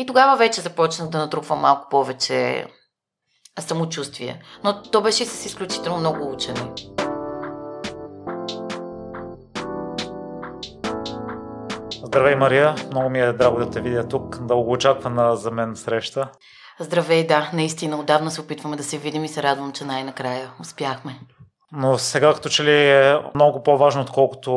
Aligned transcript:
И 0.00 0.06
тогава 0.06 0.36
вече 0.36 0.60
започнах 0.60 1.08
да 1.08 1.18
натрупвам 1.18 1.58
малко 1.58 1.88
повече 1.90 2.66
самочувствие. 3.60 4.42
Но 4.64 4.82
то 4.82 5.02
беше 5.02 5.24
с 5.24 5.46
изключително 5.46 5.98
много 5.98 6.32
учене. 6.32 6.60
Здравей, 12.04 12.34
Мария! 12.34 12.74
Много 12.90 13.10
ми 13.10 13.20
е 13.20 13.32
драго 13.32 13.58
да 13.58 13.70
те 13.70 13.80
видя 13.80 14.08
тук. 14.08 14.46
Дълго 14.46 14.72
очаквана 14.72 15.36
за 15.36 15.50
мен 15.50 15.76
среща. 15.76 16.30
Здравей, 16.80 17.26
да, 17.26 17.50
наистина. 17.54 18.00
Отдавна 18.00 18.30
се 18.30 18.40
опитваме 18.40 18.76
да 18.76 18.84
се 18.84 18.98
видим 18.98 19.24
и 19.24 19.28
се 19.28 19.42
радвам, 19.42 19.72
че 19.72 19.84
най-накрая 19.84 20.50
успяхме. 20.60 21.20
Но 21.72 21.98
сега 21.98 22.34
като 22.34 22.48
че 22.48 22.64
ли 22.64 22.90
е 22.90 23.18
много 23.34 23.62
по-важно, 23.62 24.02
отколкото 24.02 24.50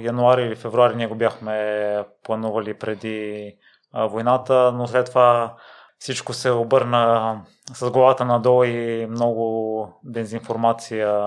януари 0.00 0.42
или 0.42 0.56
февруари 0.56 0.96
ние 0.96 1.06
го 1.06 1.14
бяхме 1.14 2.04
планували 2.24 2.74
преди 2.74 3.54
войната, 3.94 4.72
но 4.74 4.86
след 4.86 5.06
това 5.06 5.54
всичко 5.98 6.32
се 6.32 6.50
обърна 6.50 7.40
с 7.74 7.90
главата 7.90 8.24
надолу 8.24 8.64
и 8.64 9.06
много 9.10 9.88
дезинформация 10.04 11.22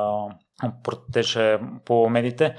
протече 0.84 1.60
по 1.86 2.10
медиите. 2.10 2.56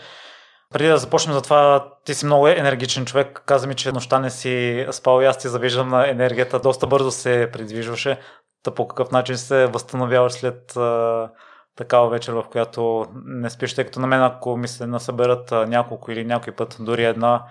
Преди 0.72 0.88
да 0.88 0.98
започнем 0.98 1.34
за 1.34 1.42
това, 1.42 1.88
ти 2.04 2.14
си 2.14 2.26
много 2.26 2.48
енергичен 2.48 3.04
човек. 3.04 3.42
Каза 3.46 3.66
ми, 3.66 3.74
че 3.74 3.92
нощта 3.92 4.18
не 4.18 4.30
си 4.30 4.86
спал 4.90 5.22
и 5.22 5.26
аз 5.26 5.38
ти 5.38 5.48
завиждам 5.48 5.88
на 5.88 6.10
енергията. 6.10 6.58
Доста 6.58 6.86
бързо 6.86 7.10
се 7.10 7.50
придвижваше. 7.52 8.20
Та 8.62 8.70
по 8.70 8.88
какъв 8.88 9.10
начин 9.10 9.36
се 9.38 9.66
възстановяваш 9.66 10.32
след 10.32 10.76
а, 10.76 11.28
такава 11.76 12.08
вечер, 12.08 12.32
в 12.32 12.44
която 12.50 13.06
не 13.24 13.50
спиш, 13.50 13.74
тъй 13.74 13.84
като 13.84 14.00
на 14.00 14.06
мен, 14.06 14.22
ако 14.22 14.56
ми 14.56 14.68
се 14.68 14.86
насъберат 14.86 15.50
няколко 15.50 16.10
или 16.10 16.24
някой 16.24 16.52
път, 16.52 16.76
дори 16.80 17.04
една, 17.04 17.44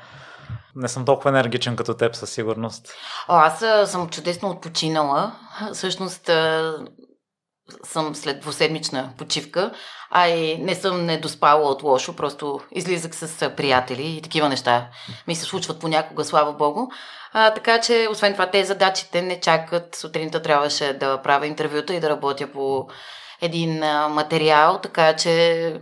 не 0.76 0.88
съм 0.88 1.06
толкова 1.06 1.30
енергичен 1.30 1.76
като 1.76 1.94
теб 1.94 2.16
със 2.16 2.30
сигурност. 2.30 2.88
О, 3.28 3.36
аз 3.36 3.60
съм 3.92 4.10
чудесно 4.10 4.50
отпочинала. 4.50 5.32
Всъщност 5.74 6.30
съм 7.84 8.16
след 8.16 8.40
двуседмична 8.40 9.14
почивка, 9.18 9.72
а 10.12 10.28
и 10.28 10.58
не 10.58 10.76
съм 10.76 11.06
недоспала 11.06 11.70
от 11.70 11.84
лошо, 11.84 12.16
просто 12.16 12.60
излизах 12.72 13.16
с 13.16 13.56
приятели 13.56 14.18
и 14.18 14.22
такива 14.22 14.50
неща 14.50 14.88
ми 15.28 15.36
се 15.36 15.46
случват 15.46 15.80
понякога, 15.80 16.24
слава 16.24 16.54
богу. 16.54 16.88
А, 17.34 17.54
така 17.54 17.82
че, 17.82 18.08
освен 18.12 18.34
това, 18.34 18.52
те 18.52 18.66
задачите 18.66 19.22
не 19.22 19.40
чакат. 19.40 19.96
Сутринта 19.96 20.42
трябваше 20.42 20.94
да 20.94 21.22
правя 21.22 21.48
интервюта 21.48 21.94
и 21.94 22.00
да 22.00 22.10
работя 22.10 22.52
по 22.52 22.88
един 23.42 23.80
материал, 24.10 24.80
така 24.84 25.16
че 25.16 25.74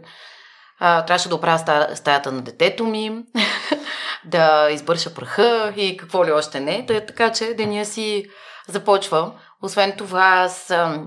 а, 0.85 1.05
трябваше 1.05 1.29
да 1.29 1.35
оправя 1.35 1.59
стая, 1.59 1.95
стаята 1.95 2.31
на 2.31 2.41
детето 2.41 2.85
ми, 2.85 3.23
да 4.25 4.69
избърша 4.71 5.13
праха 5.13 5.73
и 5.77 5.97
какво 5.97 6.25
ли 6.25 6.31
още 6.31 6.59
не. 6.59 6.85
Така 6.85 7.31
че 7.31 7.53
деня 7.53 7.85
си 7.85 8.25
започва. 8.67 9.31
Освен 9.61 9.93
това, 9.97 10.23
аз 10.23 10.71
а, 10.71 11.03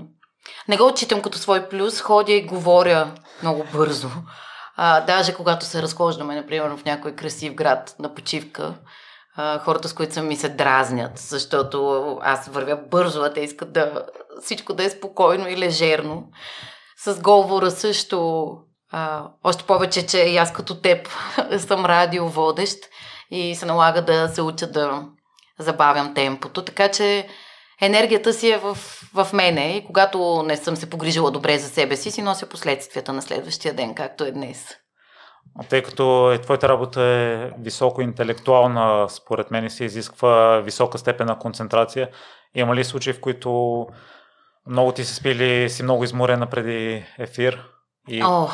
не 0.67 0.77
го 0.77 0.87
отчитам 0.87 1.21
като 1.21 1.37
свой 1.37 1.69
плюс, 1.69 2.01
ходя 2.01 2.31
и 2.33 2.45
говоря 2.45 3.11
много 3.41 3.65
бързо. 3.73 4.09
А, 4.75 5.01
даже 5.01 5.33
когато 5.33 5.65
се 5.65 5.81
разхождаме, 5.81 6.35
например, 6.35 6.69
в 6.69 6.85
някой 6.85 7.15
красив 7.15 7.53
град 7.53 7.95
на 7.99 8.13
почивка, 8.13 8.73
а, 9.35 9.59
хората, 9.59 9.87
с 9.87 9.93
които 9.93 10.13
са 10.13 10.23
ми 10.23 10.35
се 10.35 10.49
дразнят, 10.49 11.17
защото 11.17 12.19
аз 12.21 12.47
вървя 12.47 12.75
бързо, 12.75 13.21
а 13.21 13.33
те 13.33 13.39
искат 13.39 13.73
да 13.73 14.05
всичко 14.41 14.73
да 14.73 14.83
е 14.83 14.89
спокойно 14.89 15.47
и 15.47 15.57
лежерно. 15.57 16.23
С 16.97 17.21
говора 17.21 17.71
също, 17.71 18.47
а, 18.91 19.23
още 19.43 19.63
повече, 19.63 20.07
че 20.07 20.19
и 20.19 20.37
аз 20.37 20.53
като 20.53 20.81
теб 20.81 21.09
съм 21.57 21.85
радиоводещ 21.85 22.77
и 23.31 23.55
се 23.55 23.65
налага 23.65 24.01
да 24.01 24.29
се 24.29 24.41
уча 24.41 24.71
да 24.71 25.03
забавям 25.59 26.13
темпото, 26.13 26.65
така 26.65 26.91
че 26.91 27.27
енергията 27.81 28.33
си 28.33 28.49
е 28.49 28.57
в, 28.57 28.75
в 29.13 29.27
мене 29.33 29.77
и 29.77 29.85
когато 29.85 30.43
не 30.45 30.57
съм 30.57 30.75
се 30.75 30.89
погрижила 30.89 31.31
добре 31.31 31.57
за 31.57 31.69
себе 31.69 31.95
си, 31.95 32.11
си 32.11 32.21
нося 32.21 32.49
последствията 32.49 33.13
на 33.13 33.21
следващия 33.21 33.73
ден, 33.73 33.95
както 33.95 34.23
е 34.23 34.31
днес. 34.31 34.75
Тъй 35.69 35.83
като 35.83 36.31
е, 36.31 36.41
твоята 36.41 36.69
работа 36.69 37.01
е 37.01 37.51
високо 37.59 38.01
интелектуална, 38.01 39.09
според 39.09 39.51
мен 39.51 39.69
се 39.69 39.85
изисква 39.85 40.59
висока 40.59 40.97
степен 40.97 41.27
на 41.27 41.39
концентрация. 41.39 42.09
Има 42.55 42.75
ли 42.75 42.83
случаи, 42.83 43.13
в 43.13 43.21
които 43.21 43.85
много 44.67 44.91
ти 44.91 45.03
се 45.03 45.15
спили, 45.15 45.69
си 45.69 45.83
много 45.83 46.03
изморена 46.03 46.47
преди 46.47 47.05
ефир? 47.17 47.63
И... 48.07 48.23
О, 48.23 48.47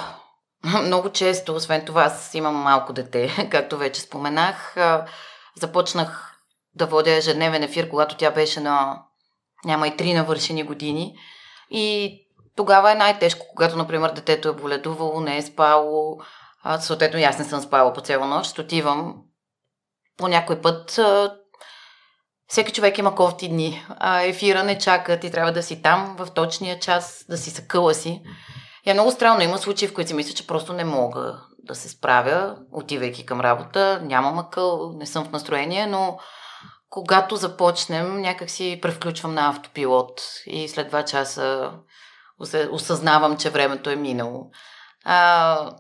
много 0.84 1.10
често, 1.10 1.56
освен 1.56 1.86
това, 1.86 2.04
аз 2.04 2.34
имам 2.34 2.56
малко 2.56 2.94
дете, 2.94 3.48
както 3.52 3.78
вече 3.78 4.02
споменах. 4.02 4.76
Започнах 5.56 6.40
да 6.76 6.86
водя 6.86 7.12
ежедневен 7.12 7.64
ефир, 7.64 7.90
когато 7.90 8.16
тя 8.16 8.32
беше 8.32 8.60
на 8.60 9.04
няма 9.66 9.88
и 9.88 9.98
три 9.98 10.14
навършени 10.14 10.64
години. 10.64 11.16
И 11.70 12.18
тогава 12.56 12.92
е 12.92 12.96
най-тежко, 12.96 13.46
когато, 13.50 13.78
например, 13.78 14.12
детето 14.12 14.50
е 14.50 14.54
боледувало, 14.54 15.22
не 15.22 15.38
е 15.38 15.42
спало, 15.42 16.18
съответно 16.80 17.20
и 17.20 17.24
аз 17.24 17.40
не 17.40 17.46
съм 17.46 17.62
спала 17.62 17.94
по 17.94 18.02
цяла 18.02 18.28
нощ, 18.28 18.60
отивам 18.60 19.16
по 20.18 20.28
някой 20.28 20.62
път. 20.62 21.00
Всеки 22.48 22.74
човек 22.74 22.98
има 22.98 23.16
кофти 23.16 23.50
дни, 23.50 23.86
а 23.90 24.22
ефира 24.22 24.64
не 24.64 24.78
чака, 24.78 25.20
ти 25.20 25.32
трябва 25.32 25.52
да 25.52 25.64
си 25.64 25.82
там 25.82 26.16
в 26.20 26.32
точния 26.32 26.80
час, 26.80 27.26
да 27.30 27.38
си 27.38 27.50
съкъла 27.50 27.94
си. 27.94 28.22
И 28.86 28.90
е 28.90 28.94
много 28.94 29.12
странно, 29.12 29.42
има 29.42 29.58
случаи, 29.58 29.88
в 29.88 29.94
които 29.94 30.08
си 30.08 30.14
мисля, 30.14 30.34
че 30.34 30.48
просто 30.48 30.74
не 30.74 30.84
мога 30.84 31.40
да 31.58 31.76
се 31.76 31.90
справя, 31.90 32.56
отивайки 32.72 33.26
към 33.26 33.42
работа, 33.42 34.02
нямам 34.04 34.40
акъл, 34.40 34.94
не 34.94 35.06
съм 35.06 35.26
в 35.26 35.32
настроение, 35.32 35.88
но 35.88 36.18
когато 36.90 37.36
започнем, 37.36 38.22
някак 38.22 38.50
си 38.50 38.80
превключвам 38.82 39.34
на 39.34 39.50
автопилот 39.50 40.22
и 40.46 40.68
след 40.68 40.88
два 40.88 41.06
часа 41.06 41.72
осъзнавам, 42.72 43.38
че 43.38 43.50
времето 43.50 43.90
е 43.90 43.96
минало. 43.96 44.52
А, 45.04 45.72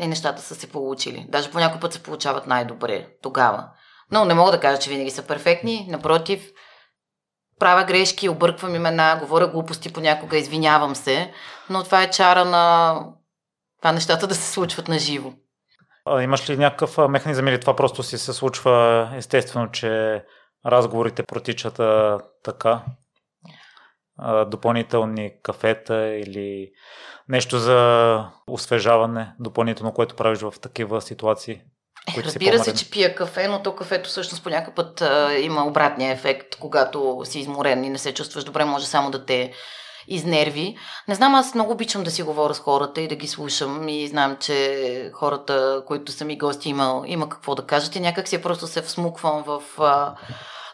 и 0.00 0.06
нещата 0.06 0.42
са 0.42 0.54
се 0.54 0.70
получили. 0.70 1.26
Даже 1.28 1.50
по 1.50 1.58
някой 1.58 1.80
път 1.80 1.92
се 1.92 2.02
получават 2.02 2.46
най-добре 2.46 3.08
тогава. 3.22 3.68
Но 4.10 4.24
не 4.24 4.34
мога 4.34 4.50
да 4.50 4.60
кажа, 4.60 4.80
че 4.80 4.90
винаги 4.90 5.10
са 5.10 5.22
перфектни. 5.22 5.86
Напротив, 5.90 6.50
правя 7.58 7.84
грешки, 7.84 8.28
обърквам 8.28 8.74
имена, 8.74 9.16
говоря 9.20 9.48
глупости 9.48 9.92
понякога, 9.92 10.36
извинявам 10.36 10.96
се. 10.96 11.32
Но 11.70 11.84
това 11.84 12.02
е 12.02 12.10
чара 12.10 12.44
на 12.44 12.94
това 13.78 13.92
нещата 13.92 14.26
да 14.26 14.34
се 14.34 14.52
случват 14.52 14.88
на 14.88 14.98
живо. 14.98 15.32
Имаш 16.20 16.50
ли 16.50 16.56
някакъв 16.56 16.98
механизъм 17.08 17.48
или 17.48 17.60
това 17.60 17.76
просто 17.76 18.02
си 18.02 18.18
се 18.18 18.32
случва 18.32 19.08
естествено, 19.16 19.70
че 19.70 20.24
разговорите 20.66 21.22
протичат 21.22 21.80
така? 22.44 22.82
Допълнителни 24.46 25.32
кафета 25.42 26.14
или 26.14 26.70
нещо 27.28 27.58
за 27.58 28.30
освежаване 28.46 29.34
допълнително, 29.40 29.92
което 29.92 30.16
правиш 30.16 30.38
в 30.38 30.54
такива 30.62 31.00
ситуации? 31.00 31.62
Е, 32.08 32.22
разбира 32.22 32.64
се, 32.64 32.74
че 32.74 32.90
пия 32.90 33.14
кафе, 33.14 33.48
но 33.48 33.62
то 33.62 33.74
кафето 33.74 34.08
всъщност 34.10 34.42
по 34.42 34.50
някакъв 34.50 34.74
път 34.74 35.02
а, 35.02 35.34
има 35.38 35.66
обратния 35.66 36.12
ефект, 36.12 36.56
когато 36.60 37.20
си 37.24 37.38
изморен 37.40 37.84
и 37.84 37.90
не 37.90 37.98
се 37.98 38.14
чувстваш 38.14 38.44
добре, 38.44 38.64
може 38.64 38.86
само 38.86 39.10
да 39.10 39.24
те 39.24 39.52
изнерви. 40.08 40.76
Не 41.08 41.14
знам, 41.14 41.34
аз 41.34 41.54
много 41.54 41.72
обичам 41.72 42.02
да 42.02 42.10
си 42.10 42.22
говоря 42.22 42.54
с 42.54 42.58
хората 42.58 43.00
и 43.00 43.08
да 43.08 43.14
ги 43.14 43.26
слушам 43.26 43.88
и 43.88 44.08
знам, 44.08 44.36
че 44.40 45.10
хората, 45.14 45.82
които 45.86 46.12
са 46.12 46.24
ми 46.24 46.38
гости, 46.38 46.68
има, 46.68 47.02
има 47.06 47.28
какво 47.28 47.54
да 47.54 47.66
кажат 47.66 47.96
и 47.96 48.00
някак 48.00 48.28
си 48.28 48.42
просто 48.42 48.66
се 48.66 48.82
всмуквам 48.82 49.42
в 49.46 49.62
а, 49.78 50.14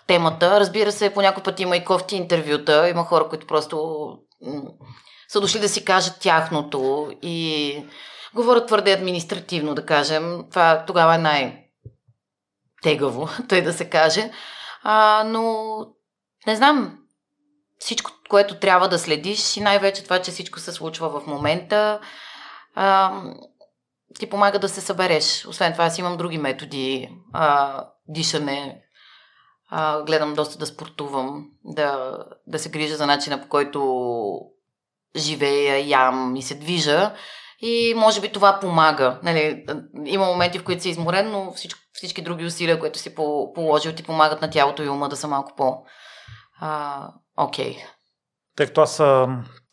темата. 0.07 0.61
Разбира 0.61 0.93
се, 0.93 1.15
по 1.15 1.23
някой 1.23 1.43
път 1.43 1.61
има 1.61 1.77
и 1.77 1.85
кофти 1.85 2.17
интервюта, 2.17 2.89
има 2.89 3.05
хора, 3.05 3.29
които 3.29 3.47
просто 3.47 4.09
м- 4.47 4.63
са 5.29 5.41
дошли 5.41 5.61
да 5.61 5.69
си 5.69 5.85
кажат 5.85 6.21
тяхното 6.21 7.13
и 7.23 7.77
говорят 8.35 8.67
твърде 8.67 8.93
административно, 8.93 9.75
да 9.75 9.87
кажем. 9.87 10.45
Това 10.51 10.85
тогава 10.87 11.15
е 11.15 11.19
най-тегаво, 11.19 11.69
тъй 13.49 13.63
да 13.63 13.73
се 13.73 13.91
каже. 13.91 14.31
А, 14.83 15.25
но 15.27 15.65
не 16.47 16.57
знам, 16.57 16.99
всичко, 17.79 18.11
което 18.29 18.59
трябва 18.59 18.89
да 18.89 18.99
следиш 18.99 19.57
и 19.57 19.61
най-вече 19.61 20.05
това, 20.05 20.23
че 20.23 20.31
всичко 20.31 20.61
се 20.61 20.73
случва 20.73 21.21
в 21.21 21.27
момента, 21.27 22.01
а, 22.75 23.23
ти 24.19 24.31
помага 24.31 24.59
да 24.59 24.69
се 24.69 24.81
събереш. 24.81 25.47
Освен 25.47 25.73
това, 25.73 25.85
аз 25.85 25.99
имам 25.99 26.17
други 26.17 26.39
методи. 26.39 27.09
А, 27.33 27.85
дишане, 28.09 28.83
а, 29.71 30.03
гледам 30.03 30.35
доста 30.35 30.59
да 30.59 30.67
спортувам, 30.67 31.47
да, 31.65 32.19
да 32.47 32.59
се 32.59 32.71
грижа 32.71 32.97
за 32.97 33.07
начина 33.07 33.43
по 33.43 33.49
който 33.49 34.41
живея, 35.17 35.89
ям 35.89 36.37
и 36.37 36.43
се 36.43 36.55
движа. 36.55 37.15
И 37.61 37.95
може 37.97 38.21
би 38.21 38.33
това 38.33 38.61
помага. 38.61 39.21
Нали, 39.23 39.67
има 40.05 40.27
моменти, 40.27 40.59
в 40.59 40.65
които 40.65 40.83
си 40.83 40.89
изморен, 40.89 41.31
но 41.31 41.53
всички, 41.53 41.81
всички 41.93 42.23
други 42.23 42.45
усилия, 42.45 42.79
които 42.79 42.99
си 42.99 43.15
положил, 43.55 43.93
ти 43.93 44.03
помагат 44.03 44.43
на 44.43 44.51
тялото 44.51 44.83
и 44.83 44.89
ума 44.89 45.09
да 45.09 45.17
са 45.17 45.29
малко 45.29 45.53
по... 45.57 45.85
Окей. 47.37 47.75
Okay. 47.75 47.85
Тъй 48.57 48.67
като 48.67 48.81
аз 48.81 49.03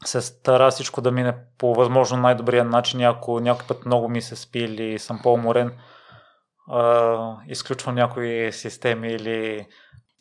се 0.05 0.21
стара 0.21 0.71
всичко 0.71 1.01
да 1.01 1.11
мине 1.11 1.35
по 1.57 1.73
възможно 1.73 2.17
най-добрия 2.17 2.65
начин, 2.65 3.03
ако 3.03 3.39
някой 3.39 3.67
път 3.67 3.85
много 3.85 4.09
ми 4.09 4.21
се 4.21 4.35
спи 4.35 4.59
или 4.59 4.99
съм 4.99 5.19
по-уморен, 5.23 5.71
изключвам 7.47 7.95
някои 7.95 8.51
системи 8.51 9.07
или 9.07 9.67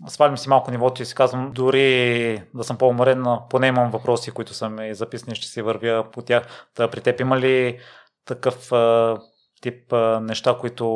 свалим 0.08 0.38
си 0.38 0.48
малко 0.48 0.70
нивото 0.70 1.02
и 1.02 1.06
си 1.06 1.14
казвам, 1.14 1.52
дори 1.52 2.42
да 2.54 2.64
съм 2.64 2.78
по-уморен, 2.78 3.24
поне 3.50 3.66
имам 3.66 3.90
въпроси, 3.90 4.30
които 4.30 4.54
са 4.54 4.68
ми 4.68 4.94
записани, 4.94 5.36
ще 5.36 5.46
си 5.46 5.62
вървя 5.62 6.04
по 6.12 6.22
тях. 6.22 6.66
Та 6.74 6.88
при 6.88 7.00
теб 7.00 7.20
има 7.20 7.38
ли 7.38 7.78
такъв 8.26 8.72
а, 8.72 9.16
тип 9.60 9.92
а, 9.92 10.20
неща, 10.20 10.56
които 10.60 10.86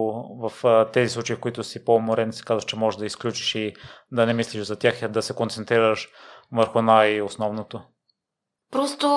в 0.40 0.64
а, 0.64 0.90
тези 0.90 1.12
случаи, 1.12 1.36
в 1.36 1.40
които 1.40 1.64
си 1.64 1.84
по-уморен, 1.84 2.32
си 2.32 2.44
казваш, 2.44 2.64
че 2.64 2.76
можеш 2.76 2.98
да 2.98 3.06
изключиш 3.06 3.54
и 3.54 3.74
да 4.12 4.26
не 4.26 4.34
мислиш 4.34 4.62
за 4.62 4.76
тях, 4.76 5.08
да 5.08 5.22
се 5.22 5.34
концентрираш 5.34 6.08
върху 6.52 6.82
най-основното? 6.82 7.80
Просто 8.72 9.08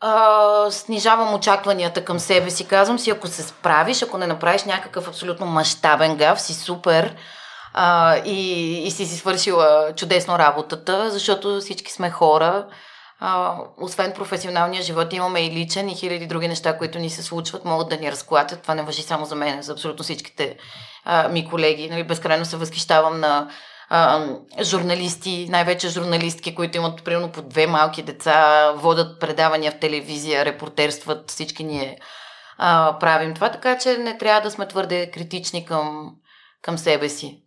а, 0.00 0.70
снижавам 0.70 1.34
очакванията 1.34 2.04
към 2.04 2.18
себе 2.18 2.50
си. 2.50 2.68
Казвам 2.68 2.98
си, 2.98 3.10
ако 3.10 3.26
се 3.26 3.42
справиш, 3.42 4.02
ако 4.02 4.18
не 4.18 4.26
направиш 4.26 4.64
някакъв 4.64 5.08
абсолютно 5.08 5.46
мащабен 5.46 6.16
гав, 6.16 6.40
си 6.40 6.54
супер 6.54 7.16
а, 7.78 8.16
и, 8.24 8.72
и 8.86 8.90
си 8.90 9.06
си 9.06 9.16
свършила 9.16 9.92
чудесно 9.96 10.38
работата, 10.38 11.10
защото 11.10 11.60
всички 11.60 11.92
сме 11.92 12.10
хора. 12.10 12.66
А, 13.20 13.58
освен 13.80 14.12
професионалния 14.12 14.82
живот, 14.82 15.12
имаме 15.12 15.40
и 15.40 15.50
личен 15.50 15.88
и 15.88 15.94
хиляди 15.94 16.26
други 16.26 16.48
неща, 16.48 16.78
които 16.78 16.98
ни 16.98 17.10
се 17.10 17.22
случват, 17.22 17.64
могат 17.64 17.88
да 17.88 17.96
ни 17.96 18.12
разклатят. 18.12 18.62
Това 18.62 18.74
не 18.74 18.82
въжи 18.82 19.02
само 19.02 19.24
за 19.24 19.34
мен, 19.34 19.62
за 19.62 19.72
абсолютно 19.72 20.02
всичките 20.02 20.56
а, 21.04 21.28
ми 21.28 21.48
колеги. 21.48 21.88
Нали, 21.90 22.04
безкрайно 22.04 22.44
се 22.44 22.56
възхищавам 22.56 23.20
на 23.20 23.50
а, 23.88 24.26
журналисти, 24.62 25.46
най-вече 25.50 25.88
журналистки, 25.88 26.54
които 26.54 26.76
имат 26.76 27.04
примерно 27.04 27.32
по 27.32 27.42
две 27.42 27.66
малки 27.66 28.02
деца, 28.02 28.72
водят 28.76 29.20
предавания 29.20 29.72
в 29.72 29.78
телевизия, 29.78 30.44
репортерстват, 30.44 31.30
всички 31.30 31.64
ние 31.64 31.98
а, 32.58 32.96
правим 33.00 33.34
това, 33.34 33.50
така 33.50 33.78
че 33.78 33.98
не 33.98 34.18
трябва 34.18 34.40
да 34.40 34.50
сме 34.50 34.68
твърде 34.68 35.10
критични 35.10 35.66
към, 35.66 36.10
към 36.62 36.78
себе 36.78 37.08
си. 37.08 37.45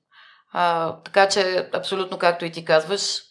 А, 0.51 0.95
така 1.03 1.29
че, 1.29 1.69
абсолютно 1.73 2.17
както 2.17 2.45
и 2.45 2.51
ти 2.51 2.65
казваш, 2.65 3.21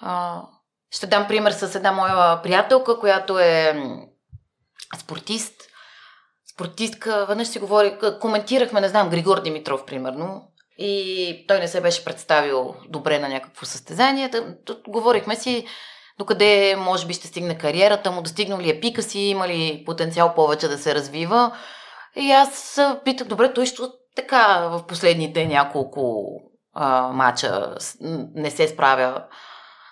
а, 0.00 0.42
ще 0.90 1.06
дам 1.06 1.28
пример 1.28 1.50
с 1.52 1.74
една 1.74 1.92
моя 1.92 2.42
приятелка, 2.42 2.98
която 2.98 3.38
е 3.38 3.82
спортист. 4.98 5.54
Спортистка, 6.54 7.26
веднъж 7.26 7.48
си 7.48 7.58
говори, 7.58 7.98
коментирахме, 8.20 8.80
не 8.80 8.88
знам, 8.88 9.10
Григор 9.10 9.42
Димитров, 9.42 9.84
примерно, 9.84 10.52
и 10.78 11.44
той 11.48 11.58
не 11.58 11.68
се 11.68 11.80
беше 11.80 12.04
представил 12.04 12.74
добре 12.88 13.18
на 13.18 13.28
някакво 13.28 13.66
състезание. 13.66 14.30
Говорихме 14.88 15.36
си 15.36 15.66
докъде 16.18 16.76
може 16.76 17.06
би 17.06 17.14
ще 17.14 17.26
стигне 17.26 17.58
кариерата 17.58 18.10
му, 18.10 18.22
достигнал 18.22 18.60
ли 18.60 18.70
е 18.70 18.80
пика 18.80 19.02
си, 19.02 19.18
има 19.18 19.48
ли 19.48 19.82
потенциал 19.86 20.34
повече 20.34 20.68
да 20.68 20.78
се 20.78 20.94
развива. 20.94 21.56
И 22.16 22.32
аз 22.32 22.80
питах, 23.04 23.26
добре, 23.26 23.52
той 23.52 23.66
ще 23.66 23.82
така 24.16 24.68
в 24.68 24.86
последните 24.86 25.46
няколко 25.46 26.26
а, 26.74 27.08
мача 27.12 27.74
не 28.34 28.50
се 28.50 28.68
справя. 28.68 29.24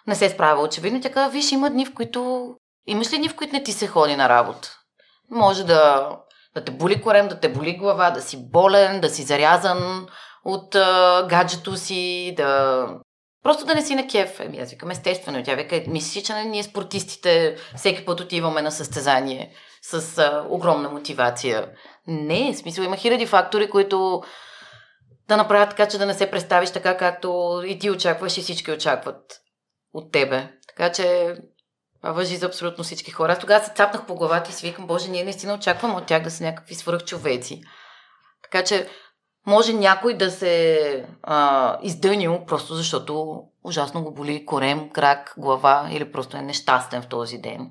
Не 0.06 0.14
се 0.14 0.28
справя 0.28 0.62
очевидно. 0.62 1.00
Казва, 1.02 1.30
виж, 1.30 1.52
има 1.52 1.70
дни, 1.70 1.86
в 1.86 1.94
които... 1.94 2.50
Имаш 2.86 3.12
ли 3.12 3.18
дни, 3.18 3.28
в 3.28 3.36
които 3.36 3.52
не 3.52 3.62
ти 3.62 3.72
се 3.72 3.86
ходи 3.86 4.16
на 4.16 4.28
работа? 4.28 4.68
Може 5.30 5.64
да, 5.64 6.10
да 6.54 6.64
те 6.64 6.72
боли 6.72 7.02
корем, 7.02 7.28
да 7.28 7.40
те 7.40 7.48
боли 7.48 7.76
глава, 7.76 8.10
да 8.10 8.22
си 8.22 8.50
болен, 8.50 9.00
да 9.00 9.08
си 9.08 9.22
зарязан, 9.22 10.06
от 10.44 10.74
а, 10.74 11.26
гаджето 11.30 11.76
си, 11.76 12.34
да... 12.36 12.86
Просто 13.42 13.64
да 13.64 13.74
не 13.74 13.82
си 13.82 13.94
на 13.94 14.06
кеф. 14.06 14.40
Еми, 14.40 14.58
аз 14.58 14.70
викам 14.70 14.90
естествено. 14.90 15.42
Тя 15.44 15.54
вика, 15.54 15.82
мислиш, 15.86 16.24
че 16.24 16.34
ние 16.34 16.62
спортистите 16.62 17.56
всеки 17.76 18.04
път 18.04 18.20
отиваме 18.20 18.62
на 18.62 18.70
състезание 18.70 19.54
с 19.82 20.18
а, 20.18 20.46
огромна 20.48 20.88
мотивация. 20.88 21.68
Не, 22.08 22.52
в 22.52 22.56
смисъл 22.56 22.82
има 22.82 22.96
хиляди 22.96 23.26
фактори, 23.26 23.70
които 23.70 24.22
да 25.28 25.36
направят 25.36 25.70
така, 25.70 25.88
че 25.88 25.98
да 25.98 26.06
не 26.06 26.14
се 26.14 26.30
представиш 26.30 26.70
така, 26.70 26.96
както 26.96 27.62
и 27.66 27.78
ти 27.78 27.90
очакваш 27.90 28.38
и 28.38 28.40
всички 28.40 28.72
очакват 28.72 29.40
от 29.92 30.12
тебе. 30.12 30.52
Така 30.68 30.92
че 30.92 31.36
това 32.00 32.12
въжи 32.12 32.36
за 32.36 32.46
абсолютно 32.46 32.84
всички 32.84 33.10
хора. 33.10 33.32
Аз 33.32 33.38
тогава 33.38 33.64
се 33.64 33.72
цапнах 33.74 34.06
по 34.06 34.14
главата 34.14 34.50
и 34.50 34.52
си 34.52 34.66
викам, 34.66 34.86
Боже, 34.86 35.10
ние 35.10 35.24
наистина 35.24 35.54
очакваме 35.54 35.94
от 35.94 36.06
тях 36.06 36.22
да 36.22 36.30
са 36.30 36.44
някакви 36.44 36.74
свръхчовеци. 36.74 37.62
Така 38.42 38.64
че 38.64 38.88
може 39.46 39.72
някой 39.72 40.14
да 40.14 40.30
се 40.30 41.06
а, 41.22 41.78
издънил 41.82 42.44
просто 42.46 42.74
защото 42.74 43.42
ужасно 43.64 44.02
го 44.02 44.14
боли 44.14 44.46
корем, 44.46 44.90
крак, 44.90 45.34
глава 45.38 45.88
или 45.92 46.12
просто 46.12 46.36
е 46.36 46.42
нещастен 46.42 47.02
в 47.02 47.08
този 47.08 47.38
ден. 47.38 47.70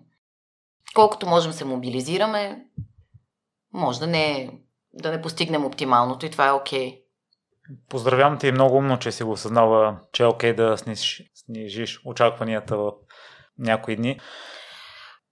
Колкото 0.95 1.27
можем 1.27 1.51
се 1.51 1.65
мобилизираме, 1.65 2.65
може 3.73 3.99
да 3.99 4.07
не, 4.07 4.51
да 4.93 5.11
не 5.11 5.21
постигнем 5.21 5.65
оптималното 5.65 6.25
и 6.25 6.31
това 6.31 6.47
е 6.47 6.51
окей. 6.51 6.91
Okay. 6.91 7.03
Поздравявам 7.89 8.37
те 8.39 8.47
и 8.47 8.51
много 8.51 8.75
умно, 8.75 8.99
че 8.99 9.11
си 9.11 9.23
го 9.23 9.31
осъзнава, 9.31 9.99
че 10.11 10.23
е 10.23 10.25
окей 10.25 10.53
okay 10.53 10.55
да 10.55 10.77
снижиш, 10.77 11.23
снижиш 11.35 12.01
очакванията 12.05 12.77
в 12.77 12.91
някои 13.59 13.95
дни. 13.95 14.19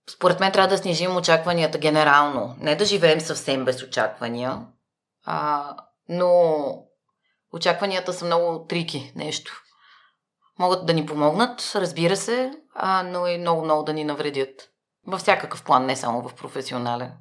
Според 0.09 0.39
мен 0.39 0.51
трябва 0.51 0.67
да 0.67 0.77
снижим 0.77 1.15
очакванията 1.15 1.77
генерално. 1.77 2.55
Не 2.59 2.75
да 2.75 2.85
живеем 2.85 3.21
съвсем 3.21 3.65
без 3.65 3.83
очаквания, 3.83 4.65
а, 5.25 5.69
но 6.09 6.53
очакванията 7.53 8.13
са 8.13 8.25
много 8.25 8.65
трики 8.65 9.11
нещо. 9.15 9.61
Могат 10.59 10.85
да 10.85 10.93
ни 10.93 11.05
помогнат, 11.05 11.71
разбира 11.75 12.15
се, 12.15 12.51
а, 12.75 13.03
но 13.03 13.27
и 13.27 13.37
много-много 13.37 13.83
да 13.83 13.93
ни 13.93 14.03
навредят. 14.03 14.69
Във 15.07 15.21
всякакъв 15.21 15.63
план, 15.63 15.85
не 15.85 15.95
само 15.95 16.29
в 16.29 16.35
професионален. 16.35 17.13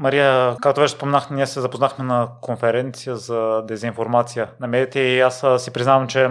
Мария, 0.00 0.56
както 0.62 0.80
вече 0.80 0.94
спомнах, 0.94 1.30
ние 1.30 1.46
се 1.46 1.60
запознахме 1.60 2.04
на 2.04 2.28
конференция 2.40 3.16
за 3.16 3.62
дезинформация 3.62 4.50
на 4.60 4.66
медиите 4.66 5.00
и 5.00 5.20
аз 5.20 5.44
си 5.58 5.70
признавам, 5.70 6.08
че 6.08 6.28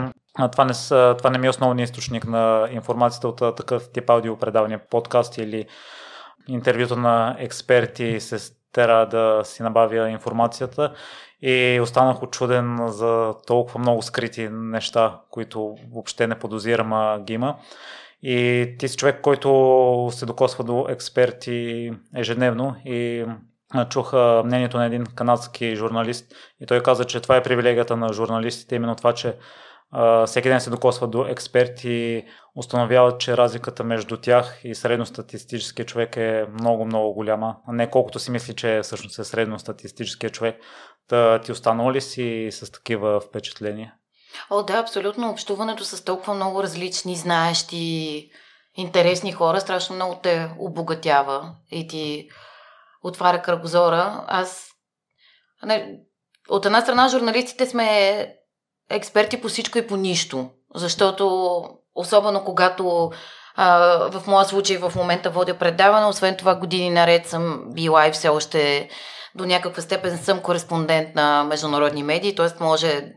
това 0.52 0.66
не, 0.66 0.74
това 1.18 1.30
не 1.30 1.38
ми 1.38 1.48
е 1.48 1.50
основният 1.50 1.90
източник 1.90 2.26
на 2.28 2.68
информацията 2.72 3.28
от 3.28 3.56
такъв 3.58 3.92
тип 3.92 4.10
аудиопредавания, 4.10 4.82
подкаст 4.90 5.38
или 5.38 5.66
интервюта 6.48 6.96
на 6.96 7.36
експерти 7.40 8.20
се 8.20 8.54
трябва 8.72 9.06
да 9.06 9.42
си 9.44 9.64
набавя 9.64 10.10
информацията 10.10 10.94
и 11.42 11.80
останах 11.84 12.24
очуден 12.24 12.78
за 12.88 13.34
толкова 13.48 13.80
много 13.80 14.02
скрити 14.02 14.50
неща, 14.52 15.20
които 15.30 15.76
въобще 15.94 16.28
не 16.28 16.40
подозирам, 16.40 16.94
а 16.94 17.20
ги 17.20 17.34
има. 17.34 17.56
И 18.22 18.68
ти 18.80 18.88
си 18.88 18.98
човек, 18.98 19.22
който 19.22 20.10
се 20.12 20.26
докосва 20.26 20.64
до 20.64 20.86
експерти 20.90 21.92
ежедневно 22.16 22.76
и 22.86 23.26
чух 23.90 24.14
мнението 24.44 24.78
на 24.78 24.86
един 24.86 25.06
канадски 25.06 25.76
журналист 25.76 26.34
и 26.62 26.66
той 26.66 26.84
каза, 26.84 27.06
че 27.06 27.20
това 27.20 27.36
е 27.36 27.44
привилегията 27.44 27.98
на 27.98 28.14
журналистите, 28.14 28.76
именно 28.76 28.96
това, 28.96 29.14
че 29.14 29.38
всеки 30.26 30.50
ден 30.50 30.62
се 30.62 30.70
докосват 30.70 31.12
до 31.12 31.26
експерти 31.26 32.24
установяват, 32.56 33.20
че 33.20 33.38
разликата 33.38 33.84
между 33.84 34.18
тях 34.18 34.62
и 34.64 34.76
средностатистическия 34.76 35.86
човек 35.86 36.18
е 36.18 36.46
много-много 36.60 37.14
голяма. 37.14 37.56
Не 37.68 37.90
колкото 37.90 38.20
си 38.20 38.32
мисли, 38.32 38.56
че 38.56 38.80
всъщност 38.84 39.20
е 39.20 39.24
средностатистическия 39.24 40.30
човек. 40.30 40.56
Та 41.08 41.42
ти 41.42 41.52
останал 41.52 41.92
ли 41.92 42.02
си 42.02 42.50
с 42.52 42.72
такива 42.72 43.20
впечатления? 43.20 43.94
О, 44.50 44.64
да, 44.64 44.74
абсолютно. 44.74 45.30
Общуването 45.30 45.86
с 45.86 46.04
толкова 46.04 46.34
много 46.34 46.64
различни, 46.64 47.16
знаещи, 47.16 48.30
интересни 48.76 49.32
хора 49.32 49.60
страшно 49.60 49.96
много 49.96 50.20
те 50.24 50.50
обогатява 50.60 51.52
и 51.72 51.88
ти 51.88 52.30
отваря 53.04 53.42
кръгозора. 53.42 54.26
Аз 54.28 54.70
не, 55.66 56.00
от 56.50 56.66
една 56.66 56.82
страна 56.82 57.08
журналистите 57.08 57.66
сме 57.66 58.28
експерти 58.90 59.42
по 59.42 59.48
всичко 59.48 59.78
и 59.78 59.88
по 59.88 59.96
нищо. 59.96 60.50
Защото, 60.76 61.62
особено 61.96 62.44
когато 62.44 63.12
а, 63.56 63.78
в 64.12 64.28
моя 64.28 64.46
случай 64.46 64.78
в 64.78 64.94
момента 64.96 65.30
водя 65.30 65.58
предаване, 65.58 66.06
освен 66.06 66.38
това 66.38 66.56
години 66.56 66.90
наред 66.90 67.28
съм 67.28 67.64
била 67.74 68.08
и 68.08 68.12
все 68.12 68.30
още 68.30 68.90
до 69.36 69.46
някаква 69.46 69.82
степен 69.82 70.18
съм 70.18 70.42
кореспондент 70.42 71.16
на 71.16 71.44
международни 71.44 72.04
медии, 72.04 72.36
т.е. 72.36 72.64
може 72.64 73.12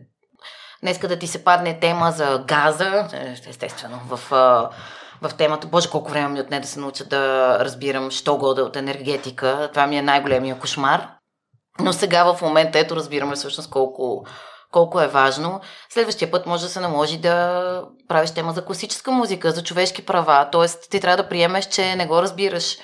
днеска 0.83 1.09
да 1.09 1.19
ти 1.19 1.27
се 1.27 1.45
падне 1.45 1.81
тема 1.81 2.13
за 2.13 2.45
газа, 2.49 3.09
естествено, 3.49 4.01
в, 4.09 4.31
в 5.23 5.35
темата. 5.37 5.67
Боже, 5.67 5.91
колко 5.91 6.11
време 6.11 6.29
ми 6.29 6.41
отне 6.41 6.61
да 6.61 6.67
се 6.67 6.81
науча 6.81 7.05
да 7.05 7.57
разбирам, 7.61 8.11
що 8.11 8.37
года 8.37 8.63
от 8.63 8.77
енергетика. 8.77 9.69
Това 9.73 9.87
ми 9.87 9.99
е 9.99 10.03
най-големия 10.03 10.59
кошмар. 10.59 11.09
Но 11.81 11.93
сега 11.93 12.33
в 12.33 12.43
момента, 12.43 12.79
ето 12.79 12.97
разбираме 12.97 13.35
всъщност 13.35 13.71
колко 13.71 14.27
колко 14.73 15.01
е 15.01 15.09
важно. 15.09 15.61
Следващия 15.91 16.31
път 16.31 16.47
може 16.47 16.63
да 16.63 16.69
се 16.69 16.81
наложи 16.81 17.19
да 17.19 17.85
правиш 18.09 18.31
тема 18.31 18.53
за 18.53 18.65
класическа 18.65 19.11
музика, 19.11 19.51
за 19.51 19.65
човешки 19.65 20.07
права. 20.07 20.49
Тоест, 20.53 20.91
ти 20.91 21.01
трябва 21.01 21.23
да 21.23 21.29
приемеш, 21.29 21.67
че 21.67 21.97
не 21.97 22.07
го 22.07 22.23
разбираш 22.23 22.79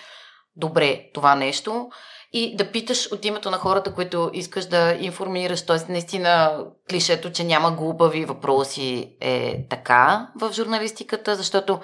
добре 0.56 1.00
това 1.14 1.34
нещо 1.34 1.88
и 2.32 2.56
да 2.56 2.70
питаш 2.72 3.12
от 3.12 3.24
името 3.24 3.50
на 3.50 3.56
хората, 3.56 3.94
които 3.94 4.30
искаш 4.32 4.66
да 4.66 4.96
информираш. 5.00 5.66
Тоест, 5.66 5.88
наистина, 5.88 6.64
клишето, 6.90 7.32
че 7.32 7.44
няма 7.44 7.70
глупави 7.70 8.24
въпроси 8.24 9.16
е 9.20 9.66
така 9.70 10.28
в 10.40 10.52
журналистиката, 10.52 11.36
защото 11.36 11.80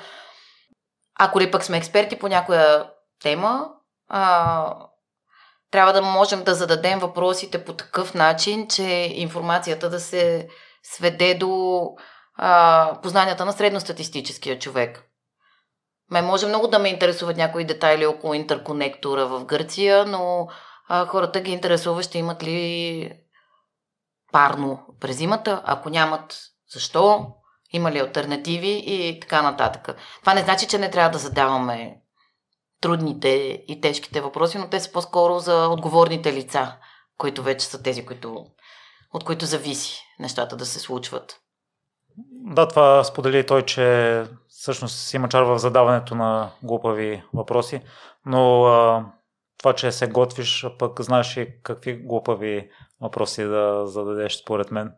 ако 1.19 1.41
ли 1.41 1.51
пък 1.51 1.65
сме 1.65 1.77
експерти 1.77 2.19
по 2.19 2.29
някоя 2.29 2.91
тема, 3.23 3.69
а, 4.09 4.77
трябва 5.71 5.93
да 5.93 6.03
можем 6.03 6.45
да 6.45 6.55
зададем 6.55 6.99
въпросите 6.99 7.65
по 7.65 7.73
такъв 7.73 8.15
начин, 8.15 8.69
че 8.69 8.83
информацията 9.15 9.91
да 9.91 10.01
се 10.01 10.49
сведе 10.83 11.35
до 11.35 11.83
а, 12.35 12.99
познанията 13.03 13.45
на 13.45 13.53
средностатистическия 13.53 14.59
човек. 14.59 15.05
Ме 16.11 16.23
може 16.23 16.47
много 16.47 16.69
да 16.69 16.79
ме 16.79 16.89
интересуват 16.89 17.37
някои 17.37 17.65
детайли 17.65 18.07
около 18.07 18.35
интерконектора 18.35 19.25
в 19.25 19.45
Гърция, 19.45 20.05
но 20.07 20.49
а, 20.89 21.07
хората 21.07 21.41
ги 21.41 21.53
интересува 21.53 22.03
ще 22.03 22.19
имат 22.19 22.43
ли 22.43 23.13
парно 24.33 24.87
през 25.01 25.17
зимата, 25.17 25.63
ако 25.65 25.91
нямат 25.91 26.39
защо, 26.73 27.27
има 27.73 27.93
ли 27.93 27.99
альтернативи 27.99 28.83
и 28.87 29.21
така 29.21 29.43
нататък. 29.43 29.97
Това 30.21 30.35
не 30.35 30.43
значи, 30.43 30.67
че 30.67 30.79
не 30.79 30.91
трябва 30.91 31.11
да 31.11 31.19
задаваме 31.19 31.97
трудните 32.81 33.29
и 33.69 33.81
тежките 33.81 34.21
въпроси, 34.21 34.59
но 34.59 34.69
те 34.69 34.81
са 34.81 34.93
по-скоро 34.93 35.39
за 35.39 35.69
отговорните 35.69 36.33
лица, 36.33 36.77
които 37.19 37.43
вече 37.43 37.67
са 37.67 37.83
тези, 37.83 38.07
които, 38.07 38.47
от 39.15 39.25
които 39.25 39.47
зависи 39.47 40.03
нещата 40.19 40.57
да 40.57 40.67
се 40.67 40.79
случват. 40.79 41.41
Да, 42.31 42.69
това 42.69 43.05
сподели 43.05 43.47
той, 43.47 43.63
че 43.63 44.25
всъщност 44.49 45.15
има 45.15 45.29
чар 45.29 45.43
в 45.43 45.59
задаването 45.59 46.15
на 46.15 46.51
глупави 46.63 47.23
въпроси, 47.35 47.81
но 48.27 48.65
а, 48.65 49.07
това, 49.59 49.73
че 49.73 49.93
се 49.93 50.07
готвиш, 50.07 50.67
пък 50.79 51.01
знаеш 51.01 51.37
и 51.37 51.49
какви 51.63 51.95
глупави 51.95 52.71
въпроси 53.01 53.45
да 53.45 53.87
зададеш 53.87 54.37
според 54.37 54.71
мен. 54.71 54.93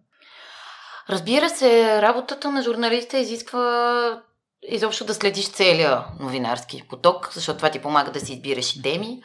Разбира 1.11 1.49
се, 1.49 2.03
работата 2.03 2.51
на 2.51 2.63
журналиста 2.63 3.19
изисква 3.19 4.23
изобщо 4.69 5.05
да 5.05 5.15
следиш 5.15 5.51
целия 5.51 6.05
новинарски 6.21 6.83
поток, 6.89 7.31
защото 7.33 7.57
това 7.57 7.71
ти 7.71 7.79
помага 7.79 8.11
да 8.13 8.21
си 8.21 8.33
избираш 8.33 8.77
и 8.77 8.83
теми. 8.83 9.23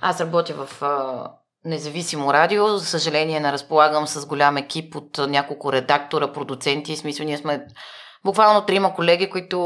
Аз 0.00 0.20
работя 0.20 0.54
в 0.54 0.82
а, 0.82 1.30
независимо 1.64 2.32
радио. 2.32 2.68
За 2.68 2.86
съжаление 2.86 3.40
не 3.40 3.52
разполагам 3.52 4.06
с 4.06 4.26
голям 4.26 4.56
екип 4.56 4.96
от 4.96 5.18
няколко 5.18 5.72
редактора, 5.72 6.32
продуценти. 6.32 6.96
В 6.96 6.98
смисъл, 6.98 7.26
ние 7.26 7.38
сме 7.38 7.66
буквално 8.24 8.66
трима 8.66 8.94
колеги, 8.94 9.30
които 9.30 9.58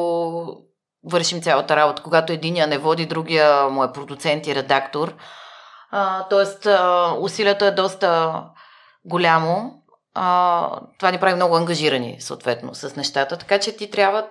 вършим 1.04 1.42
цялата 1.42 1.76
работа. 1.76 2.02
Когато 2.02 2.32
единия 2.32 2.66
не 2.66 2.78
води, 2.78 3.06
другия 3.06 3.68
му 3.68 3.84
е 3.84 3.92
продуцент 3.92 4.46
и 4.46 4.54
редактор. 4.54 5.14
А, 5.90 6.28
тоест, 6.28 6.66
а, 6.66 7.14
усилието 7.20 7.64
е 7.64 7.70
доста 7.70 8.42
голямо. 9.04 9.77
А, 10.20 10.80
това 10.98 11.10
ни 11.10 11.18
прави 11.18 11.34
много 11.34 11.56
ангажирани, 11.56 12.16
съответно, 12.20 12.74
с 12.74 12.96
нещата. 12.96 13.36
Така 13.36 13.58
че 13.58 13.76
ти 13.76 13.90
трябва 13.90 14.28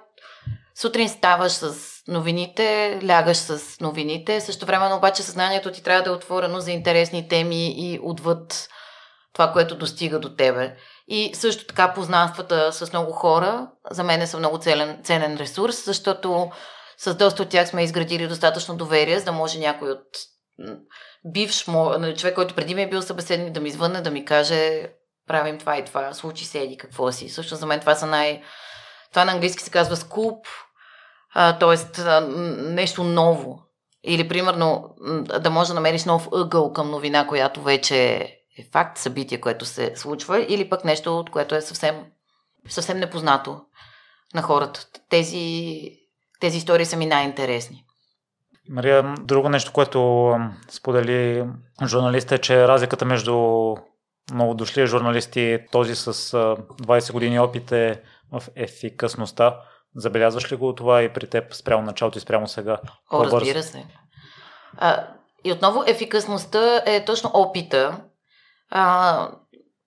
сутрин 0.75 1.09
ставаш 1.09 1.51
с 1.51 1.73
новините, 2.07 2.99
лягаш 3.09 3.37
с 3.37 3.79
новините, 3.79 4.41
също 4.41 4.65
време 4.65 4.93
обаче 4.93 5.23
съзнанието 5.23 5.71
ти 5.71 5.83
трябва 5.83 6.03
да 6.03 6.09
е 6.09 6.13
отворено 6.13 6.59
за 6.59 6.71
интересни 6.71 7.27
теми 7.27 7.67
и 7.67 7.99
отвъд 8.03 8.69
това, 9.33 9.51
което 9.51 9.77
достига 9.77 10.19
до 10.19 10.35
тебе. 10.35 10.75
И 11.07 11.31
също 11.33 11.65
така 11.65 11.93
познанствата 11.93 12.73
с 12.73 12.93
много 12.93 13.11
хора 13.11 13.67
за 13.91 14.03
мен 14.03 14.27
са 14.27 14.37
много 14.37 14.57
целен, 14.57 14.99
ценен 15.03 15.37
ресурс, 15.37 15.85
защото 15.85 16.51
с 16.97 17.15
доста 17.15 17.43
от 17.43 17.49
тях 17.49 17.67
сме 17.67 17.83
изградили 17.83 18.27
достатъчно 18.27 18.75
доверие, 18.75 19.19
за 19.19 19.25
да 19.25 19.31
може 19.31 19.59
някой 19.59 19.91
от 19.91 20.05
бивш 21.25 21.67
нали, 21.67 22.15
човек, 22.15 22.35
който 22.35 22.55
преди 22.55 22.75
ми 22.75 22.81
е 22.81 22.89
бил 22.89 23.01
събеседник, 23.01 23.53
да 23.53 23.59
ми 23.59 23.69
извънне, 23.69 24.01
да 24.01 24.11
ми 24.11 24.25
каже 24.25 24.89
правим 25.27 25.57
това 25.57 25.77
и 25.77 25.85
това, 25.85 26.13
случи 26.13 26.45
се 26.45 26.59
еди 26.59 26.77
какво 26.77 27.11
си. 27.11 27.29
Също 27.29 27.55
за 27.55 27.65
мен 27.65 27.79
това 27.79 27.95
са 27.95 28.05
най... 28.05 28.43
Това 29.09 29.25
на 29.25 29.31
английски 29.31 29.63
се 29.63 29.71
казва 29.71 29.95
скуп, 29.95 30.45
т.е. 31.33 32.09
нещо 32.57 33.03
ново. 33.03 33.63
Или, 34.03 34.27
примерно, 34.27 34.95
да 35.39 35.49
можеш 35.49 35.67
да 35.67 35.73
намериш 35.73 36.05
нов 36.05 36.27
ъгъл 36.33 36.73
към 36.73 36.91
новина, 36.91 37.27
която 37.27 37.61
вече 37.61 38.17
е 38.57 38.69
факт, 38.71 38.97
събитие, 38.97 39.41
което 39.41 39.65
се 39.65 39.95
случва, 39.95 40.45
или 40.49 40.69
пък 40.69 40.85
нещо, 40.85 41.19
от 41.19 41.29
което 41.29 41.55
е 41.55 41.61
съвсем, 41.61 42.05
съвсем 42.69 42.97
непознато 42.97 43.61
на 44.35 44.41
хората. 44.41 44.85
Тези, 45.09 45.81
тези 46.39 46.57
истории 46.57 46.85
са 46.85 46.97
ми 46.97 47.05
най-интересни. 47.05 47.83
Мария, 48.69 49.15
друго 49.19 49.49
нещо, 49.49 49.73
което 49.73 50.31
сподели 50.69 51.45
журналиста 51.85 52.35
е, 52.35 52.37
че 52.37 52.67
разликата 52.67 53.05
между 53.05 53.35
много 54.33 54.53
дошли 54.53 54.87
журналисти, 54.87 55.59
този 55.71 55.95
с 55.95 56.13
20 56.13 57.11
години 57.11 57.39
опит 57.39 57.71
е 57.71 58.01
в 58.31 58.43
ефикасността. 58.55 59.59
Забелязваш 59.95 60.51
ли 60.51 60.55
го 60.55 60.75
това 60.75 61.03
и 61.03 61.13
при 61.13 61.27
теб 61.27 61.53
спрямо 61.53 61.83
началото 61.83 62.17
и 62.17 62.21
спрямо 62.21 62.47
сега? 62.47 62.77
О, 63.11 63.25
разбира 63.25 63.63
се. 63.63 63.85
А, 64.77 65.07
и 65.43 65.51
отново 65.51 65.83
ефикасността 65.87 66.81
е 66.85 67.05
точно 67.05 67.31
опита. 67.33 68.01
А, 68.69 69.29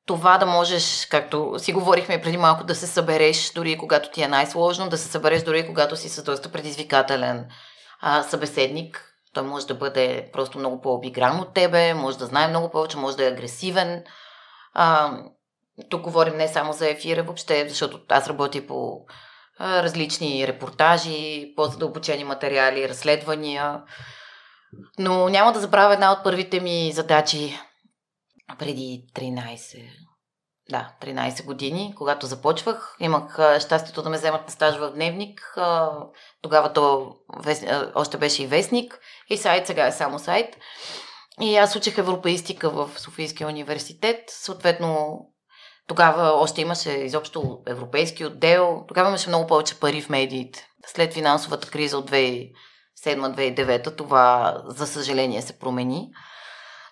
това 0.07 0.39
да 0.39 0.47
можеш, 0.47 1.07
както 1.11 1.55
си 1.59 1.73
говорихме 1.73 2.23
преди 2.23 2.37
малко, 2.37 2.65
да 2.65 2.75
се 2.75 2.87
събереш 2.87 3.53
дори 3.53 3.79
когато 3.79 4.11
ти 4.11 4.23
е 4.23 4.29
най-сложно, 4.29 4.89
да 4.89 4.99
се 4.99 5.09
събереш 5.09 5.43
дори 5.43 5.67
когато 5.67 5.97
си 5.97 6.09
с 6.09 6.23
доста 6.23 6.53
предизвикателен 6.53 7.47
а, 8.01 8.23
събеседник. 8.23 9.07
Той 9.33 9.43
може 9.43 9.67
да 9.67 9.75
бъде 9.75 10.31
просто 10.33 10.59
много 10.59 10.81
по-обигран 10.81 11.41
от 11.41 11.55
тебе, 11.55 11.95
може 11.95 12.19
да 12.19 12.27
знае 12.27 12.49
много 12.49 12.71
повече, 12.71 12.97
може 12.97 13.17
да 13.17 13.25
е 13.25 13.31
агресивен. 13.31 14.05
А, 14.73 15.19
тук 15.91 16.03
говорим 16.03 16.37
не 16.37 16.49
само 16.49 16.73
за 16.73 16.91
ефира 16.91 17.23
въобще, 17.23 17.69
защото 17.69 18.01
аз 18.09 18.29
работя 18.29 18.67
по 18.67 19.07
а, 19.59 19.83
различни 19.83 20.47
репортажи, 20.47 21.53
по-задълбочени 21.57 22.25
материали, 22.25 22.89
разследвания. 22.89 23.83
Но 24.99 25.29
няма 25.29 25.53
да 25.53 25.61
забравя 25.61 25.95
една 25.95 26.13
от 26.13 26.25
първите 26.25 26.61
ми 26.61 26.93
задачи 26.95 27.59
преди 28.59 29.05
13, 29.15 29.91
да, 30.71 30.93
13 31.03 31.45
години, 31.45 31.95
когато 31.97 32.27
започвах. 32.27 32.97
Имах 33.01 33.39
щастието 33.61 34.03
да 34.03 34.11
ме 34.11 34.17
вземат 34.17 34.45
на 34.45 34.51
стаж 34.51 34.77
в 34.77 34.91
дневник. 34.91 35.55
Тогава 36.43 36.73
то 36.73 37.15
още 37.95 38.19
беше 38.19 38.43
и 38.43 38.47
вестник 38.47 39.01
и 39.29 39.37
сайт, 39.37 39.67
сега 39.67 39.87
е 39.87 39.93
само 39.93 40.19
сайт. 40.19 40.57
И 41.41 41.57
аз 41.57 41.77
учих 41.77 41.99
европеистика 41.99 42.71
в 42.71 42.91
Софийския 42.97 43.49
университет. 43.49 44.25
Съответно, 44.29 45.21
тогава 45.87 46.23
още 46.23 46.61
имаше 46.61 46.91
изобщо 46.91 47.59
европейски 47.67 48.25
отдел. 48.25 48.85
Тогава 48.89 49.09
имаше 49.09 49.29
много 49.29 49.47
повече 49.47 49.81
пари 49.81 50.03
в 50.03 50.09
медиите. 50.09 50.67
След 50.87 51.15
финансовата 51.15 51.71
криза 51.71 51.99
от 51.99 52.11
2007-2009 52.11 53.97
това, 53.97 54.57
за 54.67 54.87
съжаление, 54.87 55.43
се 55.43 55.59
промени. 55.59 56.11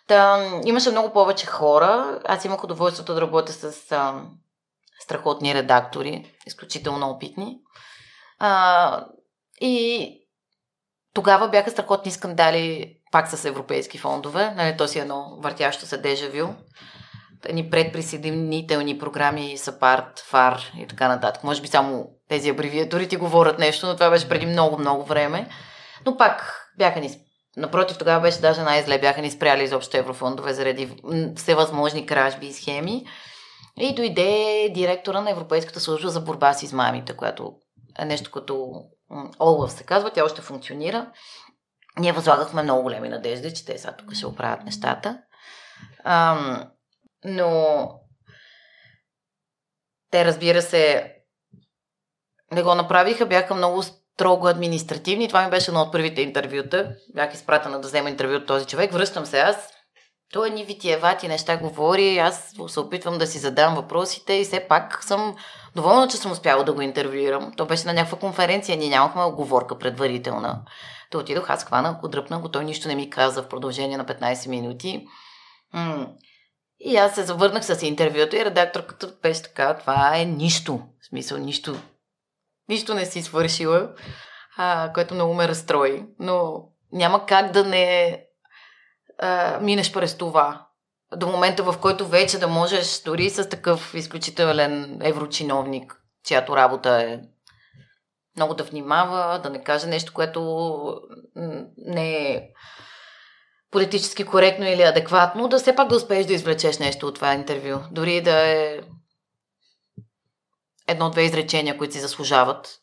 Та, 0.07 0.50
имаше 0.64 0.90
много 0.90 1.12
повече 1.12 1.47
хора. 1.47 2.21
Аз 2.25 2.45
имах 2.45 2.64
удоволствието 2.64 3.14
да 3.14 3.21
работя 3.21 3.52
с 3.52 3.93
а, 3.93 4.23
страхотни 5.00 5.55
редактори, 5.55 6.35
изключително 6.47 7.11
опитни. 7.11 7.59
А, 8.38 9.05
и 9.61 10.14
тогава 11.14 11.49
бяха 11.49 11.71
страхотни 11.71 12.12
скандали 12.12 12.98
пак 13.12 13.29
с 13.29 13.45
европейски 13.45 13.99
фондове. 13.99 14.55
Нали, 14.57 14.77
то 14.77 14.88
си 14.88 14.99
е 14.99 15.03
едно 15.03 15.38
въртящо 15.41 15.87
се 15.87 15.99
дежавю. 15.99 16.49
Ни 17.53 17.71
предприсъединителни 17.71 18.99
програми, 18.99 19.59
САПАРТ, 19.59 20.21
ФАР 20.27 20.73
и 20.79 20.87
така 20.87 21.09
нататък. 21.09 21.45
Може 21.45 21.62
би 21.62 21.69
само 21.69 22.07
тези 22.29 22.50
абревиатури 22.50 23.09
ти 23.09 23.17
говорят 23.17 23.59
нещо, 23.59 23.87
но 23.87 23.95
това 23.95 24.11
беше 24.11 24.29
преди 24.29 24.47
много-много 24.47 25.05
време. 25.05 25.49
Но 26.07 26.17
пак 26.17 26.69
бяха 26.79 27.00
ни 27.00 27.11
Напротив, 27.59 27.99
тогава 27.99 28.21
беше 28.21 28.41
даже 28.41 28.62
най-зле. 28.62 28.99
Бяха 28.99 29.23
ни 29.23 29.31
спряли 29.31 29.65
изобщо 29.65 29.97
еврофондове 29.97 30.53
заради 30.53 30.97
всевъзможни 31.37 32.07
кражби 32.07 32.47
и 32.47 32.53
схеми. 32.53 33.07
И 33.81 33.95
дойде 33.95 34.71
директора 34.75 35.21
на 35.21 35.31
Европейската 35.31 35.81
служба 35.81 36.09
за 36.09 36.21
борба 36.21 36.55
с 36.55 36.62
измамите, 36.62 37.17
която 37.17 37.53
е 37.99 38.05
нещо 38.05 38.31
като 38.31 38.71
ОЛАВ 39.41 39.73
се 39.73 39.85
казва, 39.85 40.11
тя 40.11 40.25
още 40.25 40.41
функционира. 40.41 41.11
Ние 41.99 42.12
възлагахме 42.12 42.62
много 42.62 42.83
големи 42.83 43.09
надежди, 43.09 43.55
че 43.55 43.64
те 43.64 43.78
сега 43.78 43.93
тук 43.93 44.14
ще 44.14 44.26
оправят 44.26 44.64
нещата. 44.64 45.19
Ам, 46.05 46.71
но 47.25 47.90
те, 50.11 50.25
разбира 50.25 50.62
се, 50.62 51.12
не 52.52 52.62
го 52.62 52.75
направиха, 52.75 53.26
бяха 53.26 53.55
много 53.55 53.83
строго 53.83 54.47
административни. 54.49 55.28
Това 55.28 55.45
ми 55.45 55.50
беше 55.50 55.71
едно 55.71 55.81
от 55.81 55.93
първите 55.93 56.23
интервюта. 56.23 56.95
Бях 57.14 57.35
изпратена 57.35 57.81
да 57.81 57.88
взема 57.88 58.11
интервю 58.11 58.35
от 58.35 58.47
този 58.47 58.67
човек. 58.67 58.93
Връщам 58.93 59.26
се 59.26 59.40
аз. 59.40 59.69
Той 60.33 60.49
е 60.49 60.50
ни 60.50 60.64
витиевати 60.64 61.28
неща 61.28 61.57
говори. 61.57 62.19
Аз 62.19 62.55
се 62.69 62.81
опитвам 62.81 63.19
да 63.19 63.26
си 63.26 63.38
задам 63.38 63.75
въпросите 63.75 64.33
и 64.33 64.45
все 64.45 64.61
пак 64.69 65.05
съм 65.05 65.37
доволна, 65.76 66.09
че 66.09 66.17
съм 66.17 66.33
успяла 66.33 66.64
да 66.64 66.73
го 66.73 66.81
интервюирам. 66.81 67.52
То 67.57 67.67
беше 67.67 67.87
на 67.87 67.93
някаква 67.93 68.19
конференция. 68.19 68.76
Ние 68.76 68.88
нямахме 68.88 69.23
оговорка 69.23 69.78
предварителна. 69.78 70.62
То 71.11 71.19
отидох, 71.19 71.50
аз 71.50 71.65
хванах 71.65 72.00
го, 72.00 72.41
го. 72.41 72.49
Той 72.49 72.65
нищо 72.65 72.88
не 72.88 72.95
ми 72.95 73.11
каза 73.11 73.43
в 73.43 73.49
продължение 73.49 73.97
на 73.97 74.05
15 74.05 74.49
минути. 74.49 75.07
М- 75.73 76.09
и 76.81 76.97
аз 76.97 77.15
се 77.15 77.23
завърнах 77.23 77.65
с 77.65 77.83
интервюто 77.83 78.37
и 78.37 78.45
редакторката 78.45 79.15
беше 79.23 79.43
така, 79.43 79.75
това 79.75 80.12
е 80.17 80.25
нищо. 80.25 80.81
В 81.03 81.07
смисъл, 81.07 81.38
нищо 81.38 81.77
нищо 82.69 82.95
не 82.95 83.07
си 83.07 83.23
свършила, 83.23 83.91
а, 84.57 84.93
което 84.93 85.15
много 85.15 85.35
ме 85.35 85.49
разстрои. 85.49 86.05
Но 86.19 86.65
няма 86.93 87.27
как 87.27 87.53
да 87.53 87.65
не 87.65 88.21
а, 89.19 89.59
минеш 89.61 89.93
през 89.93 90.17
това. 90.17 90.65
до 91.17 91.27
момента, 91.27 91.62
в 91.62 91.79
който 91.81 92.07
вече 92.07 92.38
да 92.38 92.49
можеш 92.49 93.03
дори 93.03 93.31
с 93.31 93.49
такъв 93.49 93.95
изключителен 93.95 94.99
еврочиновник, 95.03 96.03
чиято 96.25 96.57
работа 96.57 97.03
е 97.03 97.21
много 98.38 98.54
да 98.54 98.64
внимава, 98.64 99.38
да 99.38 99.50
не 99.50 99.64
каже 99.64 99.87
нещо, 99.87 100.12
което 100.14 101.00
не 101.76 102.33
е 102.33 102.49
политически 103.71 104.25
коректно 104.25 104.66
или 104.66 104.83
адекватно, 104.83 105.49
да 105.49 105.59
все 105.59 105.76
пак 105.76 105.88
да 105.88 105.97
успееш 105.97 106.26
да 106.26 106.33
извлечеш 106.33 106.78
нещо 106.78 107.07
от 107.07 107.14
това 107.14 107.35
интервю. 107.35 107.78
Дори 107.90 108.21
да 108.21 108.47
е 108.47 108.80
едно-две 110.88 111.23
изречения, 111.23 111.78
които 111.78 111.95
си 111.95 112.00
заслужават. 112.00 112.78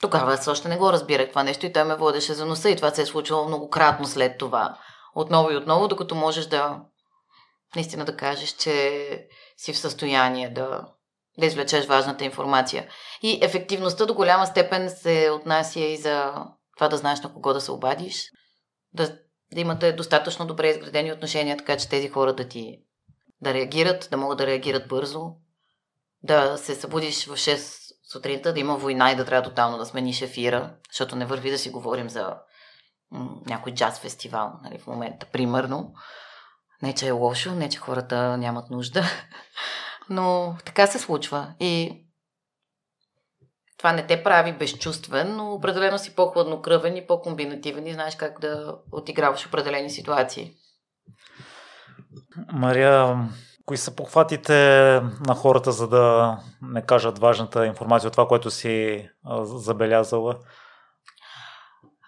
Тогава 0.00 0.32
аз 0.32 0.48
още 0.48 0.68
не 0.68 0.76
го 0.76 0.92
разбирах 0.92 1.28
това 1.28 1.42
нещо 1.42 1.66
и 1.66 1.72
той 1.72 1.84
ме 1.84 1.96
водеше 1.96 2.34
за 2.34 2.46
носа 2.46 2.70
и 2.70 2.76
това 2.76 2.90
се 2.90 3.02
е 3.02 3.06
случвало 3.06 3.48
многократно 3.48 4.06
след 4.06 4.38
това. 4.38 4.78
Отново 5.14 5.50
и 5.50 5.56
отново, 5.56 5.88
докато 5.88 6.14
можеш 6.14 6.46
да 6.46 6.80
наистина 7.76 8.04
да 8.04 8.16
кажеш, 8.16 8.50
че 8.50 9.28
си 9.56 9.72
в 9.72 9.78
състояние 9.78 10.50
да, 10.50 10.86
да 11.40 11.46
извлечеш 11.46 11.86
важната 11.86 12.24
информация. 12.24 12.88
И 13.22 13.38
ефективността 13.42 14.06
до 14.06 14.14
голяма 14.14 14.46
степен 14.46 14.90
се 14.90 15.30
отнася 15.30 15.80
и 15.80 15.96
за 15.96 16.32
това 16.76 16.88
да 16.88 16.96
знаеш 16.96 17.20
на 17.20 17.32
кого 17.32 17.52
да 17.52 17.60
се 17.60 17.72
обадиш, 17.72 18.30
да, 18.94 19.18
да 19.52 19.60
имате 19.60 19.92
достатъчно 19.92 20.46
добре 20.46 20.68
изградени 20.68 21.12
отношения, 21.12 21.56
така 21.56 21.76
че 21.76 21.88
тези 21.88 22.08
хора 22.08 22.32
да 22.32 22.48
ти 22.48 22.78
да 23.40 23.54
реагират, 23.54 24.08
да 24.10 24.16
могат 24.16 24.38
да 24.38 24.46
реагират 24.46 24.88
бързо, 24.88 25.30
да 26.22 26.58
се 26.58 26.74
събудиш 26.74 27.26
в 27.26 27.36
6 27.36 27.90
сутринта, 28.12 28.52
да 28.52 28.60
има 28.60 28.76
война 28.76 29.12
и 29.12 29.16
да 29.16 29.24
трябва 29.24 29.50
тотално 29.50 29.78
да 29.78 29.86
смениш 29.86 30.22
ефира, 30.22 30.74
защото 30.90 31.16
не 31.16 31.26
върви 31.26 31.50
да 31.50 31.58
си 31.58 31.70
говорим 31.70 32.08
за 32.08 32.36
някой 33.46 33.74
джаз 33.74 33.98
фестивал 33.98 34.52
нали, 34.62 34.78
в 34.78 34.86
момента, 34.86 35.26
примерно. 35.32 35.92
Не, 36.82 36.94
че 36.94 37.08
е 37.08 37.10
лошо, 37.10 37.54
не, 37.54 37.68
че 37.68 37.78
хората 37.78 38.36
нямат 38.36 38.70
нужда, 38.70 39.04
но 40.10 40.56
така 40.64 40.86
се 40.86 40.98
случва. 40.98 41.54
И 41.60 42.04
това 43.78 43.92
не 43.92 44.06
те 44.06 44.22
прави 44.22 44.52
безчувствен, 44.52 45.36
но 45.36 45.52
определено 45.52 45.98
си 45.98 46.14
по-хладнокръвен 46.14 46.96
и 46.96 47.06
по-комбинативен 47.06 47.86
и 47.86 47.92
знаеш 47.92 48.16
как 48.16 48.40
да 48.40 48.76
отиграваш 48.92 49.46
определени 49.46 49.90
ситуации. 49.90 50.52
Мария, 52.52 53.28
кои 53.66 53.76
са 53.76 53.96
похватите 53.96 54.52
на 55.26 55.34
хората, 55.34 55.72
за 55.72 55.88
да 55.88 56.36
не 56.62 56.82
кажат 56.82 57.18
важната 57.18 57.66
информация 57.66 58.08
от 58.08 58.12
това, 58.12 58.28
което 58.28 58.50
си 58.50 59.08
забелязала? 59.44 60.38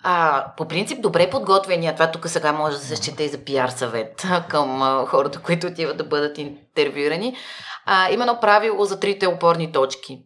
А, 0.05 0.47
по 0.57 0.69
принцип, 0.69 1.03
добре 1.03 1.31
подготвения, 1.31 1.95
това 1.95 2.11
тук 2.11 2.29
сега 2.29 2.53
може 2.53 2.77
да 2.77 2.83
се 2.83 2.97
счете 2.97 3.25
и 3.25 3.29
за 3.29 3.39
пиар 3.39 3.69
съвет 3.69 4.27
към 4.49 4.83
а, 4.83 5.07
хората, 5.07 5.43
които 5.43 5.67
отиват 5.67 5.97
да 5.97 6.05
бъдат 6.05 6.39
интервюирани. 6.39 7.37
А, 7.87 8.11
има 8.11 8.25
едно 8.25 8.41
правило 8.41 8.85
за 8.85 9.01
трите 9.01 9.27
опорни 9.27 9.73
точки. 9.73 10.19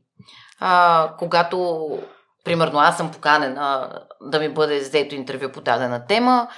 А, 0.60 1.12
когато, 1.18 1.88
примерно, 2.44 2.78
аз 2.78 2.96
съм 2.96 3.10
поканена 3.10 3.92
да 4.20 4.40
ми 4.40 4.48
бъде 4.48 4.78
взето 4.78 5.14
интервю 5.14 5.52
по 5.52 5.60
дадена 5.60 6.06
тема, 6.06 6.48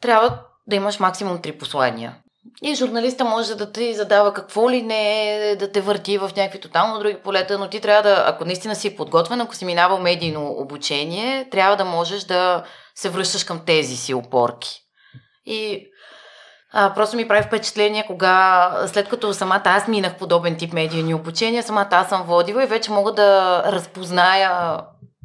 трябва 0.00 0.38
да 0.66 0.76
имаш 0.76 0.98
максимум 0.98 1.42
три 1.42 1.58
послания. 1.58 2.16
И 2.62 2.74
журналиста 2.74 3.24
може 3.24 3.54
да 3.54 3.72
ти 3.72 3.94
задава 3.94 4.34
какво 4.34 4.70
ли 4.70 4.82
не, 4.82 5.56
да 5.58 5.72
те 5.72 5.80
върти 5.80 6.18
в 6.18 6.30
някакви 6.36 6.60
тотално 6.60 6.98
други 6.98 7.16
полета, 7.24 7.58
но 7.58 7.68
ти 7.68 7.80
трябва 7.80 8.02
да, 8.02 8.24
ако 8.26 8.44
наистина 8.44 8.76
си 8.76 8.96
подготвен, 8.96 9.40
ако 9.40 9.54
си 9.54 9.64
минавал 9.64 9.98
медийно 9.98 10.50
обучение, 10.50 11.48
трябва 11.50 11.76
да 11.76 11.84
можеш 11.84 12.24
да 12.24 12.64
се 12.94 13.08
връщаш 13.08 13.44
към 13.44 13.64
тези 13.64 13.96
си 13.96 14.14
опорки. 14.14 14.80
И 15.46 15.86
а, 16.72 16.94
просто 16.94 17.16
ми 17.16 17.28
прави 17.28 17.42
впечатление, 17.42 18.06
кога, 18.06 18.70
след 18.86 19.08
като 19.08 19.34
самата 19.34 19.62
аз 19.64 19.88
минах 19.88 20.16
подобен 20.16 20.56
тип 20.56 20.72
медийни 20.72 21.14
обучения, 21.14 21.62
самата 21.62 21.88
аз 21.90 22.08
съм 22.08 22.22
водила 22.22 22.64
и 22.64 22.66
вече 22.66 22.90
мога 22.90 23.12
да 23.12 23.62
разпозная 23.66 24.80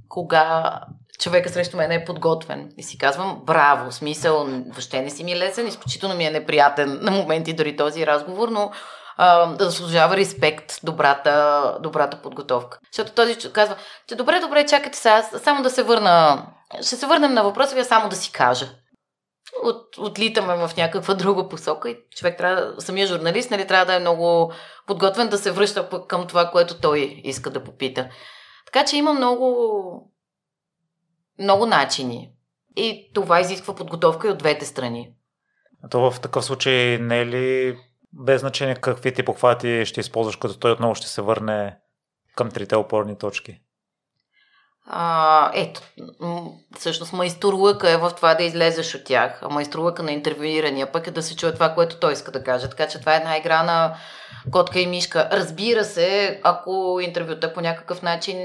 кога 0.09 0.79
човека 1.19 1.49
срещу 1.49 1.77
мен 1.77 1.91
е 1.91 2.05
подготвен. 2.05 2.71
И 2.77 2.83
си 2.83 2.97
казвам, 2.97 3.41
браво, 3.43 3.91
смисъл, 3.91 4.45
въобще 4.45 5.01
не 5.01 5.09
си 5.09 5.23
ми 5.23 5.37
лесен, 5.37 5.67
изключително 5.67 6.15
ми 6.15 6.25
е 6.25 6.31
неприятен 6.31 6.99
на 7.01 7.11
моменти 7.11 7.53
дори 7.53 7.75
този 7.75 8.07
разговор, 8.07 8.49
но 8.49 8.71
а, 9.17 9.45
да 9.45 9.65
заслужава 9.65 10.17
респект 10.17 10.79
добрата, 10.83 11.77
добрата 11.79 12.21
подготовка. 12.21 12.79
Защото 12.91 13.11
този 13.11 13.51
казва, 13.53 13.75
че 14.07 14.15
добре, 14.15 14.39
добре, 14.39 14.65
чакайте 14.65 14.97
сега, 14.97 15.23
само 15.23 15.63
да 15.63 15.69
се 15.69 15.83
върна, 15.83 16.45
ще 16.81 16.95
се 16.95 17.05
върнем 17.05 17.33
на 17.33 17.43
въпроса, 17.43 17.75
вие 17.75 17.83
само 17.83 18.09
да 18.09 18.15
си 18.15 18.31
кажа. 18.31 18.69
От, 19.63 19.97
отлитаме 19.97 20.55
в 20.55 20.71
някаква 20.77 21.13
друга 21.13 21.49
посока 21.49 21.89
и 21.89 21.97
човек 22.15 22.37
трябва, 22.37 22.81
самия 22.81 23.07
журналист, 23.07 23.51
нали, 23.51 23.67
трябва 23.67 23.85
да 23.85 23.95
е 23.95 23.99
много 23.99 24.53
подготвен 24.87 25.29
да 25.29 25.37
се 25.37 25.51
връща 25.51 25.89
към 26.07 26.27
това, 26.27 26.51
което 26.51 26.81
той 26.81 27.21
иска 27.23 27.49
да 27.49 27.63
попита. 27.63 28.09
Така 28.65 28.85
че 28.85 28.97
има 28.97 29.13
много 29.13 30.11
много 31.39 31.65
начини. 31.65 32.31
И 32.75 33.11
това 33.13 33.39
изисква 33.39 33.75
подготовка 33.75 34.27
и 34.27 34.31
от 34.31 34.37
двете 34.37 34.65
страни. 34.65 35.13
То 35.91 36.11
в 36.11 36.19
такъв 36.21 36.45
случай 36.45 36.97
не 36.97 37.19
е 37.21 37.25
ли 37.25 37.77
без 38.13 38.41
значение 38.41 38.75
какви 38.75 39.13
ти 39.13 39.25
похвати 39.25 39.85
ще 39.85 39.99
използваш, 39.99 40.35
като 40.35 40.59
той 40.59 40.71
отново 40.71 40.95
ще 40.95 41.07
се 41.07 41.21
върне 41.21 41.77
към 42.35 42.51
трите 42.51 42.75
опорни 42.75 43.17
точки? 43.17 43.61
А, 44.89 45.51
ето, 45.53 45.81
всъщност 46.77 47.13
майсторлъка 47.13 47.91
е 47.91 47.97
в 47.97 48.11
това 48.15 48.35
да 48.35 48.43
излезеш 48.43 48.95
от 48.95 49.03
тях. 49.03 49.39
А 49.41 49.49
майсторлъка 49.49 50.03
на 50.03 50.11
интервюирания 50.11 50.91
пък 50.91 51.07
е 51.07 51.11
да 51.11 51.23
се 51.23 51.35
чуе 51.35 51.53
това, 51.53 51.73
което 51.73 51.99
той 51.99 52.13
иска 52.13 52.31
да 52.31 52.43
каже. 52.43 52.69
Така 52.69 52.87
че 52.87 52.99
това 52.99 53.13
е 53.13 53.17
една 53.17 53.37
игра 53.37 53.63
на 53.63 53.97
котка 54.51 54.79
и 54.79 54.87
мишка. 54.87 55.29
Разбира 55.31 55.85
се, 55.85 56.39
ако 56.43 56.99
интервюта 57.01 57.53
по 57.53 57.61
някакъв 57.61 58.01
начин 58.01 58.37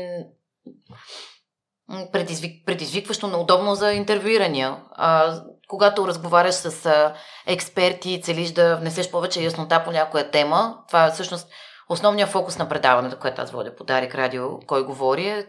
предизвик, 2.13 2.67
предизвикващо 2.67 3.27
неудобно 3.27 3.75
за 3.75 3.93
интервюирания. 3.93 4.77
А, 4.93 5.41
когато 5.69 6.07
разговаряш 6.09 6.55
с 6.55 6.87
а, 6.87 7.15
експерти 7.47 8.11
и 8.13 8.23
целиш 8.23 8.51
да 8.51 8.77
внесеш 8.77 9.11
повече 9.11 9.43
яснота 9.43 9.85
по 9.85 9.91
някоя 9.91 10.31
тема, 10.31 10.79
това 10.89 11.11
всъщност 11.11 11.49
основният 11.93 12.31
фокус 12.31 12.59
на 12.59 12.69
предаването, 12.69 13.19
което 13.19 13.43
аз 13.43 13.51
водя 13.51 13.77
по 13.77 13.85
Дарик 13.85 14.15
Радио, 14.15 14.61
кой 14.67 14.85
говори, 14.85 15.29
е 15.29 15.47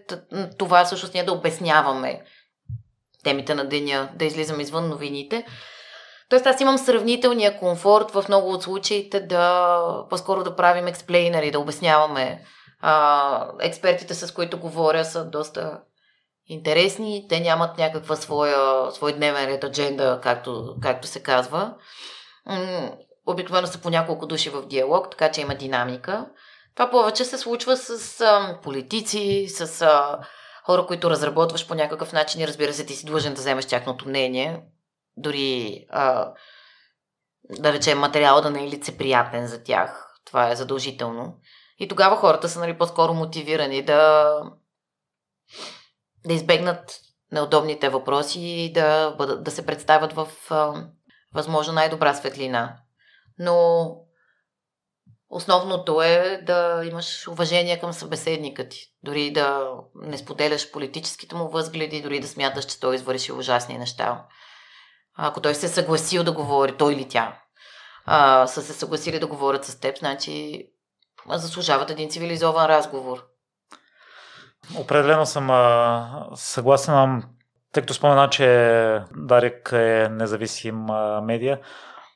това 0.57 0.85
всъщност 0.85 1.13
ние 1.13 1.23
да 1.23 1.33
обясняваме 1.33 2.21
темите 3.23 3.55
на 3.55 3.65
деня, 3.65 4.09
да 4.15 4.25
излизаме 4.25 4.63
извън 4.63 4.89
новините. 4.89 5.45
Тоест 6.29 6.45
аз 6.45 6.61
имам 6.61 6.77
сравнителния 6.77 7.59
комфорт 7.59 8.11
в 8.11 8.25
много 8.27 8.49
от 8.49 8.63
случаите 8.63 9.19
да 9.19 10.05
по-скоро 10.09 10.43
да 10.43 10.55
правим 10.55 10.87
експлейнери, 10.87 11.51
да 11.51 11.59
обясняваме. 11.59 12.43
А, 12.81 13.47
експертите, 13.61 14.13
с 14.13 14.33
които 14.33 14.59
говоря, 14.59 15.05
са 15.05 15.25
доста 15.25 15.79
интересни, 16.47 17.25
те 17.29 17.39
нямат 17.39 17.77
някаква 17.77 18.15
своя, 18.15 18.91
свой 18.91 19.13
дневен 19.13 19.45
ред 19.45 19.63
адженда, 19.63 20.19
както, 20.23 20.75
както 20.81 21.07
се 21.07 21.23
казва. 21.23 21.73
Обикновено 23.27 23.67
са 23.67 23.81
по 23.81 23.89
няколко 23.89 24.27
души 24.27 24.49
в 24.49 24.65
диалог, 24.65 25.11
така 25.11 25.31
че 25.31 25.41
има 25.41 25.55
динамика. 25.55 26.29
Това 26.75 26.89
повече 26.89 27.25
се 27.25 27.37
случва 27.37 27.77
с 27.77 28.21
а, 28.21 28.59
политици, 28.63 29.47
с 29.49 29.81
а, 29.81 30.19
хора, 30.65 30.85
които 30.85 31.09
разработваш 31.09 31.67
по 31.67 31.75
някакъв 31.75 32.13
начин 32.13 32.41
и 32.41 32.47
разбира 32.47 32.73
се, 32.73 32.85
ти 32.85 32.95
си 32.95 33.05
длъжен 33.05 33.33
да 33.33 33.41
вземеш 33.41 33.65
тяхното 33.65 34.07
мнение. 34.07 34.61
Дори, 35.17 35.85
а, 35.89 36.33
да 37.49 37.73
речем, 37.73 37.99
материала 37.99 38.41
да 38.41 38.49
не 38.49 38.63
е 38.63 38.69
лицеприятен 38.69 39.47
за 39.47 39.63
тях. 39.63 40.13
Това 40.25 40.51
е 40.51 40.55
задължително. 40.55 41.37
И 41.79 41.87
тогава 41.87 42.17
хората 42.17 42.49
са 42.49 42.59
нали, 42.59 42.77
по-скоро 42.77 43.13
мотивирани 43.13 43.81
да 43.81 44.33
да 46.25 46.33
избегнат 46.33 46.99
неудобните 47.31 47.89
въпроси 47.89 48.39
и 48.39 48.73
да, 48.73 49.15
да 49.41 49.51
се 49.51 49.65
представят 49.65 50.13
в 50.13 50.27
а, 50.49 50.73
възможно 51.33 51.73
най-добра 51.73 52.13
светлина. 52.13 52.77
Но 53.39 53.95
основното 55.29 56.01
е 56.01 56.41
да 56.45 56.81
имаш 56.85 57.27
уважение 57.27 57.79
към 57.79 57.93
събеседника 57.93 58.69
ти. 58.69 58.93
Дори 59.03 59.31
да 59.31 59.71
не 59.95 60.17
споделяш 60.17 60.71
политическите 60.71 61.35
му 61.35 61.49
възгледи, 61.49 62.01
дори 62.01 62.19
да 62.19 62.27
смяташ, 62.27 62.65
че 62.65 62.79
той 62.79 62.95
извърши 62.95 63.31
ужасни 63.31 63.77
неща. 63.77 64.25
Ако 65.15 65.41
той 65.41 65.55
се 65.55 65.65
е 65.65 65.69
съгласил 65.69 66.23
да 66.23 66.31
говори, 66.31 66.77
той 66.77 66.93
или 66.93 67.07
тя, 67.07 67.39
а, 68.05 68.47
са 68.47 68.61
се 68.61 68.73
съгласили 68.73 69.19
да 69.19 69.27
говорят 69.27 69.65
с 69.65 69.79
теб, 69.79 69.97
значи 69.97 70.65
заслужават 71.29 71.89
един 71.89 72.09
цивилизован 72.09 72.65
разговор. 72.65 73.25
Определено 74.77 75.25
съм 75.25 75.49
а, 75.49 76.27
съгласен, 76.35 77.23
тъй 77.71 77.83
като 77.83 77.93
спомена, 77.93 78.29
че 78.29 78.99
Дарик 79.15 79.69
е 79.73 80.07
независим 80.11 80.89
а, 80.89 81.21
медия. 81.21 81.59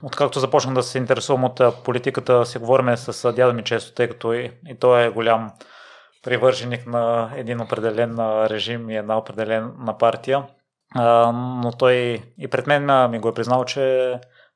Откакто 0.03 0.39
започнах 0.39 0.75
да 0.75 0.83
се 0.83 0.97
интересувам 0.97 1.43
от 1.43 1.61
политиката, 1.83 2.45
си 2.45 2.57
говорим 2.57 2.97
с 2.97 3.33
дядо 3.33 3.53
ми 3.53 3.63
често, 3.63 3.93
тъй 3.93 4.09
като 4.09 4.33
и, 4.33 4.51
и 4.67 4.75
той 4.79 5.05
е 5.05 5.09
голям 5.09 5.51
привърженик 6.23 6.87
на 6.87 7.31
един 7.35 7.61
определен 7.61 8.15
режим 8.45 8.89
и 8.89 8.97
една 8.97 9.17
определена 9.17 9.97
партия. 9.99 10.47
А, 10.95 11.31
но 11.31 11.71
той 11.71 12.23
и 12.37 12.47
пред 12.47 12.67
мен 12.67 13.09
ми 13.09 13.19
го 13.19 13.29
е 13.29 13.33
признал, 13.33 13.65
че 13.65 14.13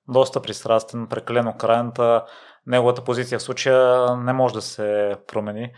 доста 0.08 0.42
пристрастен, 0.42 1.08
прекалено 1.08 1.58
крайната. 1.58 2.26
Неговата 2.68 3.04
позиция 3.04 3.40
в 3.40 3.44
случая 3.44 4.16
не 4.18 4.34
може 4.34 4.54
да 4.54 4.62
се 4.62 5.16
промени. 5.28 5.72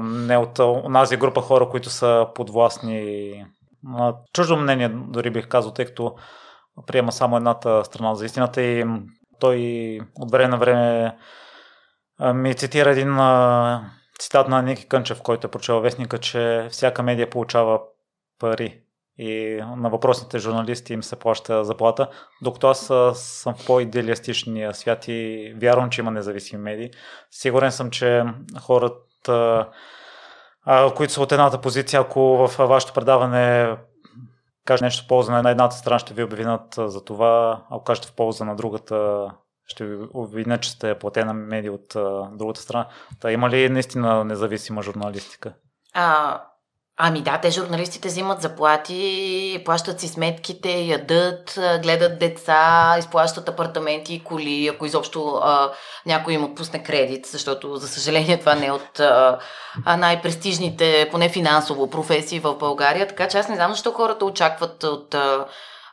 Не 0.00 0.36
от 0.36 0.58
онази 0.58 1.16
група 1.16 1.40
хора, 1.40 1.68
които 1.68 1.90
са 1.90 2.26
подвластни 2.34 3.44
чуждо 4.32 4.56
мнение, 4.56 4.88
дори 4.88 5.30
бих 5.30 5.48
казал, 5.48 5.72
тъй 5.72 5.84
като 5.84 6.14
приема 6.86 7.12
само 7.12 7.36
едната 7.36 7.84
страна 7.84 8.14
за 8.14 8.24
истината 8.24 8.62
и 8.62 8.84
той 9.40 10.00
от 10.14 10.30
време 10.30 10.48
на 10.48 10.56
време 10.56 11.16
ми 12.34 12.54
цитира 12.54 12.90
един 12.90 13.16
цитат 14.18 14.48
на 14.48 14.62
Ники 14.62 14.88
Кънчев, 14.88 15.22
който 15.22 15.46
е 15.46 15.50
прочел 15.50 15.80
вестника, 15.80 16.18
че 16.18 16.68
всяка 16.70 17.02
медия 17.02 17.30
получава 17.30 17.80
пари 18.38 18.80
и 19.18 19.60
на 19.76 19.90
въпросните 19.90 20.38
журналисти 20.38 20.92
им 20.92 21.02
се 21.02 21.16
плаща 21.16 21.64
заплата, 21.64 22.08
докато 22.42 22.68
аз 22.68 22.86
съм 23.14 23.54
в 23.54 23.66
по-идеалистичния 23.66 24.74
свят 24.74 25.08
и 25.08 25.52
вярвам, 25.60 25.90
че 25.90 26.00
има 26.00 26.10
независими 26.10 26.62
медии. 26.62 26.90
Сигурен 27.30 27.72
съм, 27.72 27.90
че 27.90 28.24
хората, 28.60 29.66
които 30.96 31.12
са 31.12 31.22
от 31.22 31.32
едната 31.32 31.60
позиция, 31.60 32.00
ако 32.00 32.20
в 32.20 32.58
вашето 32.58 32.92
предаване 32.92 33.76
каже 34.68 34.84
нещо 34.84 35.04
в 35.04 35.08
полза 35.08 35.42
на 35.42 35.50
едната 35.50 35.76
страна, 35.76 35.98
ще 35.98 36.14
ви 36.14 36.22
обвинат 36.22 36.74
за 36.78 37.04
това, 37.04 37.62
ако 37.70 37.84
кажете 37.84 38.08
в 38.08 38.12
полза 38.12 38.44
на 38.44 38.56
другата, 38.56 39.28
ще 39.66 39.86
ви 39.86 40.06
обвинят, 40.14 40.62
че 40.62 40.70
сте 40.70 40.98
платена 40.98 41.32
медия 41.32 41.72
от 41.72 41.96
другата 42.38 42.60
страна. 42.60 42.88
Та 43.20 43.32
има 43.32 43.50
ли 43.50 43.68
наистина 43.68 44.24
независима 44.24 44.82
журналистика? 44.82 45.54
А, 45.94 46.40
Ами 47.00 47.22
да, 47.22 47.38
те 47.38 47.50
журналистите 47.50 48.08
взимат 48.08 48.42
заплати, 48.42 49.62
плащат 49.64 50.00
си 50.00 50.08
сметките, 50.08 50.70
ядат, 50.70 51.58
гледат 51.82 52.18
деца, 52.18 52.96
изплащат 52.98 53.48
апартаменти 53.48 54.14
и 54.14 54.24
коли, 54.24 54.70
ако 54.74 54.86
изобщо 54.86 55.40
а, 55.42 55.72
някой 56.06 56.34
им 56.34 56.44
отпусне 56.44 56.82
кредит, 56.82 57.26
защото 57.26 57.76
за 57.76 57.88
съжаление 57.88 58.40
това 58.40 58.54
не 58.54 58.66
е 58.66 58.72
от 58.72 59.00
а, 59.00 59.38
най-престижните, 59.96 61.08
поне 61.10 61.28
финансово, 61.28 61.90
професии 61.90 62.40
в 62.40 62.54
България. 62.54 63.08
Така 63.08 63.28
че 63.28 63.38
аз 63.38 63.48
не 63.48 63.56
знам 63.56 63.72
защо 63.72 63.92
хората 63.92 64.24
очакват 64.24 64.84
от 64.84 65.16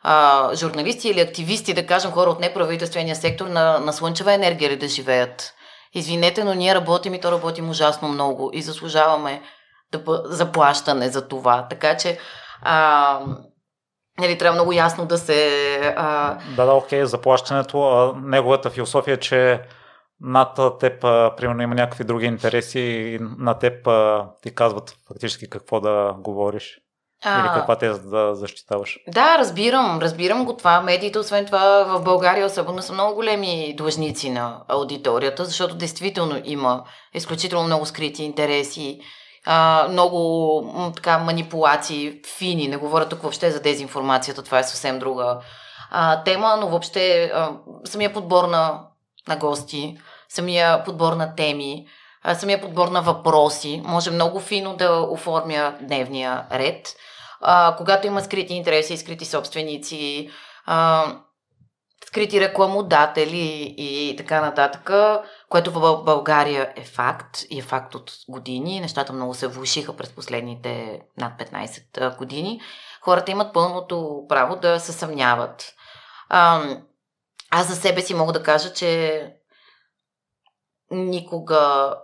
а, 0.04 0.56
журналисти 0.56 1.10
или 1.10 1.20
активисти, 1.20 1.74
да 1.74 1.86
кажем 1.86 2.12
хора 2.12 2.30
от 2.30 2.40
неправителствения 2.40 3.16
сектор 3.16 3.48
на, 3.48 3.80
на 3.80 3.94
слънчева 3.94 4.34
енергия 4.34 4.78
да 4.78 4.88
живеят. 4.88 5.54
Извинете, 5.94 6.44
но 6.44 6.54
ние 6.54 6.76
работим 6.76 7.14
и 7.14 7.22
то 7.22 7.32
работим 7.32 7.70
ужасно 7.70 8.08
много 8.08 8.50
и 8.54 8.62
заслужаваме 8.62 9.42
да, 9.92 10.22
заплащане 10.26 11.10
за 11.10 11.28
това. 11.28 11.68
Така 11.70 11.98
че 11.98 12.20
а, 12.62 13.20
нали, 14.20 14.38
трябва 14.38 14.56
много 14.56 14.74
ясно 14.74 15.06
да 15.06 15.18
се... 15.18 15.94
А... 15.98 16.38
Да, 16.56 16.66
да, 16.66 16.74
окей, 16.74 17.06
заплащането. 17.06 17.82
А, 17.84 18.14
неговата 18.22 18.70
философия 18.70 19.14
е, 19.14 19.20
че 19.20 19.62
над 20.20 20.80
теб, 20.80 21.04
а, 21.04 21.36
примерно, 21.38 21.62
има 21.62 21.76
някакви 21.76 22.04
други 22.04 22.26
интереси 22.26 22.80
и 22.80 23.20
на 23.38 23.60
теб 23.60 23.88
а, 23.88 24.30
ти 24.42 24.56
казват 24.56 24.96
фактически 25.08 25.50
какво 25.50 25.80
да 25.80 26.16
говориш. 26.20 26.80
А, 27.24 27.40
Или 27.40 27.48
каква 27.54 27.76
те 27.76 27.90
да 27.90 28.36
защитаваш? 28.36 29.00
Да, 29.08 29.38
разбирам. 29.38 30.00
Разбирам 30.02 30.46
го 30.46 30.58
това. 30.58 30.82
Медиите, 30.82 31.20
освен 31.20 31.46
това, 31.46 31.84
в 31.84 32.04
България 32.04 32.46
особено 32.46 32.82
са 32.82 32.94
много 32.94 33.16
големи 33.16 33.74
длъжници 33.78 34.30
на 34.30 34.64
аудиторията, 34.68 35.46
защото 35.46 35.76
действително 35.76 36.42
има 36.44 36.84
изключително 37.14 37.66
много 37.66 37.86
скрити 37.86 38.24
интереси 38.24 39.00
а, 39.46 39.88
много 39.90 40.92
така 40.96 41.18
манипулации, 41.18 42.22
фини, 42.38 42.68
не 42.68 42.78
говоря 42.78 43.10
тук 43.10 43.22
въобще 43.22 43.52
за 43.52 43.62
дезинформацията, 43.62 44.44
това 44.44 44.60
е 44.60 44.64
съвсем 44.64 45.00
друга 45.00 45.40
а, 45.92 46.24
тема, 46.24 46.58
но 46.62 46.68
въобще 46.68 47.24
а, 47.24 47.52
самия 47.86 48.14
подбор 48.14 48.44
на, 48.44 48.82
на 49.28 49.36
гости, 49.36 49.98
самия 50.30 50.84
подбор 50.84 51.14
на 51.14 51.36
теми, 51.36 51.86
а, 52.24 52.36
самия 52.36 52.62
подбор 52.62 52.88
на 52.88 53.02
въпроси 53.02 53.82
може 53.86 54.12
много 54.12 54.40
фино 54.40 54.76
да 54.76 55.00
оформя 55.02 55.76
дневния 55.82 56.46
ред. 56.52 56.96
А, 57.42 57.76
когато 57.78 58.08
има 58.08 58.22
скрити 58.22 58.54
интереси, 58.54 58.98
скрити 58.98 59.26
собственици, 59.26 60.30
а, 60.66 61.06
скрити 62.08 62.42
рекламодатели 62.42 63.76
и 63.78 64.16
така 64.18 64.42
нататък, 64.42 64.92
което 65.56 65.72
в 65.72 66.04
България 66.04 66.74
е 66.76 66.84
факт 66.84 67.44
и 67.50 67.60
е 67.60 67.62
факт 67.62 67.96
от 67.96 68.12
години. 68.30 68.80
Нещата 68.80 69.14
много 69.14 69.34
се 69.34 69.48
влушиха 69.48 69.96
през 69.96 70.16
последните 70.16 71.02
над 71.18 71.40
15 71.40 72.18
години. 72.18 72.62
Хората 73.02 73.32
имат 73.32 73.54
пълното 73.54 74.26
право 74.30 74.56
да 74.56 74.80
се 74.80 74.92
съмняват. 74.92 75.74
Аз 76.30 77.68
за 77.68 77.76
себе 77.76 78.02
си 78.02 78.14
мога 78.14 78.34
да 78.34 78.44
кажа, 78.44 78.74
че 78.74 79.32
никога, 80.92 81.96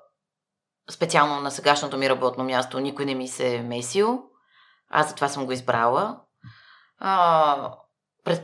специално 0.91 1.41
на 1.41 1.51
сегашното 1.51 1.97
ми 1.97 2.09
работно 2.09 2.43
място, 2.43 2.79
никой 2.79 3.05
не 3.05 3.15
ми 3.15 3.27
се 3.27 3.55
е 3.55 3.63
месил. 3.63 4.23
Аз 4.89 5.09
затова 5.09 5.27
съм 5.27 5.45
го 5.45 5.51
избрала. 5.51 6.21
А, 6.99 7.73
през 8.23 8.41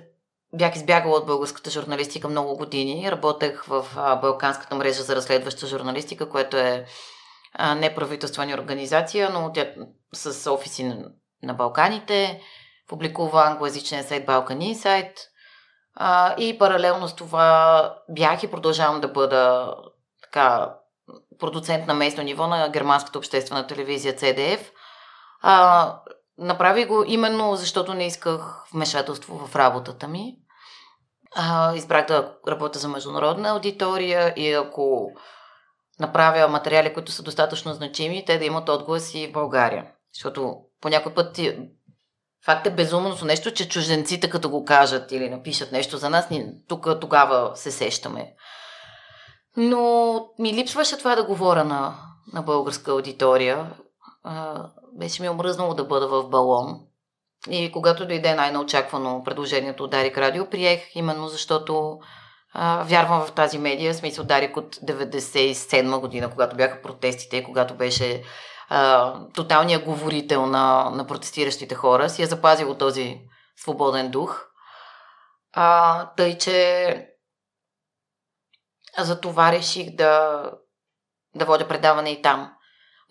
бях 0.54 0.76
избягала 0.76 1.18
от 1.18 1.26
българската 1.26 1.70
журналистика 1.70 2.28
много 2.28 2.58
години. 2.58 3.12
Работех 3.12 3.64
в 3.64 3.86
Балканската 4.22 4.76
мрежа 4.76 5.04
за 5.04 5.16
разследваща 5.16 5.68
журналистика, 5.68 6.30
което 6.30 6.58
е 6.58 6.86
неправителствена 7.76 8.54
организация, 8.54 9.30
но 9.30 9.52
тя 9.52 9.66
с 10.14 10.52
офиси 10.52 10.94
на 11.44 11.54
Балканите, 11.54 12.42
публикува 12.88 13.44
англоязичен 13.44 14.04
сайт 14.04 14.28
Balkan 14.28 14.74
Insight 14.74 15.14
и 16.38 16.58
паралелно 16.58 17.08
с 17.08 17.16
това 17.16 17.96
бях 18.10 18.44
и 18.44 18.52
продължавам 18.52 19.02
да 19.02 19.08
бъда 19.08 19.74
така 20.24 20.74
продуцент 21.40 21.88
на 21.88 21.94
местно 21.94 22.24
ниво 22.24 22.48
на 22.48 22.70
германската 22.70 23.18
обществена 23.18 23.68
телевизия 23.68 24.16
CDF. 24.16 24.60
Направи 26.38 26.86
го 26.86 27.04
именно 27.08 27.56
защото 27.56 27.94
не 27.94 28.06
исках 28.06 28.64
вмешателство 28.74 29.48
в 29.48 29.56
работата 29.56 30.08
ми. 30.08 30.38
А, 31.36 31.76
избрах 31.76 32.08
да 32.08 32.34
работя 32.48 32.80
за 32.80 32.88
международна 32.88 33.50
аудитория 33.50 34.34
и 34.36 34.54
ако 34.54 35.12
направя 36.00 36.48
материали, 36.48 36.94
които 36.94 37.12
са 37.12 37.24
достатъчно 37.24 37.74
значими, 37.74 38.26
те 38.26 38.38
да 38.38 38.46
имат 38.46 38.70
отглас 38.70 39.16
и 39.16 39.28
в 39.28 39.32
България. 39.32 39.92
Защото 40.14 40.58
по 40.82 40.90
някой 40.90 41.14
път 41.14 41.40
факт 42.46 42.68
е 42.68 42.72
безумното 42.72 43.26
нещо, 43.26 43.54
че 43.54 43.70
чужденците 43.70 44.30
като 44.30 44.50
го 44.50 44.66
кажат 44.66 45.12
или 45.12 45.30
напишат 45.30 45.72
нещо 45.72 45.98
за 45.98 46.10
нас, 46.10 46.30
ние 46.30 46.54
тук 46.68 46.88
тогава 47.02 47.56
се 47.56 47.72
сещаме. 47.72 48.34
Но 49.58 50.26
ми 50.40 50.54
липсваше 50.54 50.98
това 50.98 51.16
да 51.16 51.24
говоря 51.24 51.64
на, 51.64 51.96
на 52.34 52.42
българска 52.42 52.92
аудитория 52.92 53.72
беше 54.98 55.22
ми 55.22 55.30
омръзнало 55.30 55.74
да 55.74 55.84
бъда 55.84 56.08
в 56.08 56.30
балон. 56.30 56.80
И 57.50 57.72
когато 57.72 58.08
дойде 58.08 58.36
най-неочаквано 58.36 59.24
предложението 59.24 59.84
от 59.84 59.92
Дарик 59.92 60.18
Радио, 60.18 60.50
приех 60.50 60.96
именно 60.96 61.28
защото 61.28 62.00
а, 62.54 62.84
вярвам 62.84 63.26
в 63.26 63.32
тази 63.32 63.58
медия. 63.58 63.94
Смисъл 63.94 64.26
Дарик 64.26 64.58
от 64.58 64.76
97 64.76 66.00
година, 66.00 66.30
когато 66.32 66.56
бяха 66.56 66.82
протестите, 66.82 67.44
когато 67.44 67.74
беше 67.74 68.24
а, 68.70 69.14
тоталният 69.34 69.84
говорител 69.84 70.46
на, 70.46 70.90
на 70.90 71.08
протестиращите 71.08 71.76
хора, 71.76 72.10
си 72.10 72.24
е 72.24 72.26
запазил 72.26 72.76
този 72.78 73.22
свободен 73.56 74.12
дух. 74.12 74.46
А, 75.54 76.06
тъй, 76.18 76.38
че 76.38 77.08
за 78.98 79.22
това 79.22 79.52
реших 79.52 79.96
да, 79.96 80.44
да 81.36 81.46
водя 81.46 81.68
предаване 81.68 82.10
и 82.10 82.22
там. 82.22 82.54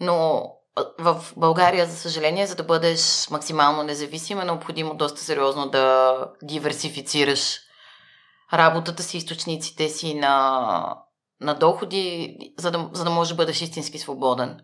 Но 0.00 0.44
в 0.98 1.24
България, 1.36 1.86
за 1.86 1.96
съжаление, 1.96 2.46
за 2.46 2.54
да 2.54 2.64
бъдеш 2.64 3.30
максимално 3.30 3.82
независим, 3.82 4.40
е 4.40 4.44
необходимо 4.44 4.94
доста 4.94 5.20
сериозно 5.20 5.68
да 5.68 6.16
диверсифицираш 6.42 7.58
работата 8.52 9.02
си, 9.02 9.16
източниците 9.16 9.88
си 9.88 10.14
на, 10.14 10.96
на 11.40 11.54
доходи, 11.54 12.36
за 12.58 12.70
да, 12.70 12.90
за 12.92 13.04
да 13.04 13.10
можеш 13.10 13.30
да 13.30 13.36
бъдеш 13.36 13.62
истински 13.62 13.98
свободен. 13.98 14.60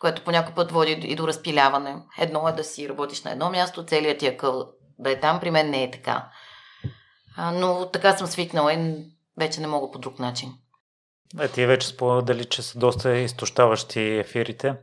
Което 0.00 0.24
по 0.24 0.30
някой 0.30 0.54
път 0.54 0.72
води 0.72 0.92
и 0.92 1.14
до 1.14 1.28
разпиляване. 1.28 1.96
Едно 2.18 2.48
е 2.48 2.52
да 2.52 2.64
си 2.64 2.88
работиш 2.88 3.22
на 3.22 3.30
едно 3.30 3.50
място, 3.50 3.86
целият 3.86 4.18
ти 4.18 4.26
акъл 4.26 4.68
да 4.98 5.10
е 5.10 5.20
там, 5.20 5.40
при 5.40 5.50
мен 5.50 5.70
не 5.70 5.84
е 5.84 5.90
така. 5.90 6.28
Но 7.52 7.90
така 7.92 8.16
съм 8.16 8.26
свикнала 8.26 8.72
и 8.72 9.06
вече 9.38 9.60
не 9.60 9.66
мога 9.66 9.90
по 9.90 9.98
друг 9.98 10.18
начин. 10.18 10.52
Е, 11.40 11.48
ти 11.48 11.66
вече 11.66 11.88
сподели, 11.88 12.44
че 12.44 12.62
са 12.62 12.78
доста 12.78 13.18
изтощаващи 13.18 14.00
ефирите. 14.00 14.74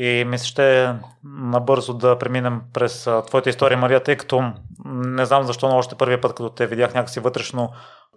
И 0.00 0.24
мисля, 0.24 0.46
ще 0.46 0.94
набързо 1.24 1.94
да 1.94 2.18
преминем 2.18 2.60
през 2.74 3.08
твоята 3.26 3.50
история, 3.50 3.78
Мария, 3.78 4.02
тъй 4.02 4.16
като 4.16 4.52
не 4.84 5.24
знам 5.24 5.42
защо, 5.42 5.68
но 5.68 5.76
още 5.76 5.94
първия 5.94 6.20
път, 6.20 6.34
като 6.34 6.50
те 6.50 6.66
видях 6.66 6.94
някакси 6.94 7.20
вътрешно 7.20 7.70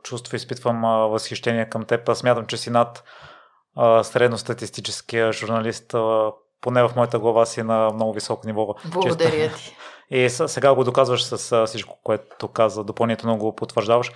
чувство, 0.03 0.35
изпитвам 0.35 0.81
възхищение 1.11 1.69
към 1.69 1.83
теб. 1.83 2.15
Смятам, 2.15 2.45
че 2.45 2.57
си 2.57 2.69
над 2.69 3.03
средностатистическия 4.03 5.33
журналист, 5.33 5.95
поне 6.61 6.83
в 6.83 6.91
моята 6.95 7.19
глава 7.19 7.45
си 7.45 7.63
на 7.63 7.89
много 7.93 8.13
високо 8.13 8.47
ниво. 8.47 8.75
Благодаря 8.85 9.51
ти. 9.53 9.75
И 10.11 10.29
сега 10.29 10.75
го 10.75 10.83
доказваш 10.83 11.23
с 11.23 11.65
всичко, 11.65 11.99
което 12.03 12.47
каза, 12.47 12.83
допълнително 12.83 13.37
го 13.37 13.55
потвърждаваш. 13.55 14.11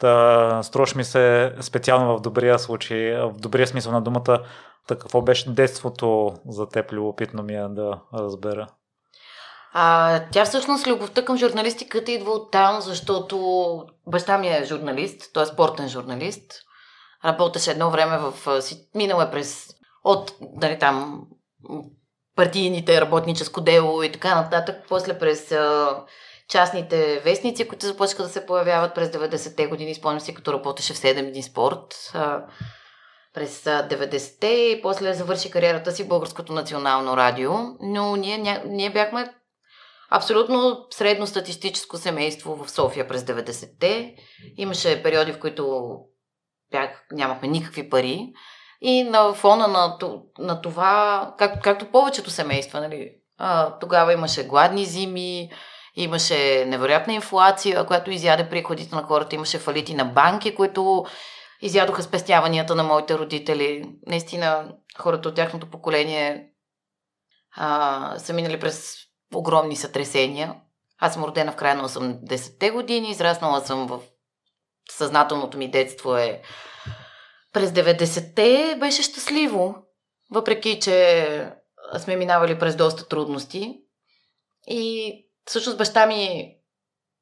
Та, 0.00 0.62
струваш 0.62 0.94
ми 0.94 1.04
се 1.04 1.54
специално 1.60 2.18
в 2.18 2.20
добрия 2.20 2.58
случай, 2.58 3.14
в 3.14 3.32
добрия 3.32 3.66
смисъл 3.66 3.92
на 3.92 4.00
думата, 4.00 4.42
та 4.86 4.96
какво 4.98 5.22
беше 5.22 5.50
детството 5.50 6.34
за 6.48 6.68
теб, 6.68 6.92
любопитно 6.92 7.42
ми 7.42 7.54
е 7.54 7.66
да 7.68 8.00
разбера. 8.14 8.66
А, 9.72 10.20
тя 10.32 10.44
всъщност 10.44 10.86
любовта 10.86 11.24
към 11.24 11.36
журналистиката 11.36 12.12
идва 12.12 12.30
от 12.30 12.50
там, 12.50 12.80
защото 12.80 13.36
баща 14.06 14.38
ми 14.38 14.48
е 14.48 14.64
журналист, 14.64 15.30
той 15.34 15.42
е 15.42 15.46
спортен 15.46 15.88
журналист. 15.88 16.52
Работеше 17.24 17.70
едно 17.70 17.90
време 17.90 18.18
в... 18.18 18.60
Минал 18.94 19.22
е 19.22 19.30
през... 19.30 19.68
От, 20.04 20.32
дали 20.40 20.78
там, 20.78 21.26
партийните, 22.36 23.00
работническо 23.00 23.60
дело 23.60 24.02
и 24.02 24.12
така 24.12 24.34
нататък. 24.34 24.76
После 24.88 25.18
през 25.18 25.54
частните 26.50 27.20
вестници, 27.20 27.68
които 27.68 27.86
започнаха 27.86 28.22
да 28.22 28.28
се 28.28 28.46
появяват 28.46 28.94
през 28.94 29.08
90-те 29.08 29.66
години. 29.66 29.94
Спомням 29.94 30.20
си, 30.20 30.34
като 30.34 30.52
работеше 30.52 30.94
в 30.94 30.96
7 30.96 31.30
дни 31.30 31.42
спорт. 31.42 32.12
През 33.34 33.64
90-те 33.64 34.46
и 34.46 34.82
после 34.82 35.14
завърши 35.14 35.50
кариерата 35.50 35.92
си 35.92 36.08
Българското 36.08 36.52
национално 36.52 37.16
радио. 37.16 37.52
Но 37.80 38.16
ние, 38.16 38.62
ние 38.66 38.90
бяхме 38.90 39.34
абсолютно 40.10 40.86
средностатистическо 40.90 41.96
семейство 41.96 42.56
в 42.56 42.70
София 42.70 43.08
през 43.08 43.22
90-те. 43.22 44.14
Имаше 44.56 45.02
периоди, 45.02 45.32
в 45.32 45.40
които 45.40 45.94
бях, 46.70 47.04
нямахме 47.12 47.48
никакви 47.48 47.90
пари. 47.90 48.32
И 48.80 49.02
на 49.02 49.32
фона 49.32 49.68
на, 49.68 49.98
на 50.38 50.60
това, 50.60 51.34
как, 51.38 51.62
както 51.62 51.90
повечето 51.90 52.30
семейства, 52.30 52.80
нали, 52.80 53.10
а, 53.38 53.78
тогава 53.78 54.12
имаше 54.12 54.46
гладни 54.46 54.84
зими, 54.84 55.50
имаше 55.94 56.64
невероятна 56.64 57.12
инфлация, 57.12 57.86
която 57.86 58.10
изяде 58.10 58.48
приходите 58.48 58.94
на 58.94 59.02
хората, 59.02 59.34
имаше 59.34 59.58
фалити 59.58 59.94
на 59.94 60.04
банки, 60.04 60.54
които 60.54 61.04
изядоха 61.60 62.02
спестяванията 62.02 62.74
на 62.74 62.82
моите 62.82 63.18
родители. 63.18 63.84
Наистина, 64.06 64.74
хората 64.98 65.28
от 65.28 65.34
тяхното 65.34 65.70
поколение 65.70 66.46
а, 67.56 68.18
са 68.18 68.32
минали 68.32 68.60
през 68.60 68.94
огромни 69.34 69.76
сътресения. 69.76 70.54
Аз 70.98 71.14
съм 71.14 71.24
родена 71.24 71.52
в 71.52 71.56
края 71.56 71.74
на 71.74 71.88
80-те 71.88 72.70
години, 72.70 73.10
израснала 73.10 73.60
съм 73.60 73.86
в 73.86 74.00
съзнателното 74.90 75.58
ми 75.58 75.70
детство 75.70 76.16
е 76.16 76.42
през 77.52 77.70
90-те 77.70 78.76
беше 78.80 79.02
щастливо, 79.02 79.74
въпреки 80.30 80.80
че 80.80 81.52
сме 81.98 82.16
минавали 82.16 82.58
през 82.58 82.76
доста 82.76 83.08
трудности. 83.08 83.80
И 84.66 85.12
всъщност 85.46 85.78
баща 85.78 86.06
ми 86.06 86.54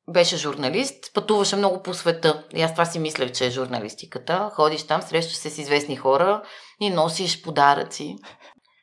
беше 0.09 0.37
журналист, 0.37 1.15
пътуваше 1.15 1.57
много 1.57 1.83
по 1.83 1.95
света. 1.95 2.45
И 2.55 2.63
аз 2.63 2.73
това 2.73 2.85
си 2.85 2.99
мислех, 2.99 3.33
че 3.33 3.47
е 3.47 3.51
журналистиката. 3.51 4.51
Ходиш 4.55 4.87
там, 4.87 5.03
срещаш 5.03 5.37
се 5.37 5.51
с 5.51 5.59
известни 5.59 5.97
хора 5.97 6.43
и 6.81 6.91
носиш 6.91 7.43
подаръци. 7.43 8.17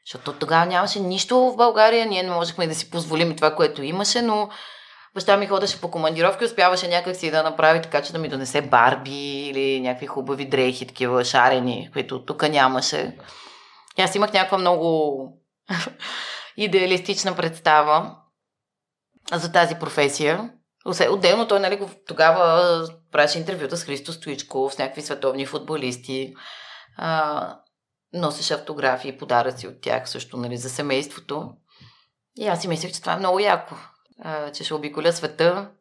Защото 0.06 0.34
тогава 0.40 0.66
нямаше 0.66 1.00
нищо 1.00 1.40
в 1.40 1.56
България, 1.56 2.06
ние 2.06 2.24
не 2.24 2.32
можехме 2.32 2.68
да 2.68 2.76
си 2.76 2.90
позволим 2.90 3.36
това, 3.36 3.56
което 3.56 3.84
имаше, 3.84 4.22
но 4.22 4.50
баща 5.16 5.38
ми 5.38 5.48
ходеше 5.48 5.82
по 5.82 5.92
командировки, 5.92 6.46
успяваше 6.46 6.88
някакси 6.88 7.32
да 7.32 7.44
направи 7.44 7.82
така, 7.82 8.02
че 8.02 8.14
да 8.14 8.20
ми 8.20 8.30
донесе 8.30 8.62
барби 8.62 9.48
или 9.48 9.82
някакви 9.82 10.06
хубави 10.06 10.46
дрехи, 10.46 10.88
такива 10.88 11.26
шарени, 11.26 11.90
които 11.94 12.26
тук 12.26 12.50
нямаше. 12.50 13.18
И 13.98 14.02
аз 14.02 14.16
имах 14.16 14.34
някаква 14.34 14.58
много 14.58 15.30
идеалистична 16.58 17.36
представа 17.36 18.16
за 19.34 19.52
тази 19.52 19.76
професия. 19.76 20.52
Отделно 21.10 21.48
той 21.48 21.60
нали, 21.60 21.80
тогава 22.08 22.88
правеше 23.12 23.40
интервюта 23.40 23.78
с 23.78 23.84
Христо 23.84 24.14
Стоичков, 24.14 24.74
с 24.74 24.78
някакви 24.78 25.02
световни 25.02 25.46
футболисти. 25.46 26.34
А, 26.98 27.60
носеше 28.14 28.54
автографии 28.54 29.18
подаръци 29.18 29.68
от 29.68 29.82
тях 29.82 30.10
също 30.10 30.38
нали, 30.38 30.58
за 30.58 30.70
семейството. 30.70 31.52
И 32.38 32.48
аз 32.48 32.62
си 32.62 32.68
мислех, 32.68 32.94
че 32.94 33.02
това 33.02 33.14
е 33.14 33.18
много 33.18 33.40
яко. 33.40 33.76
А, 34.24 34.52
че 34.52 34.64
ще 34.64 34.74
обиколя 34.74 35.12
света. 35.12 35.72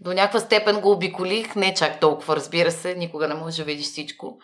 До 0.00 0.12
някаква 0.12 0.40
степен 0.40 0.80
го 0.80 0.90
обиколих, 0.90 1.56
не 1.56 1.74
чак 1.74 2.00
толкова, 2.00 2.36
разбира 2.36 2.70
се, 2.70 2.94
никога 2.94 3.28
не 3.28 3.34
можеш 3.34 3.56
да 3.58 3.64
видиш 3.64 3.86
всичко. 3.86 4.38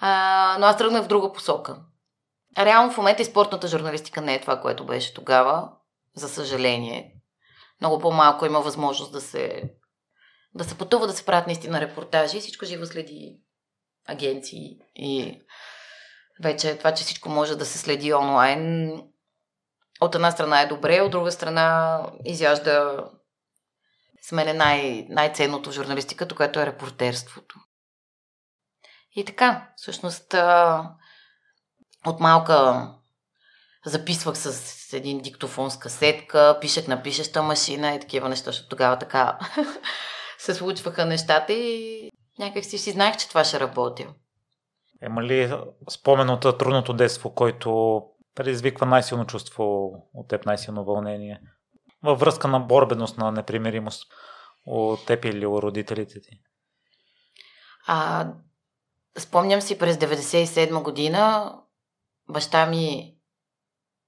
А, 0.00 0.56
но 0.60 0.66
аз 0.66 0.76
тръгнах 0.76 1.04
в 1.04 1.08
друга 1.08 1.32
посока. 1.32 1.76
Реално 2.58 2.92
в 2.92 2.96
момента 2.96 3.22
и 3.22 3.24
спортната 3.24 3.68
журналистика 3.68 4.20
не 4.20 4.34
е 4.34 4.40
това, 4.40 4.60
което 4.60 4.86
беше 4.86 5.14
тогава, 5.14 5.68
за 6.14 6.28
съжаление. 6.28 7.12
Много 7.82 7.98
по-малко 7.98 8.46
има 8.46 8.60
възможност 8.60 9.12
да 9.12 9.20
се, 9.20 9.62
да 10.54 10.64
се 10.64 10.78
пътува, 10.78 11.06
да 11.06 11.12
се 11.12 11.24
правят 11.24 11.46
наистина 11.46 11.80
репортажи. 11.80 12.40
Всичко 12.40 12.64
живо 12.64 12.86
следи 12.86 13.36
агенции 14.06 14.78
и 14.94 15.40
вече 16.42 16.78
това, 16.78 16.94
че 16.94 17.04
всичко 17.04 17.28
може 17.28 17.56
да 17.56 17.66
се 17.66 17.78
следи 17.78 18.14
онлайн, 18.14 18.92
от 20.00 20.14
една 20.14 20.30
страна 20.30 20.60
е 20.60 20.66
добре, 20.66 21.00
от 21.00 21.10
друга 21.10 21.32
страна 21.32 22.00
изяжда 22.24 23.04
с 24.22 24.32
мен 24.32 24.56
най- 24.56 25.06
най-ценното 25.08 25.70
в 25.70 25.74
журналистиката, 25.74 26.34
което 26.34 26.60
е 26.60 26.66
репортерството. 26.66 27.56
И 29.16 29.24
така, 29.24 29.68
всъщност 29.76 30.34
от 32.06 32.20
малка 32.20 32.88
записвах 33.86 34.38
с 34.38 34.92
един 34.92 35.20
диктофон 35.20 35.70
с 35.70 35.78
касетка, 35.78 36.58
пишех 36.60 36.88
на 36.88 37.02
пишеща 37.02 37.42
машина 37.42 37.94
и 37.94 38.00
такива 38.00 38.28
неща, 38.28 38.44
защото 38.44 38.68
тогава 38.68 38.98
така 38.98 39.38
се 40.38 40.54
случваха 40.54 41.04
нещата 41.04 41.52
и 41.52 42.10
някак 42.38 42.64
си 42.64 42.78
си 42.78 42.90
знаех, 42.90 43.16
че 43.16 43.28
това 43.28 43.44
ще 43.44 43.60
работя. 43.60 44.14
Има 45.06 45.22
ли 45.22 45.54
спомен 45.90 46.30
от 46.30 46.58
трудното 46.58 46.92
детство, 46.92 47.34
който 47.34 48.02
предизвиква 48.34 48.86
най-силно 48.86 49.26
чувство 49.26 49.92
от 50.14 50.28
теб, 50.28 50.46
най-силно 50.46 50.84
вълнение? 50.84 51.40
Във 52.02 52.20
връзка 52.20 52.48
на 52.48 52.60
борбеност, 52.60 53.18
на 53.18 53.32
непримиримост 53.32 54.12
от 54.66 55.06
теб 55.06 55.24
или 55.24 55.46
от 55.46 55.62
родителите 55.62 56.20
ти? 56.20 56.40
А, 57.86 58.28
спомням 59.18 59.60
си 59.60 59.78
през 59.78 59.96
97 59.96 60.82
година 60.82 61.54
баща 62.28 62.66
ми 62.66 63.11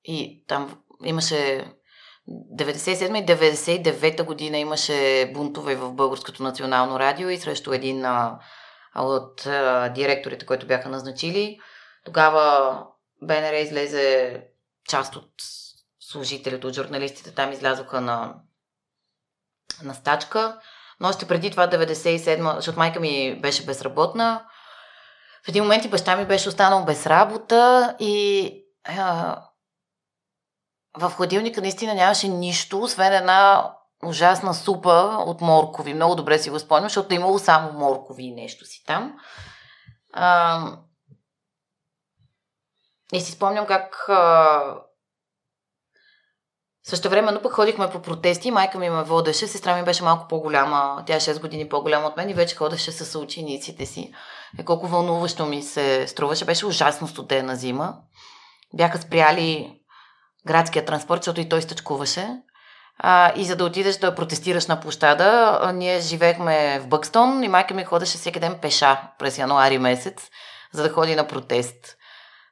и 0.04 0.44
там 0.48 0.78
имаше 1.04 1.64
97 2.28 3.22
и 3.22 3.26
99 3.26 4.24
година 4.24 4.58
имаше 4.58 5.30
бунтове 5.34 5.76
в 5.76 5.92
Българското 5.92 6.42
национално 6.42 6.98
радио 6.98 7.28
и 7.28 7.38
срещу 7.38 7.72
един 7.72 8.04
а, 8.04 8.38
от 8.96 9.46
а, 9.46 9.88
директорите, 9.88 10.46
които 10.46 10.66
бяха 10.66 10.88
назначили. 10.88 11.58
Тогава 12.04 12.78
БНР 13.22 13.52
излезе 13.54 14.40
част 14.88 15.16
от 15.16 15.30
служителите, 16.00 16.66
от 16.66 16.74
журналистите 16.74 17.34
там 17.34 17.52
излязоха 17.52 18.00
на, 18.00 18.34
на 19.82 19.94
стачка. 19.94 20.60
Но 21.00 21.08
още 21.08 21.28
преди 21.28 21.50
това, 21.50 21.68
97, 21.68 22.54
защото 22.54 22.78
майка 22.78 23.00
ми 23.00 23.40
беше 23.40 23.64
безработна, 23.66 24.44
в 25.44 25.48
един 25.48 25.62
момент 25.62 25.84
и 25.84 25.88
баща 25.88 26.16
ми 26.16 26.26
беше 26.26 26.48
останал 26.48 26.84
без 26.84 27.06
работа 27.06 27.94
и 28.00 28.52
а, 28.84 29.42
в 30.98 31.10
хладилника 31.10 31.60
наистина 31.60 31.94
нямаше 31.94 32.28
нищо, 32.28 32.80
освен 32.80 33.12
една 33.12 33.70
ужасна 34.04 34.54
супа 34.54 35.16
от 35.26 35.40
моркови. 35.40 35.94
Много 35.94 36.14
добре 36.14 36.38
си 36.38 36.50
го 36.50 36.58
спомням, 36.58 36.88
защото 36.88 37.14
е 37.14 37.16
имало 37.16 37.38
само 37.38 37.72
моркови 37.72 38.22
и 38.22 38.34
нещо 38.34 38.64
си 38.64 38.82
там. 38.86 39.18
А, 40.12 40.60
и 43.12 43.20
си 43.20 43.32
спомням 43.32 43.66
как 43.66 44.08
а, 44.08 44.60
също 46.84 47.08
време, 47.08 47.32
но 47.32 47.42
пък 47.42 47.52
ходихме 47.52 47.90
по 47.90 48.02
протести, 48.02 48.50
майка 48.50 48.78
ми 48.78 48.90
ме 48.90 49.02
водеше, 49.02 49.46
сестра 49.46 49.76
ми 49.76 49.84
беше 49.84 50.04
малко 50.04 50.28
по-голяма, 50.28 51.02
тя 51.06 51.14
е 51.14 51.20
6 51.20 51.40
години 51.40 51.68
по-голяма 51.68 52.06
от 52.06 52.16
мен 52.16 52.30
и 52.30 52.34
вече 52.34 52.56
ходеше 52.56 52.92
с 52.92 53.18
учениците 53.18 53.86
си. 53.86 54.14
И 54.58 54.64
колко 54.64 54.86
вълнуващо 54.86 55.46
ми 55.46 55.62
се 55.62 56.06
струваше, 56.08 56.44
беше 56.44 56.66
ужасно 56.66 57.08
студена 57.08 57.56
зима. 57.56 57.94
Бяха 58.74 58.98
спряли 58.98 59.80
градския 60.46 60.84
транспорт, 60.84 61.22
защото 61.22 61.40
и 61.40 61.48
той 61.48 61.62
стъчкуваше. 61.62 62.28
А, 62.98 63.32
и 63.36 63.44
за 63.44 63.56
да 63.56 63.64
отидеш 63.64 63.96
да 63.96 64.14
протестираш 64.14 64.66
на 64.66 64.80
площада, 64.80 65.60
ние 65.74 66.00
живеехме 66.00 66.80
в 66.80 66.86
Бъкстон 66.86 67.42
и 67.42 67.48
майка 67.48 67.74
ми 67.74 67.84
ходеше 67.84 68.18
всеки 68.18 68.40
ден 68.40 68.58
пеша 68.62 69.00
през 69.18 69.38
януари 69.38 69.78
месец, 69.78 70.30
за 70.72 70.82
да 70.82 70.88
ходи 70.88 71.16
на 71.16 71.26
протест. 71.26 71.96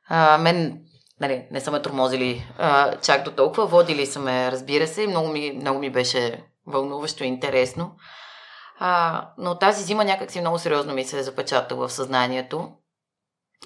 А, 0.08 0.38
мен 0.38 0.78
нали, 1.20 1.46
не 1.50 1.60
са 1.60 1.70
ме 1.70 1.82
тормозили 1.82 2.46
а, 2.58 2.96
чак 2.96 3.22
до 3.22 3.30
толкова, 3.30 3.66
водили 3.66 4.06
са 4.06 4.20
ме, 4.20 4.52
разбира 4.52 4.86
се, 4.86 5.02
и 5.02 5.06
много 5.06 5.28
ми, 5.28 5.52
много 5.52 5.78
ми 5.78 5.90
беше 5.90 6.44
вълнуващо 6.66 7.24
и 7.24 7.26
интересно. 7.26 7.96
А, 8.78 9.28
но 9.38 9.58
тази 9.58 9.82
зима 9.82 10.04
някак 10.04 10.30
си 10.30 10.40
много 10.40 10.58
сериозно 10.58 10.94
ми 10.94 11.04
се 11.04 11.18
е 11.18 11.22
запечатала 11.22 11.88
в 11.88 11.92
съзнанието 11.92 12.72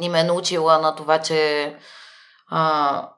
и 0.01 0.09
ме 0.09 0.21
е 0.21 0.25
научила 0.25 0.79
на 0.79 0.95
това, 0.95 1.19
че 1.19 1.75
а, 2.49 3.09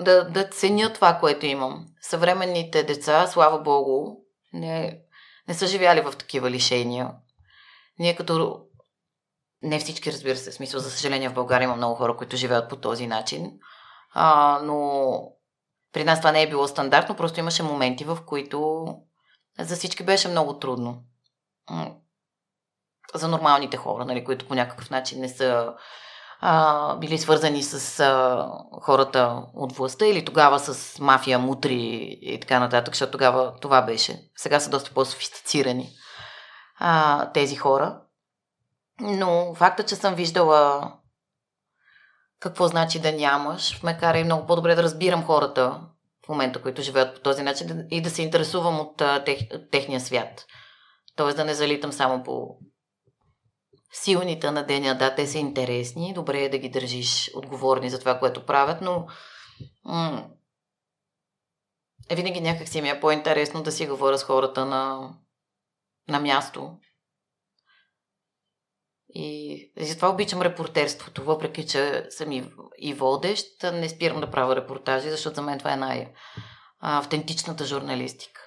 да, 0.00 0.24
да 0.24 0.48
ценя 0.48 0.92
това, 0.92 1.18
което 1.18 1.46
имам. 1.46 1.86
Съвременните 2.00 2.82
деца, 2.82 3.26
слава 3.26 3.58
Богу, 3.58 4.16
не, 4.52 5.00
не 5.48 5.54
са 5.54 5.66
живяли 5.66 6.00
в 6.00 6.12
такива 6.16 6.50
лишения. 6.50 7.10
ние 7.98 8.16
като 8.16 8.60
не 9.62 9.78
всички, 9.78 10.12
разбира 10.12 10.36
се, 10.36 10.52
смисъл, 10.52 10.80
за 10.80 10.90
съжаление 10.90 11.28
в 11.28 11.34
България 11.34 11.66
има 11.66 11.76
много 11.76 11.94
хора, 11.94 12.16
които 12.16 12.36
живеят 12.36 12.70
по 12.70 12.76
този 12.76 13.06
начин, 13.06 13.52
а, 14.14 14.58
но 14.62 15.20
при 15.92 16.04
нас 16.04 16.18
това 16.18 16.32
не 16.32 16.42
е 16.42 16.48
било 16.48 16.68
стандартно, 16.68 17.16
просто 17.16 17.40
имаше 17.40 17.62
моменти, 17.62 18.04
в 18.04 18.18
които 18.26 18.86
за 19.58 19.76
всички 19.76 20.04
беше 20.04 20.28
много 20.28 20.58
трудно. 20.58 21.02
За 23.14 23.28
нормалните 23.28 23.76
хора, 23.76 24.04
нали, 24.04 24.24
които 24.24 24.48
по 24.48 24.54
някакъв 24.54 24.90
начин 24.90 25.20
не 25.20 25.28
са 25.28 25.74
а, 26.40 26.96
били 26.96 27.18
свързани 27.18 27.62
с 27.62 28.00
а, 28.00 28.48
хората 28.82 29.42
от 29.54 29.72
властта 29.72 30.06
или 30.06 30.24
тогава 30.24 30.58
с 30.58 30.98
мафия, 30.98 31.38
мутри 31.38 32.18
и 32.22 32.40
така 32.40 32.60
нататък, 32.60 32.94
защото 32.94 33.12
тогава 33.12 33.54
това 33.60 33.82
беше. 33.82 34.20
Сега 34.36 34.60
са 34.60 34.70
доста 34.70 34.90
по-софистицирани 34.90 35.90
а, 36.78 37.32
тези 37.32 37.56
хора. 37.56 38.00
Но 39.00 39.54
факта, 39.54 39.82
че 39.82 39.96
съм 39.96 40.14
виждала 40.14 40.92
какво 42.40 42.68
значи 42.68 43.00
да 43.00 43.12
нямаш, 43.12 43.82
ме 43.82 43.98
кара 43.98 44.18
и 44.18 44.24
много 44.24 44.46
по-добре 44.46 44.74
да 44.74 44.82
разбирам 44.82 45.24
хората 45.24 45.80
в 46.26 46.28
момента, 46.28 46.62
които 46.62 46.82
живеят 46.82 47.14
по 47.14 47.20
този 47.20 47.42
начин 47.42 47.86
и 47.90 48.02
да 48.02 48.10
се 48.10 48.22
интересувам 48.22 48.80
от 48.80 49.02
тех, 49.24 49.38
техния 49.70 50.00
свят. 50.00 50.46
Тоест 51.16 51.36
да 51.36 51.44
не 51.44 51.54
залитам 51.54 51.92
само 51.92 52.22
по 52.22 52.58
силните 53.94 54.50
на 54.50 54.66
деня. 54.66 54.98
Да, 54.98 55.14
те 55.14 55.26
са 55.26 55.38
интересни, 55.38 56.14
добре 56.14 56.42
е 56.42 56.48
да 56.48 56.58
ги 56.58 56.68
държиш 56.68 57.30
отговорни 57.34 57.90
за 57.90 57.98
това, 57.98 58.18
което 58.18 58.46
правят, 58.46 58.80
но 58.80 59.06
м- 59.84 60.26
е 62.10 62.14
винаги 62.14 62.40
някак 62.40 62.68
си 62.68 62.82
ми 62.82 62.88
е 62.88 63.00
по-интересно 63.00 63.62
да 63.62 63.72
си 63.72 63.86
говоря 63.86 64.18
с 64.18 64.24
хората 64.24 64.64
на, 64.64 65.10
на 66.08 66.20
място, 66.20 66.78
и 69.14 69.72
затова 69.80 70.08
обичам 70.08 70.42
репортерството, 70.42 71.24
въпреки 71.24 71.66
че 71.66 72.06
съм 72.10 72.32
и, 72.32 72.52
и 72.78 72.94
водещ, 72.94 73.62
не 73.62 73.88
спирам 73.88 74.20
да 74.20 74.30
правя 74.30 74.56
репортажи, 74.56 75.10
защото 75.10 75.34
за 75.34 75.42
мен 75.42 75.58
това 75.58 75.72
е 75.72 75.76
най-автентичната 75.76 77.64
журналистика. 77.64 78.40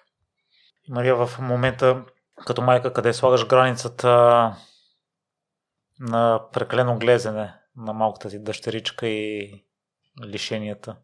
Мария, 0.90 1.16
в 1.16 1.40
момента 1.40 2.06
като 2.46 2.62
майка, 2.62 2.94
къде 2.94 3.14
слагаш 3.14 3.48
границата 3.48 4.54
на 6.00 6.42
прекалено 6.54 7.00
глезене 7.00 7.54
на 7.76 7.94
малката 7.94 8.30
ти 8.30 8.40
дъщеричка 8.40 9.08
и 9.08 9.54
лишенията? 10.26 10.96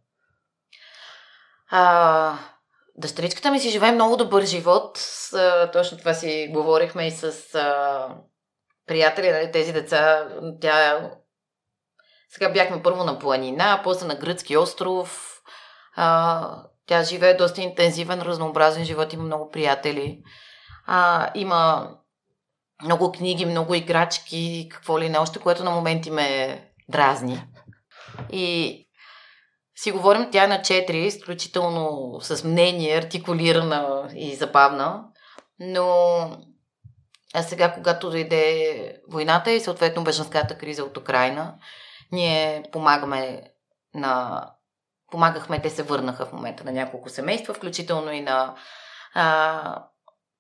А, 1.70 2.38
дъщеричката 2.96 3.52
ми 3.52 3.60
си 3.60 3.70
живее 3.70 3.92
много 3.92 4.18
добър 4.18 4.44
живот. 4.44 4.98
С, 4.98 5.70
точно 5.74 5.98
това 5.98 6.14
си 6.14 6.50
говорихме 6.54 7.08
и 7.08 7.12
с 7.12 7.56
а, 7.56 8.08
приятели, 8.88 9.32
нали, 9.32 9.52
тези 9.52 9.74
деца, 9.74 10.28
тя... 10.62 11.10
Сега 12.30 12.50
бяхме 12.50 12.84
първо 12.84 13.04
на 13.04 13.20
планина, 13.20 13.82
после 13.84 14.08
на 14.08 14.16
гръцки 14.16 14.58
остров. 14.58 15.42
А, 15.96 16.64
тя 16.86 17.04
живее 17.04 17.34
доста 17.34 17.62
интензивен, 17.62 18.22
разнообразен 18.22 18.86
живот, 18.86 19.14
има 19.14 19.24
много 19.24 19.52
приятели. 19.52 20.24
А, 20.86 21.30
има 21.36 21.92
много 22.84 23.12
книги, 23.12 23.46
много 23.46 23.74
играчки, 23.74 24.68
какво 24.72 25.00
ли 25.00 25.10
не 25.10 25.18
още, 25.18 25.40
което 25.40 25.64
на 25.64 25.72
моменти 25.72 26.12
ме 26.12 26.62
дразни. 26.90 27.44
И 28.32 28.80
си 29.76 29.92
говорим, 29.92 30.30
тя 30.32 30.44
е 30.44 30.48
на 30.48 30.60
4, 30.60 30.92
изключително 30.92 32.14
с 32.22 32.44
мнение, 32.44 32.98
артикулирана 32.98 34.10
и 34.16 34.36
забавна, 34.36 35.04
но 35.60 36.18
а 37.34 37.44
сега, 37.44 37.74
когато 37.74 38.10
дойде 38.10 38.98
войната 39.10 39.52
и 39.52 39.60
съответно 39.60 40.04
бежанската 40.04 40.58
криза 40.58 40.84
от 40.84 40.98
Украина, 40.98 41.56
ние 42.12 42.64
помагаме 42.72 43.42
на... 43.94 44.48
Помагахме, 45.12 45.62
те 45.62 45.70
се 45.70 45.84
върнаха 45.84 46.26
в 46.26 46.34
момента 46.34 46.64
на 46.64 46.72
няколко 46.72 47.10
семейства, 47.10 47.54
включително 47.54 48.12
и 48.12 48.22
на 48.22 48.56
а, 49.14 49.86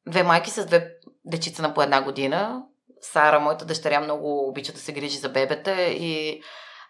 две 0.08 0.24
майки 0.24 0.50
с 0.50 0.66
две 0.66 0.96
дечица 1.26 1.62
на 1.62 1.74
по 1.74 1.82
една 1.82 2.02
година. 2.02 2.64
Сара, 3.02 3.40
моята 3.40 3.66
дъщеря, 3.66 4.00
много 4.00 4.48
обича 4.50 4.74
да 4.74 4.80
се 4.80 4.92
грижи 4.92 5.18
за 5.18 5.30
бебета 5.30 5.82
и 5.82 6.42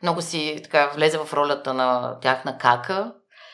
много 0.03 0.21
си 0.21 0.59
така 0.63 0.91
влезе 0.95 1.17
в 1.17 1.33
ролята 1.33 1.73
на 1.73 2.19
тяхна 2.19 2.57
кака 2.57 3.13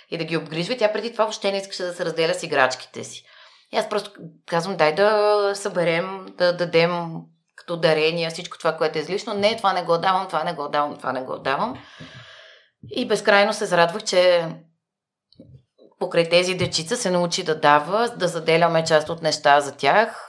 и 0.09 0.17
да 0.17 0.23
ги 0.23 0.37
обгрижва. 0.37 0.77
Тя 0.77 0.93
преди 0.93 1.11
това 1.11 1.23
въобще 1.23 1.51
не 1.51 1.57
искаше 1.57 1.83
да 1.83 1.93
се 1.93 2.05
разделя 2.05 2.33
с 2.33 2.43
играчките 2.43 3.03
си. 3.03 3.23
И 3.71 3.77
аз 3.77 3.89
просто 3.89 4.11
казвам, 4.45 4.77
дай 4.77 4.95
да 4.95 5.51
съберем, 5.55 6.25
да 6.37 6.57
дадем 6.57 7.11
като 7.55 7.77
дарения 7.77 8.29
всичко 8.29 8.57
това, 8.57 8.77
което 8.77 8.97
е 8.97 9.01
излишно. 9.01 9.33
Не, 9.33 9.57
това 9.57 9.73
не 9.73 9.83
го 9.83 9.97
давам, 9.97 10.27
това 10.27 10.43
не 10.43 10.53
го 10.53 10.67
давам, 10.67 10.97
това 10.97 11.13
не 11.13 11.21
го 11.21 11.39
давам. 11.39 11.79
И 12.89 13.07
безкрайно 13.07 13.53
се 13.53 13.65
зарадвах, 13.65 14.03
че 14.03 14.47
покрай 15.99 16.29
тези 16.29 16.55
дечица 16.55 16.97
се 16.97 17.11
научи 17.11 17.43
да 17.43 17.59
дава, 17.59 18.09
да 18.09 18.27
заделяме 18.27 18.83
част 18.83 19.09
от 19.09 19.21
неща 19.21 19.61
за 19.61 19.77
тях. 19.77 20.28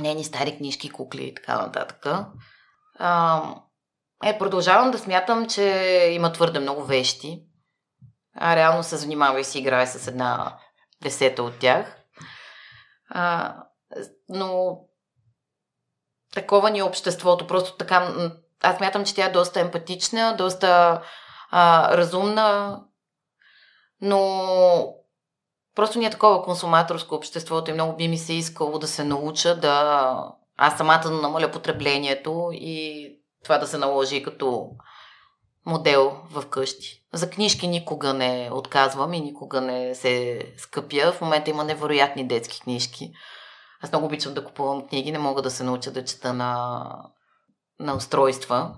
Нейни 0.00 0.24
стари 0.24 0.56
книжки, 0.56 0.90
кукли 0.90 1.24
и 1.24 1.34
така 1.34 1.56
нататък. 1.56 2.06
А, 2.98 3.42
е, 4.24 4.38
продължавам 4.38 4.90
да 4.90 4.98
смятам, 4.98 5.48
че 5.48 5.62
има 6.12 6.32
твърде 6.32 6.60
много 6.60 6.84
вещи. 6.84 7.42
А 8.34 8.56
реално 8.56 8.82
се 8.82 8.96
занимава 8.96 9.40
и 9.40 9.44
си 9.44 9.58
играе 9.58 9.86
с 9.86 10.06
една 10.06 10.58
десета 11.02 11.42
от 11.42 11.58
тях. 11.58 11.96
А, 13.08 13.56
но 14.28 14.78
такова 16.34 16.70
ни 16.70 16.78
е 16.78 16.82
обществото. 16.82 17.46
Просто 17.46 17.76
така. 17.76 18.14
Аз 18.62 18.80
мятам, 18.80 19.04
че 19.04 19.14
тя 19.14 19.26
е 19.26 19.32
доста 19.32 19.60
емпатична, 19.60 20.36
доста 20.36 21.02
а, 21.50 21.96
разумна, 21.96 22.80
но 24.00 24.99
просто 25.80 25.98
ни 25.98 26.06
е 26.06 26.10
такова 26.10 26.42
консуматорско 26.42 27.14
обществото 27.14 27.70
и 27.70 27.74
много 27.74 27.96
би 27.96 28.08
ми 28.08 28.18
се 28.18 28.32
искало 28.32 28.78
да 28.78 28.88
се 28.88 29.04
науча 29.04 29.56
да 29.56 30.14
аз 30.56 30.76
самата 30.76 31.02
да 31.04 31.10
намаля 31.10 31.50
потреблението 31.50 32.50
и 32.52 33.06
това 33.44 33.58
да 33.58 33.66
се 33.66 33.78
наложи 33.78 34.22
като 34.22 34.70
модел 35.66 36.16
в 36.30 36.46
къщи. 36.46 37.02
За 37.12 37.30
книжки 37.30 37.68
никога 37.68 38.14
не 38.14 38.50
отказвам 38.52 39.14
и 39.14 39.20
никога 39.20 39.60
не 39.60 39.94
се 39.94 40.40
скъпя. 40.58 41.12
В 41.12 41.20
момента 41.20 41.50
има 41.50 41.64
невероятни 41.64 42.28
детски 42.28 42.60
книжки. 42.60 43.12
Аз 43.82 43.92
много 43.92 44.06
обичам 44.06 44.34
да 44.34 44.44
купувам 44.44 44.88
книги, 44.88 45.12
не 45.12 45.18
мога 45.18 45.42
да 45.42 45.50
се 45.50 45.64
науча 45.64 45.90
да 45.90 46.04
чета 46.04 46.32
на, 46.32 46.84
на 47.78 47.94
устройства. 47.94 48.74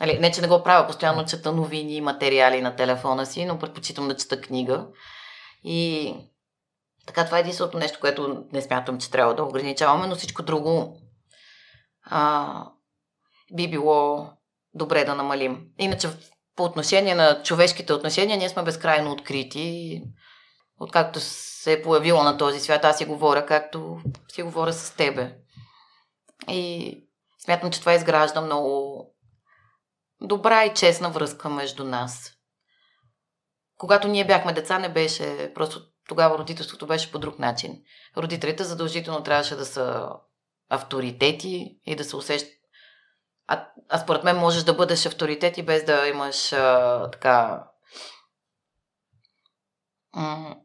Не, 0.00 0.32
че 0.32 0.40
не 0.40 0.48
го 0.48 0.62
правя, 0.62 0.86
постоянно 0.86 1.24
чета 1.24 1.52
новини 1.52 1.94
и 1.94 2.00
материали 2.00 2.60
на 2.60 2.76
телефона 2.76 3.26
си, 3.26 3.44
но 3.44 3.58
предпочитам 3.58 4.08
да 4.08 4.16
чета 4.16 4.40
книга. 4.40 4.86
И 5.64 6.14
така, 7.06 7.24
това 7.24 7.36
е 7.38 7.40
единственото 7.40 7.78
нещо, 7.78 8.00
което 8.00 8.44
не 8.52 8.62
смятам, 8.62 9.00
че 9.00 9.10
трябва 9.10 9.34
да 9.34 9.42
ограничаваме, 9.42 10.06
но 10.06 10.16
всичко 10.16 10.42
друго 10.42 10.96
а, 12.02 12.66
би 13.54 13.70
било 13.70 14.30
добре 14.74 15.04
да 15.04 15.14
намалим. 15.14 15.66
Иначе 15.78 16.08
по 16.56 16.64
отношение 16.64 17.14
на 17.14 17.42
човешките 17.42 17.92
отношения, 17.92 18.36
ние 18.36 18.48
сме 18.48 18.62
безкрайно 18.62 19.12
открити. 19.12 20.02
Откакто 20.80 21.20
се 21.20 21.72
е 21.72 21.82
появила 21.82 22.24
на 22.24 22.38
този 22.38 22.60
свят, 22.60 22.84
аз 22.84 22.98
си 22.98 23.04
говоря 23.04 23.46
както 23.46 23.98
си 24.32 24.42
говоря 24.42 24.72
с 24.72 24.96
тебе. 24.96 25.36
И 26.48 26.98
смятам, 27.44 27.70
че 27.70 27.80
това 27.80 27.94
изгражда 27.94 28.40
много 28.40 29.00
добра 30.20 30.64
и 30.64 30.74
честна 30.74 31.10
връзка 31.10 31.48
между 31.48 31.84
нас. 31.84 32.32
Когато 33.78 34.08
ние 34.08 34.26
бяхме 34.26 34.52
деца, 34.52 34.78
не 34.78 34.88
беше 34.88 35.52
просто 35.54 35.80
тогава 36.08 36.38
родителството 36.38 36.86
беше 36.86 37.12
по 37.12 37.18
друг 37.18 37.38
начин. 37.38 37.82
Родителите 38.16 38.64
задължително 38.64 39.22
трябваше 39.22 39.56
да 39.56 39.64
са 39.64 40.10
авторитети 40.70 41.78
и 41.86 41.96
да 41.96 42.04
се 42.04 42.16
усещат 42.16 42.64
а, 43.46 43.68
а 43.88 43.98
според 43.98 44.24
мен 44.24 44.36
можеш 44.36 44.62
да 44.62 44.74
бъдеш 44.74 45.06
авторитет 45.06 45.58
и 45.58 45.62
без 45.62 45.84
да 45.84 46.08
имаш 46.08 46.52
а, 46.52 47.10
така. 47.10 47.64
М- 50.16 50.56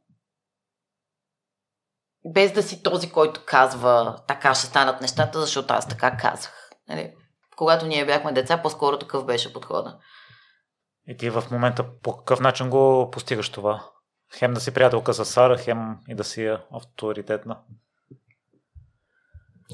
без 2.26 2.52
да 2.52 2.64
си 2.64 2.84
този, 2.84 3.12
който 3.12 3.42
казва 3.46 4.24
така 4.28 4.56
ще 4.56 4.68
станат 4.68 5.02
нещата, 5.02 5.42
защото 5.42 5.74
аз 5.74 5.88
така 5.88 6.18
казах. 6.18 6.70
Нали? 6.90 7.14
Когато 7.58 7.86
ние 7.86 8.06
бяхме 8.06 8.32
деца, 8.32 8.62
по-скоро 8.62 9.00
такъв 9.00 9.26
беше 9.26 9.54
подхода. 9.54 10.00
И 11.10 11.18
ти 11.18 11.30
в 11.30 11.44
момента 11.52 11.86
по 12.04 12.18
какъв 12.18 12.40
начин 12.40 12.70
го 12.70 13.10
постигаш 13.12 13.50
това? 13.50 13.84
Хем 14.38 14.54
да 14.54 14.60
си 14.60 14.74
приятелка 14.74 15.14
с 15.14 15.26
Сара, 15.26 15.58
хем 15.58 15.98
и 16.08 16.16
да 16.16 16.24
си 16.24 16.58
авторитетна. 16.72 17.58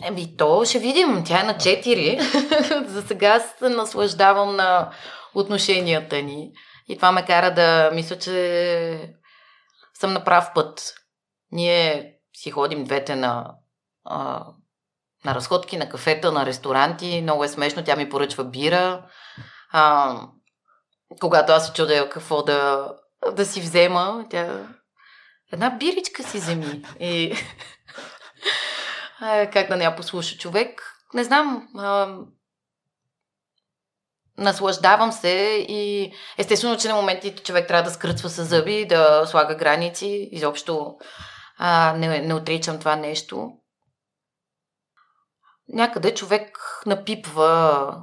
Еми, 0.03 0.37
то 0.37 0.65
ще 0.65 0.79
видим. 0.79 1.23
Тя 1.25 1.41
е 1.41 1.43
на 1.43 1.53
4. 1.53 2.87
За 2.87 3.01
сега 3.01 3.39
се 3.39 3.69
наслаждавам 3.69 4.55
на 4.55 4.91
отношенията 5.33 6.21
ни. 6.21 6.51
И 6.87 6.95
това 6.95 7.11
ме 7.11 7.25
кара 7.25 7.53
да 7.53 7.91
мисля, 7.93 8.19
че 8.19 9.15
съм 9.93 10.13
на 10.13 10.23
прав 10.23 10.51
път. 10.55 10.93
Ние 11.51 12.13
си 12.33 12.51
ходим 12.51 12.83
двете 12.83 13.15
на, 13.15 13.55
а, 14.03 14.45
на 15.25 15.35
разходки, 15.35 15.77
на 15.77 15.89
кафета, 15.89 16.31
на 16.31 16.45
ресторанти. 16.45 17.21
Много 17.21 17.43
е 17.43 17.47
смешно. 17.47 17.83
Тя 17.83 17.95
ми 17.95 18.09
поръчва 18.09 18.43
бира. 18.43 19.05
А, 19.71 20.15
когато 21.21 21.51
аз 21.51 21.67
се 21.67 21.73
чудя 21.73 22.09
какво 22.09 22.43
да, 22.43 22.89
да 23.31 23.45
си 23.45 23.61
взема, 23.61 24.25
тя 24.29 24.67
една 25.51 25.69
биричка 25.69 26.23
си 26.23 26.37
вземи. 26.37 26.83
И 26.99 27.35
как 29.53 29.67
да 29.67 29.75
не 29.75 29.83
я 29.83 29.95
послуша 29.95 30.37
човек. 30.37 30.91
Не 31.13 31.23
знам. 31.23 31.67
А, 31.77 32.17
наслаждавам 34.37 35.11
се 35.11 35.65
и 35.69 36.13
естествено, 36.37 36.77
че 36.77 36.87
на 36.87 36.95
моменти 36.95 37.35
човек 37.35 37.67
трябва 37.67 37.83
да 37.83 37.95
скръцва 37.95 38.29
с 38.29 38.45
зъби, 38.45 38.85
да 38.85 39.25
слага 39.25 39.55
граници. 39.55 40.29
Изобщо 40.31 40.97
а, 41.57 41.93
не, 41.97 42.21
не 42.21 42.33
отричам 42.33 42.79
това 42.79 42.95
нещо. 42.95 43.51
Някъде 45.67 46.13
човек 46.13 46.59
напипва 46.85 47.97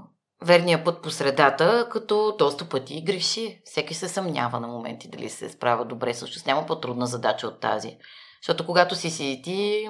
верния 0.44 0.84
път 0.84 1.02
по 1.02 1.10
средата, 1.10 1.88
като 1.90 2.36
доста 2.38 2.68
пъти 2.68 3.04
греши. 3.04 3.60
Всеки 3.64 3.94
се 3.94 4.08
съмнява 4.08 4.60
на 4.60 4.68
моменти 4.68 5.08
дали 5.08 5.30
се 5.30 5.48
справя 5.48 5.84
добре. 5.84 6.14
Също 6.14 6.40
няма 6.46 6.66
по-трудна 6.66 7.06
задача 7.06 7.46
от 7.46 7.60
тази. 7.60 7.96
Защото 8.42 8.66
когато 8.66 8.94
си 8.94 9.10
си 9.10 9.40
ти, 9.44 9.88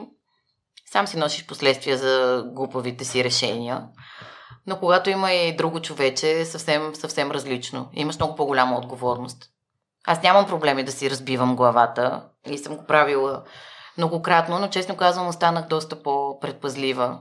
сам 0.93 1.07
си 1.07 1.19
носиш 1.19 1.47
последствия 1.47 1.99
за 1.99 2.45
глупавите 2.47 3.05
си 3.05 3.25
решения. 3.25 3.83
Но 4.67 4.79
когато 4.79 5.11
има 5.11 5.33
и 5.33 5.57
друго 5.57 5.81
човече, 5.81 6.41
е 6.41 6.45
съвсем, 6.45 6.95
съвсем 6.95 7.31
различно. 7.31 7.91
Имаш 7.93 8.19
много 8.19 8.35
по-голяма 8.35 8.79
отговорност. 8.79 9.45
Аз 10.07 10.23
нямам 10.23 10.47
проблеми 10.47 10.85
да 10.85 10.93
си 10.93 11.11
разбивам 11.11 11.57
главата 11.57 12.29
и 12.47 12.59
съм 12.59 12.77
го 12.77 12.85
правила 12.85 13.45
многократно, 13.99 14.59
но 14.59 14.69
честно 14.69 14.97
казвам, 14.97 15.29
останах 15.29 15.67
доста 15.67 16.03
по-предпазлива. 16.03 17.19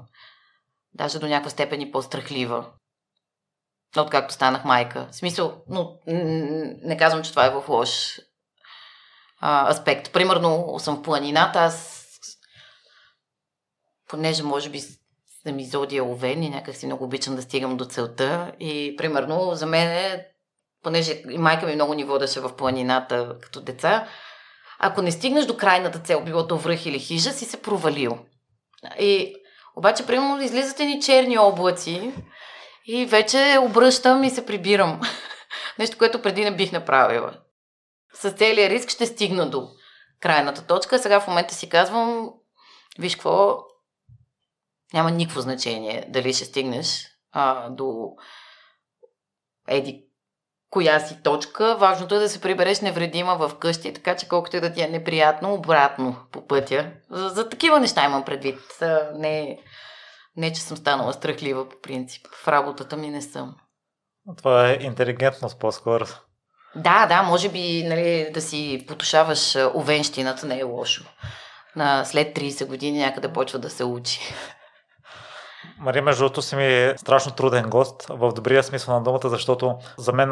Даже 0.94 1.20
до 1.20 1.28
някаква 1.28 1.50
степен 1.50 1.82
и 1.82 1.92
по-страхлива. 1.92 2.66
Откакто 3.98 4.34
станах 4.34 4.66
майка. 4.66 5.08
В 5.12 5.16
смисъл, 5.16 5.64
но 5.70 6.00
не 6.84 6.98
казвам, 6.98 7.24
че 7.24 7.30
това 7.30 7.46
е 7.46 7.50
в 7.50 7.64
лош 7.70 8.20
а, 9.40 9.70
аспект. 9.70 10.14
Примерно 10.14 10.76
съм 10.80 10.96
в 10.96 11.02
планината, 11.02 11.60
аз 11.60 12.08
понеже 14.08 14.44
може 14.44 14.70
би 14.70 14.82
съм 15.44 15.56
ми 15.56 15.66
зодия 15.66 16.04
Овен 16.04 16.44
и 16.44 16.50
някак 16.50 16.76
си 16.76 16.86
много 16.86 17.04
обичам 17.04 17.36
да 17.36 17.42
стигам 17.42 17.78
до 17.78 17.86
целта. 17.86 18.52
И 18.60 18.96
примерно 18.98 19.56
за 19.56 19.66
мен 19.66 19.88
е, 19.88 20.28
понеже 20.84 21.24
и 21.30 21.38
майка 21.38 21.66
ми 21.66 21.76
много 21.76 21.94
ни 21.94 22.04
водеше 22.04 22.40
в 22.40 22.56
планината 22.56 23.36
като 23.42 23.62
деца, 23.62 24.08
ако 24.80 25.02
не 25.02 25.12
стигнеш 25.12 25.46
до 25.46 25.58
крайната 25.58 26.00
цел, 26.00 26.22
било 26.22 26.48
то 26.48 26.58
връх 26.58 26.86
или 26.86 27.00
хижа, 27.00 27.32
си 27.32 27.46
се 27.46 27.62
провалил. 27.62 28.18
И 29.00 29.36
обаче, 29.76 30.06
примерно, 30.06 30.42
излизате 30.42 30.86
ни 30.86 31.02
черни 31.02 31.38
облаци 31.38 32.14
и 32.86 33.06
вече 33.06 33.58
обръщам 33.62 34.24
и 34.24 34.30
се 34.30 34.46
прибирам. 34.46 35.02
Нещо, 35.80 35.98
което 35.98 36.22
преди 36.22 36.44
не 36.44 36.56
бих 36.56 36.72
направила. 36.72 37.34
С 38.14 38.32
целия 38.32 38.70
риск 38.70 38.90
ще 38.90 39.06
стигна 39.06 39.50
до 39.50 39.70
крайната 40.20 40.68
точка. 40.68 41.00
Сега 41.00 41.20
в 41.20 41.28
момента 41.28 41.54
си 41.54 41.70
казвам, 41.70 42.30
виж 43.00 43.16
какво, 43.16 43.58
няма 44.94 45.12
никакво 45.12 45.42
значение 45.42 46.06
дали 46.10 46.34
ще 46.34 46.46
стигнеш 46.46 47.08
а, 47.32 47.70
до 47.70 48.16
еди 49.68 50.06
коя 50.70 51.00
си 51.00 51.24
точка. 51.24 51.78
Важното 51.78 52.16
е 52.16 52.20
да 52.20 52.30
се 52.30 52.42
прибереш 52.42 52.82
невредима 52.82 53.36
в 53.36 53.56
къщи, 53.60 53.94
така 53.94 54.16
че 54.16 54.28
колкото 54.28 54.58
и 54.58 54.62
да 54.62 54.74
ти 54.74 54.82
е 54.82 54.88
неприятно, 54.88 55.54
обратно 55.54 56.16
по 56.32 56.48
пътя. 56.48 56.92
За, 57.10 57.30
за 57.30 57.50
такива 57.50 57.80
неща 57.80 58.06
имам 58.06 58.26
предвид. 58.26 58.60
Не, 59.16 59.60
не, 60.38 60.54
че 60.54 60.62
съм 60.62 60.78
станала 60.78 61.14
страхлива 61.14 61.70
по 61.70 61.76
принцип. 61.82 62.28
В 62.44 62.48
работата 62.48 62.98
ми 62.98 63.10
не 63.10 63.22
съм. 63.22 63.56
Това 64.38 64.70
е 64.70 64.78
интелигентност 64.82 65.60
по-скоро. 65.60 66.06
Да, 66.76 67.06
да, 67.06 67.24
може 67.24 67.50
би 67.50 67.84
нали, 67.88 68.32
да 68.34 68.42
си 68.42 68.86
потушаваш 68.88 69.56
овенщината 69.76 70.46
не 70.46 70.60
е 70.60 70.64
лошо. 70.64 71.04
На 71.76 72.06
след 72.06 72.38
30 72.38 72.66
години 72.66 73.00
някъде 73.00 73.34
почва 73.34 73.60
да 73.60 73.70
се 73.70 73.84
учи. 73.84 74.20
Мария, 75.78 76.04
между 76.04 76.24
другото 76.24 76.42
си 76.42 76.56
ми 76.56 76.66
е 76.66 76.94
страшно 76.98 77.32
труден 77.32 77.70
гост, 77.70 78.06
в 78.10 78.34
добрия 78.34 78.64
смисъл 78.64 78.94
на 78.94 79.04
думата, 79.04 79.30
защото 79.30 79.78
за 79.98 80.14
мен 80.14 80.30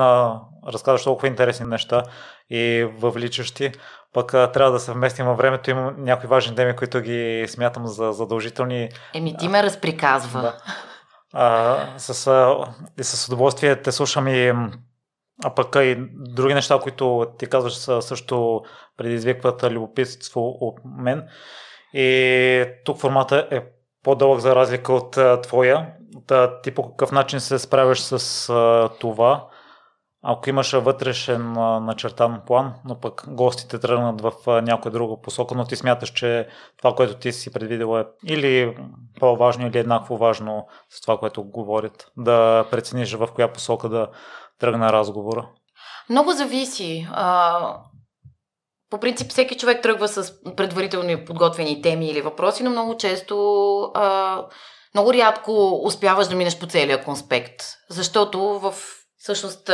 разказваш 0.70 1.04
толкова 1.04 1.28
интересни 1.28 1.66
неща 1.66 2.04
и 2.50 2.88
въвличащи, 2.98 3.72
пък 4.14 4.32
трябва 4.32 4.72
да 4.72 4.80
се 4.80 4.92
вместим 4.92 5.26
във 5.26 5.38
времето. 5.38 5.70
Имам 5.70 5.96
някои 5.98 6.30
важни 6.30 6.56
теми, 6.56 6.76
които 6.76 7.02
ги 7.02 7.46
смятам 7.48 7.88
за 7.88 8.12
задължителни. 8.12 8.90
Еми, 9.14 9.38
ти 9.38 9.48
ме 9.48 9.64
разприказва. 9.64 10.42
Да. 10.42 10.58
А, 11.34 11.78
с, 11.98 12.28
а, 12.28 12.56
с 13.04 13.28
удоволствие 13.28 13.82
те 13.82 13.92
слушам 13.92 14.28
и 14.28 14.54
а 15.44 15.56
пък 15.56 15.76
и 15.76 15.96
други 16.14 16.54
неща, 16.54 16.80
които 16.80 17.28
ти 17.38 17.46
казваш, 17.46 17.74
също 18.04 18.62
предизвикват 18.98 19.64
любопитство 19.64 20.58
от 20.62 20.80
мен. 20.86 21.28
И 21.94 22.66
тук 22.86 22.98
формата 22.98 23.48
е 23.52 23.62
по-дълъг 24.04 24.40
за 24.40 24.56
разлика 24.56 24.94
от 24.94 25.18
а, 25.18 25.42
твоя. 25.42 25.88
Да, 26.28 26.62
ти 26.62 26.72
по 26.72 26.90
какъв 26.90 27.12
начин 27.12 27.40
се 27.40 27.60
справяш 27.60 28.02
с 28.02 28.50
а, 28.50 28.90
това? 29.00 29.48
Ако 30.24 30.50
имаш 30.50 30.72
вътрешен 30.72 31.52
начертан 31.86 32.42
план, 32.48 32.74
но 32.86 33.00
пък 33.00 33.26
гостите 33.28 33.80
тръгнат 33.80 34.22
в 34.22 34.62
някоя 34.62 34.92
друга 34.92 35.22
посока, 35.22 35.56
но 35.56 35.66
ти 35.66 35.76
смяташ, 35.76 36.10
че 36.10 36.48
това, 36.78 36.96
което 36.96 37.16
ти 37.16 37.32
си 37.32 37.54
предвидел 37.54 38.00
е 38.00 38.06
или 38.26 38.78
по-важно, 39.20 39.68
или 39.68 39.78
еднакво 39.78 40.18
важно 40.18 40.68
с 40.90 41.02
това, 41.02 41.18
което 41.18 41.44
говорят, 41.44 42.12
да 42.18 42.66
прецениш 42.72 43.14
в 43.14 43.28
коя 43.36 43.54
посока 43.54 43.90
да 43.90 44.08
тръгне 44.60 44.92
разговора? 44.92 45.50
Много 46.10 46.32
зависи. 46.32 47.08
По 48.90 49.00
принцип 49.00 49.30
всеки 49.30 49.58
човек 49.58 49.82
тръгва 49.84 50.08
с 50.08 50.44
предварително 50.56 51.26
подготвени 51.26 51.82
теми 51.82 52.08
или 52.08 52.22
въпроси, 52.22 52.64
но 52.64 52.70
много 52.70 52.98
често, 52.98 53.36
много 54.94 55.14
рядко 55.14 55.82
успяваш 55.84 56.28
да 56.28 56.36
минеш 56.36 56.60
по 56.60 56.68
целия 56.68 57.04
конспект. 57.04 57.56
Защото 57.90 58.40
в 58.40 58.74
всъщност 59.20 59.72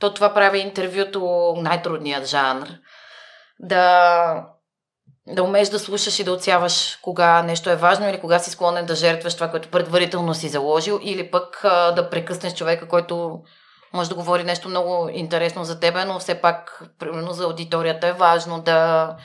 то 0.00 0.14
това 0.14 0.34
прави 0.34 0.58
интервюто 0.58 1.54
най-трудният 1.56 2.26
жанр. 2.26 2.68
Да, 3.60 4.46
да 5.26 5.42
умееш 5.42 5.68
да 5.68 5.78
слушаш 5.78 6.18
и 6.18 6.24
да 6.24 6.32
отсяваш 6.32 6.98
кога 7.02 7.42
нещо 7.42 7.70
е 7.70 7.76
важно 7.76 8.08
или 8.08 8.20
кога 8.20 8.38
си 8.38 8.50
склонен 8.50 8.86
да 8.86 8.94
жертваш 8.94 9.34
това, 9.34 9.50
което 9.50 9.68
предварително 9.68 10.34
си 10.34 10.48
заложил 10.48 11.00
или 11.02 11.30
пък 11.30 11.60
да 11.94 12.08
прекъснеш 12.10 12.54
човека, 12.54 12.88
който 12.88 13.42
може 13.92 14.08
да 14.08 14.14
говори 14.14 14.44
нещо 14.44 14.68
много 14.68 15.08
интересно 15.08 15.64
за 15.64 15.80
тебе, 15.80 16.04
но 16.04 16.18
все 16.18 16.40
пак, 16.40 16.82
примерно 16.98 17.32
за 17.32 17.44
аудиторията 17.44 18.06
е 18.08 18.12
важно 18.12 18.62
да, 18.62 19.16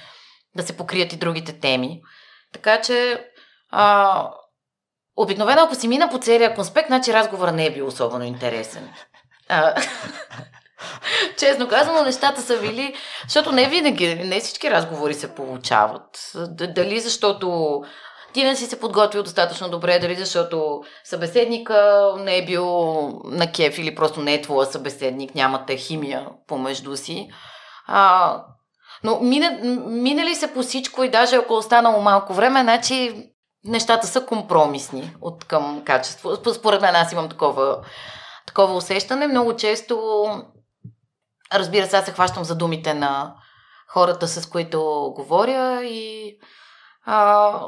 да 0.56 0.64
се 0.64 0.78
покрият 0.78 1.14
и 1.14 1.18
другите 1.18 1.60
теми. 1.60 2.02
Така 2.54 2.82
че, 2.82 3.28
а, 3.70 4.32
обикновено 5.16 5.62
ако 5.62 5.76
си 5.76 5.88
мина 5.88 6.10
по 6.10 6.20
целия 6.20 6.56
конспект, 6.56 6.88
значи 6.88 7.14
разговора 7.14 7.52
не 7.52 7.66
е 7.66 7.74
бил 7.74 7.88
особено 7.88 8.24
интересен. 8.26 8.94
А, 9.50 9.74
честно 11.38 11.68
казано, 11.68 12.04
нещата 12.04 12.42
са 12.42 12.60
били, 12.60 12.94
защото 13.24 13.52
не 13.52 13.70
винаги, 13.70 14.16
не 14.16 14.40
всички 14.40 14.72
разговори 14.72 15.14
се 15.14 15.36
получават. 15.36 16.32
Дали 16.76 17.00
защото 17.00 17.82
ти 18.34 18.44
не 18.44 18.56
си 18.56 18.66
се 18.66 18.80
подготвил 18.80 19.24
достатъчно 19.24 19.70
добре, 19.70 20.00
дали 20.00 20.16
защото 20.16 20.84
събеседника 21.04 22.14
не 22.20 22.38
е 22.38 22.46
бил 22.46 22.66
на 23.24 23.52
кеф 23.52 23.78
или 23.78 23.96
просто 23.96 24.22
не 24.22 24.34
е 24.34 24.42
твоя 24.42 24.66
събеседник, 24.66 25.36
нямате 25.36 25.78
химия 25.78 26.28
помежду 26.48 26.98
си. 26.98 27.30
А, 27.88 28.44
но 29.04 29.20
мине, 29.20 29.60
минали 29.88 30.36
се 30.36 30.54
по 30.54 30.62
всичко 30.62 31.04
и 31.04 31.10
даже 31.10 31.36
ако 31.36 31.54
е 31.54 31.58
останало 31.58 32.02
малко 32.02 32.34
време, 32.34 32.62
значи 32.62 33.30
нещата 33.66 34.08
са 34.08 34.26
компромисни 34.26 35.12
от 35.22 35.46
към 35.46 35.82
качество. 35.86 36.36
Според 36.54 36.82
мен 36.82 36.96
аз 36.96 37.12
имам 37.12 37.30
такова, 37.30 37.78
такова 38.48 38.76
усещане. 38.76 39.28
Много 39.28 39.56
често, 39.56 40.26
разбира 41.54 41.88
се, 41.88 41.98
аз 41.98 42.06
се 42.06 42.12
хващам 42.12 42.44
за 42.44 42.56
думите 42.56 42.94
на 42.94 43.36
хората, 43.88 44.28
с 44.28 44.50
които 44.50 45.12
говоря 45.16 45.84
и 45.84 46.38
а, 47.06 47.62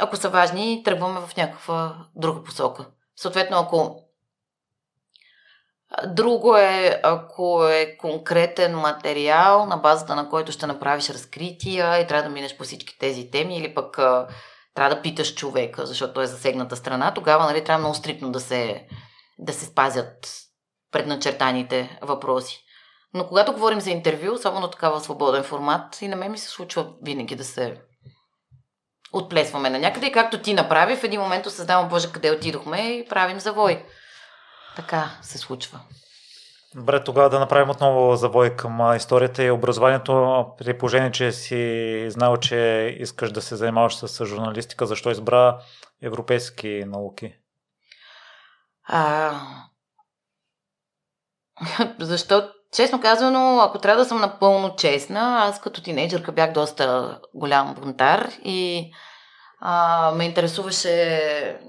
ако 0.00 0.16
са 0.16 0.28
важни, 0.28 0.82
тръгваме 0.84 1.20
в 1.20 1.36
някаква 1.36 1.96
друга 2.16 2.42
посока. 2.42 2.86
Съответно, 3.16 3.58
ако 3.58 4.02
Друго 6.06 6.56
е, 6.56 7.00
ако 7.02 7.66
е 7.68 7.96
конкретен 7.96 8.76
материал, 8.76 9.66
на 9.66 9.76
базата 9.76 10.14
на 10.14 10.28
който 10.28 10.52
ще 10.52 10.66
направиш 10.66 11.10
разкрития 11.10 11.98
и 11.98 12.06
трябва 12.06 12.22
да 12.22 12.34
минеш 12.34 12.56
по 12.56 12.64
всички 12.64 12.98
тези 12.98 13.30
теми, 13.30 13.58
или 13.58 13.74
пък 13.74 13.98
а, 13.98 14.26
трябва 14.74 14.94
да 14.94 15.02
питаш 15.02 15.34
човека, 15.34 15.86
защото 15.86 16.14
той 16.14 16.24
е 16.24 16.26
засегната 16.26 16.76
страна, 16.76 17.14
тогава 17.14 17.44
нали, 17.44 17.64
трябва 17.64 17.78
много 17.78 17.94
стрикно 17.94 18.32
да 18.32 18.40
се, 18.40 18.86
да 19.42 19.52
се 19.52 19.64
спазят 19.64 20.32
предначертаните 20.92 21.98
въпроси. 22.02 22.64
Но 23.14 23.26
когато 23.26 23.52
говорим 23.52 23.80
за 23.80 23.90
интервю, 23.90 24.32
особено 24.32 24.70
такава 24.70 25.00
свободен 25.00 25.44
формат, 25.44 26.02
и 26.02 26.08
на 26.08 26.16
мен 26.16 26.30
ми 26.30 26.38
се 26.38 26.48
случва 26.48 26.86
винаги 27.02 27.36
да 27.36 27.44
се 27.44 27.80
отплесваме 29.12 29.70
на 29.70 29.78
някъде. 29.78 30.06
И 30.06 30.12
както 30.12 30.42
ти 30.42 30.54
направи, 30.54 30.96
в 30.96 31.04
един 31.04 31.20
момент 31.20 31.46
осъзнавам, 31.46 31.88
Боже, 31.88 32.12
къде 32.12 32.30
отидохме 32.30 32.78
и 32.78 33.08
правим 33.08 33.40
завой. 33.40 33.84
Така 34.76 35.10
се 35.22 35.38
случва. 35.38 35.80
Добре, 36.74 37.04
тогава 37.04 37.30
да 37.30 37.40
направим 37.40 37.70
отново 37.70 38.16
завой 38.16 38.56
към 38.56 38.96
историята 38.96 39.44
и 39.44 39.50
образованието. 39.50 40.46
При 40.58 40.78
положение, 40.78 41.12
че 41.12 41.32
си 41.32 42.06
знал, 42.10 42.36
че 42.36 42.56
искаш 42.98 43.32
да 43.32 43.42
се 43.42 43.56
занимаваш 43.56 43.96
с 43.96 44.26
журналистика, 44.26 44.86
защо 44.86 45.10
избра 45.10 45.58
европейски 46.02 46.84
науки? 46.86 47.34
А... 48.94 49.32
Защо? 52.00 52.48
Честно 52.72 53.00
казано, 53.00 53.60
ако 53.60 53.78
трябва 53.78 54.02
да 54.02 54.08
съм 54.08 54.20
напълно 54.20 54.76
честна, 54.76 55.38
аз 55.48 55.60
като 55.60 55.82
тинейджърка 55.82 56.32
бях 56.32 56.52
доста 56.52 57.18
голям 57.34 57.74
бунтар 57.74 58.30
и 58.44 58.90
а, 59.60 60.12
ме 60.16 60.24
интересуваше, 60.24 61.60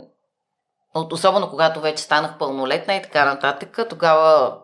особено 1.11 1.49
когато 1.49 1.81
вече 1.81 2.03
станах 2.03 2.37
пълнолетна 2.37 2.95
и 2.95 3.01
така 3.01 3.25
нататък, 3.25 3.79
тогава 3.89 4.57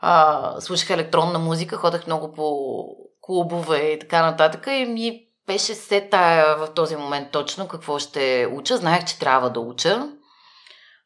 а, 0.00 0.60
слушах 0.60 0.90
електронна 0.90 1.38
музика, 1.38 1.76
ходех 1.76 2.06
много 2.06 2.32
по 2.32 2.86
клубове 3.20 3.78
и 3.78 3.98
така 3.98 4.22
нататък 4.30 4.66
и 4.66 4.84
ми 4.84 5.26
беше 5.46 5.74
се 5.74 6.08
тая 6.08 6.56
в 6.56 6.74
този 6.74 6.96
момент 6.96 7.30
точно 7.32 7.68
какво 7.68 7.98
ще 7.98 8.48
уча. 8.52 8.76
Знаех, 8.76 9.04
че 9.04 9.18
трябва 9.18 9.50
да 9.50 9.60
уча. 9.60 10.08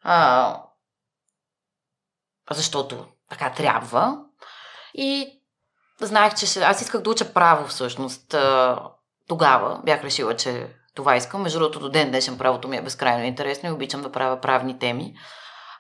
А, 0.03 0.63
защото 2.51 3.07
така 3.29 3.51
трябва. 3.51 4.19
И 4.95 5.41
знаех, 6.01 6.35
че 6.35 6.61
аз 6.61 6.81
исках 6.81 7.01
да 7.01 7.11
уча 7.11 7.33
право 7.33 7.67
всъщност. 7.67 8.35
Тогава 9.29 9.81
бях 9.85 10.05
решила, 10.05 10.37
че 10.37 10.67
това 10.95 11.17
искам. 11.17 11.43
Между 11.43 11.59
другото, 11.59 11.81
до 11.81 11.89
ден 11.89 12.09
днешен 12.09 12.39
правото 12.39 12.69
ми 12.69 12.77
е 12.77 12.83
безкрайно 12.83 13.25
интересно 13.25 13.69
и 13.69 13.73
обичам 13.73 14.03
да 14.03 14.13
правя 14.13 14.41
правни 14.41 14.79
теми. 14.79 15.15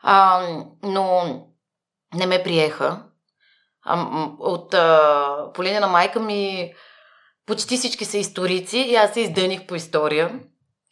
А, 0.02 0.46
но 0.82 1.24
не 2.14 2.26
ме 2.26 2.42
приеха. 2.42 3.02
А, 3.82 4.06
от 4.38 4.74
а, 4.74 5.52
по 5.54 5.62
линия 5.62 5.80
на 5.80 5.86
майка 5.86 6.20
ми 6.20 6.72
почти 7.46 7.76
всички 7.76 8.04
са 8.04 8.18
историци 8.18 8.78
и 8.78 8.96
аз 8.96 9.12
се 9.12 9.20
издъних 9.20 9.66
по 9.66 9.74
история. 9.74 10.40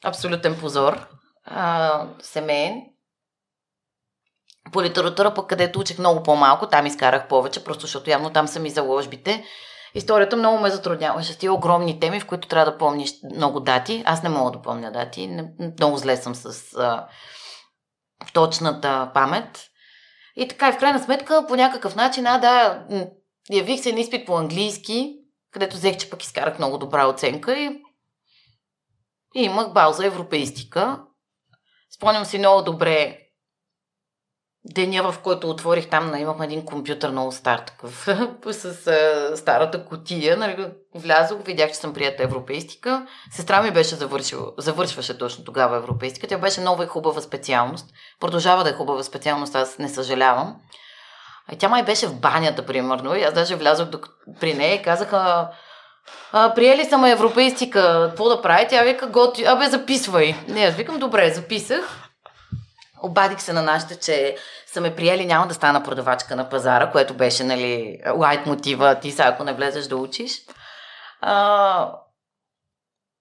Абсолютен 0.04 0.60
позор. 0.60 1.06
А, 1.44 2.06
семейен. 2.20 2.82
По 4.72 4.82
литература, 4.82 5.34
пък 5.34 5.48
където 5.48 5.80
учих 5.80 5.98
много 5.98 6.22
по-малко, 6.22 6.66
там 6.66 6.86
изкарах 6.86 7.28
повече, 7.28 7.64
просто 7.64 7.80
защото 7.80 8.10
явно 8.10 8.30
там 8.30 8.48
са 8.48 8.60
ми 8.60 8.70
заложбите. 8.70 9.44
Историята 9.94 10.36
много 10.36 10.58
ме 10.58 10.70
затрудняваше 10.70 11.32
с 11.32 11.36
тия 11.36 11.52
огромни 11.52 12.00
теми, 12.00 12.20
в 12.20 12.26
които 12.26 12.48
трябва 12.48 12.72
да 12.72 12.78
помниш 12.78 13.12
много 13.36 13.60
дати. 13.60 14.02
Аз 14.06 14.22
не 14.22 14.28
мога 14.28 14.50
да 14.50 14.62
помня 14.62 14.92
дати. 14.92 15.26
Не, 15.26 15.50
много 15.78 15.96
зле 15.96 16.16
съм 16.16 16.34
с 16.34 16.74
а, 16.76 17.06
точната 18.32 19.10
памет. 19.14 19.64
И 20.36 20.48
така, 20.48 20.68
и 20.68 20.72
в 20.72 20.78
крайна 20.78 20.98
сметка, 20.98 21.44
по 21.48 21.56
някакъв 21.56 21.96
начин, 21.96 22.26
а 22.26 22.38
да, 22.38 22.84
явих 23.50 23.80
се 23.80 23.92
на 23.92 24.00
изпит 24.00 24.26
по 24.26 24.36
английски, 24.36 25.14
където 25.52 25.76
взех, 25.76 25.96
че 25.96 26.10
пък 26.10 26.22
изкарах 26.22 26.58
много 26.58 26.78
добра 26.78 27.06
оценка 27.06 27.58
и, 27.58 27.82
и 29.34 29.42
имах 29.42 29.72
бал 29.72 29.92
за 29.92 30.06
европейстика. 30.06 31.02
Спомням 31.96 32.24
си 32.24 32.38
много 32.38 32.62
добре 32.62 33.18
деня, 34.68 35.12
в 35.12 35.18
който 35.18 35.50
отворих 35.50 35.88
там, 35.88 36.16
имахме 36.16 36.44
един 36.44 36.64
компютър 36.64 37.10
много 37.10 37.32
стар 37.32 37.58
такъв, 37.58 38.08
с 38.50 38.86
а, 38.86 39.36
старата 39.36 39.84
котия. 39.84 40.36
Нали, 40.36 40.66
влязох, 40.94 41.38
видях, 41.44 41.70
че 41.70 41.76
съм 41.76 41.94
прията 41.94 42.22
европейстика. 42.22 43.06
Сестра 43.30 43.62
ми 43.62 43.70
беше 43.70 43.94
завършила, 43.94 44.52
завършваше 44.58 45.18
точно 45.18 45.44
тогава 45.44 45.76
европейстика. 45.76 46.26
Тя 46.26 46.38
беше 46.38 46.60
нова 46.60 46.84
и 46.84 46.88
хубава 46.88 47.20
специалност. 47.20 47.86
Продължава 48.20 48.64
да 48.64 48.70
е 48.70 48.74
хубава 48.74 49.02
специалност, 49.02 49.54
аз 49.54 49.78
не 49.78 49.88
съжалявам. 49.88 50.56
А 51.52 51.56
тя 51.56 51.68
май 51.68 51.82
беше 51.82 52.06
в 52.06 52.20
банята, 52.20 52.66
примерно. 52.66 53.14
И 53.14 53.22
аз 53.22 53.34
даже 53.34 53.56
влязох 53.56 53.88
при 54.40 54.54
нея 54.54 54.74
и 54.74 54.82
казаха, 54.82 55.48
а, 56.32 56.54
приели 56.54 56.84
съм 56.84 57.04
европейстика, 57.04 58.06
какво 58.08 58.28
да 58.28 58.42
прави? 58.42 58.66
Тя 58.70 58.82
вика, 58.82 59.06
готи, 59.06 59.44
абе, 59.44 59.66
записвай. 59.66 60.34
Не, 60.48 60.60
аз 60.60 60.74
викам, 60.74 60.98
добре, 60.98 61.30
записах. 61.30 62.07
Обадих 63.02 63.40
се 63.40 63.52
на 63.52 63.62
нашите, 63.62 63.96
че 63.96 64.36
са 64.66 64.80
ме 64.80 64.96
приели, 64.96 65.26
няма 65.26 65.46
да 65.46 65.54
стана 65.54 65.82
продавачка 65.82 66.36
на 66.36 66.48
пазара, 66.48 66.90
което 66.90 67.14
беше, 67.14 67.44
нали, 67.44 68.00
лайт 68.16 68.46
мотива, 68.46 69.00
ти 69.00 69.10
сега 69.10 69.24
ако 69.24 69.44
не 69.44 69.54
влезеш 69.54 69.86
да 69.86 69.96
учиш. 69.96 70.40
А, 71.20 71.92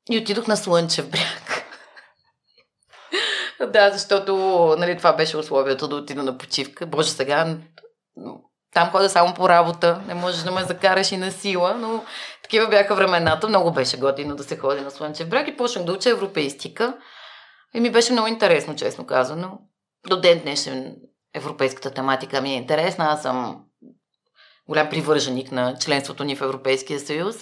и 0.09 0.17
отидох 0.17 0.47
на 0.47 0.57
Слънчев 0.57 1.09
бряг. 1.09 1.63
да, 3.73 3.91
защото, 3.91 4.35
нали, 4.79 4.97
това 4.97 5.13
беше 5.13 5.37
условието 5.37 5.87
да 5.87 5.95
отида 5.95 6.23
на 6.23 6.37
почивка. 6.37 6.85
Боже, 6.85 7.09
сега 7.09 7.57
там 8.73 8.89
ходя 8.89 9.09
само 9.09 9.33
по 9.33 9.49
работа, 9.49 10.01
не 10.07 10.13
можеш 10.13 10.41
да 10.41 10.51
ме 10.51 10.63
закараш 10.63 11.11
и 11.11 11.17
на 11.17 11.31
сила, 11.31 11.75
но 11.77 12.03
такива 12.43 12.67
бяха 12.67 12.95
времената. 12.95 13.47
Много 13.47 13.71
беше 13.71 13.97
готино 13.97 14.35
да 14.35 14.43
се 14.43 14.57
ходи 14.57 14.81
на 14.81 14.91
Слънчев 14.91 15.29
бряг 15.29 15.47
и 15.47 15.57
почнах 15.57 15.85
да 15.85 15.93
уча 15.93 16.09
европейстика. 16.09 16.97
И 17.73 17.79
ми 17.79 17.89
беше 17.89 18.11
много 18.11 18.27
интересно, 18.27 18.75
честно 18.75 19.05
казано. 19.05 19.59
До 20.07 20.21
ден 20.21 20.39
днешен 20.39 20.95
европейската 21.33 21.91
тематика 21.91 22.41
ми 22.41 22.53
е 22.53 22.57
интересна. 22.57 23.05
Аз 23.05 23.21
съм 23.21 23.65
голям 24.67 24.89
привърженик 24.89 25.51
на 25.51 25.77
членството 25.79 26.23
ни 26.23 26.35
в 26.35 26.41
Европейския 26.41 26.99
съюз. 26.99 27.35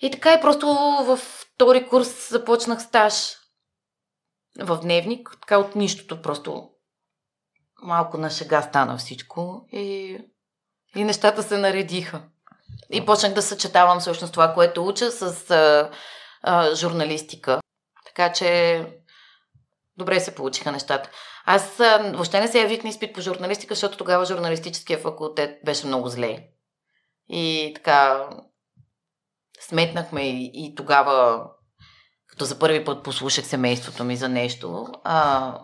И 0.00 0.10
така 0.10 0.34
и 0.34 0.40
просто 0.40 0.66
във 1.06 1.20
втори 1.20 1.88
курс 1.88 2.30
започнах 2.30 2.82
стаж 2.82 3.14
в 4.58 4.78
дневник, 4.82 5.36
така 5.40 5.58
от 5.58 5.76
нищото, 5.76 6.22
просто 6.22 6.70
малко 7.82 8.18
на 8.18 8.30
шега 8.30 8.62
стана 8.62 8.96
всичко 8.96 9.66
и, 9.72 10.18
и 10.96 11.04
нещата 11.04 11.42
се 11.42 11.58
наредиха. 11.58 12.22
И 12.90 13.06
почнах 13.06 13.32
да 13.32 13.42
съчетавам 13.42 14.00
всъщност 14.00 14.32
това, 14.32 14.54
което 14.54 14.86
уча 14.86 15.10
с 15.10 15.50
а, 15.50 15.90
а, 16.42 16.74
журналистика. 16.74 17.60
Така 18.06 18.32
че 18.32 18.86
добре 19.96 20.20
се 20.20 20.34
получиха 20.34 20.72
нещата. 20.72 21.10
Аз 21.44 21.80
а, 21.80 22.12
въобще 22.14 22.40
не 22.40 22.48
се 22.48 22.60
явих 22.60 22.84
на 22.84 22.90
изпит 22.90 23.14
по 23.14 23.20
журналистика, 23.20 23.74
защото 23.74 23.98
тогава 23.98 24.24
журналистическия 24.24 24.98
факултет 24.98 25.58
беше 25.64 25.86
много 25.86 26.08
зле. 26.08 26.48
И 27.28 27.72
така 27.74 28.28
сметнахме 29.60 30.22
и, 30.22 30.50
и 30.54 30.74
тогава, 30.74 31.46
като 32.26 32.44
за 32.44 32.58
първи 32.58 32.84
път 32.84 33.04
послушах 33.04 33.46
семейството 33.46 34.04
ми 34.04 34.16
за 34.16 34.28
нещо, 34.28 34.86
а, 35.04 35.58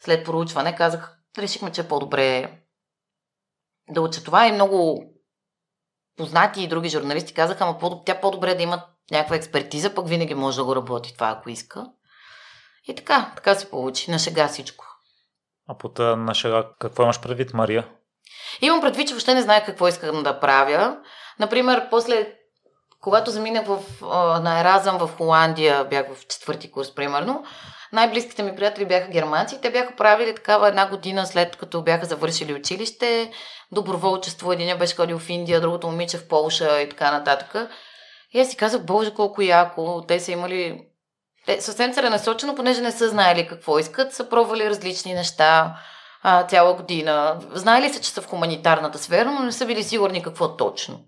след 0.00 0.24
проучване 0.24 0.76
казах, 0.76 1.18
решихме, 1.38 1.72
че 1.72 1.80
е 1.80 1.88
по-добре 1.88 2.58
да 3.90 4.00
уча 4.00 4.24
това 4.24 4.46
и 4.46 4.52
много 4.52 5.04
познати 6.16 6.62
и 6.62 6.68
други 6.68 6.88
журналисти 6.88 7.34
казаха, 7.34 7.64
ама 7.64 8.02
тя 8.06 8.20
по-добре 8.20 8.54
да 8.54 8.62
има 8.62 8.86
някаква 9.10 9.36
експертиза, 9.36 9.94
пък 9.94 10.08
винаги 10.08 10.34
може 10.34 10.56
да 10.56 10.64
го 10.64 10.76
работи 10.76 11.14
това, 11.14 11.28
ако 11.28 11.50
иска. 11.50 11.86
И 12.88 12.94
така, 12.94 13.32
така 13.36 13.54
се 13.54 13.70
получи. 13.70 14.10
На 14.10 14.18
шега 14.18 14.48
всичко. 14.48 14.84
А 15.68 15.78
под 15.78 15.98
на 15.98 16.34
шега, 16.34 16.64
какво 16.78 17.02
имаш 17.02 17.20
предвид, 17.20 17.54
Мария? 17.54 17.88
Имам 18.60 18.80
предвид, 18.80 19.08
че 19.08 19.14
въобще 19.14 19.34
не 19.34 19.42
знае 19.42 19.64
какво 19.64 19.88
искам 19.88 20.22
да 20.22 20.40
правя. 20.40 20.96
Например, 21.38 21.86
после, 21.90 22.32
когато 23.00 23.30
заминах 23.30 23.66
в, 23.66 23.80
на 24.42 24.60
Еразъм 24.60 24.98
в 24.98 25.10
Холандия, 25.16 25.84
бях 25.84 26.14
в 26.14 26.26
четвърти 26.26 26.70
курс, 26.70 26.94
примерно, 26.94 27.44
най-близките 27.92 28.42
ми 28.42 28.56
приятели 28.56 28.86
бяха 28.86 29.08
германци. 29.08 29.60
Те 29.60 29.70
бяха 29.70 29.96
правили 29.96 30.34
такава 30.34 30.68
една 30.68 30.88
година 30.88 31.26
след 31.26 31.56
като 31.56 31.82
бяха 31.82 32.06
завършили 32.06 32.54
училище, 32.54 33.32
доброволчество. 33.72 34.52
Един 34.52 34.78
беше 34.78 34.96
ходил 34.96 35.18
в 35.18 35.30
Индия, 35.30 35.60
другото 35.60 35.86
момиче 35.86 36.18
в 36.18 36.28
Полша 36.28 36.80
и 36.80 36.88
така 36.88 37.10
нататък. 37.10 37.70
И 38.32 38.40
аз 38.40 38.48
си 38.48 38.56
казах, 38.56 38.84
боже, 38.84 39.14
колко 39.14 39.42
яко. 39.42 40.04
Те 40.08 40.20
са 40.20 40.32
имали 40.32 40.89
те 41.56 41.60
съвсем 41.60 41.92
целенасочено, 41.92 42.54
понеже 42.54 42.80
не 42.80 42.92
са 42.92 43.08
знаели 43.08 43.46
какво 43.46 43.78
искат, 43.78 44.14
са 44.14 44.28
пробвали 44.28 44.70
различни 44.70 45.14
неща 45.14 45.76
а, 46.22 46.46
цяла 46.46 46.74
година. 46.74 47.40
Знаели 47.52 47.92
са, 47.92 48.00
че 48.00 48.10
са 48.10 48.22
в 48.22 48.26
хуманитарната 48.26 48.98
сфера, 48.98 49.30
но 49.30 49.40
не 49.40 49.52
са 49.52 49.66
били 49.66 49.82
сигурни 49.82 50.22
какво 50.22 50.56
точно. 50.56 51.00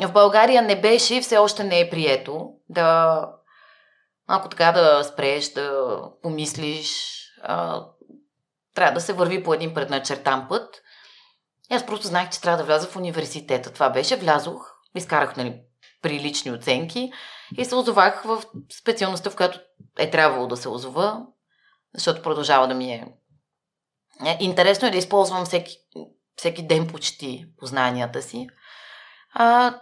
В 0.00 0.12
България 0.12 0.62
не 0.62 0.80
беше 0.80 1.14
и 1.14 1.20
все 1.20 1.36
още 1.36 1.64
не 1.64 1.80
е 1.80 1.90
прието 1.90 2.48
да 2.68 3.20
малко 4.28 4.48
така 4.48 4.72
да 4.72 5.04
спреш, 5.04 5.52
да 5.52 5.98
помислиш. 6.22 7.16
А, 7.42 7.84
трябва 8.74 8.94
да 8.94 9.00
се 9.00 9.12
върви 9.12 9.42
по 9.42 9.54
един 9.54 9.74
предначертан 9.74 10.46
път. 10.48 10.82
И 11.70 11.74
аз 11.74 11.86
просто 11.86 12.06
знаех, 12.06 12.30
че 12.30 12.40
трябва 12.40 12.58
да 12.58 12.64
вляза 12.64 12.86
в 12.86 12.96
университета. 12.96 13.72
Това 13.72 13.90
беше. 13.90 14.16
Влязох, 14.16 14.72
изкарах 14.94 15.36
нали, 15.36 15.60
прилични 16.02 16.52
оценки 16.52 17.12
и 17.58 17.64
се 17.64 17.74
озовах 17.74 18.22
в 18.22 18.42
специалността, 18.80 19.30
в 19.30 19.36
която 19.36 19.60
е 19.98 20.10
трябвало 20.10 20.46
да 20.46 20.56
се 20.56 20.68
озова, 20.68 21.26
защото 21.94 22.22
продължава 22.22 22.68
да 22.68 22.74
ми 22.74 22.92
е. 22.92 23.06
е 24.26 24.36
интересно 24.40 24.88
е 24.88 24.90
да 24.90 24.98
използвам 24.98 25.44
всеки, 25.44 25.76
всеки 26.36 26.66
ден 26.66 26.86
почти 26.86 27.46
познанията 27.58 28.22
си. 28.22 28.48
А, 29.32 29.74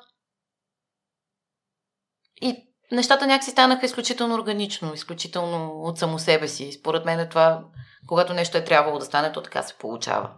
и 2.40 2.66
нещата 2.92 3.26
някакси 3.26 3.50
станаха 3.50 3.86
изключително 3.86 4.34
органично, 4.34 4.94
изключително 4.94 5.80
от 5.82 5.98
само 5.98 6.18
себе 6.18 6.48
си. 6.48 6.72
Според 6.72 7.04
мен 7.04 7.20
е 7.20 7.28
това, 7.28 7.64
когато 8.06 8.34
нещо 8.34 8.58
е 8.58 8.64
трябвало 8.64 8.98
да 8.98 9.04
стане, 9.04 9.32
то 9.32 9.42
така 9.42 9.62
се 9.62 9.74
получава. 9.78 10.30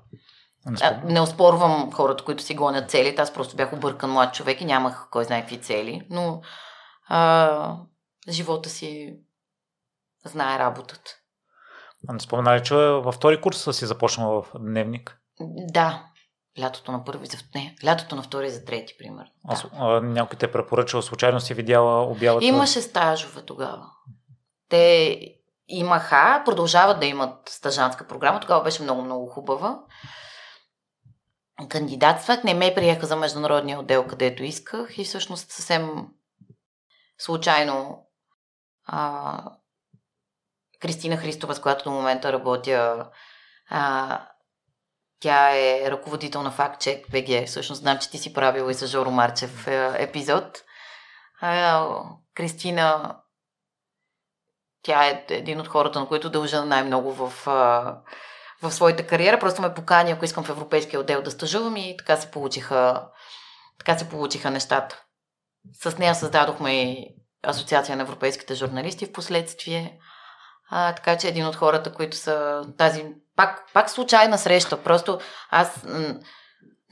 А, 0.80 1.01
не 1.05 1.20
оспорвам 1.20 1.93
хората, 1.93 2.24
които 2.24 2.43
си 2.43 2.55
гонят 2.55 2.91
целите. 2.91 3.22
Аз 3.22 3.32
просто 3.32 3.57
бях 3.57 3.72
объркан 3.72 4.11
млад 4.11 4.35
човек 4.35 4.61
и 4.61 4.64
нямах 4.64 5.09
кой 5.11 5.24
знае 5.24 5.41
какви 5.41 5.61
цели. 5.61 6.07
Но 6.11 6.41
а, 7.09 7.76
живота 8.28 8.68
си 8.68 9.16
знае 10.24 10.59
работата. 10.59 11.11
А 12.09 12.12
не 12.12 12.20
спомена 12.20 12.57
ли, 12.57 12.62
че 12.64 12.74
във 12.74 13.14
втори 13.14 13.40
курс 13.40 13.76
си 13.76 13.86
започнала 13.86 14.42
в 14.42 14.52
дневник? 14.59 15.18
Да. 15.40 16.07
Лятото 16.61 16.92
на 16.92 17.05
първи, 17.05 17.26
за... 17.26 17.38
не, 17.55 17.76
лятото 17.84 18.16
на 18.16 18.22
втори 18.22 18.50
за 18.50 18.64
трети, 18.64 18.94
примерно. 18.98 19.30
Да. 19.44 19.70
а, 19.72 20.00
някой 20.00 20.38
те 20.38 20.52
препоръчал, 20.52 21.02
случайно 21.02 21.40
си 21.40 21.55
видяла 21.55 22.02
обявата? 22.02 22.46
Имаше 22.46 22.80
стажове 22.80 23.42
тогава. 23.42 23.86
Те 24.68 25.18
имаха, 25.68 26.42
продължават 26.44 27.00
да 27.00 27.07
имат 27.07 27.48
стажанска 27.48 28.07
програма. 28.07 28.40
Тогава 28.40 28.64
беше 28.64 28.82
много-много 28.82 29.26
хубава. 29.26 29.80
Кандидатствах, 31.68 32.44
не 32.44 32.55
ме 32.55 32.74
приеха 32.74 33.07
за 33.07 33.16
международния 33.16 33.78
отдел, 33.78 34.07
където 34.07 34.44
исках 34.44 34.98
и 34.98 35.05
всъщност 35.05 35.50
съвсем 35.50 36.07
случайно 37.19 38.07
а, 38.87 39.53
Кристина 40.81 41.17
Христова, 41.17 41.55
с 41.55 41.61
която 41.61 41.85
до 41.85 41.91
момента 41.91 42.33
работя, 42.33 43.11
а, 43.71 44.21
тя 45.21 45.57
е 45.57 45.91
ръководител 45.91 46.43
на 46.43 46.53
FactCheck 46.53 47.11
BG. 47.11 47.47
Всъщност 47.47 47.81
знам, 47.81 47.99
че 47.99 48.11
ти 48.11 48.19
си 48.19 48.33
правила 48.33 48.71
и 48.71 48.75
с 48.75 48.87
Жоро 48.87 49.11
Марчев 49.11 49.67
е, 49.67 49.95
епизод. 49.99 50.62
А, 51.41 51.89
Кристина, 52.35 53.17
тя 54.83 55.07
е 55.07 55.25
един 55.29 55.61
от 55.61 55.69
хората, 55.69 56.01
на 56.01 56.09
които 56.09 56.31
дължа 56.31 56.65
най-много 56.65 57.12
в, 57.12 57.33
в 58.62 58.71
своята 58.71 59.07
кариера. 59.07 59.39
Просто 59.39 59.62
ме 59.62 59.75
покани, 59.75 60.11
ако 60.11 60.25
искам 60.25 60.45
в 60.45 60.51
европейския 60.51 61.01
отдел 61.01 61.23
да 61.23 61.31
стажувам 61.31 61.77
и 61.77 61.97
така 61.97 62.17
се 62.17 62.31
получиха, 62.31 63.09
така 63.79 63.99
се 63.99 64.09
получиха 64.09 64.51
нещата. 64.51 65.03
С 65.73 65.99
нея 65.99 66.15
създадохме 66.15 66.83
и 66.83 67.09
Асоциация 67.47 67.97
на 67.97 68.03
европейските 68.03 68.55
журналисти 68.55 69.07
в 69.07 69.12
последствие. 69.12 69.99
А, 70.71 70.95
така 70.95 71.19
че 71.19 71.29
един 71.29 71.47
от 71.47 71.57
хората, 71.57 71.93
които 71.93 72.17
са 72.17 72.62
тази 72.79 73.07
пак, 73.37 73.71
пак 73.73 73.91
случайна 73.91 74.39
среща. 74.39 74.83
Просто 74.83 75.19
аз 75.51 75.85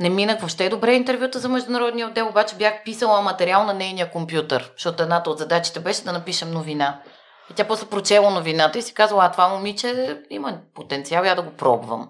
не 0.00 0.08
минах 0.08 0.38
въобще 0.38 0.68
добре 0.68 0.94
интервюта 0.94 1.38
за 1.38 1.48
международния 1.48 2.08
отдел, 2.08 2.28
обаче 2.28 2.56
бях 2.56 2.84
писала 2.84 3.22
материал 3.22 3.64
на 3.64 3.74
нейния 3.74 4.10
компютър, 4.10 4.72
защото 4.76 5.02
едната 5.02 5.30
от 5.30 5.38
задачите 5.38 5.80
беше 5.80 6.04
да 6.04 6.12
напишем 6.12 6.50
новина. 6.50 7.02
И 7.50 7.54
тя 7.54 7.68
после 7.68 7.86
прочела 7.86 8.30
новината 8.30 8.78
и 8.78 8.82
си 8.82 8.94
казала, 8.94 9.24
а 9.24 9.32
това 9.32 9.48
момиче 9.48 10.22
има 10.30 10.60
потенциал, 10.74 11.24
я 11.24 11.34
да 11.34 11.42
го 11.42 11.50
пробвам. 11.50 12.08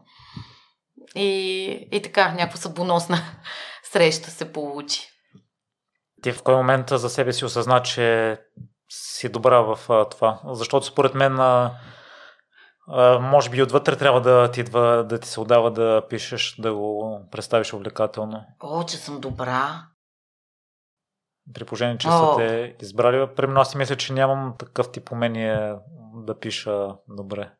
И, 1.15 1.89
и 1.93 2.03
така, 2.03 2.33
някаква 2.33 2.57
събоносна 2.57 3.19
среща 3.93 4.31
се 4.31 4.53
получи. 4.53 5.12
Ти 6.23 6.33
в 6.33 6.43
кой 6.43 6.55
момент 6.55 6.89
за 6.89 7.11
себе 7.11 7.33
си 7.33 7.45
осъзна, 7.45 7.83
че 7.83 8.39
си 8.89 9.29
добра 9.29 9.61
в 9.61 10.07
това? 10.11 10.41
Защото 10.45 10.87
според 10.87 11.14
мен 11.14 11.39
може 13.20 13.51
би 13.51 13.62
отвътре 13.62 13.97
трябва 13.97 14.20
да 14.20 14.51
ти 14.51 14.61
идва, 14.61 15.05
да 15.05 15.18
ти 15.18 15.29
се 15.29 15.41
отдава 15.41 15.70
да 15.70 16.03
пишеш, 16.09 16.55
да 16.59 16.75
го 16.75 17.20
представиш 17.31 17.73
увлекателно. 17.73 18.45
О, 18.61 18.85
че 18.85 18.97
съм 18.97 19.20
добра. 19.20 19.87
При 21.55 21.64
положение, 21.64 21.99
че 21.99 22.09
О. 22.09 22.11
са 22.11 22.37
те 22.37 22.77
избрали. 22.81 23.35
Примерно 23.35 23.61
аз 23.61 23.70
си 23.70 23.77
мисля, 23.77 23.97
че 23.97 24.12
нямам 24.12 24.55
такъв 24.59 24.93
тип 24.93 25.12
умение 25.12 25.75
да 26.14 26.39
пиша 26.39 26.89
добре. 27.09 27.51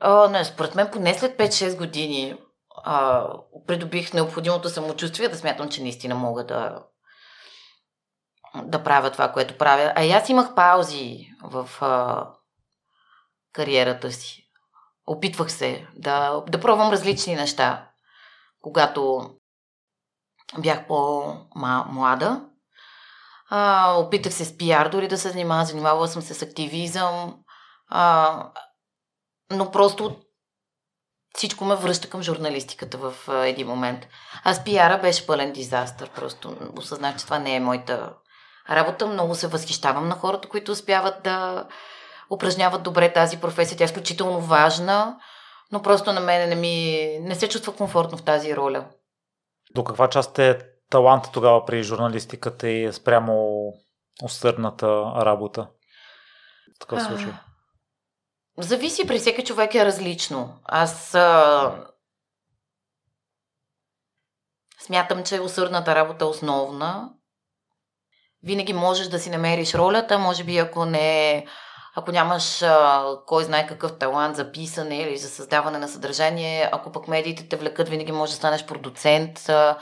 О, 0.00 0.28
не, 0.28 0.44
според 0.44 0.74
мен 0.74 0.90
поне 0.92 1.14
след 1.14 1.38
5-6 1.38 1.78
години 1.78 2.38
а, 2.84 3.26
придобих 3.66 4.12
необходимото 4.12 4.68
самочувствие 4.68 5.28
да 5.28 5.36
смятам, 5.36 5.68
че 5.68 5.82
наистина 5.82 6.14
мога 6.14 6.46
да 6.46 6.82
да 8.64 8.82
правя 8.82 9.10
това, 9.10 9.32
което 9.32 9.58
правя. 9.58 9.92
А 9.96 10.04
и 10.04 10.12
аз 10.12 10.28
имах 10.28 10.54
паузи 10.54 11.28
в 11.42 11.68
а, 11.80 12.26
кариерата 13.52 14.12
си. 14.12 14.42
Опитвах 15.06 15.52
се 15.52 15.86
да, 15.96 16.42
да 16.48 16.60
пробвам 16.60 16.92
различни 16.92 17.34
неща. 17.34 17.88
Когато 18.60 19.30
бях 20.58 20.86
по-млада, 20.86 22.44
а, 23.50 23.92
опитах 23.98 24.34
се 24.34 24.44
с 24.44 24.56
пиар, 24.58 24.88
дори 24.88 25.08
да 25.08 25.18
се 25.18 25.30
занимавам, 25.30 25.64
занимавала 25.64 26.08
съм 26.08 26.22
се 26.22 26.34
с 26.34 26.42
активизъм, 26.42 27.34
а, 27.88 28.50
но 29.50 29.70
просто 29.70 30.16
всичко 31.34 31.64
ме 31.64 31.74
връща 31.74 32.10
към 32.10 32.22
журналистиката 32.22 32.98
в 32.98 33.14
а, 33.28 33.46
един 33.46 33.66
момент. 33.66 34.08
Аз 34.44 34.64
пиара 34.64 34.98
беше 34.98 35.26
пълен 35.26 35.52
дизастър, 35.52 36.10
просто 36.10 36.56
осъзнах, 36.78 37.16
че 37.16 37.24
това 37.24 37.38
не 37.38 37.56
е 37.56 37.60
моята 37.60 38.12
работа. 38.70 39.06
Много 39.06 39.34
се 39.34 39.46
възхищавам 39.46 40.08
на 40.08 40.14
хората, 40.14 40.48
които 40.48 40.72
успяват 40.72 41.22
да 41.22 41.66
упражняват 42.30 42.82
добре 42.82 43.12
тази 43.12 43.40
професия. 43.40 43.78
Тя 43.78 43.84
е 43.84 43.86
изключително 43.86 44.40
важна, 44.40 45.16
но 45.72 45.82
просто 45.82 46.12
на 46.12 46.20
мен 46.20 46.48
не, 46.48 46.54
ми, 46.54 47.08
не 47.20 47.34
се 47.34 47.48
чувства 47.48 47.76
комфортно 47.76 48.18
в 48.18 48.24
тази 48.24 48.56
роля. 48.56 48.84
До 49.74 49.84
каква 49.84 50.08
част 50.08 50.38
е 50.38 50.58
таланта 50.90 51.30
тогава 51.32 51.64
при 51.64 51.82
журналистиката 51.82 52.68
и 52.68 52.92
спрямо 52.92 53.72
усърдната 54.22 54.86
работа? 55.16 55.68
В 56.76 56.78
такъв 56.78 57.02
случай. 57.02 57.32
Зависи, 58.58 59.06
при 59.06 59.18
всеки 59.18 59.44
човек 59.44 59.74
е 59.74 59.84
различно. 59.84 60.58
Аз 60.64 61.14
а... 61.14 61.86
смятам, 64.78 65.24
че 65.24 65.40
усърдната 65.40 65.94
работа 65.94 66.24
е 66.24 66.28
основна. 66.28 67.10
Винаги 68.46 68.72
можеш 68.72 69.06
да 69.06 69.18
си 69.18 69.30
намериш 69.30 69.74
ролята, 69.74 70.18
може 70.18 70.44
би 70.44 70.58
ако 70.58 70.84
не 70.84 71.46
ако 71.98 72.12
нямаш 72.12 72.62
а, 72.62 73.04
кой 73.26 73.44
знае 73.44 73.66
какъв 73.66 73.98
талант 73.98 74.36
за 74.36 74.52
писане 74.52 74.98
или 74.98 75.16
за 75.16 75.28
създаване 75.28 75.78
на 75.78 75.88
съдържание, 75.88 76.68
ако 76.72 76.92
пък 76.92 77.08
медиите 77.08 77.48
те 77.48 77.56
влекат, 77.56 77.88
винаги 77.88 78.12
можеш 78.12 78.32
да 78.32 78.36
станеш 78.36 78.66
продуцент. 78.66 79.48
А, 79.48 79.78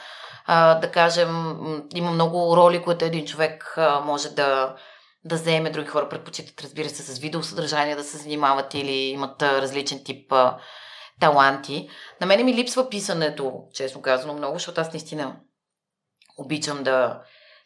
а, 0.46 0.74
да 0.74 0.90
кажем, 0.90 1.56
има 1.94 2.10
много 2.10 2.56
роли, 2.56 2.82
които 2.82 3.04
един 3.04 3.26
човек 3.26 3.74
а, 3.76 4.00
може 4.00 4.28
да, 4.28 4.76
да 5.24 5.36
заеме. 5.36 5.70
Други 5.70 5.88
хора 5.88 6.08
предпочитат, 6.08 6.62
разбира 6.62 6.88
се, 6.88 7.02
с 7.02 7.18
видеосъдържание 7.18 7.96
да 7.96 8.04
се 8.04 8.16
занимават 8.16 8.74
или 8.74 8.92
имат 8.92 9.42
а, 9.42 9.62
различен 9.62 10.04
тип 10.04 10.32
а, 10.32 10.58
таланти. 11.20 11.88
На 12.20 12.26
мене 12.26 12.44
ми 12.44 12.54
липсва 12.54 12.88
писането, 12.88 13.52
честно 13.74 14.02
казано, 14.02 14.34
много, 14.34 14.54
защото 14.54 14.80
аз 14.80 14.92
наистина 14.92 15.36
обичам 16.38 16.82
да 16.82 17.20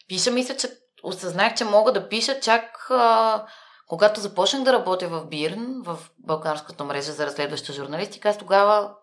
пиша. 0.09 0.31
Мисля, 0.31 0.57
че 0.57 0.69
осъзнах, 1.03 1.55
че 1.55 1.65
мога 1.65 1.93
да 1.93 2.09
пиша 2.09 2.41
чак 2.41 2.87
а, 2.91 3.47
когато 3.87 4.21
започнах 4.21 4.63
да 4.63 4.73
работя 4.73 5.09
в 5.09 5.27
Бирн, 5.27 5.83
в 5.83 5.99
Балканската 6.19 6.85
мрежа 6.85 7.13
за 7.13 7.27
разследваща 7.27 7.73
журналистика, 7.73 8.29
аз 8.29 8.39
тогава 8.39 8.95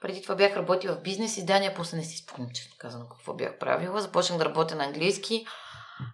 преди 0.00 0.22
това 0.22 0.34
бях 0.34 0.56
работила 0.56 0.94
в 0.94 1.02
бизнес 1.02 1.36
издания, 1.36 1.74
после 1.74 1.96
не 1.96 2.04
си 2.04 2.16
спомням, 2.16 2.50
честно 2.54 2.76
казано, 2.78 3.08
какво 3.08 3.34
бях 3.34 3.58
правила. 3.58 4.00
Започнах 4.00 4.38
да 4.38 4.44
работя 4.44 4.74
на 4.74 4.84
английски 4.84 5.46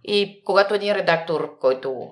и 0.05 0.43
когато 0.45 0.75
един 0.75 0.95
редактор, 0.95 1.59
който 1.59 2.09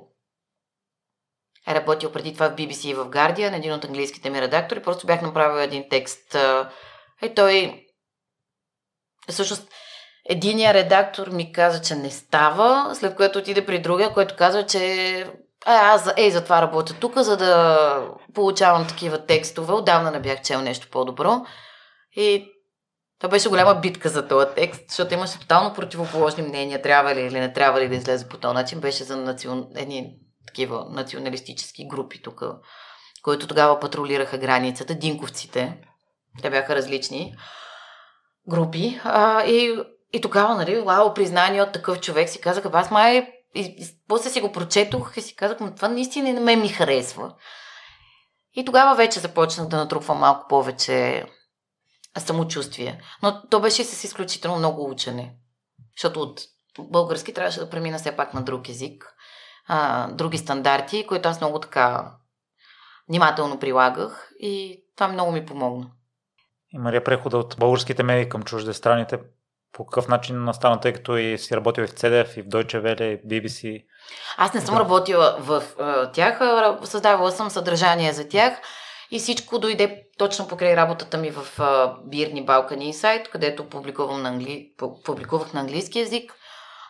е 1.69 1.75
работил 1.75 2.13
преди 2.13 2.35
това 2.35 2.49
в 2.51 2.55
BBC 2.55 2.89
и 2.89 2.95
в 2.95 3.05
Guardian, 3.05 3.57
един 3.57 3.73
от 3.73 3.85
английските 3.85 4.31
ми 4.31 4.41
редактори, 4.41 4.83
просто 4.83 5.07
бях 5.07 5.23
направила 5.23 5.63
един 5.63 5.89
текст. 5.91 6.37
И 7.23 7.35
той 7.35 7.87
всъщност 9.29 9.69
Единия 10.29 10.75
редактор 10.75 11.29
ми 11.29 11.53
каза, 11.53 11.83
че 11.83 11.95
не 11.95 12.11
става, 12.11 12.95
след 12.95 13.17
което 13.17 13.39
отиде 13.39 13.67
при 13.67 13.79
другия, 13.79 14.13
който 14.13 14.37
казва, 14.37 14.67
че 14.67 15.19
а, 15.67 15.95
аз 15.95 16.13
ей, 16.17 16.31
затова 16.31 16.63
работя 16.63 16.95
тук, 16.95 17.19
за 17.19 17.37
да 17.37 18.01
получавам 18.35 18.87
такива 18.87 19.27
текстове. 19.27 19.73
Отдавна 19.73 20.11
не 20.11 20.21
бях 20.21 20.43
чел 20.43 20.61
нещо 20.61 20.89
по-добро. 20.91 21.47
И 22.17 22.53
това 23.19 23.29
беше 23.31 23.49
голяма 23.49 23.75
битка 23.75 24.09
за 24.09 24.29
този 24.29 24.47
текст, 24.55 24.83
защото 24.89 25.15
имаше 25.15 25.39
тотално 25.39 25.75
противоположни 25.75 26.43
мнения, 26.43 26.83
трябва 26.83 27.15
ли 27.15 27.21
или 27.21 27.41
не 27.41 27.53
трябва 27.53 27.81
ли 27.81 27.89
да 27.89 27.95
излезе 27.95 28.29
по 28.29 28.37
този 28.37 28.55
начин. 28.55 28.81
Беше 28.81 29.05
за 29.05 29.17
национ... 29.17 29.67
едни 29.77 30.15
такива 30.47 30.87
националистически 30.91 31.89
групи 31.89 32.23
тук, 32.23 32.43
които 33.23 33.47
тогава 33.47 33.81
патрулираха 33.81 34.39
границата, 34.39 34.95
динковците. 34.95 35.79
Те 36.43 36.51
бяха 36.51 36.75
различни 36.75 37.35
групи. 38.49 39.01
А, 39.05 39.45
и 39.45 39.83
и 40.17 40.21
тогава, 40.21 40.55
нали, 40.55 40.81
вау, 40.81 41.15
признание 41.15 41.63
от 41.63 41.73
такъв 41.73 42.01
човек, 42.01 42.29
си 42.29 42.41
казах, 42.41 42.65
аз 42.73 42.91
май, 42.91 43.33
и, 43.55 43.61
и, 43.61 43.87
после 44.09 44.31
си 44.31 44.41
го 44.41 44.53
прочетох 44.53 45.17
и 45.17 45.21
си 45.21 45.37
казах, 45.37 45.61
но 45.61 45.75
това 45.75 45.89
наистина 45.89 46.33
на 46.33 46.41
мен 46.41 46.61
ми 46.61 46.69
харесва. 46.69 47.35
И 48.55 48.65
тогава 48.65 48.95
вече 48.95 49.21
започнах 49.21 49.69
да 49.69 49.77
натрупвам 49.77 50.19
малко 50.19 50.49
повече 50.49 51.27
самочувствие. 52.19 53.01
Но 53.23 53.49
то 53.51 53.61
беше 53.61 53.85
с 53.85 54.05
изключително 54.05 54.59
много 54.59 54.91
учене. 54.91 55.35
Защото 55.97 56.23
от 56.23 56.41
български 56.79 57.35
трябваше 57.35 57.61
да 57.61 57.71
премина 57.71 57.99
все 57.99 58.17
пак 58.17 58.35
на 58.35 58.43
друг 58.43 58.69
език, 58.69 59.15
а, 59.69 60.09
други 60.13 60.39
стандарти, 60.39 61.07
които 61.07 61.29
аз 61.29 61.41
много 61.41 61.61
така 61.61 62.13
внимателно 63.09 63.59
прилагах 63.59 64.31
и 64.41 64.85
това 64.97 65.09
много 65.09 65.33
ми 65.33 65.47
помогна. 65.47 65.91
Има 66.73 66.93
ли 66.93 67.05
прехода 67.05 67.39
от 67.39 67.57
българските 67.59 68.03
медии 68.03 68.29
към 68.29 68.43
чуждестраните? 68.43 69.19
По 69.77 69.87
какъв 69.87 70.09
начин 70.09 70.45
настана, 70.45 70.81
тъй 70.81 70.93
като 70.93 71.17
и 71.17 71.39
си 71.39 71.57
работил 71.57 71.83
и 71.83 71.87
в 71.87 71.95
CDF, 71.95 72.39
и 72.39 72.43
в 72.43 72.47
Deutsche 72.47 72.83
Welle, 72.83 73.03
и 73.03 73.29
BBC? 73.29 73.85
Аз 74.37 74.55
не 74.55 74.61
съм 74.61 74.75
да. 74.75 74.81
работила 74.81 75.37
в 75.41 75.63
uh, 75.63 76.13
тях, 76.13 76.41
създавала 76.85 77.33
съм 77.33 77.51
съдържание 77.51 78.13
за 78.13 78.29
тях 78.29 78.59
и 79.11 79.19
всичко 79.19 79.59
дойде 79.59 80.03
точно 80.19 80.49
покрай 80.49 80.77
работата 80.77 81.19
ми 81.19 81.31
в 81.31 81.59
uh, 81.59 81.95
Бирни 82.05 82.45
Балкани 82.45 82.95
сайт, 82.95 83.29
където 83.29 83.69
публикувам 83.69 84.23
на 84.23 84.29
англи... 84.29 84.69
публикувах 85.05 85.53
на 85.53 85.61
английски 85.61 85.99
язик. 85.99 86.35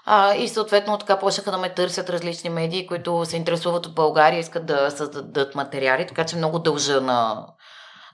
А, 0.05 0.35
и 0.35 0.49
съответно 0.49 0.99
така 0.99 1.19
почнаха 1.19 1.51
да 1.51 1.59
ме 1.59 1.75
търсят 1.75 2.11
различни 2.11 2.51
медии, 2.51 2.87
които 2.87 3.25
се 3.25 3.37
интересуват 3.37 3.87
от 3.87 3.95
България, 3.95 4.41
искат 4.41 4.67
да 4.67 4.91
създадат 4.91 5.55
материали, 5.55 6.07
така 6.07 6.27
че 6.27 6.37
много 6.37 6.59
дължа 6.59 7.01
на, 7.01 7.47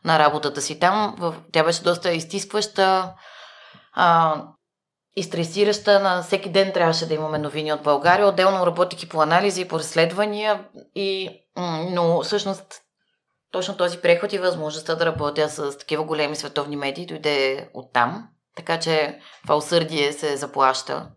на 0.04 0.18
работата 0.18 0.60
си 0.60 0.78
там. 0.78 1.16
Тя 1.52 1.64
беше 1.64 1.82
доста 1.82 2.12
изтискваща 2.12 3.14
а, 3.92 4.36
и 5.16 5.22
стресираща. 5.22 6.00
На 6.00 6.22
всеки 6.22 6.48
ден 6.48 6.72
трябваше 6.72 7.06
да 7.06 7.14
имаме 7.14 7.38
новини 7.38 7.72
от 7.72 7.82
България. 7.82 8.26
Отделно 8.26 8.66
работих 8.66 9.02
и 9.02 9.08
по 9.08 9.22
анализи 9.22 9.60
и 9.60 9.68
по 9.68 9.78
разследвания. 9.78 10.64
И, 10.94 11.30
но 11.90 12.22
всъщност 12.22 12.82
точно 13.50 13.76
този 13.76 13.98
преход 13.98 14.32
и 14.32 14.38
възможността 14.38 14.94
да 14.94 15.06
работя 15.06 15.48
с 15.48 15.78
такива 15.78 16.04
големи 16.04 16.36
световни 16.36 16.76
медии 16.76 17.06
дойде 17.06 17.70
от 17.74 17.92
там. 17.92 18.28
Така 18.56 18.80
че 18.80 19.20
това 19.42 19.56
усърдие 19.56 20.12
се 20.12 20.36
заплаща. 20.36 21.10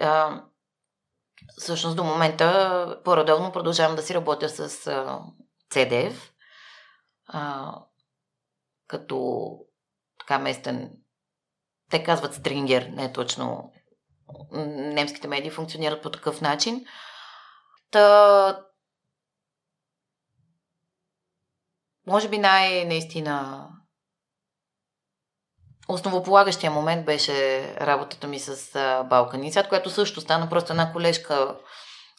А, 0.00 0.42
всъщност 1.58 1.96
до 1.96 2.04
момента 2.04 3.00
по-редовно 3.04 3.52
продължавам 3.52 3.96
да 3.96 4.02
си 4.02 4.14
работя 4.14 4.48
с 4.48 4.86
а, 4.86 5.20
CDF, 5.74 6.14
а, 7.26 7.72
като 8.86 9.48
така 10.18 10.38
местен, 10.38 10.90
те 11.90 12.04
казват 12.04 12.34
стрингер, 12.34 12.88
не 12.92 13.04
е 13.04 13.12
точно 13.12 13.72
немските 14.66 15.28
медии 15.28 15.50
функционират 15.50 16.02
по 16.02 16.10
такъв 16.10 16.40
начин. 16.40 16.84
Та, 17.90 18.60
може 22.06 22.28
би 22.28 22.38
най-наистина 22.38 23.68
Основополагащия 25.90 26.70
момент 26.70 27.06
беше 27.06 27.66
работата 27.80 28.26
ми 28.26 28.38
с 28.38 28.74
Балканицат, 29.10 29.68
която 29.68 29.90
също 29.90 30.20
стана 30.20 30.48
просто 30.48 30.72
една 30.72 30.92
колежка 30.92 31.56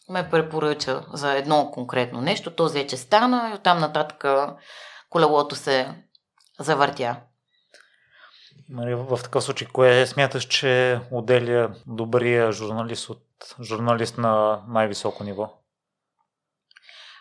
ме 0.08 0.30
препоръча 0.30 1.04
за 1.12 1.34
едно 1.34 1.70
конкретно 1.70 2.20
нещо. 2.20 2.50
То 2.50 2.68
вече 2.68 2.96
стана 2.96 3.50
и 3.50 3.54
оттам 3.54 3.78
нататък 3.78 4.24
колелото 5.10 5.56
се 5.56 6.04
завъртя. 6.58 7.16
Нали, 8.70 8.94
в 8.94 9.18
такъв 9.22 9.44
случай, 9.44 9.68
кое 9.72 10.06
смяташ, 10.06 10.44
че 10.44 11.00
отделя 11.10 11.74
добрия 11.86 12.52
журналист 12.52 13.10
от 13.10 13.22
журналист 13.62 14.18
на 14.18 14.62
най-високо 14.68 15.24
ниво? 15.24 15.60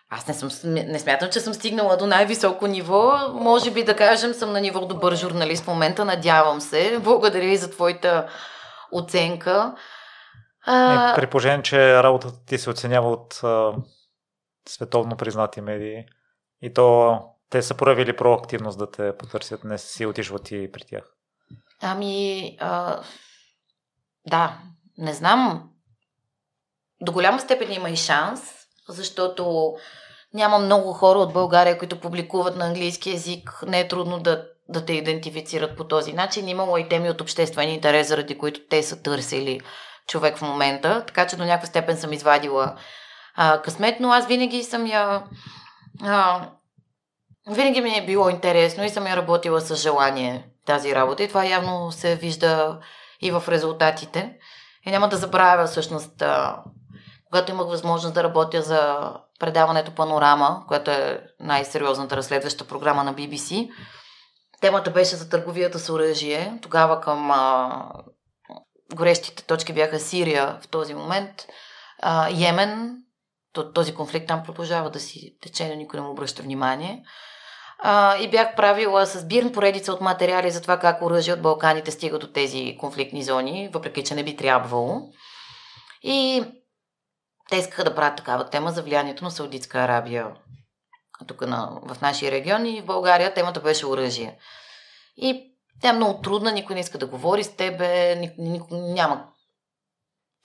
Аз 0.10 0.28
не, 0.28 0.34
съм, 0.34 0.74
не 0.74 1.00
смятам, 1.00 1.30
че 1.30 1.40
съм 1.40 1.54
стигнала 1.54 1.98
до 1.98 2.08
най-високо 2.08 2.68
ниво. 2.68 3.18
Може 3.34 3.72
би 3.72 3.84
да 3.84 3.96
кажем, 3.96 4.34
съм 4.34 4.52
на 4.52 4.62
ниво 4.62 4.86
добър 4.86 5.16
журналист 5.16 5.64
в 5.64 5.68
момента. 5.68 6.06
Надявам 6.06 6.62
се. 6.62 7.00
Благодаря 7.00 7.46
и 7.46 7.58
за 7.58 7.72
твоята 7.72 8.30
оценка. 8.92 9.76
А... 10.66 11.14
При 11.16 11.28
положение, 11.28 11.64
че 11.64 12.04
работата 12.04 12.46
ти 12.46 12.58
се 12.58 12.70
оценява 12.70 13.12
от 13.12 13.40
а, 13.44 13.74
световно 14.70 15.18
признати 15.18 15.62
медии 15.62 16.06
и 16.62 16.74
то 16.74 17.20
те 17.50 17.62
са 17.62 17.74
проявили 17.74 18.16
проактивност 18.16 18.78
да 18.78 18.92
те 18.92 19.18
потърсят, 19.18 19.64
не 19.64 19.78
си 19.78 20.06
отишла 20.06 20.40
ти 20.40 20.72
при 20.72 20.82
тях. 20.82 21.19
Ами, 21.82 22.58
а, 22.60 23.00
да, 24.28 24.58
не 24.98 25.14
знам. 25.14 25.70
До 27.02 27.12
голяма 27.12 27.40
степен 27.40 27.72
има 27.72 27.90
и 27.90 27.96
шанс, 27.96 28.42
защото 28.90 29.74
няма 30.34 30.60
много 30.60 30.94
хора 30.94 31.20
от 31.20 31.34
България, 31.34 31.78
които 31.78 32.00
публикуват 32.00 32.56
на 32.56 32.66
английски 32.66 33.10
язик. 33.10 33.64
Не 33.68 33.80
е 33.80 33.88
трудно 33.88 34.20
да, 34.20 34.46
да 34.70 34.86
те 34.86 34.94
идентифицират 34.94 35.78
по 35.78 35.84
този 35.84 36.14
начин. 36.14 36.48
Имало 36.48 36.78
и 36.78 36.90
теми 36.90 37.10
от 37.10 37.22
обществен 37.22 37.70
интерес, 37.70 38.08
заради 38.08 38.38
които 38.38 38.60
те 38.70 38.84
са 38.84 39.02
търсили 39.02 39.62
човек 40.08 40.38
в 40.38 40.42
момента. 40.42 41.04
Така 41.08 41.28
че 41.28 41.36
до 41.36 41.46
някаква 41.46 41.68
степен 41.68 41.98
съм 41.98 42.14
извадила 42.14 42.76
а, 43.36 43.62
късмет, 43.62 44.00
но 44.00 44.12
аз 44.12 44.28
винаги 44.28 44.64
съм 44.64 44.86
я... 44.86 45.24
А, 46.04 46.50
винаги 47.50 47.82
ми 47.82 47.98
е 47.98 48.06
било 48.06 48.30
интересно 48.30 48.84
и 48.84 48.90
съм 48.90 49.08
я 49.08 49.18
работила 49.18 49.62
с 49.62 49.76
желание 49.76 50.50
тази 50.70 50.96
работа 50.96 51.24
и 51.24 51.28
това 51.28 51.46
явно 51.46 51.92
се 51.92 52.16
вижда 52.16 52.80
и 53.22 53.32
в 53.32 53.44
резултатите. 53.48 54.38
И 54.86 54.92
няма 54.92 55.10
да 55.10 55.18
забравя 55.18 55.66
всъщност 55.66 56.24
когато 57.30 57.52
имах 57.52 57.68
възможност 57.68 58.14
да 58.14 58.24
работя 58.24 58.62
за 58.62 59.12
предаването 59.40 59.96
Панорама, 59.96 60.64
което 60.68 60.92
е 60.92 61.22
най-сериозната 61.40 62.18
разследваща 62.18 62.68
програма 62.68 63.04
на 63.04 63.14
BBC, 63.14 63.70
темата 64.62 64.92
беше 64.92 65.16
за 65.16 65.30
търговията 65.30 65.80
с 65.80 65.90
оръжие. 65.90 66.60
Тогава 66.62 67.02
към 67.02 67.32
а, 67.32 67.92
горещите 68.96 69.44
точки 69.44 69.74
бяха 69.74 70.00
Сирия 70.00 70.60
в 70.62 70.68
този 70.68 70.94
момент, 70.94 71.46
а, 72.02 72.30
Йемен, 72.30 72.98
този 73.74 73.96
конфликт 73.96 74.28
там 74.28 74.44
продължава 74.44 74.90
да 74.90 75.00
си 75.00 75.38
тече, 75.42 75.70
но 75.70 75.76
никой 75.76 76.00
не 76.00 76.06
му 76.06 76.12
обръща 76.12 76.44
внимание. 76.44 77.04
А, 77.82 78.18
и 78.18 78.30
бях 78.30 78.56
правила 78.56 79.06
с 79.06 79.26
бирн 79.26 79.52
поредица 79.52 79.94
от 79.94 80.02
материали 80.02 80.52
за 80.52 80.62
това 80.62 80.80
как 80.80 81.02
оръжие 81.02 81.34
от 81.34 81.42
Балканите 81.42 81.92
стига 81.92 82.20
до 82.20 82.32
тези 82.32 82.78
конфликтни 82.80 83.24
зони, 83.24 83.70
въпреки 83.74 84.04
че 84.04 84.16
не 84.16 84.24
би 84.24 84.36
трябвало. 84.36 85.02
И 86.04 86.44
те 87.50 87.56
искаха 87.56 87.84
да 87.84 87.96
правят 87.96 88.18
такава 88.18 88.50
тема 88.50 88.72
за 88.72 88.82
влиянието 88.82 89.24
на 89.24 89.32
Саудитска 89.32 89.80
Арабия 89.80 90.28
тук 91.28 91.42
на, 91.42 91.80
в 91.84 92.02
нашия 92.02 92.32
регион 92.32 92.66
и 92.66 92.82
в 92.82 92.86
България 92.86 93.34
темата 93.34 93.60
беше 93.60 93.86
оръжие. 93.86 94.38
И 95.18 95.54
тя 95.82 95.90
е 95.90 95.94
много 95.94 96.22
трудна, 96.22 96.52
никой 96.52 96.74
не 96.74 96.80
иска 96.80 96.98
да 96.98 97.08
говори 97.08 97.44
с 97.44 97.56
тебе, 97.56 98.16
никой, 98.38 98.78
няма. 98.78 99.26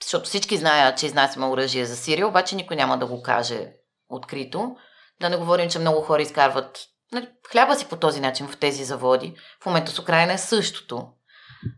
Защото 0.03 0.25
всички 0.25 0.57
знаят, 0.57 0.97
че 0.97 1.05
изнасяме 1.05 1.45
оръжие 1.45 1.85
за 1.85 1.95
Сирия, 1.95 2.27
обаче 2.27 2.55
никой 2.55 2.75
няма 2.75 2.97
да 2.97 3.05
го 3.05 3.21
каже 3.21 3.71
открито. 4.09 4.75
Да 5.21 5.29
не 5.29 5.37
говорим, 5.37 5.69
че 5.69 5.79
много 5.79 6.01
хора 6.01 6.21
изкарват 6.21 6.79
нали, 7.15 7.29
хляба 7.51 7.75
си 7.75 7.85
по 7.85 7.95
този 7.95 8.19
начин 8.19 8.47
в 8.47 8.57
тези 8.57 8.83
заводи. 8.83 9.35
В 9.63 9.65
момента 9.65 9.91
с 9.91 9.99
Украина 9.99 10.33
е 10.33 10.37
същото. 10.37 11.07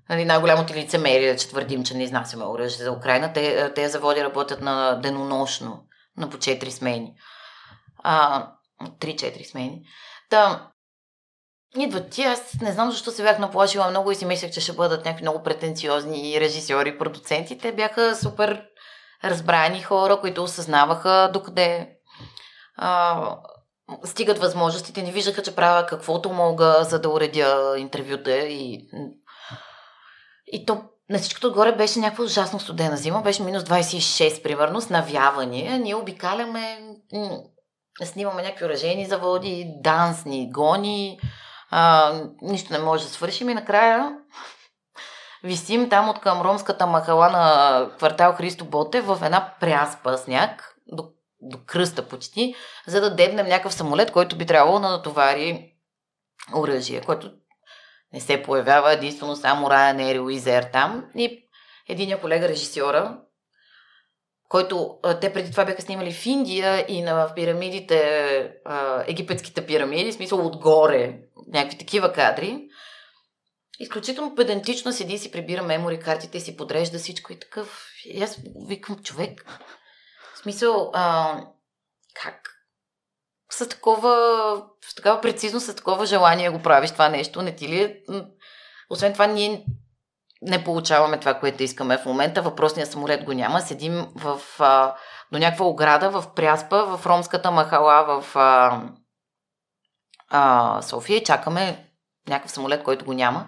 Нали, 0.09 0.25
най-голямото 0.25 0.73
лицемерие 0.73 1.29
е, 1.29 1.37
че 1.37 1.47
твърдим, 1.47 1.83
че 1.83 1.97
не 1.97 2.03
изнасяме 2.03 2.45
оръжие 2.45 2.83
за 2.85 2.91
Украина. 2.91 3.33
Те, 3.33 3.73
те 3.73 3.89
заводи 3.89 4.23
работят 4.23 4.61
на 4.61 4.93
денонощно, 5.01 5.83
на 6.17 6.29
по 6.29 6.37
4 6.37 6.69
смени. 6.69 7.13
А, 8.03 8.47
3-4 8.99 9.51
смени. 9.51 9.81
Та, 10.29 10.67
идват 11.77 12.09
ти, 12.09 12.23
аз 12.23 12.53
не 12.61 12.71
знам 12.71 12.91
защо 12.91 13.11
се 13.11 13.23
бях 13.23 13.39
наплашила 13.39 13.89
много 13.89 14.11
и 14.11 14.15
си 14.15 14.25
мислех, 14.25 14.51
че 14.51 14.61
ще 14.61 14.73
бъдат 14.73 15.05
някакви 15.05 15.23
много 15.23 15.43
претенциозни 15.43 16.39
режисьори, 16.41 16.97
продуценти. 16.97 17.57
Те 17.57 17.71
бяха 17.71 18.15
супер 18.15 18.63
разбрани 19.23 19.81
хора, 19.81 20.19
които 20.19 20.43
осъзнаваха 20.43 21.29
докъде 21.33 21.89
а, 22.75 23.37
стигат 24.03 24.39
възможностите. 24.39 25.03
Не 25.03 25.11
виждаха, 25.11 25.43
че 25.43 25.55
правя 25.55 25.85
каквото 25.85 26.29
мога, 26.29 26.83
за 26.83 27.01
да 27.01 27.09
уредя 27.09 27.75
интервюта 27.77 28.37
и 28.37 28.87
и 30.51 30.65
то 30.65 30.81
на 31.09 31.17
всичкото 31.17 31.47
отгоре 31.47 31.71
беше 31.71 31.99
някаква 31.99 32.23
ужасно 32.23 32.59
студена 32.59 32.97
зима, 32.97 33.21
беше 33.21 33.43
минус 33.43 33.63
26 33.63 34.43
примерно, 34.43 34.81
с 34.81 34.89
навяване. 34.89 35.79
Ние 35.79 35.95
обикаляме, 35.95 36.79
снимаме 38.03 38.41
някакви 38.41 38.65
оръжени 38.65 39.05
заводи, 39.05 39.71
данс 39.83 40.25
ни 40.25 40.51
гони, 40.51 41.19
а, 41.69 42.13
нищо 42.41 42.73
не 42.73 42.79
може 42.79 43.03
да 43.03 43.09
свършим 43.09 43.49
и 43.49 43.53
накрая 43.53 44.17
висим 45.43 45.89
там 45.89 46.09
от 46.09 46.19
към 46.19 46.41
ромската 46.41 46.87
махала 46.87 47.29
на 47.29 47.87
квартал 47.97 48.33
Христо 48.33 48.65
Ботев 48.65 49.05
в 49.05 49.19
една 49.23 49.53
пряспа 49.59 50.17
сняг, 50.17 50.75
до, 51.41 51.57
кръста 51.65 52.07
почти, 52.07 52.55
за 52.87 53.01
да 53.01 53.15
дебнем 53.15 53.47
някакъв 53.47 53.73
самолет, 53.73 54.11
който 54.11 54.37
би 54.37 54.45
трябвало 54.45 54.79
да 54.79 54.89
натовари 54.89 55.73
оръжие, 56.55 57.01
което 57.01 57.31
не 58.13 58.19
се 58.19 58.43
появява 58.43 58.93
единствено 58.93 59.35
само 59.35 59.67
Ryanair 59.67 60.15
и 60.15 60.19
Wizz 60.19 60.71
там. 60.71 61.05
И 61.15 61.43
един 61.89 62.19
колега 62.19 62.47
режисьора, 62.47 63.19
който 64.49 64.99
те 65.21 65.33
преди 65.33 65.51
това 65.51 65.65
бяха 65.65 65.81
снимали 65.81 66.11
в 66.11 66.25
Индия 66.25 66.85
и 66.87 67.01
на 67.01 67.33
пирамидите, 67.35 68.51
египетските 69.07 69.65
пирамиди, 69.65 70.11
в 70.11 70.15
смисъл 70.15 70.45
отгоре, 70.47 71.19
някакви 71.47 71.77
такива 71.77 72.13
кадри. 72.13 72.67
изключително 73.79 74.35
педантично 74.35 74.93
седи 74.93 75.13
и 75.13 75.17
си 75.17 75.31
прибира 75.31 75.63
мемори 75.63 75.99
картите 75.99 76.37
и 76.37 76.41
си 76.41 76.57
подрежда 76.57 76.97
всичко 76.97 77.33
и 77.33 77.39
такъв. 77.39 77.87
И 78.05 78.23
аз 78.23 78.39
викам 78.67 79.03
човек. 79.03 79.45
В 80.37 80.39
смисъл, 80.39 80.91
а, 80.93 81.35
как 82.21 82.49
с 83.51 83.69
такова, 83.69 84.13
с 84.81 84.95
такава 84.95 85.21
прецизност, 85.21 85.65
с 85.65 85.75
такова 85.75 86.05
желание 86.05 86.49
го 86.49 86.61
правиш 86.61 86.91
това 86.91 87.09
нещо, 87.09 87.41
не 87.41 87.55
ти 87.55 87.67
ли 87.67 87.81
е? 87.81 88.01
Освен 88.89 89.13
това, 89.13 89.27
ние 89.27 89.65
не 90.41 90.63
получаваме 90.63 91.19
това, 91.19 91.33
което 91.33 91.63
искаме 91.63 91.97
в 91.97 92.05
момента. 92.05 92.41
Въпросният 92.41 92.91
самолет 92.91 93.23
го 93.23 93.33
няма. 93.33 93.61
Седим 93.61 94.07
в, 94.15 94.41
а, 94.59 94.95
до 95.31 95.39
някаква 95.39 95.65
ограда 95.65 96.09
в 96.09 96.33
Пряспа, 96.35 96.97
в 96.97 97.05
ромската 97.05 97.51
махала 97.51 98.21
в 98.21 98.35
а, 98.35 98.81
а, 100.29 100.81
София 100.81 101.17
и 101.17 101.23
чакаме 101.23 101.89
някакъв 102.27 102.51
самолет, 102.51 102.83
който 102.83 103.05
го 103.05 103.13
няма. 103.13 103.47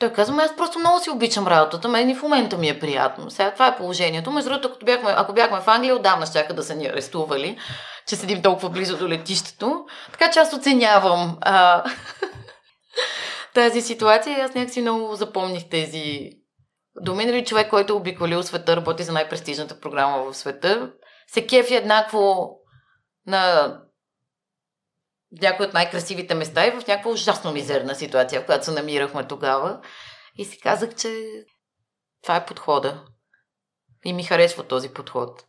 Той 0.00 0.12
казва, 0.12 0.42
аз 0.42 0.56
просто 0.56 0.78
много 0.78 1.00
си 1.00 1.10
обичам 1.10 1.46
работата, 1.46 1.88
мен 1.88 2.10
и 2.10 2.14
в 2.14 2.22
момента 2.22 2.58
ми 2.58 2.68
е 2.68 2.78
приятно. 2.78 3.30
Сега 3.30 3.52
това 3.52 3.66
е 3.66 3.76
положението. 3.76 4.30
Между 4.30 4.50
другото, 4.50 4.68
ако 4.68 4.84
бяхме, 4.84 5.14
ако 5.16 5.32
бяхме 5.32 5.60
в 5.60 5.68
Англия, 5.68 5.96
отдавна 5.96 6.26
щяха 6.26 6.54
да 6.54 6.62
са 6.62 6.74
ни 6.74 6.86
арестували, 6.86 7.58
че 8.06 8.16
седим 8.16 8.42
толкова 8.42 8.70
близо 8.70 8.96
до 8.96 9.08
летището. 9.08 9.86
Така 10.12 10.30
че 10.30 10.38
аз 10.38 10.52
оценявам 10.52 11.38
а, 11.40 11.84
тази 13.54 13.82
ситуация 13.82 14.38
и 14.38 14.40
аз 14.40 14.54
някакси 14.54 14.80
много 14.80 15.14
запомних 15.14 15.68
тези 15.68 16.30
думи. 17.00 17.24
Нали, 17.24 17.44
човек, 17.44 17.70
който 17.70 17.92
е 17.92 17.96
обиколил 17.96 18.42
света, 18.42 18.76
работи 18.76 19.02
за 19.02 19.12
най-престижната 19.12 19.80
програма 19.80 20.22
в 20.22 20.36
света, 20.36 20.90
се 21.26 21.46
кефи 21.46 21.74
еднакво 21.74 22.50
на 23.26 23.74
някои 25.32 25.66
от 25.66 25.74
най-красивите 25.74 26.34
места 26.34 26.66
и 26.66 26.70
в 26.70 26.86
някаква 26.86 27.10
ужасно 27.10 27.52
мизерна 27.52 27.94
ситуация, 27.94 28.40
в 28.40 28.46
която 28.46 28.64
се 28.64 28.70
намирахме 28.70 29.26
тогава. 29.26 29.80
И 30.36 30.44
си 30.44 30.60
казах, 30.60 30.94
че 30.94 31.24
това 32.22 32.36
е 32.36 32.46
подхода. 32.46 33.04
И 34.04 34.12
ми 34.12 34.22
харесва 34.22 34.62
този 34.62 34.88
подход. 34.88 35.44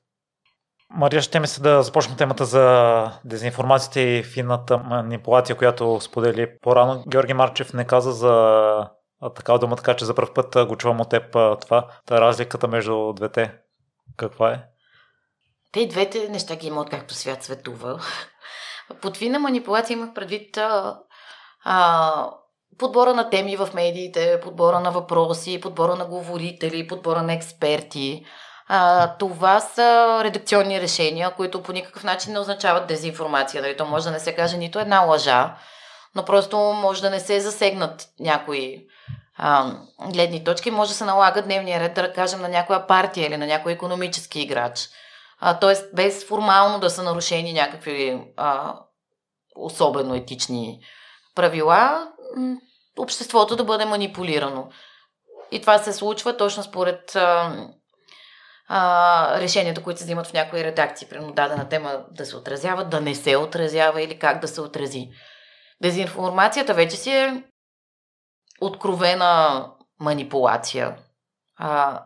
Мария, 0.89 1.21
ще 1.21 1.39
ми 1.39 1.47
се 1.47 1.61
да 1.61 1.83
започнем 1.83 2.17
темата 2.17 2.45
за 2.45 3.11
дезинформацията 3.25 3.99
и 3.99 4.23
финната 4.23 4.77
манипулация, 4.77 5.55
която 5.55 5.99
сподели 6.01 6.57
по-рано. 6.61 7.03
Георги 7.07 7.33
Марчев 7.33 7.73
не 7.73 7.87
каза 7.87 8.11
за 8.11 8.89
такава 9.35 9.59
дума, 9.59 9.75
така 9.75 9.95
че 9.95 10.05
за 10.05 10.15
първ 10.15 10.33
път 10.33 10.67
го 10.67 10.77
чувам 10.77 11.01
от 11.01 11.09
теб 11.09 11.31
това. 11.61 11.87
Та 12.05 12.21
разликата 12.21 12.67
между 12.67 13.13
двете 13.13 13.53
каква 14.17 14.51
е? 14.51 14.63
Те 15.71 15.79
и 15.79 15.87
двете 15.87 16.29
неща 16.29 16.55
ги 16.55 16.67
има 16.67 16.85
както 16.85 17.13
свят 17.13 17.43
светува. 17.43 17.99
Под 19.01 19.17
финна 19.17 19.39
манипулация 19.39 19.93
имах 19.93 20.13
предвид 20.13 20.57
а, 20.57 20.99
а, 21.63 22.31
подбора 22.77 23.13
на 23.13 23.29
теми 23.29 23.57
в 23.57 23.69
медиите, 23.73 24.39
подбора 24.43 24.79
на 24.79 24.91
въпроси, 24.91 25.61
подбора 25.61 25.95
на 25.95 26.05
говорители, 26.05 26.87
подбора 26.87 27.21
на 27.21 27.33
експерти. 27.33 28.25
А, 28.67 29.07
това 29.17 29.59
са 29.59 30.19
редакционни 30.23 30.81
решения, 30.81 31.31
които 31.35 31.63
по 31.63 31.71
никакъв 31.71 32.03
начин 32.03 32.33
не 32.33 32.39
означават 32.39 32.87
дезинформация. 32.87 33.61
Нали? 33.61 33.77
То 33.77 33.85
може 33.85 34.05
да 34.05 34.11
не 34.11 34.19
се 34.19 34.35
каже 34.35 34.57
нито 34.57 34.79
една 34.79 35.01
лъжа, 35.01 35.55
но 36.15 36.25
просто 36.25 36.57
може 36.57 37.01
да 37.01 37.09
не 37.09 37.19
се 37.19 37.39
засегнат 37.39 38.07
някои 38.19 38.85
а, 39.37 39.71
гледни 40.11 40.43
точки. 40.43 40.71
Може 40.71 40.91
да 40.91 40.97
се 40.97 41.05
налага 41.05 41.41
дневния 41.41 41.79
ред, 41.79 41.93
да 41.93 42.13
кажем, 42.13 42.41
на 42.41 42.49
някоя 42.49 42.87
партия 42.87 43.27
или 43.27 43.37
на 43.37 43.47
някой 43.47 43.71
економически 43.71 44.41
играч. 44.41 44.89
Тоест, 45.61 45.95
без 45.95 46.25
формално 46.25 46.79
да 46.79 46.89
са 46.89 47.03
нарушени 47.03 47.53
някакви 47.53 48.21
а, 48.37 48.79
особено 49.55 50.15
етични 50.15 50.79
правила, 51.35 52.11
обществото 52.99 53.55
да 53.55 53.63
бъде 53.63 53.85
манипулирано. 53.85 54.69
И 55.51 55.61
това 55.61 55.77
се 55.77 55.93
случва 55.93 56.37
точно 56.37 56.63
според 56.63 57.15
а, 57.15 57.57
а, 58.67 59.41
решенията, 59.41 59.83
които 59.83 59.99
се 59.99 60.05
взимат 60.05 60.27
в 60.27 60.33
някои 60.33 60.63
редакции. 60.63 61.07
Примерно 61.07 61.33
дадена 61.33 61.69
тема 61.69 62.05
да 62.11 62.25
се 62.25 62.37
отразява, 62.37 62.85
да 62.85 63.01
не 63.01 63.15
се 63.15 63.37
отразява 63.37 64.01
или 64.01 64.19
как 64.19 64.41
да 64.41 64.47
се 64.47 64.61
отрази. 64.61 65.09
Дезинформацията 65.81 66.73
вече 66.73 66.97
си 66.97 67.11
е 67.11 67.43
откровена 68.61 69.65
манипулация. 69.99 70.97
А, 71.55 72.03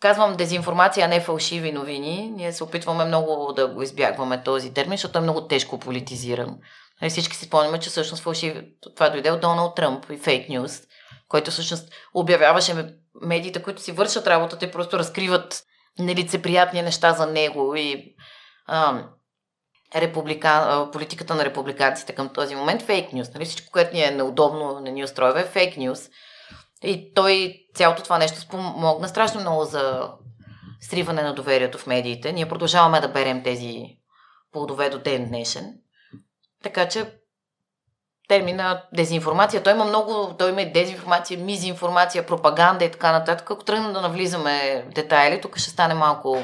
казвам 0.00 0.36
дезинформация, 0.36 1.04
а 1.04 1.08
не 1.08 1.20
фалшиви 1.20 1.72
новини. 1.72 2.32
Ние 2.36 2.52
се 2.52 2.64
опитваме 2.64 3.04
много 3.04 3.52
да 3.52 3.68
го 3.68 3.82
избягваме 3.82 4.42
този 4.42 4.74
термин, 4.74 4.96
защото 4.96 5.18
е 5.18 5.22
много 5.22 5.46
тежко 5.46 5.78
политизиран. 5.78 6.58
Нали, 7.00 7.10
всички 7.10 7.36
си 7.36 7.44
спомняме, 7.44 7.80
че 7.80 7.90
всъщност 7.90 8.22
фалшиви... 8.22 8.68
Това 8.96 9.08
дойде 9.08 9.30
от 9.30 9.40
Доналд 9.40 9.74
Тръмп 9.74 10.10
и 10.10 10.16
фейк 10.16 10.48
нюз, 10.48 10.80
който 11.28 11.50
всъщност 11.50 11.92
обявяваше 12.14 12.94
медиите, 13.22 13.62
които 13.62 13.82
си 13.82 13.92
вършат 13.92 14.26
работата 14.26 14.64
и 14.64 14.70
просто 14.70 14.98
разкриват 14.98 15.62
нелицеприятни 15.98 16.82
неща 16.82 17.12
за 17.12 17.26
него 17.26 17.74
и 17.76 18.14
а, 18.66 19.02
република... 19.96 20.88
политиката 20.92 21.34
на 21.34 21.44
републиканците 21.44 22.12
към 22.12 22.28
този 22.28 22.54
момент 22.54 22.82
фейк 22.82 23.12
нюз. 23.12 23.34
Нали? 23.34 23.44
Всичко, 23.44 23.72
което 23.72 23.94
ни 23.94 24.02
е 24.02 24.10
неудобно, 24.10 24.80
не 24.80 24.90
ни 24.90 25.04
устроива 25.04 25.40
е 25.40 25.44
фейк 25.44 25.76
нюз. 25.76 26.08
И 26.82 27.14
той 27.14 27.54
цялото 27.74 28.02
това 28.02 28.18
нещо 28.18 28.40
спомогна 28.40 29.08
страшно 29.08 29.40
много 29.40 29.64
за 29.64 30.12
сриване 30.80 31.22
на 31.22 31.34
доверието 31.34 31.78
в 31.78 31.86
медиите. 31.86 32.32
Ние 32.32 32.48
продължаваме 32.48 33.00
да 33.00 33.08
берем 33.08 33.42
тези 33.42 33.84
плодове 34.52 34.90
до 34.90 34.98
ден 34.98 35.28
днешен. 35.28 35.74
Така 36.62 36.88
че 36.88 37.14
термина 38.28 38.82
дезинформация, 38.94 39.62
той 39.62 39.72
има 39.72 39.84
много, 39.84 40.34
той 40.38 40.50
има 40.50 40.62
и 40.62 40.72
дезинформация, 40.72 41.40
мизинформация, 41.40 42.26
пропаганда 42.26 42.84
и 42.84 42.90
така 42.90 43.12
нататък. 43.12 43.50
Ако 43.50 43.64
тръгнем 43.64 43.92
да 43.92 44.00
навлизаме 44.00 44.84
в 44.90 44.94
детайли, 44.94 45.40
тук 45.40 45.58
ще 45.58 45.70
стане 45.70 45.94
малко 45.94 46.42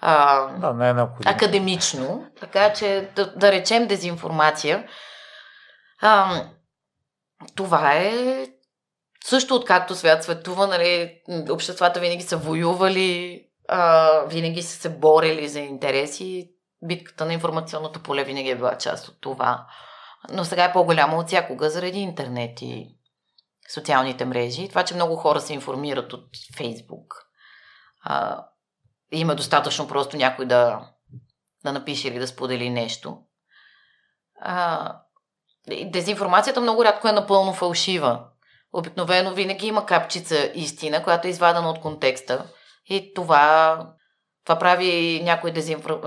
а, 0.00 0.46
да, 0.46 0.72
не 0.72 0.90
е 0.90 1.04
академично. 1.24 2.26
Така 2.40 2.72
че 2.72 3.10
да, 3.16 3.32
да 3.36 3.52
речем 3.52 3.86
дезинформация. 3.86 4.88
А, 6.00 6.42
това 7.56 7.92
е 7.92 8.46
също 9.24 9.54
откакто 9.54 9.94
свят 9.94 10.24
светува, 10.24 10.66
нали, 10.66 11.20
обществата 11.50 12.00
винаги 12.00 12.22
са 12.22 12.36
воювали, 12.36 13.44
а, 13.68 14.10
винаги 14.26 14.62
са 14.62 14.80
се 14.80 14.88
борили 14.88 15.48
за 15.48 15.60
интереси. 15.60 16.50
Битката 16.82 17.24
на 17.24 17.32
информационното 17.32 18.02
поле 18.02 18.24
винаги 18.24 18.50
е 18.50 18.56
била 18.56 18.78
част 18.78 19.08
от 19.08 19.20
това. 19.20 19.66
Но 20.30 20.44
сега 20.44 20.64
е 20.64 20.72
по-голяма 20.72 21.16
от 21.16 21.26
всякога 21.26 21.70
заради 21.70 21.98
интернет 21.98 22.62
и 22.62 22.86
социалните 23.72 24.24
мрежи. 24.24 24.68
Това, 24.68 24.84
че 24.84 24.94
много 24.94 25.16
хора 25.16 25.40
се 25.40 25.54
информират 25.54 26.12
от 26.12 26.28
Фейсбук. 26.56 27.14
А, 28.00 28.44
има 29.12 29.34
достатъчно 29.34 29.88
просто 29.88 30.16
някой 30.16 30.46
да, 30.46 30.88
да 31.64 31.72
напише 31.72 32.08
или 32.08 32.18
да 32.18 32.26
сподели 32.26 32.70
нещо. 32.70 33.18
А, 34.40 34.92
дезинформацията 35.84 36.60
много 36.60 36.84
рядко 36.84 37.08
е 37.08 37.12
напълно 37.12 37.52
фалшива. 37.52 38.24
Обикновено 38.72 39.34
винаги 39.34 39.66
има 39.66 39.86
капчица 39.86 40.50
истина, 40.54 41.02
която 41.02 41.26
е 41.26 41.30
извадена 41.30 41.70
от 41.70 41.80
контекста. 41.80 42.44
И 42.86 43.14
това, 43.14 43.78
това 44.44 44.58
прави 44.58 45.20
някои 45.24 45.50
дезинфор... 45.50 46.00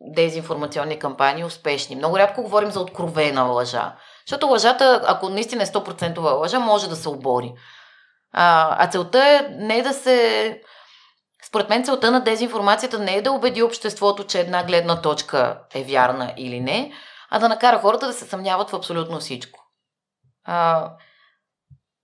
дезинформационни 0.00 0.98
кампании 0.98 1.44
успешни. 1.44 1.96
Много 1.96 2.18
рядко 2.18 2.42
говорим 2.42 2.70
за 2.70 2.80
откровена 2.80 3.42
лъжа. 3.42 3.96
Защото 4.26 4.46
лъжата, 4.46 5.02
ако 5.06 5.28
наистина 5.28 5.62
е 5.62 5.66
100% 5.66 6.38
лъжа, 6.38 6.60
може 6.60 6.88
да 6.88 6.96
се 6.96 7.08
обори. 7.08 7.52
А, 8.32 8.76
а 8.84 8.90
целта 8.90 9.24
е 9.24 9.48
не 9.50 9.82
да 9.82 9.92
се. 9.92 10.60
Според 11.48 11.68
мен 11.68 11.84
целта 11.84 12.10
на 12.10 12.20
дезинформацията 12.20 12.98
не 12.98 13.16
е 13.16 13.22
да 13.22 13.32
убеди 13.32 13.62
обществото, 13.62 14.24
че 14.24 14.40
една 14.40 14.64
гледна 14.64 15.02
точка 15.02 15.60
е 15.74 15.84
вярна 15.84 16.34
или 16.36 16.60
не, 16.60 16.92
а 17.30 17.38
да 17.38 17.48
накара 17.48 17.78
хората 17.78 18.06
да 18.06 18.12
се 18.12 18.24
съмняват 18.24 18.70
в 18.70 18.74
абсолютно 18.74 19.20
всичко. 19.20 19.60
А, 20.44 20.90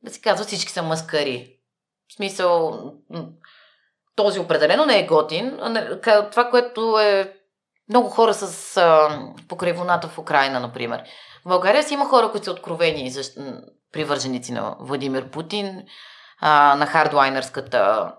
да 0.07 0.13
си 0.13 0.21
казва 0.21 0.45
всички 0.45 0.73
са 0.73 0.83
маскари. 0.83 1.53
В 2.09 2.15
смисъл, 2.15 2.81
този 4.17 4.41
определено 4.41 4.87
не 4.87 4.99
е 4.99 5.07
готин. 5.07 5.59
Това, 6.31 6.51
което 6.51 6.99
е 6.99 7.35
много 7.89 8.09
хора 8.09 8.35
с 8.35 8.77
а, 8.77 9.09
в 10.09 10.19
Украина, 10.19 10.61
например. 10.61 11.03
В 11.45 11.49
България 11.49 11.83
си 11.83 11.95
има 11.95 12.09
хора, 12.09 12.31
които 12.31 12.45
са 12.45 12.51
откровени 12.51 13.11
защ... 13.11 13.39
привърженици 13.93 14.53
на 14.53 14.77
Владимир 14.81 15.31
Путин, 15.31 15.83
на 16.43 16.87
хардлайнерската 16.87 18.13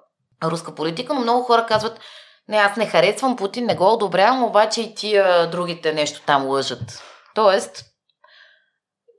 руска 0.44 0.76
политика, 0.76 1.14
но 1.14 1.20
много 1.20 1.44
хора 1.44 1.66
казват, 1.66 2.00
не, 2.48 2.58
аз 2.58 2.78
не 2.78 2.86
харесвам 2.86 3.36
Путин, 3.36 3.66
не 3.66 3.76
го 3.76 3.94
одобрявам, 3.94 4.44
обаче 4.44 4.82
и 4.82 4.96
тия 4.96 5.50
другите 5.50 5.94
нещо 5.94 6.22
там 6.26 6.46
лъжат. 6.46 7.04
Тоест, 7.36 7.86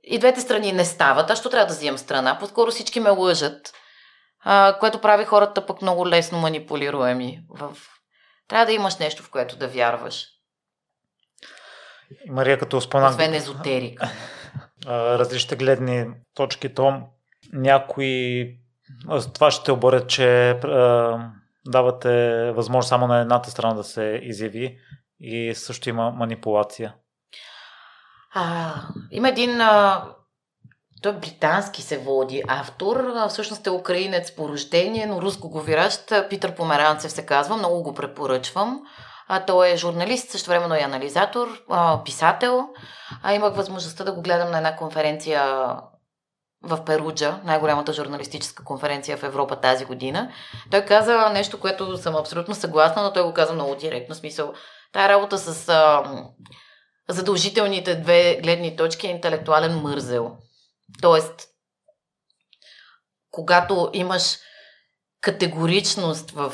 и 0.09 0.19
двете 0.19 0.41
страни 0.41 0.71
не 0.71 0.85
стават. 0.85 1.29
Аз 1.29 1.39
що 1.39 1.49
трябва 1.49 1.67
да 1.67 1.73
взимам 1.73 1.97
страна? 1.97 2.37
По-скоро 2.39 2.71
всички 2.71 2.99
ме 2.99 3.09
лъжат, 3.09 3.73
а, 4.43 4.77
което 4.79 5.01
прави 5.01 5.25
хората 5.25 5.65
пък 5.65 5.81
много 5.81 6.07
лесно 6.07 6.39
манипулируеми. 6.39 7.39
В... 7.49 7.77
Трябва 8.47 8.65
да 8.65 8.71
имаш 8.71 8.97
нещо, 8.97 9.23
в 9.23 9.29
което 9.29 9.57
да 9.57 9.67
вярваш. 9.67 10.25
Мария, 12.27 12.59
като 12.59 12.81
спомена... 12.81 13.09
Освен 13.09 13.33
езотерика. 13.33 14.09
различните 14.87 15.55
гледни 15.55 16.05
точки, 16.35 16.73
то 16.73 17.01
някои 17.53 18.45
това 19.33 19.51
ще 19.51 19.71
оборят, 19.71 20.09
че 20.09 20.49
а, 20.49 21.31
давате 21.67 22.11
възможност 22.51 22.89
само 22.89 23.07
на 23.07 23.19
едната 23.19 23.51
страна 23.51 23.73
да 23.73 23.83
се 23.83 24.19
изяви 24.23 24.77
и 25.19 25.55
също 25.55 25.89
има 25.89 26.11
манипулация. 26.11 26.95
А, 28.33 28.73
има 29.11 29.29
един 29.29 29.61
а, 29.61 30.03
той 31.01 31.13
британски 31.13 31.81
се 31.81 31.97
води 31.97 32.43
автор, 32.47 33.05
всъщност 33.29 33.67
е 33.67 33.71
украинец 33.71 34.35
по 34.35 34.49
рождение, 34.49 35.05
но 35.05 35.21
руско 35.21 35.49
говорящ. 35.49 36.13
Питър 36.29 36.55
Померанцев 36.55 37.11
се 37.11 37.25
казва, 37.25 37.57
много 37.57 37.83
го 37.83 37.93
препоръчвам. 37.93 38.81
А, 39.27 39.45
той 39.45 39.69
е 39.69 39.77
журналист, 39.77 40.29
също 40.29 40.49
времено 40.49 40.75
е 40.75 40.79
анализатор, 40.79 41.47
а, 41.69 42.03
писател. 42.03 42.69
А, 43.23 43.33
имах 43.33 43.55
възможността 43.55 44.03
да 44.03 44.11
го 44.11 44.21
гледам 44.21 44.51
на 44.51 44.57
една 44.57 44.75
конференция 44.75 45.43
в 46.63 46.85
Перуджа, 46.85 47.39
най-голямата 47.43 47.93
журналистическа 47.93 48.63
конференция 48.63 49.17
в 49.17 49.23
Европа 49.23 49.55
тази 49.55 49.85
година. 49.85 50.31
Той 50.71 50.81
каза 50.81 51.29
нещо, 51.29 51.59
което 51.59 51.97
съм 51.97 52.15
абсолютно 52.15 52.55
съгласна, 52.55 53.03
но 53.03 53.13
той 53.13 53.23
го 53.23 53.33
каза 53.33 53.53
много 53.53 53.75
директно. 53.75 54.15
Смисъл, 54.15 54.53
тая 54.93 55.09
работа 55.09 55.37
с 55.37 55.69
а, 55.69 56.03
задължителните 57.09 57.95
две 57.95 58.39
гледни 58.43 58.75
точки 58.75 59.07
е 59.07 59.11
интелектуален 59.11 59.79
мързел. 59.79 60.37
Тоест, 61.01 61.47
когато 63.31 63.89
имаш 63.93 64.37
категоричност 65.21 66.31
в 66.31 66.53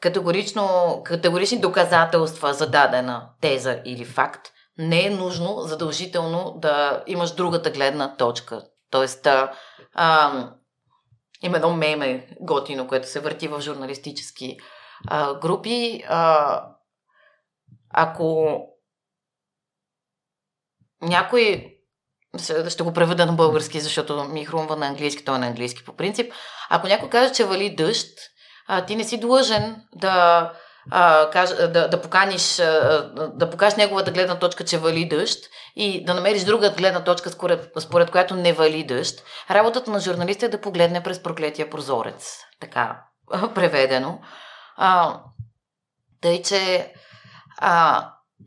категорично, 0.00 1.00
категорични 1.04 1.60
доказателства 1.60 2.54
за 2.54 2.70
дадена 2.70 3.28
теза 3.40 3.80
или 3.84 4.04
факт, 4.04 4.52
не 4.78 5.06
е 5.06 5.10
нужно 5.10 5.60
задължително 5.60 6.54
да 6.56 7.04
имаш 7.06 7.34
другата 7.34 7.70
гледна 7.70 8.16
точка. 8.16 8.64
Тоест, 8.90 9.26
а, 9.26 9.52
а, 9.94 10.32
има 11.42 11.56
едно 11.56 11.72
меме 11.72 12.28
готино, 12.40 12.88
което 12.88 13.08
се 13.08 13.20
върти 13.20 13.48
в 13.48 13.60
журналистически 13.60 14.56
а, 15.08 15.34
групи. 15.34 16.04
А, 16.08 16.62
ако 17.90 18.60
някой 21.02 21.74
ще 22.68 22.82
го 22.82 22.92
преведа 22.92 23.26
на 23.26 23.32
български, 23.32 23.80
защото 23.80 24.24
ми 24.24 24.44
хрумва 24.44 24.76
на 24.76 24.86
английски, 24.86 25.24
той 25.24 25.36
е 25.36 25.38
на 25.38 25.46
английски 25.46 25.84
по 25.84 25.96
принцип. 25.96 26.32
Ако 26.70 26.86
някой 26.86 27.10
каже, 27.10 27.32
че 27.32 27.44
вали 27.44 27.74
дъжд, 27.74 28.18
а, 28.68 28.84
ти 28.84 28.96
не 28.96 29.04
си 29.04 29.20
длъжен 29.20 29.82
да, 29.94 30.52
а, 30.90 31.30
каж, 31.30 31.50
да, 31.50 31.88
да 31.88 32.00
поканиш, 32.00 32.58
а, 32.58 33.12
да 33.34 33.50
покажеш 33.50 33.76
неговата 33.76 34.10
гледна 34.10 34.38
точка, 34.38 34.64
че 34.64 34.78
вали 34.78 35.08
дъжд 35.08 35.38
и 35.76 36.04
да 36.04 36.14
намериш 36.14 36.44
друга 36.44 36.70
гледна 36.70 37.04
точка, 37.04 37.30
според, 37.30 37.72
според 37.78 38.10
която 38.10 38.34
не 38.36 38.52
вали 38.52 38.84
дъжд. 38.84 39.24
Работата 39.50 39.90
на 39.90 40.00
журналиста 40.00 40.46
е 40.46 40.48
да 40.48 40.60
погледне 40.60 41.02
през 41.02 41.22
проклетия 41.22 41.70
прозорец. 41.70 42.38
Така, 42.60 43.02
преведено. 43.54 44.18
А, 44.76 45.20
тъй, 46.20 46.42
че 46.42 46.92
а, 47.58 48.04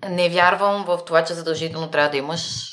не 0.09 0.29
вярвам 0.29 0.85
в 0.85 0.99
това, 1.05 1.23
че 1.23 1.33
задължително 1.33 1.91
трябва 1.91 2.09
да 2.09 2.17
имаш 2.17 2.71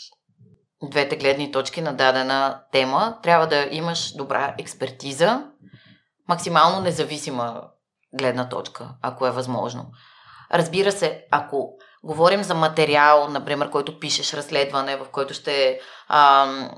двете 0.82 1.16
гледни 1.16 1.52
точки 1.52 1.80
на 1.80 1.92
дадена 1.92 2.62
тема. 2.72 3.18
Трябва 3.22 3.46
да 3.46 3.68
имаш 3.70 4.12
добра 4.12 4.54
експертиза, 4.58 5.44
максимално 6.28 6.80
независима 6.80 7.62
гледна 8.18 8.48
точка, 8.48 8.88
ако 9.02 9.26
е 9.26 9.30
възможно. 9.30 9.86
Разбира 10.52 10.92
се, 10.92 11.26
ако 11.30 11.78
говорим 12.04 12.42
за 12.42 12.54
материал, 12.54 13.28
например, 13.28 13.70
който 13.70 14.00
пишеш 14.00 14.34
разследване, 14.34 14.96
в 14.96 15.06
който 15.12 15.34
ще 15.34 15.80
ам, 16.08 16.70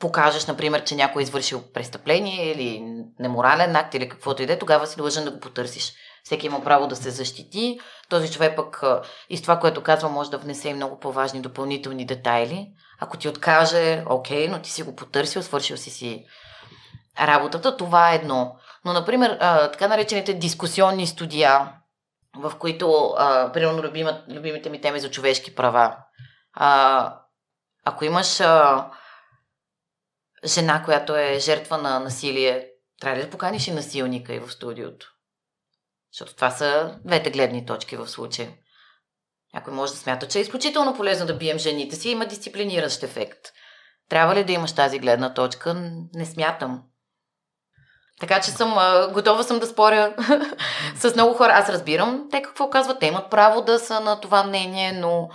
покажеш, 0.00 0.46
например, 0.46 0.84
че 0.84 0.96
някой 0.96 1.22
е 1.22 1.24
извършил 1.24 1.62
престъпление 1.72 2.50
или 2.50 2.82
неморален 3.18 3.76
акт 3.76 3.94
или 3.94 4.08
каквото 4.08 4.42
и 4.42 4.46
да 4.46 4.52
е, 4.52 4.58
тогава 4.58 4.86
си 4.86 4.96
длъжен 4.96 5.24
да 5.24 5.30
го 5.30 5.40
потърсиш. 5.40 5.92
Всеки 6.24 6.46
има 6.46 6.64
право 6.64 6.86
да 6.86 6.96
се 6.96 7.10
защити. 7.10 7.80
Този 8.08 8.32
човек 8.32 8.56
пък 8.56 8.82
и 9.28 9.36
с 9.36 9.42
това, 9.42 9.60
което 9.60 9.82
казва, 9.82 10.08
може 10.08 10.30
да 10.30 10.38
внесе 10.38 10.68
и 10.68 10.74
много 10.74 11.00
по-важни 11.00 11.40
допълнителни 11.40 12.06
детайли. 12.06 12.68
Ако 13.00 13.16
ти 13.16 13.28
откаже, 13.28 14.04
окей, 14.06 14.48
но 14.48 14.62
ти 14.62 14.70
си 14.70 14.82
го 14.82 14.96
потърсил, 14.96 15.42
свършил 15.42 15.76
си 15.76 15.90
си 15.90 16.26
работата, 17.20 17.76
това 17.76 18.12
е 18.12 18.14
едно. 18.14 18.56
Но, 18.84 18.92
например, 18.92 19.38
така 19.72 19.88
наречените 19.88 20.34
дискусионни 20.34 21.06
студия, 21.06 21.72
в 22.36 22.52
които, 22.58 23.14
примерно, 23.52 23.82
любимат, 23.82 24.24
любимите 24.28 24.70
ми 24.70 24.80
теми 24.80 25.00
за 25.00 25.10
човешки 25.10 25.54
права. 25.54 25.96
Ако 27.84 28.04
имаш 28.04 28.36
жена, 30.44 30.82
която 30.84 31.16
е 31.16 31.38
жертва 31.38 31.78
на 31.78 32.00
насилие, 32.00 32.66
трябва 33.00 33.18
ли 33.18 33.24
да 33.24 33.30
поканиш 33.30 33.68
и 33.68 33.72
насилника 33.72 34.34
и 34.34 34.38
в 34.38 34.52
студиото? 34.52 35.13
Защото 36.14 36.34
това 36.34 36.50
са 36.50 36.98
двете 37.04 37.30
гледни 37.30 37.66
точки 37.66 37.96
в 37.96 38.08
случая. 38.08 38.48
Някой 39.54 39.74
може 39.74 39.92
да 39.92 39.98
смята, 39.98 40.28
че 40.28 40.38
е 40.38 40.42
изключително 40.42 40.96
полезно 40.96 41.26
да 41.26 41.36
бием 41.36 41.58
жените 41.58 41.96
си 41.96 42.10
има 42.10 42.26
дисциплиниращ 42.26 43.02
ефект. 43.02 43.40
Трябва 44.08 44.34
ли 44.34 44.44
да 44.44 44.52
имаш 44.52 44.74
тази 44.74 44.98
гледна 44.98 45.34
точка? 45.34 45.74
Не 46.14 46.26
смятам. 46.26 46.82
Така 48.20 48.40
че 48.40 48.50
съм 48.50 48.74
готова 49.12 49.42
съм 49.42 49.58
да 49.58 49.66
споря 49.66 50.14
с 50.94 51.14
много 51.14 51.34
хора. 51.34 51.52
Аз 51.52 51.68
разбирам 51.68 52.28
те 52.30 52.42
какво 52.42 52.70
казват. 52.70 53.00
Те 53.00 53.06
имат 53.06 53.30
право 53.30 53.62
да 53.62 53.78
са 53.78 54.00
на 54.00 54.20
това 54.20 54.44
мнение, 54.44 54.92
но 54.92 55.28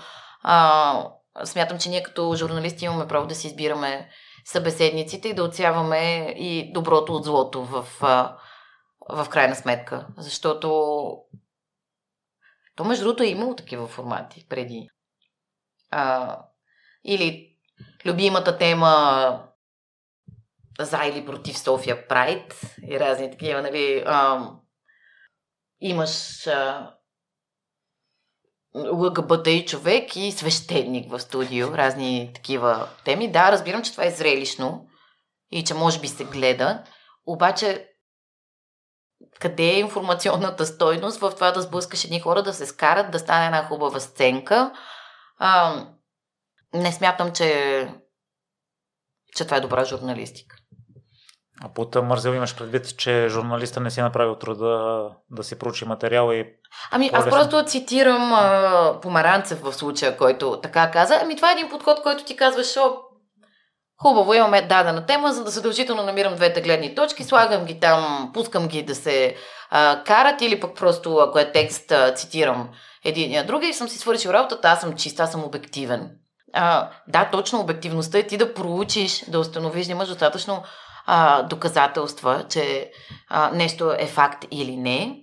а, 0.43 1.03
смятам, 1.43 1.79
че 1.79 1.89
ние 1.89 2.03
като 2.03 2.35
журналисти 2.35 2.85
имаме 2.85 3.07
право 3.07 3.27
да 3.27 3.35
си 3.35 3.47
избираме 3.47 4.09
събеседниците 4.45 5.27
и 5.27 5.33
да 5.33 5.43
отсяваме 5.43 6.33
и 6.37 6.71
доброто 6.73 7.15
от 7.15 7.25
злото 7.25 7.63
в, 7.65 7.85
а, 8.01 8.35
в 9.09 9.27
крайна 9.29 9.55
сметка. 9.55 10.07
Защото 10.17 10.67
то, 12.75 12.83
между 12.83 13.03
другото, 13.03 13.23
е 13.23 13.27
имало 13.27 13.55
такива 13.55 13.87
формати 13.87 14.45
преди. 14.49 14.89
А, 15.91 16.37
или 17.03 17.55
любимата 18.05 18.57
тема 18.57 19.43
за 20.79 20.97
или 21.05 21.25
против 21.25 21.59
София 21.59 22.07
Прайд 22.07 22.61
и 22.87 22.99
разни 22.99 23.31
такива, 23.31 23.61
нали, 23.61 24.03
а, 24.05 24.49
имаш 25.81 26.47
а, 26.47 26.93
ЛГБТ 28.75 29.47
и 29.47 29.65
човек 29.65 30.15
и 30.15 30.31
свещеник 30.31 31.11
в 31.11 31.19
студио, 31.19 31.67
разни 31.67 32.31
такива 32.35 32.89
теми. 33.05 33.31
Да, 33.31 33.51
разбирам, 33.51 33.83
че 33.83 33.91
това 33.91 34.05
е 34.05 34.11
зрелищно 34.11 34.87
и 35.51 35.63
че 35.63 35.73
може 35.73 35.99
би 35.99 36.07
се 36.07 36.25
гледа, 36.25 36.83
обаче 37.25 37.88
къде 39.39 39.63
е 39.63 39.79
информационната 39.79 40.65
стойност 40.65 41.19
в 41.19 41.31
това 41.31 41.51
да 41.51 41.61
сблъскаш 41.61 42.05
едни 42.05 42.19
хора, 42.19 42.43
да 42.43 42.53
се 42.53 42.65
скарат, 42.65 43.11
да 43.11 43.19
стане 43.19 43.45
една 43.45 43.63
хубава 43.63 43.99
сценка. 43.99 44.71
А, 45.37 45.83
не 46.73 46.91
смятам, 46.91 47.31
че, 47.31 47.89
че 49.35 49.45
това 49.45 49.57
е 49.57 49.61
добра 49.61 49.85
журналистика. 49.85 50.55
А 51.63 51.69
под 51.73 51.95
мързел 51.95 52.31
имаш 52.31 52.55
предвид, 52.55 52.97
че 52.97 53.27
журналиста 53.29 53.79
не 53.79 53.91
си 53.91 53.99
е 53.99 54.03
направил 54.03 54.35
труда 54.35 55.09
да 55.31 55.43
си 55.43 55.59
проучи 55.59 55.85
материала 55.85 56.35
и... 56.35 56.45
Ами 56.91 57.09
аз 57.13 57.29
просто 57.29 57.65
цитирам 57.65 58.33
а, 58.33 58.99
Помаранцев 59.01 59.61
в 59.61 59.73
случая, 59.73 60.17
който 60.17 60.59
така 60.61 60.91
каза. 60.91 61.19
Ами 61.21 61.35
това 61.35 61.49
е 61.49 61.53
един 61.53 61.69
подход, 61.69 62.01
който 62.03 62.23
ти 62.23 62.35
казваш, 62.35 62.77
о, 62.77 63.08
хубаво, 64.01 64.33
имаме 64.33 64.61
дадена 64.61 65.05
тема, 65.05 65.33
за 65.33 65.43
да 65.43 65.49
задължително 65.49 66.03
намирам 66.03 66.35
двете 66.35 66.61
гледни 66.61 66.95
точки, 66.95 67.23
слагам 67.23 67.65
ги 67.65 67.79
там, 67.79 68.31
пускам 68.33 68.67
ги 68.67 68.83
да 68.83 68.95
се 68.95 69.35
а, 69.69 70.03
карат 70.03 70.41
или 70.41 70.59
пък 70.59 70.75
просто, 70.75 71.17
ако 71.17 71.39
е 71.39 71.51
текст, 71.51 71.91
а, 71.91 72.13
цитирам 72.13 72.69
един 73.05 73.31
и 73.33 73.43
друга 73.43 73.67
и 73.67 73.73
съм 73.73 73.87
си 73.89 73.97
свършил 73.97 74.29
работата, 74.29 74.67
аз 74.67 74.81
съм 74.81 74.95
чист, 74.95 75.19
аз 75.19 75.31
съм 75.31 75.43
обективен. 75.43 76.11
А, 76.53 76.89
да, 77.07 77.29
точно 77.31 77.59
обективността 77.59 78.17
е 78.17 78.27
ти 78.27 78.37
да 78.37 78.53
проучиш, 78.53 79.25
да 79.27 79.39
установиш, 79.39 79.85
да 79.85 79.91
имаш 79.91 80.07
достатъчно 80.07 80.63
а, 81.05 81.43
доказателства, 81.43 82.45
че 82.49 82.91
а, 83.29 83.51
нещо 83.51 83.91
е 83.91 84.07
факт 84.07 84.45
или 84.51 84.77
не. 84.77 85.21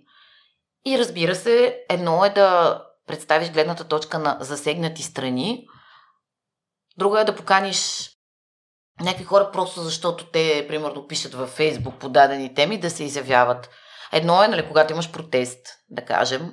И 0.86 0.98
разбира 0.98 1.34
се, 1.34 1.78
едно 1.90 2.24
е 2.24 2.30
да 2.30 2.80
представиш 3.06 3.50
гледната 3.50 3.84
точка 3.84 4.18
на 4.18 4.36
засегнати 4.40 5.02
страни, 5.02 5.66
друго 6.98 7.16
е 7.16 7.24
да 7.24 7.36
поканиш 7.36 8.10
някакви 9.00 9.24
хора 9.24 9.50
просто 9.52 9.80
защото 9.80 10.26
те, 10.26 10.66
примерно, 10.68 11.06
пишат 11.06 11.34
във 11.34 11.50
Фейсбук 11.50 11.94
по 11.94 12.08
дадени 12.08 12.54
теми 12.54 12.78
да 12.78 12.90
се 12.90 13.04
изявяват. 13.04 13.70
Едно 14.12 14.42
е, 14.42 14.48
нали, 14.48 14.66
когато 14.68 14.92
имаш 14.92 15.12
протест, 15.12 15.66
да 15.90 16.04
кажем, 16.04 16.52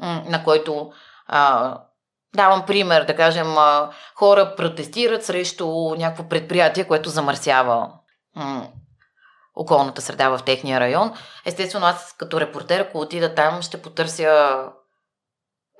на 0.00 0.44
който 0.44 0.92
а, 1.26 1.74
давам 2.34 2.66
пример, 2.66 3.04
да 3.04 3.16
кажем, 3.16 3.58
а, 3.58 3.90
хора 4.14 4.54
протестират 4.56 5.24
срещу 5.24 5.68
някакво 5.98 6.28
предприятие, 6.28 6.84
което 6.84 7.08
замърсява 7.08 7.90
м- 8.36 8.68
околната 9.54 10.02
среда 10.02 10.28
в 10.28 10.44
техния 10.44 10.80
район. 10.80 11.12
Естествено, 11.46 11.86
аз 11.86 12.14
като 12.18 12.40
репортер, 12.40 12.80
ако 12.80 12.98
отида 12.98 13.34
там, 13.34 13.62
ще 13.62 13.82
потърся 13.82 14.58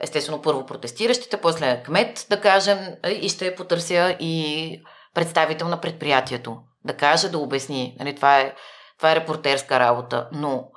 естествено 0.00 0.42
първо 0.42 0.66
протестиращите, 0.66 1.40
после 1.40 1.82
кмет, 1.82 2.26
да 2.30 2.40
кажем, 2.40 2.78
и 3.20 3.28
ще 3.28 3.54
потърся 3.54 4.16
и 4.20 4.82
представител 5.14 5.68
на 5.68 5.80
предприятието. 5.80 6.62
да 6.84 6.96
каже, 6.96 7.28
да 7.28 7.38
обясни. 7.38 7.96
Нали, 7.98 8.16
това, 8.16 8.40
е, 8.40 8.54
това 8.96 9.12
е 9.12 9.16
репортерска 9.16 9.80
работа, 9.80 10.28
но 10.32 10.70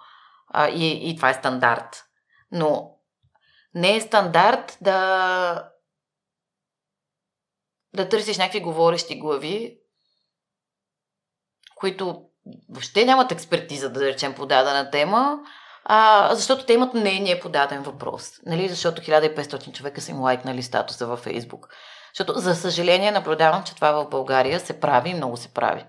а, 0.47 0.69
и, 0.69 1.09
и 1.09 1.15
това 1.15 1.29
е 1.29 1.34
стандарт. 1.34 2.03
Но 2.51 2.91
не 3.73 3.95
е 3.95 4.01
стандарт 4.01 4.77
да 4.82 5.67
да 7.93 8.09
търсиш 8.09 8.38
някакви 8.38 8.59
говорещи 8.59 9.19
глави, 9.19 9.77
които 11.75 12.25
въобще 12.69 13.05
нямат 13.05 13.32
експертиза, 13.32 13.89
да 13.89 14.05
речем, 14.05 14.34
по 14.36 14.45
дадена 14.45 14.91
тема, 14.91 15.39
а, 15.84 16.29
защото 16.36 16.65
те 16.65 16.73
имат 16.73 16.93
мнение 16.93 17.39
по 17.39 17.49
даден 17.49 17.84
въпрос. 17.84 18.32
Нали? 18.45 18.69
Защото 18.69 19.01
1500 19.01 19.71
човека 19.71 20.01
са 20.01 20.11
им 20.11 20.21
лайкнали 20.21 20.63
статуса 20.63 21.07
във 21.07 21.19
Фейсбук. 21.19 21.67
Защото, 22.14 22.39
за 22.39 22.55
съжаление, 22.55 23.12
наблюдавам, 23.12 23.64
че 23.64 23.76
това 23.76 23.91
в 23.91 24.09
България 24.09 24.59
се 24.59 24.80
прави 24.80 25.09
и 25.09 25.14
много 25.14 25.38
се 25.38 25.53
прави. 25.53 25.86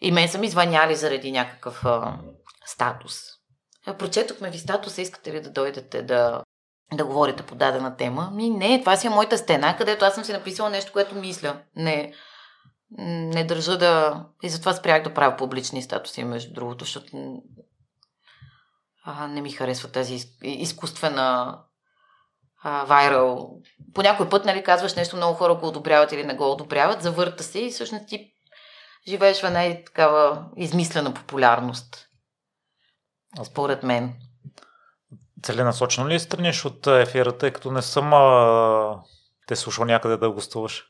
И 0.00 0.12
мен 0.12 0.28
са 0.28 0.38
ми 0.38 0.48
звъняли 0.48 0.96
заради 0.96 1.32
някакъв 1.32 1.84
а, 1.84 2.18
статус. 2.66 3.14
А, 3.86 3.94
прочетохме 3.94 4.50
ви 4.50 4.58
статуса, 4.58 5.02
искате 5.02 5.32
ли 5.32 5.40
да 5.40 5.50
дойдете 5.50 6.02
да, 6.02 6.42
да 6.92 7.04
говорите 7.04 7.42
по 7.42 7.54
дадена 7.54 7.96
тема? 7.96 8.30
Ми 8.34 8.50
не, 8.50 8.80
това 8.80 8.96
си 8.96 9.06
е 9.06 9.10
моята 9.10 9.38
стена, 9.38 9.76
където 9.76 10.04
аз 10.04 10.14
съм 10.14 10.24
си 10.24 10.32
написала 10.32 10.70
нещо, 10.70 10.92
което 10.92 11.14
мисля. 11.14 11.62
Не, 11.76 12.14
не 12.98 13.44
държа 13.44 13.78
да... 13.78 14.24
И 14.42 14.48
затова 14.48 14.72
спрях 14.72 15.02
да 15.02 15.14
правя 15.14 15.36
публични 15.36 15.82
статуси, 15.82 16.24
между 16.24 16.54
другото, 16.54 16.84
защото 16.84 17.42
а, 19.04 19.28
не 19.28 19.40
ми 19.40 19.50
харесва 19.50 19.88
тази 19.88 20.24
изкуствена 20.42 21.58
а, 22.64 22.84
вайрал. 22.84 23.50
По 23.94 24.02
някой 24.02 24.28
път, 24.28 24.44
нали, 24.44 24.62
казваш 24.62 24.94
нещо, 24.94 25.16
много 25.16 25.34
хора 25.34 25.54
го 25.54 25.68
одобряват 25.68 26.12
или 26.12 26.24
не 26.24 26.34
го 26.34 26.52
одобряват, 26.52 27.02
завърта 27.02 27.42
се 27.42 27.58
и 27.58 27.70
всъщност 27.70 28.06
ти 28.08 28.30
живееш 29.08 29.40
в 29.40 29.44
една 29.44 29.84
такава 29.86 30.44
измислена 30.56 31.14
популярност. 31.14 32.06
Според 33.44 33.82
мен. 33.82 34.14
Целенасочено 35.42 36.08
ли 36.08 36.20
страниш 36.20 36.64
от 36.64 36.86
ефира, 36.86 37.38
тъй 37.38 37.50
като 37.50 37.70
не 37.70 37.82
съм 37.82 38.14
а, 38.14 39.02
те 39.46 39.56
слушал 39.56 39.84
някъде 39.84 40.16
да 40.16 40.30
гостуваш? 40.30 40.84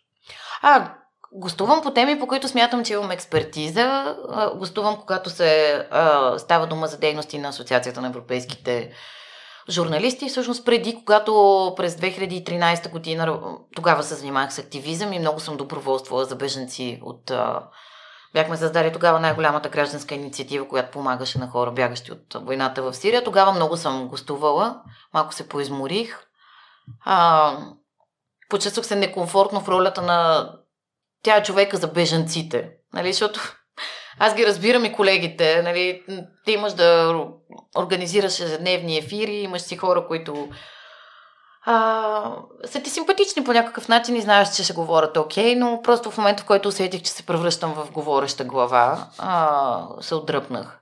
А, 0.63 0.95
Гостувам 1.37 1.83
по 1.83 1.93
теми, 1.93 2.19
по 2.19 2.27
които 2.27 2.49
смятам, 2.49 2.85
че 2.85 2.93
имам 2.93 3.11
експертиза. 3.11 4.17
Гостувам, 4.57 4.97
когато 4.97 5.31
се 5.31 5.75
а, 5.91 6.39
става 6.39 6.67
дума 6.67 6.87
за 6.87 6.99
дейности 6.99 7.39
на 7.39 7.49
Асоциацията 7.49 8.01
на 8.01 8.09
европейските 8.09 8.93
журналисти. 9.71 10.29
Всъщност 10.29 10.65
преди, 10.65 10.97
когато 11.05 11.33
през 11.77 11.97
2013 11.97 12.91
година 12.91 13.39
тогава 13.77 14.03
се 14.03 14.15
занимавах 14.15 14.53
с 14.55 14.59
активизъм 14.59 15.13
и 15.13 15.19
много 15.19 15.41
съм 15.41 15.57
доброволствала 15.57 16.25
за 16.25 16.37
беженци 16.37 17.01
от... 17.03 17.33
Бяхме 18.35 18.57
създали 18.57 18.93
тогава 18.93 19.21
най-голямата 19.21 19.69
гражданска 19.69 20.15
инициатива, 20.15 20.69
която 20.69 20.91
помагаше 20.91 21.39
на 21.39 21.49
хора, 21.49 21.73
бягащи 21.73 22.13
от 22.13 22.35
войната 22.35 22.83
в 22.83 22.95
Сирия. 22.95 23.25
Тогава 23.25 23.53
много 23.53 23.77
съм 23.77 24.09
гостувала, 24.09 24.83
малко 25.15 25.35
се 25.35 25.49
поизморих. 25.49 26.27
А, 27.05 27.59
почувствах 28.49 28.87
се 28.87 28.97
некомфортно 28.97 29.61
в 29.61 29.69
ролята 29.69 30.03
на 30.03 30.51
тя 31.23 31.37
е 31.37 31.43
човека 31.43 31.77
за 31.77 31.89
бежанците. 31.89 32.71
Нали, 32.95 33.13
защото 33.13 33.57
аз 34.19 34.35
ги 34.35 34.47
разбирам 34.47 34.85
и 34.85 34.93
колегите. 34.93 35.63
Нали, 35.63 36.03
ти 36.45 36.53
имаш 36.53 36.73
да 36.73 37.15
организираш 37.79 38.41
ежедневни 38.41 38.99
ефири, 38.99 39.35
имаш 39.35 39.63
си 39.63 39.77
хора, 39.77 40.07
които 40.07 40.49
а, 41.67 42.37
са 42.65 42.83
ти 42.83 42.91
симпатични 42.91 43.45
по 43.45 43.53
някакъв 43.53 43.89
начин 43.89 44.17
и 44.17 44.21
знаеш, 44.21 44.57
че 44.57 44.65
ще 44.65 44.73
говорят 44.73 45.17
окей, 45.17 45.57
но 45.57 45.81
просто 45.83 46.11
в 46.11 46.19
момента, 46.19 46.43
в 46.43 46.47
който 46.47 46.69
усетих, 46.69 47.03
че 47.03 47.11
се 47.11 47.27
превръщам 47.27 47.75
в 47.75 47.91
говореща 47.93 48.45
глава, 48.45 49.09
а, 49.19 49.87
се 50.01 50.15
отдръпнах. 50.15 50.81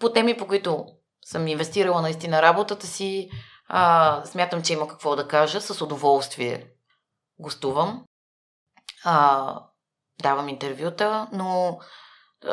По 0.00 0.12
теми, 0.12 0.36
по 0.36 0.46
които 0.46 0.86
съм 1.24 1.48
инвестирала 1.48 2.02
наистина 2.02 2.42
работата 2.42 2.86
си, 2.86 3.30
а, 3.68 4.22
смятам, 4.24 4.62
че 4.62 4.72
има 4.72 4.88
какво 4.88 5.16
да 5.16 5.28
кажа, 5.28 5.60
с 5.60 5.80
удоволствие 5.80 6.66
гостувам. 7.38 8.04
А, 9.04 9.54
давам 10.22 10.48
интервюта, 10.48 11.26
но 11.32 11.78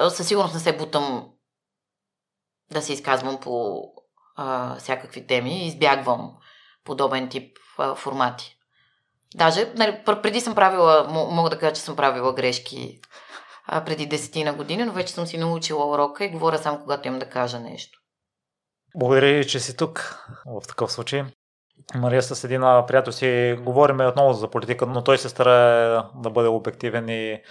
със 0.09 0.27
сигурност 0.27 0.53
не 0.53 0.59
се 0.59 0.77
бутам 0.77 1.29
да 2.71 2.81
се 2.81 2.93
изказвам 2.93 3.39
по 3.39 3.83
а, 4.35 4.75
всякакви 4.75 5.27
теми. 5.27 5.67
Избягвам 5.67 6.37
подобен 6.83 7.29
тип 7.29 7.57
а, 7.77 7.95
формати. 7.95 8.57
Даже, 9.35 9.73
нали, 9.75 10.01
преди 10.05 10.41
съм 10.41 10.55
правила, 10.55 11.07
мога 11.31 11.49
да 11.49 11.59
кажа, 11.59 11.75
че 11.75 11.81
съм 11.81 11.95
правила 11.95 12.33
грешки 12.33 12.99
а, 13.65 13.85
преди 13.85 14.05
десетина 14.05 14.53
години, 14.53 14.83
но 14.83 14.91
вече 14.91 15.13
съм 15.13 15.27
си 15.27 15.37
научила 15.37 15.87
урока 15.87 16.25
и 16.25 16.29
говоря 16.29 16.57
само 16.57 16.79
когато 16.79 17.07
имам 17.07 17.19
да 17.19 17.29
кажа 17.29 17.59
нещо. 17.59 17.99
Благодаря 18.95 19.37
ви, 19.37 19.47
че 19.47 19.59
си 19.59 19.77
тук 19.77 20.25
в 20.45 20.67
такъв 20.67 20.91
случай. 20.91 21.23
Мария 21.95 22.21
с 22.21 22.43
един 22.43 22.61
приятел 22.61 23.13
си 23.13 23.57
говориме 23.59 24.07
отново 24.07 24.33
за 24.33 24.49
политика, 24.49 24.85
но 24.85 25.03
той 25.03 25.17
се 25.17 25.29
старае 25.29 26.01
да 26.15 26.29
бъде 26.29 26.47
обективен 26.47 27.09
и 27.09 27.41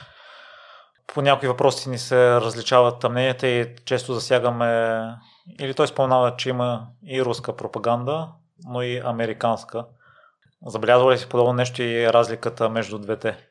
по 1.07 1.23
някои 1.23 1.49
въпроси 1.49 1.89
ни 1.89 1.99
се 1.99 2.41
различават 2.41 3.05
мненията 3.05 3.47
и 3.47 3.77
често 3.85 4.15
засягаме 4.15 4.99
или 5.61 5.75
той 5.75 5.89
спомнава, 5.89 6.37
че 6.37 6.49
има 6.49 6.87
и 7.07 7.23
руска 7.23 7.57
пропаганда, 7.57 8.29
но 8.65 8.83
и 8.83 9.03
американска. 9.05 9.85
Забелязва 10.67 11.13
ли 11.13 11.19
си 11.19 11.29
подобно 11.29 11.53
нещо 11.53 11.83
и 11.83 12.13
разликата 12.13 12.69
между 12.69 12.99
двете? 12.99 13.49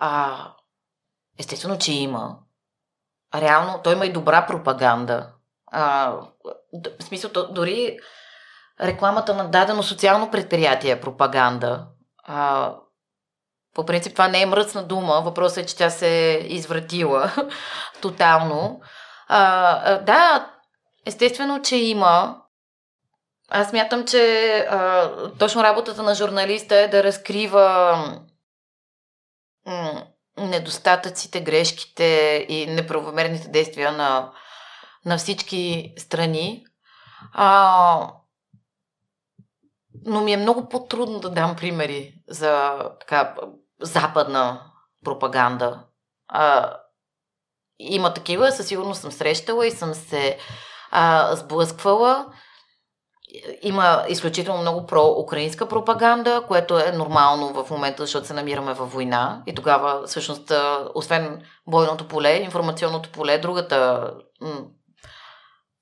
А, 0.00 0.36
естествено, 1.38 1.78
че 1.78 1.92
има. 1.92 2.38
Реално, 3.34 3.80
той 3.84 3.92
има 3.92 4.06
и 4.06 4.12
добра 4.12 4.46
пропаганда. 4.46 5.32
А, 5.66 6.12
в 7.00 7.02
смисъл, 7.02 7.30
дори 7.50 7.98
рекламата 8.80 9.34
на 9.34 9.50
дадено 9.50 9.82
социално 9.82 10.30
предприятие 10.30 10.90
е 10.90 11.00
пропаганда. 11.00 11.86
А, 12.24 12.74
по 13.76 13.86
принцип 13.86 14.12
това 14.12 14.28
не 14.28 14.42
е 14.42 14.46
мръсна 14.46 14.82
дума, 14.82 15.22
въпросът 15.24 15.58
е, 15.58 15.66
че 15.66 15.76
тя 15.76 15.90
се 15.90 16.34
е 16.34 16.38
извратила 16.38 17.32
тотално. 18.02 18.80
А, 19.28 19.98
да, 19.98 20.50
естествено, 21.06 21.62
че 21.62 21.76
има. 21.76 22.42
Аз 23.48 23.72
мятам, 23.72 24.04
че 24.06 24.56
а, 24.70 25.10
точно 25.38 25.62
работата 25.62 26.02
на 26.02 26.14
журналиста 26.14 26.76
е 26.76 26.88
да 26.88 27.04
разкрива 27.04 27.96
м- 29.66 30.02
недостатъците, 30.38 31.40
грешките 31.40 32.46
и 32.48 32.66
неправомерните 32.66 33.48
действия 33.48 33.92
на, 33.92 34.32
на 35.04 35.18
всички 35.18 35.92
страни. 35.98 36.64
А, 37.32 38.10
но 40.04 40.20
ми 40.20 40.32
е 40.32 40.36
много 40.36 40.68
по-трудно 40.68 41.20
да 41.20 41.30
дам 41.30 41.56
примери 41.56 42.14
за 42.28 42.78
така, 43.00 43.34
западна 43.80 44.60
пропаганда. 45.04 45.80
А, 46.28 46.76
има 47.78 48.14
такива, 48.14 48.52
със 48.52 48.66
сигурност 48.66 49.00
съм 49.00 49.12
срещала 49.12 49.66
и 49.66 49.70
съм 49.70 49.94
се 49.94 50.38
а, 50.90 51.36
сблъсквала. 51.36 52.26
Има 53.62 54.04
изключително 54.08 54.60
много 54.60 54.86
про-украинска 54.86 55.68
пропаганда, 55.68 56.42
което 56.48 56.78
е 56.78 56.92
нормално 56.92 57.64
в 57.64 57.70
момента, 57.70 58.02
защото 58.02 58.26
се 58.26 58.34
намираме 58.34 58.74
във 58.74 58.92
война. 58.92 59.42
И 59.46 59.54
тогава, 59.54 60.06
всъщност, 60.06 60.52
освен 60.94 61.42
бойното 61.66 62.08
поле, 62.08 62.36
информационното 62.36 63.12
поле, 63.12 63.38
другата, 63.38 64.10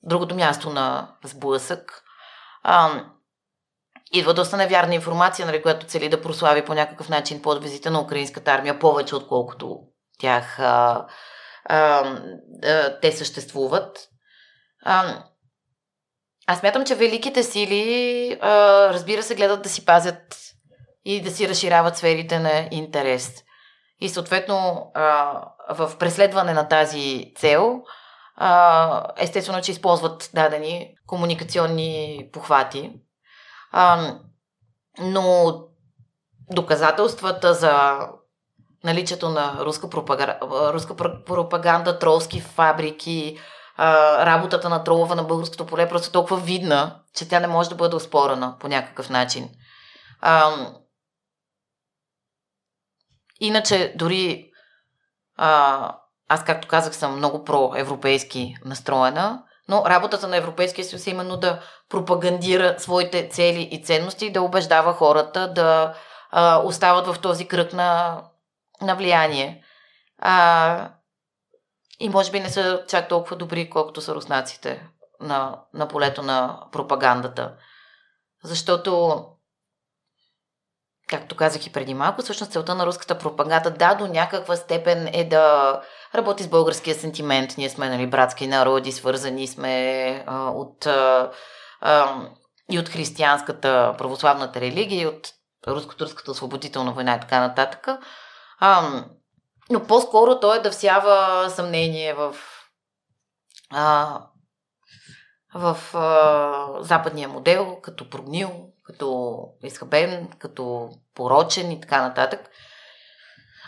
другото 0.02 0.34
място 0.34 0.70
на 0.70 1.08
сблъсък. 1.24 2.04
Идва 4.14 4.34
доста 4.34 4.56
невярна 4.56 4.94
информация, 4.94 5.46
нали, 5.46 5.62
която 5.62 5.86
цели 5.86 6.08
да 6.08 6.22
прослави 6.22 6.64
по 6.64 6.74
някакъв 6.74 7.08
начин 7.08 7.42
подвизите 7.42 7.90
на 7.90 8.00
украинската 8.00 8.50
армия 8.50 8.78
повече, 8.78 9.16
отколкото 9.16 9.80
тях 10.18 10.58
а, 10.58 11.06
а, 11.64 11.76
а, 12.64 13.00
те 13.00 13.12
съществуват. 13.12 14.08
А, 14.84 15.24
аз 16.46 16.62
мятам, 16.62 16.84
че 16.84 16.94
великите 16.94 17.42
сили, 17.42 18.38
а, 18.40 18.50
разбира 18.88 19.22
се, 19.22 19.34
гледат 19.34 19.62
да 19.62 19.68
си 19.68 19.84
пазят 19.84 20.36
и 21.04 21.20
да 21.20 21.30
си 21.30 21.48
разширяват 21.48 21.96
сферите 21.96 22.38
на 22.38 22.68
интерес. 22.70 23.44
И 24.00 24.08
съответно, 24.08 24.90
а, 24.94 25.40
в 25.70 25.98
преследване 25.98 26.52
на 26.52 26.68
тази 26.68 27.32
цел, 27.36 27.82
а, 28.36 29.06
естествено, 29.16 29.62
че 29.62 29.70
използват 29.70 30.30
дадени 30.34 30.94
комуникационни 31.06 32.28
похвати. 32.32 32.92
А, 33.76 34.14
но 35.00 35.54
доказателствата 36.50 37.54
за 37.54 37.98
наличието 38.84 39.28
на 39.28 39.56
руска 39.60 39.90
пропаганда, 39.90 40.38
руска 40.72 40.96
пропаганда 41.26 41.98
тролски 41.98 42.40
фабрики, 42.40 43.38
а, 43.76 44.26
работата 44.26 44.68
на 44.68 44.84
тролова 44.84 45.14
на 45.14 45.24
българското 45.24 45.66
поле 45.66 45.82
е 45.82 45.88
просто 45.88 46.12
толкова 46.12 46.36
видна, 46.36 47.00
че 47.14 47.28
тя 47.28 47.40
не 47.40 47.46
може 47.46 47.68
да 47.68 47.74
бъде 47.74 47.96
оспорена 47.96 48.56
по 48.60 48.68
някакъв 48.68 49.10
начин. 49.10 49.50
А, 50.20 50.52
иначе, 53.40 53.94
дори 53.96 54.50
а, 55.36 55.96
аз, 56.28 56.44
както 56.44 56.68
казах, 56.68 56.96
съм 56.96 57.16
много 57.16 57.44
проевропейски 57.44 58.56
настроена, 58.64 59.42
но 59.68 59.84
работата 59.86 60.28
на 60.28 60.36
Европейския 60.36 60.84
съюз 60.84 61.06
е 61.06 61.10
именно 61.10 61.36
да 61.36 61.60
пропагандира 61.88 62.74
своите 62.78 63.28
цели 63.28 63.68
и 63.72 63.82
ценности, 63.82 64.32
да 64.32 64.42
убеждава 64.42 64.92
хората 64.92 65.52
да 65.52 65.94
а, 66.30 66.58
остават 66.64 67.06
в 67.06 67.20
този 67.20 67.48
кръг 67.48 67.72
на, 67.72 68.20
на 68.82 68.94
влияние. 68.96 69.64
А, 70.18 70.90
и 72.00 72.08
може 72.08 72.30
би 72.30 72.40
не 72.40 72.48
са 72.48 72.84
чак 72.88 73.08
толкова 73.08 73.36
добри, 73.36 73.70
колкото 73.70 74.00
са 74.00 74.14
руснаците 74.14 74.88
на, 75.20 75.60
на 75.74 75.88
полето 75.88 76.22
на 76.22 76.60
пропагандата. 76.72 77.54
Защото, 78.44 79.24
както 81.08 81.36
казах 81.36 81.66
и 81.66 81.72
преди 81.72 81.94
малко, 81.94 82.22
всъщност 82.22 82.52
целта 82.52 82.74
на 82.74 82.86
руската 82.86 83.18
пропаганда, 83.18 83.70
да, 83.70 83.94
до 83.94 84.06
някаква 84.06 84.56
степен 84.56 85.10
е 85.12 85.24
да 85.24 85.80
работи 86.14 86.42
с 86.42 86.48
българския 86.48 86.94
сентимент. 86.94 87.54
Ние 87.58 87.70
сме 87.70 87.88
нали, 87.88 88.06
братски 88.06 88.46
народи, 88.46 88.92
свързани 88.92 89.46
сме 89.46 90.24
а, 90.26 90.50
от, 90.50 90.86
а, 90.86 91.30
а, 91.80 92.22
и 92.70 92.78
от 92.78 92.88
християнската 92.88 93.94
православната 93.98 94.60
религия, 94.60 95.02
и 95.02 95.06
от 95.06 95.32
руско-турската 95.68 96.30
освободителна 96.30 96.92
война 96.92 97.16
и 97.16 97.20
така 97.20 97.40
нататък. 97.40 97.88
А, 98.58 99.04
но 99.70 99.86
по-скоро 99.86 100.40
той 100.40 100.56
е 100.56 100.60
да 100.60 100.70
всява 100.70 101.50
съмнение 101.50 102.14
в, 102.14 102.36
а, 103.70 104.20
в 105.54 105.78
а, 105.94 106.82
западния 106.82 107.28
модел, 107.28 107.78
като 107.82 108.10
прогнил, 108.10 108.50
като 108.84 109.38
изхабен, 109.62 110.28
като 110.38 110.90
порочен 111.14 111.70
и 111.70 111.80
така 111.80 112.02
нататък. 112.02 112.50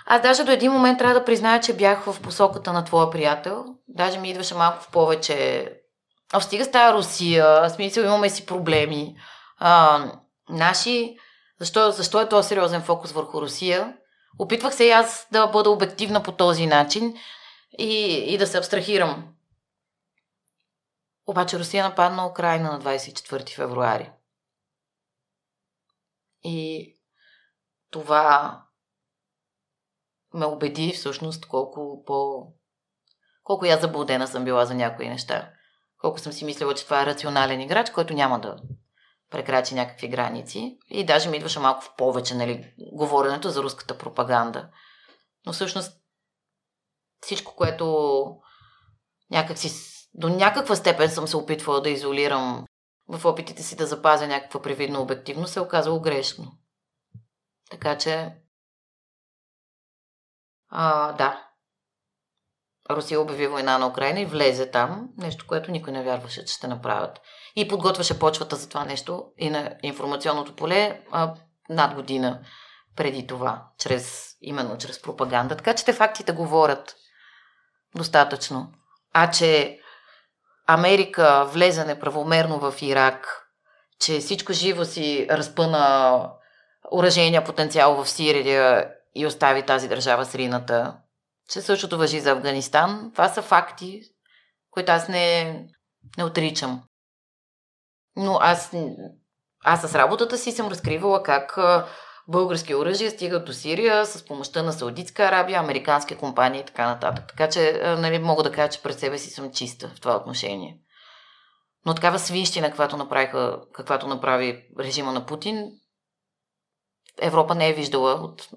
Аз 0.09 0.23
даже 0.23 0.45
до 0.45 0.53
един 0.53 0.73
момент 0.73 0.99
трябва 0.99 1.15
да 1.15 1.25
призная, 1.25 1.61
че 1.61 1.77
бях 1.77 2.05
в 2.05 2.23
посоката 2.23 2.73
на 2.73 2.85
твоя 2.85 3.11
приятел. 3.11 3.65
Даже 3.89 4.19
ми 4.19 4.31
идваше 4.31 4.55
малко 4.55 4.83
в 4.83 4.91
повече. 4.91 5.71
А 6.33 6.41
стига 6.41 6.65
с 6.65 6.71
тази 6.71 6.95
Русия, 6.95 7.71
смисъл 7.71 8.03
имаме 8.03 8.31
си 8.31 8.47
проблеми. 8.47 9.17
А, 9.59 10.05
наши, 10.49 11.17
защо, 11.61 11.91
защо 11.91 12.21
е 12.21 12.29
този 12.29 12.49
сериозен 12.49 12.83
фокус 12.83 13.13
върху 13.13 13.41
Русия? 13.41 13.97
Опитвах 14.39 14.75
се 14.75 14.85
и 14.85 14.91
аз 14.91 15.27
да 15.33 15.47
бъда 15.47 15.71
обективна 15.71 16.23
по 16.23 16.33
този 16.33 16.67
начин 16.67 17.15
и, 17.79 18.25
и 18.35 18.39
да 18.39 18.47
се 18.47 18.59
абстрахирам. 18.59 19.29
Обаче 21.27 21.59
Русия 21.59 21.85
нападна 21.85 22.27
Украина 22.27 22.73
на 22.73 22.81
24 22.81 23.55
февруари. 23.55 24.11
И 26.45 26.93
това 27.91 28.63
ме 30.37 30.47
убеди 30.47 30.93
всъщност 30.93 31.47
колко 31.47 32.03
по... 32.07 32.47
колко 33.43 33.65
я 33.65 33.79
заблудена 33.79 34.29
съм 34.29 34.45
била 34.45 34.65
за 34.65 34.75
някои 34.75 35.09
неща. 35.09 35.51
Колко 36.01 36.19
съм 36.19 36.33
си 36.33 36.45
мислила, 36.45 36.75
че 36.75 36.85
това 36.85 37.03
е 37.03 37.07
рационален 37.07 37.61
играч, 37.61 37.91
който 37.91 38.15
няма 38.15 38.41
да 38.41 38.57
прекрачи 39.31 39.75
някакви 39.75 40.09
граници. 40.09 40.79
И 40.89 41.07
даже 41.07 41.29
ми 41.31 41.37
идваше 41.37 41.61
малко 41.61 41.85
в 41.85 41.97
повече, 41.97 42.35
нали, 42.35 42.75
говоренето 42.93 43.51
за 43.51 43.63
руската 43.63 43.99
пропаганда. 43.99 44.69
Но 45.47 45.53
всъщност 45.53 45.93
всичко, 47.23 47.57
което 47.57 48.27
някак 49.31 49.59
си 49.59 49.71
до 50.15 50.29
някаква 50.29 50.77
степен 50.77 51.11
съм 51.11 51.29
се 51.29 51.37
опитвала 51.37 51.81
да 51.81 51.91
изолирам 51.91 52.67
в 53.09 53.25
опитите 53.25 53.63
си 53.63 53.77
да 53.77 53.87
запазя 53.87 54.27
някаква 54.27 54.63
привидна 54.63 55.01
обективност, 55.01 55.53
се 55.53 55.59
е 55.59 55.63
оказало 55.63 56.01
грешно. 56.01 56.53
Така 57.71 57.99
че 57.99 58.33
а, 60.71 61.13
да. 61.13 61.43
Русия 62.91 63.21
обяви 63.21 63.47
война 63.47 63.79
на 63.79 63.87
Украина 63.87 64.21
и 64.21 64.27
влезе 64.27 64.71
там, 64.71 65.09
нещо, 65.17 65.45
което 65.49 65.71
никой 65.71 65.93
не 65.93 66.03
вярваше, 66.03 66.45
че 66.45 66.55
ще 66.55 66.67
направят. 66.67 67.21
И 67.57 67.69
подготвяше 67.69 68.19
почвата 68.19 68.57
за 68.57 68.69
това 68.69 68.85
нещо 68.85 69.25
и 69.39 69.51
на 69.51 69.75
информационното 69.83 70.57
поле 70.57 71.01
а, 71.11 71.35
над 71.69 71.95
година 71.95 72.41
преди 72.97 73.27
това, 73.27 73.63
чрез, 73.79 74.37
именно 74.41 74.79
чрез 74.79 75.03
пропаганда. 75.03 75.57
Така 75.57 75.75
че 75.75 75.85
те 75.85 75.93
фактите 75.93 76.33
говорят 76.33 76.95
достатъчно. 77.95 78.73
А 79.13 79.31
че 79.31 79.81
Америка 80.67 81.45
влезе 81.53 81.85
неправомерно 81.85 82.59
в 82.59 82.83
Ирак, 82.83 83.47
че 84.01 84.19
всичко 84.19 84.53
живо 84.53 84.85
си 84.85 85.27
разпъна 85.31 86.31
уражения 86.93 87.45
потенциал 87.45 88.05
в 88.05 88.09
Сирия 88.09 88.91
и 89.17 89.27
остави 89.27 89.63
тази 89.63 89.89
държава 89.89 90.25
с 90.25 90.35
рината. 90.35 90.97
Че 91.49 91.61
същото 91.61 91.99
въжи 91.99 92.21
за 92.21 92.31
Афганистан. 92.31 93.11
Това 93.13 93.29
са 93.29 93.43
факти, 93.43 94.03
които 94.71 94.93
аз 94.93 95.09
не, 95.09 95.53
не 96.19 96.25
отричам. 96.25 96.83
Но 98.17 98.39
аз, 98.41 98.73
аз 99.65 99.83
с 99.83 99.95
работата 99.95 100.39
си 100.39 100.53
съм 100.53 100.69
разкривала 100.69 101.23
как 101.23 101.59
български 102.29 102.75
оръжия 102.75 103.11
стигат 103.11 103.45
до 103.45 103.53
Сирия 103.53 104.07
с 104.07 104.25
помощта 104.25 104.63
на 104.63 104.73
Саудитска 104.73 105.23
Арабия, 105.23 105.61
американски 105.61 106.17
компании 106.17 106.61
и 106.61 106.65
така 106.65 106.87
нататък. 106.87 107.25
Така 107.29 107.49
че 107.49 107.81
нали, 107.99 108.19
мога 108.19 108.43
да 108.43 108.53
кажа, 108.53 108.71
че 108.71 108.83
пред 108.83 108.99
себе 108.99 109.19
си 109.19 109.31
съм 109.31 109.53
чиста 109.53 109.89
в 109.89 110.01
това 110.01 110.17
отношение. 110.17 110.79
Но 111.87 111.95
такава 111.95 112.19
свинщина, 112.19 112.69
каквато, 112.69 112.97
направиха, 112.97 113.61
каквато 113.73 114.07
направи 114.07 114.63
режима 114.79 115.13
на 115.13 115.27
Путин, 115.27 115.71
Европа 117.21 117.55
не 117.55 117.69
е 117.69 117.75
виждала 117.75 118.13
от 118.13 118.49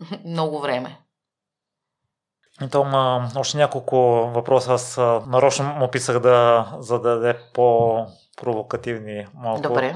много 0.24 0.60
време. 0.60 1.00
И 2.62 2.68
то 2.68 2.80
има 2.86 3.28
още 3.36 3.56
няколко 3.56 3.96
въпроса. 4.34 4.72
Аз 4.72 4.96
нарочно 5.26 5.74
му 5.74 5.90
писах 5.90 6.18
да 6.18 6.66
зададе 6.78 7.38
по-провокативни 7.54 9.26
малко. 9.34 9.62
Добре. 9.62 9.94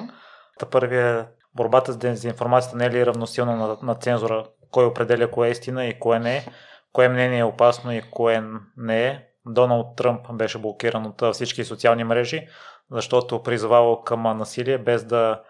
Та 0.58 0.66
първият 0.66 1.26
е 1.26 1.30
борбата 1.54 1.92
с 1.92 1.96
дезинформацията 1.96 2.76
не 2.76 2.86
е 2.86 2.90
ли 2.90 3.06
равносилна 3.06 3.56
на, 3.56 3.76
на 3.82 3.94
цензура? 3.94 4.44
Кой 4.70 4.86
определя 4.86 5.30
кое 5.30 5.48
е 5.48 5.50
истина 5.50 5.86
и 5.86 5.98
кое 5.98 6.18
не 6.18 6.36
е? 6.36 6.46
Кое 6.92 7.08
мнение 7.08 7.38
е 7.38 7.44
опасно 7.44 7.92
и 7.92 8.02
кое 8.10 8.44
не 8.76 9.06
е? 9.06 9.24
Доналд 9.46 9.96
Тръмп 9.96 10.32
беше 10.32 10.58
блокиран 10.58 11.06
от 11.06 11.34
всички 11.34 11.64
социални 11.64 12.04
мрежи, 12.04 12.48
защото 12.90 13.42
призвавал 13.42 14.02
към 14.02 14.22
насилие 14.22 14.78
без 14.78 15.04
да 15.04 15.42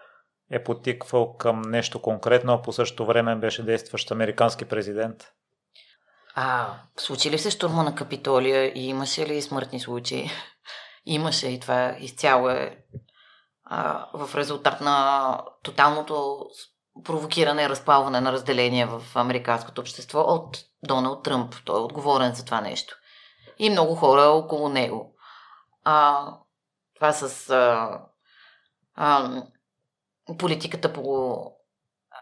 е 0.51 0.63
потиквал 0.63 1.37
към 1.37 1.61
нещо 1.61 2.01
конкретно, 2.01 2.53
а 2.53 2.61
по 2.61 2.73
същото 2.73 3.05
време 3.05 3.35
беше 3.35 3.63
действащ 3.63 4.11
американски 4.11 4.65
президент? 4.65 5.31
А, 6.35 6.75
случи 6.97 7.31
ли 7.31 7.37
се 7.37 7.51
штурма 7.51 7.83
на 7.83 7.95
Капитолия 7.95 8.65
и 8.65 8.87
имаше 8.87 9.27
ли 9.27 9.41
смъртни 9.41 9.79
случаи? 9.79 10.29
имаше 11.05 11.47
и 11.47 11.59
това 11.59 11.95
изцяло 11.99 12.49
е 12.49 12.77
а, 13.63 14.07
в 14.13 14.35
резултат 14.35 14.81
на 14.81 15.41
тоталното 15.63 16.45
провокиране 17.03 17.63
и 17.63 17.69
разпалване 17.69 18.21
на 18.21 18.31
разделение 18.31 18.85
в 18.85 19.01
американското 19.15 19.81
общество 19.81 20.19
от 20.19 20.57
Доналд 20.83 21.23
Тръмп. 21.23 21.55
Той 21.65 21.79
е 21.79 21.83
отговорен 21.83 22.33
за 22.33 22.45
това 22.45 22.61
нещо. 22.61 22.95
И 23.59 23.69
много 23.69 23.95
хора 23.95 24.21
около 24.21 24.69
него. 24.69 25.15
А, 25.83 26.25
това 26.95 27.13
с 27.13 27.49
а, 27.49 27.99
а, 28.95 29.43
политиката 30.37 30.93
по 30.93 31.37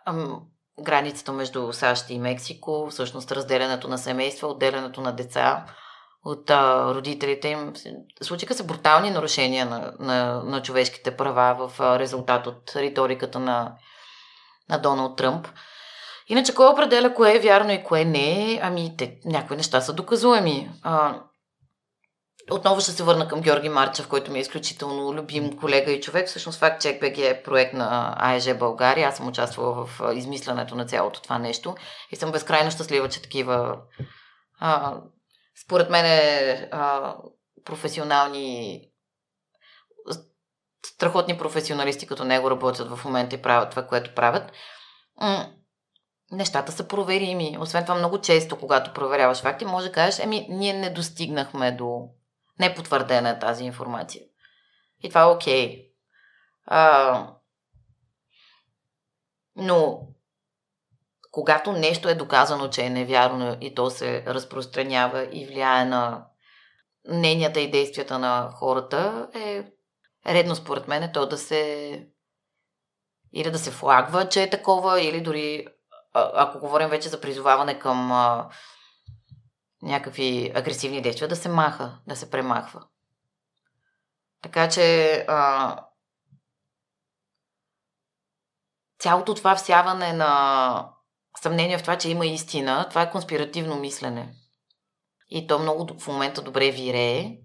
ам, 0.06 0.42
границата 0.82 1.34
между 1.34 1.74
САЩ 1.74 2.10
и 2.10 2.20
Мексико, 2.20 2.88
всъщност 2.90 3.32
разделянето 3.32 3.88
на 3.88 3.98
семейства, 3.98 4.48
отделянето 4.48 5.02
на 5.02 5.12
деца 5.12 5.66
от 6.26 6.50
а, 6.50 6.94
родителите 6.96 7.48
им. 7.48 7.74
Случиха 8.22 8.54
се 8.54 8.66
брутални 8.66 9.12
нарушения 9.12 9.66
на, 9.66 9.94
на, 10.00 10.44
на 10.44 10.62
човешките 10.62 11.18
права 11.18 11.68
в 11.68 11.80
а, 11.80 12.00
резултат 12.00 12.48
от 12.48 12.76
риториката 12.76 13.40
на, 13.40 13.76
на 14.70 14.78
Доналд 14.78 15.18
Тръмп. 15.18 15.48
Иначе, 16.28 16.56
кой 16.56 16.68
определя 16.68 17.14
кое 17.14 17.36
е 17.36 17.40
вярно 17.40 17.72
и 17.72 17.84
кое 17.84 18.06
не 18.06 18.54
е? 18.54 18.60
Ами, 18.64 18.98
те, 18.98 19.20
някои 19.26 19.58
неща 19.58 19.82
са 19.82 19.94
доказуеми. 19.94 20.72
А, 20.84 21.22
отново 22.52 22.82
ще 22.82 22.91
се 22.91 23.03
върна 23.03 23.28
към 23.28 23.41
Георги 23.41 23.69
Марчев, 23.69 24.07
който 24.07 24.32
ми 24.32 24.38
е 24.38 24.41
изключително 24.41 25.14
любим 25.14 25.57
колега 25.57 25.91
и 25.91 26.02
човек. 26.02 26.28
Всъщност 26.28 26.60
Факт 26.60 26.82
Чек 26.82 27.03
е 27.03 27.41
проект 27.44 27.74
на 27.74 28.15
АЕЖ 28.18 28.57
България. 28.57 29.07
Аз 29.07 29.18
съм 29.18 29.28
участвала 29.28 29.86
в 29.86 30.02
измислянето 30.15 30.76
на 30.76 30.86
цялото 30.86 31.22
това 31.22 31.40
нещо 31.40 31.76
и 32.11 32.15
съм 32.15 32.32
безкрайно 32.32 32.72
щастлива, 32.72 33.10
че 33.10 33.22
такива 33.22 33.78
а, 34.60 34.98
според 35.65 35.90
мен 35.90 36.06
е, 36.06 36.69
а, 36.72 37.15
професионални 37.65 38.82
страхотни 40.86 41.38
професионалисти 41.38 42.07
като 42.07 42.24
него 42.24 42.52
работят 42.52 42.90
в 42.90 43.06
момента 43.06 43.36
и 43.36 43.41
правят 43.41 43.69
това, 43.69 43.88
което 43.88 44.15
правят. 44.15 44.52
Нещата 46.32 46.72
са 46.72 46.88
проверими. 46.88 47.57
Освен 47.60 47.84
това, 47.84 47.95
много 47.95 48.22
често, 48.22 48.60
когато 48.60 48.94
проверяваш 48.94 49.41
факти, 49.41 49.65
може 49.65 49.88
да 49.88 49.91
кажеш, 49.94 50.19
еми, 50.19 50.48
ние 50.49 50.74
не 50.74 50.90
достигнахме 50.90 51.72
до 51.72 52.10
непотвърдена 52.60 53.30
е 53.30 53.40
тази 53.40 53.64
информация. 53.64 54.24
И 55.04 55.10
това 55.10 55.22
е 55.22 55.26
окей. 55.26 55.84
Okay. 56.70 57.28
но 59.56 60.08
когато 61.32 61.72
нещо 61.72 62.10
е 62.10 62.16
доказано, 62.16 62.68
че 62.68 62.86
е 62.86 62.90
невярно 62.90 63.58
и 63.62 63.76
то 63.76 63.90
се 63.90 64.24
разпространява 64.28 65.28
и 65.32 65.46
влияе 65.46 65.86
на 65.86 66.26
мненията 67.10 67.60
и 67.60 67.72
действията 67.72 68.20
на 68.20 68.52
хората, 68.54 69.28
е 69.36 69.64
редно 70.34 70.56
според 70.56 70.88
мен 70.88 71.04
е 71.04 71.12
то 71.12 71.26
да 71.26 71.38
се 71.38 72.08
или 73.34 73.52
да 73.52 73.60
се 73.60 73.72
флагва, 73.72 74.30
че 74.30 74.44
е 74.44 74.50
такова, 74.50 75.02
или 75.02 75.22
дори, 75.22 75.68
ако 76.14 76.60
говорим 76.60 76.90
вече 76.90 77.10
за 77.10 77.22
призоваване 77.22 77.80
към 77.80 78.12
някакви 79.82 80.52
агресивни 80.56 81.02
действия, 81.02 81.28
да 81.28 81.36
се 81.36 81.49
маха, 81.49 81.99
да 82.08 82.16
се 82.16 82.30
премахва. 82.30 82.84
Така 84.41 84.70
че 84.70 85.14
а, 85.28 85.80
цялото 88.99 89.36
това 89.36 89.56
всяване 89.56 90.14
на 90.14 90.94
съмнение 91.41 91.78
в 91.78 91.82
това, 91.82 91.98
че 91.98 92.10
има 92.10 92.26
истина, 92.26 92.86
това 92.90 93.02
е 93.02 93.12
конспиративно 93.12 93.76
мислене. 93.76 94.34
И 95.30 95.48
то 95.48 95.60
много 95.60 95.99
в 95.99 96.08
момента 96.08 96.41
добре 96.41 96.72
вирее. 96.72 97.38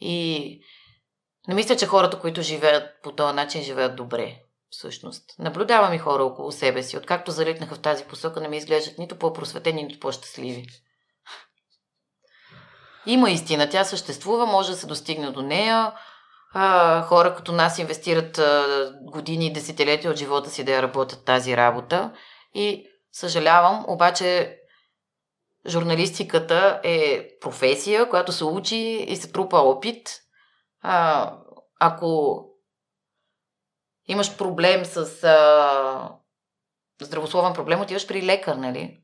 И 0.00 0.60
не 1.48 1.54
мисля, 1.54 1.76
че 1.76 1.86
хората, 1.86 2.20
които 2.20 2.42
живеят 2.42 3.02
по 3.02 3.12
този 3.12 3.34
начин, 3.34 3.62
живеят 3.62 3.96
добре. 3.96 4.42
Всъщност. 4.70 5.38
Наблюдавам 5.38 5.94
и 5.94 5.98
хора 5.98 6.24
около 6.24 6.52
себе 6.52 6.82
си. 6.82 6.96
Откакто 6.96 7.30
залитнаха 7.30 7.74
в 7.74 7.80
тази 7.80 8.04
посока, 8.04 8.40
не 8.40 8.48
ми 8.48 8.56
изглеждат 8.56 8.98
нито 8.98 9.18
по-просветени, 9.18 9.82
нито 9.82 10.00
по-щастливи. 10.00 10.66
Има 13.06 13.30
истина, 13.30 13.68
тя 13.70 13.84
съществува, 13.84 14.46
може 14.46 14.70
да 14.70 14.76
се 14.76 14.86
достигне 14.86 15.30
до 15.30 15.42
нея. 15.42 15.92
А, 16.52 17.02
хора 17.02 17.34
като 17.34 17.52
нас 17.52 17.78
инвестират 17.78 18.38
а, 18.38 18.92
години 19.02 19.46
и 19.46 19.52
десетилетия 19.52 20.10
от 20.10 20.16
живота 20.16 20.50
си 20.50 20.64
да 20.64 20.72
я 20.72 20.82
работят 20.82 21.24
тази 21.24 21.56
работа. 21.56 22.12
И 22.54 22.86
съжалявам, 23.12 23.84
обаче 23.88 24.56
журналистиката 25.66 26.80
е 26.84 27.28
професия, 27.40 28.08
която 28.08 28.32
се 28.32 28.44
учи 28.44 28.76
и 29.08 29.16
се 29.16 29.32
трупа 29.32 29.56
опит. 29.56 30.20
А, 30.82 31.32
ако 31.78 32.44
имаш 34.08 34.36
проблем 34.36 34.84
с 34.84 35.24
а, 35.24 36.12
здравословен 37.02 37.52
проблем, 37.52 37.80
отиваш 37.80 38.06
при 38.06 38.22
лекар, 38.22 38.56
нали? 38.56 38.99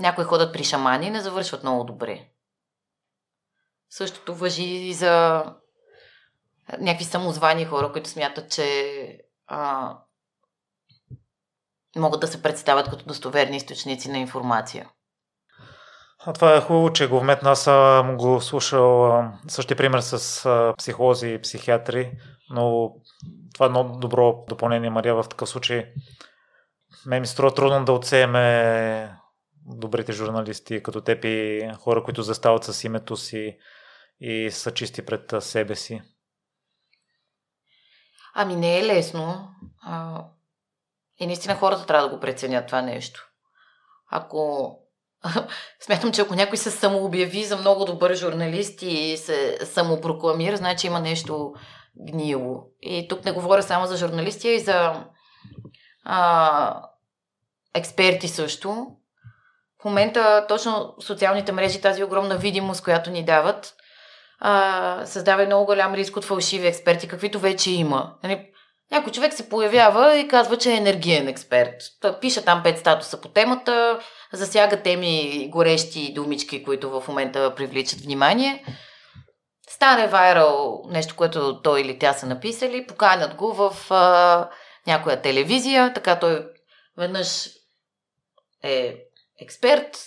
Някои 0.00 0.24
ходят 0.24 0.52
при 0.52 0.64
шамани 0.64 1.06
и 1.06 1.10
не 1.10 1.20
завършват 1.20 1.62
много 1.62 1.84
добре. 1.84 2.28
Същото 3.90 4.34
въжи 4.34 4.64
и 4.64 4.94
за 4.94 5.44
някакви 6.78 7.04
самозвани 7.04 7.64
хора, 7.64 7.92
които 7.92 8.08
смятат, 8.08 8.50
че 8.50 9.18
а, 9.46 9.90
могат 11.96 12.20
да 12.20 12.26
се 12.26 12.42
представят 12.42 12.90
като 12.90 13.04
достоверни 13.04 13.56
източници 13.56 14.10
на 14.10 14.18
информация. 14.18 14.90
А 16.26 16.32
това 16.32 16.56
е 16.56 16.60
хубаво, 16.60 16.92
че 16.92 17.08
го 17.08 17.20
вметна. 17.20 17.50
Аз 17.50 17.62
съм 17.62 18.16
го 18.16 18.40
слушал 18.40 19.22
същия 19.48 19.76
пример 19.76 20.00
с 20.00 20.74
психолози 20.78 21.28
и 21.28 21.40
психиатри, 21.40 22.12
но 22.50 22.94
това 23.54 23.66
е 23.66 23.68
много 23.68 23.98
добро 23.98 24.44
допълнение, 24.48 24.90
Мария, 24.90 25.14
в 25.14 25.28
такъв 25.28 25.48
случай. 25.48 25.92
Ме 27.06 27.20
ми 27.20 27.26
струва 27.26 27.54
трудно 27.54 27.84
да 27.84 27.92
отсееме 27.92 29.16
добрите 29.66 30.12
журналисти 30.12 30.82
като 30.82 31.00
теб 31.00 31.24
и 31.24 31.70
хора, 31.78 32.02
които 32.04 32.22
застават 32.22 32.64
с 32.64 32.84
името 32.84 33.16
си 33.16 33.58
и 34.20 34.50
са 34.50 34.74
чисти 34.74 35.06
пред 35.06 35.34
себе 35.40 35.76
си. 35.76 36.02
Ами 38.34 38.56
не 38.56 38.78
е 38.78 38.86
лесно. 38.86 39.48
А, 39.82 40.24
и 41.20 41.26
наистина 41.26 41.54
хората 41.54 41.86
трябва 41.86 42.08
да 42.08 42.14
го 42.14 42.20
преценят 42.20 42.66
това 42.66 42.82
нещо. 42.82 43.30
Ако 44.10 44.70
Смятам, 45.80 46.12
че 46.12 46.20
ако 46.20 46.34
някой 46.34 46.58
се 46.58 46.70
самообяви 46.70 47.44
за 47.44 47.56
много 47.56 47.84
добър 47.84 48.14
журналист 48.14 48.82
и 48.82 49.16
се 49.16 49.58
самопрокламира, 49.64 50.56
значи 50.56 50.86
има 50.86 51.00
нещо 51.00 51.54
гнило. 52.06 52.64
И 52.82 53.08
тук 53.08 53.24
не 53.24 53.32
говоря 53.32 53.62
само 53.62 53.86
за 53.86 53.96
журналисти, 53.96 54.48
а 54.48 54.52
и 54.52 54.60
за 54.60 55.04
а, 56.04 56.82
експерти 57.74 58.28
също. 58.28 58.86
В 59.84 59.86
момента 59.86 60.44
точно 60.48 60.94
социалните 61.00 61.52
мрежи, 61.52 61.80
тази 61.80 62.04
огромна 62.04 62.36
видимост, 62.36 62.84
която 62.84 63.10
ни 63.10 63.24
дават, 63.24 63.74
а, 64.38 65.06
създава 65.06 65.46
много 65.46 65.66
голям 65.66 65.94
риск 65.94 66.16
от 66.16 66.24
фалшиви 66.24 66.66
експерти, 66.66 67.08
каквито 67.08 67.38
вече 67.38 67.70
има. 67.70 68.14
Нали, 68.22 68.46
някой 68.90 69.12
човек 69.12 69.32
се 69.32 69.48
появява 69.48 70.16
и 70.16 70.28
казва, 70.28 70.56
че 70.56 70.72
е 70.72 70.76
енергиен 70.76 71.28
експерт. 71.28 71.74
Той 72.00 72.20
пише 72.20 72.44
там 72.44 72.62
пет 72.62 72.78
статуса 72.78 73.20
по 73.20 73.28
темата, 73.28 73.98
засяга 74.32 74.82
теми 74.82 75.46
горещи 75.50 76.12
думички, 76.14 76.64
които 76.64 76.90
в 76.90 77.08
момента 77.08 77.54
привличат 77.54 78.00
внимание. 78.00 78.64
Стане 79.70 80.06
вайрал 80.06 80.82
нещо, 80.88 81.16
което 81.16 81.62
той 81.62 81.80
или 81.80 81.98
тя 81.98 82.12
са 82.12 82.26
написали, 82.26 82.86
поканят 82.86 83.34
го 83.34 83.52
в 83.52 83.90
а, 83.90 84.48
някоя 84.86 85.22
телевизия, 85.22 85.92
така 85.94 86.18
той 86.18 86.46
веднъж 86.98 87.48
е 88.62 89.03
експерт, 89.40 89.98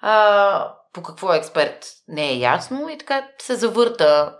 а, 0.00 0.74
по 0.92 1.02
какво 1.02 1.34
е 1.34 1.36
експерт 1.36 1.86
не 2.08 2.30
е 2.30 2.38
ясно 2.38 2.88
и 2.88 2.98
така 2.98 3.28
се 3.38 3.54
завърта 3.54 4.36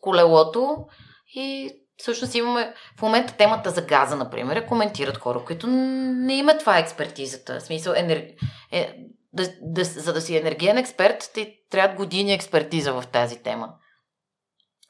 колелото 0.00 0.86
и 1.34 1.76
всъщност 1.96 2.34
имаме 2.34 2.74
в 2.98 3.02
момента 3.02 3.36
темата 3.36 3.70
за 3.70 3.82
газа, 3.82 4.16
например, 4.16 4.66
коментират 4.66 5.16
хора, 5.16 5.44
които 5.46 5.66
не 5.66 6.34
имат 6.34 6.60
това 6.60 6.78
експертизата. 6.78 7.60
В 7.60 7.62
смисъл, 7.62 7.92
енер... 7.96 8.28
е, 8.72 8.94
да, 9.32 9.48
да, 9.62 9.84
за 9.84 10.12
да 10.12 10.20
си 10.20 10.36
енергиен 10.36 10.78
експерт, 10.78 11.30
ти 11.34 11.56
трябва 11.70 11.96
години 11.96 12.32
експертиза 12.32 12.92
в 12.92 13.04
тази 13.12 13.42
тема. 13.42 13.74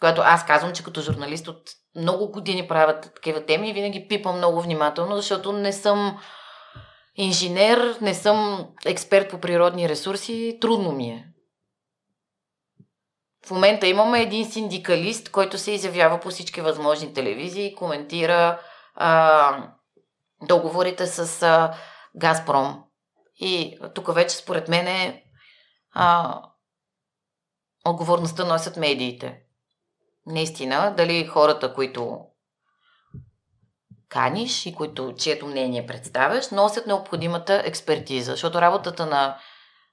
Която 0.01 0.21
аз 0.25 0.47
казвам, 0.47 0.73
че 0.73 0.85
като 0.85 1.01
журналист 1.01 1.49
от 1.49 1.63
много 1.97 2.31
години 2.31 2.69
правят 2.69 3.13
такива 3.15 3.47
теми 3.47 3.71
и 3.71 3.73
винаги 3.73 4.09
пипам 4.09 4.37
много 4.37 4.61
внимателно, 4.61 5.17
защото 5.17 5.53
не 5.53 5.73
съм 5.73 6.19
инженер, 7.21 7.99
не 8.01 8.15
съм 8.15 8.69
експерт 8.85 9.31
по 9.31 9.41
природни 9.41 9.89
ресурси, 9.89 10.59
трудно 10.61 10.93
ми 10.93 11.09
е. 11.09 11.27
В 13.47 13.51
момента 13.51 13.87
имаме 13.87 14.23
един 14.23 14.51
синдикалист, 14.51 15.31
който 15.31 15.59
се 15.59 15.73
изявява 15.73 16.21
по 16.21 16.31
всички 16.31 16.61
възможни 16.61 17.15
телевизии, 17.15 17.75
коментира 17.75 18.61
а, 18.95 19.71
договорите 20.43 21.07
с 21.07 21.43
а, 21.43 21.75
Газпром. 22.17 22.85
И 23.37 23.79
тук 23.95 24.15
вече 24.15 24.37
според 24.37 24.69
мен 24.69 24.87
е 24.87 25.25
а, 25.93 26.35
отговорността 27.87 28.45
носят 28.45 28.77
медиите. 28.77 29.41
Наистина, 30.27 30.95
дали 30.97 31.27
хората, 31.27 31.75
които 31.75 32.19
каниш 34.11 34.67
и 34.67 34.75
които, 34.75 35.15
чието 35.19 35.47
мнение 35.47 35.87
представяш, 35.87 36.51
носят 36.51 36.87
необходимата 36.87 37.63
експертиза. 37.65 38.31
Защото 38.31 38.61
работата 38.61 39.07
на 39.07 39.39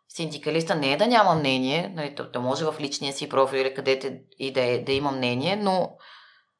синдикалиста 0.09 0.75
не 0.75 0.93
е 0.93 0.97
да 0.97 1.07
няма 1.07 1.35
мнение, 1.35 1.91
нали, 1.95 2.15
то 2.33 2.41
може 2.41 2.65
в 2.65 2.75
личния 2.79 3.13
си 3.13 3.29
профил 3.29 3.57
или 3.57 3.73
където 3.73 4.07
и 4.39 4.53
да, 4.53 4.61
е, 4.61 4.83
да 4.83 4.91
има 4.91 5.11
мнение, 5.11 5.55
но 5.55 5.97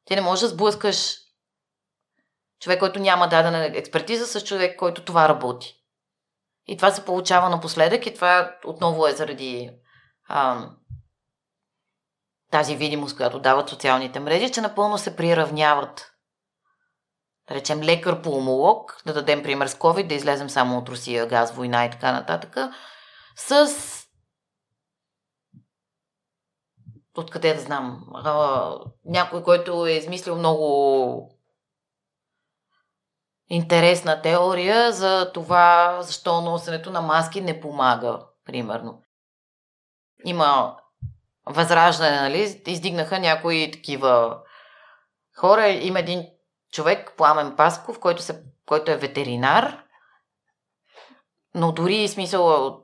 ти 0.04 0.14
не 0.14 0.20
можеш 0.20 0.42
да 0.42 0.48
сблъскаш 0.48 1.16
човек, 2.60 2.78
който 2.78 2.98
няма 2.98 3.28
дадена 3.28 3.64
експертиза 3.64 4.26
с 4.26 4.44
човек, 4.44 4.78
който 4.78 5.04
това 5.04 5.28
работи. 5.28 5.74
И 6.66 6.76
това 6.76 6.90
се 6.90 7.04
получава 7.04 7.48
напоследък 7.48 8.06
и 8.06 8.14
това 8.14 8.56
отново 8.64 9.06
е 9.06 9.12
заради 9.12 9.70
а, 10.28 10.68
тази 12.50 12.76
видимост, 12.76 13.16
която 13.16 13.38
дават 13.38 13.68
социалните 13.68 14.20
мрежи, 14.20 14.52
че 14.52 14.60
напълно 14.60 14.98
се 14.98 15.16
приравняват. 15.16 16.17
Да 17.48 17.54
речем 17.54 17.80
лекар-пулмолог, 17.82 19.02
да 19.06 19.14
дадем 19.14 19.42
пример 19.42 19.66
с 19.66 19.74
COVID, 19.74 20.06
да 20.06 20.14
излезем 20.14 20.50
само 20.50 20.78
от 20.78 20.88
Русия, 20.88 21.26
газ, 21.26 21.52
война 21.52 21.84
и 21.84 21.90
така 21.90 22.12
нататък, 22.12 22.56
с 23.36 23.68
откъде 27.16 27.54
да 27.54 27.60
знам, 27.60 28.04
а, 28.14 28.74
някой, 29.04 29.42
който 29.42 29.86
е 29.86 29.92
измислил 29.92 30.36
много 30.36 31.38
интересна 33.48 34.22
теория 34.22 34.92
за 34.92 35.32
това, 35.34 35.98
защо 36.02 36.40
носенето 36.40 36.90
на 36.90 37.00
маски 37.00 37.40
не 37.40 37.60
помага, 37.60 38.20
примерно. 38.44 39.02
Има 40.24 40.76
възраждане, 41.46 42.20
нали? 42.20 42.62
Издигнаха 42.66 43.18
някои 43.18 43.70
такива 43.70 44.42
хора. 45.36 45.68
Има 45.68 45.98
един 45.98 46.26
човек, 46.72 47.12
Пламен 47.16 47.56
Пасков, 47.56 47.98
който, 47.98 48.22
се, 48.22 48.42
който 48.66 48.90
е 48.90 48.96
ветеринар, 48.96 49.84
но 51.54 51.72
дори 51.72 52.08
смисъл 52.08 52.74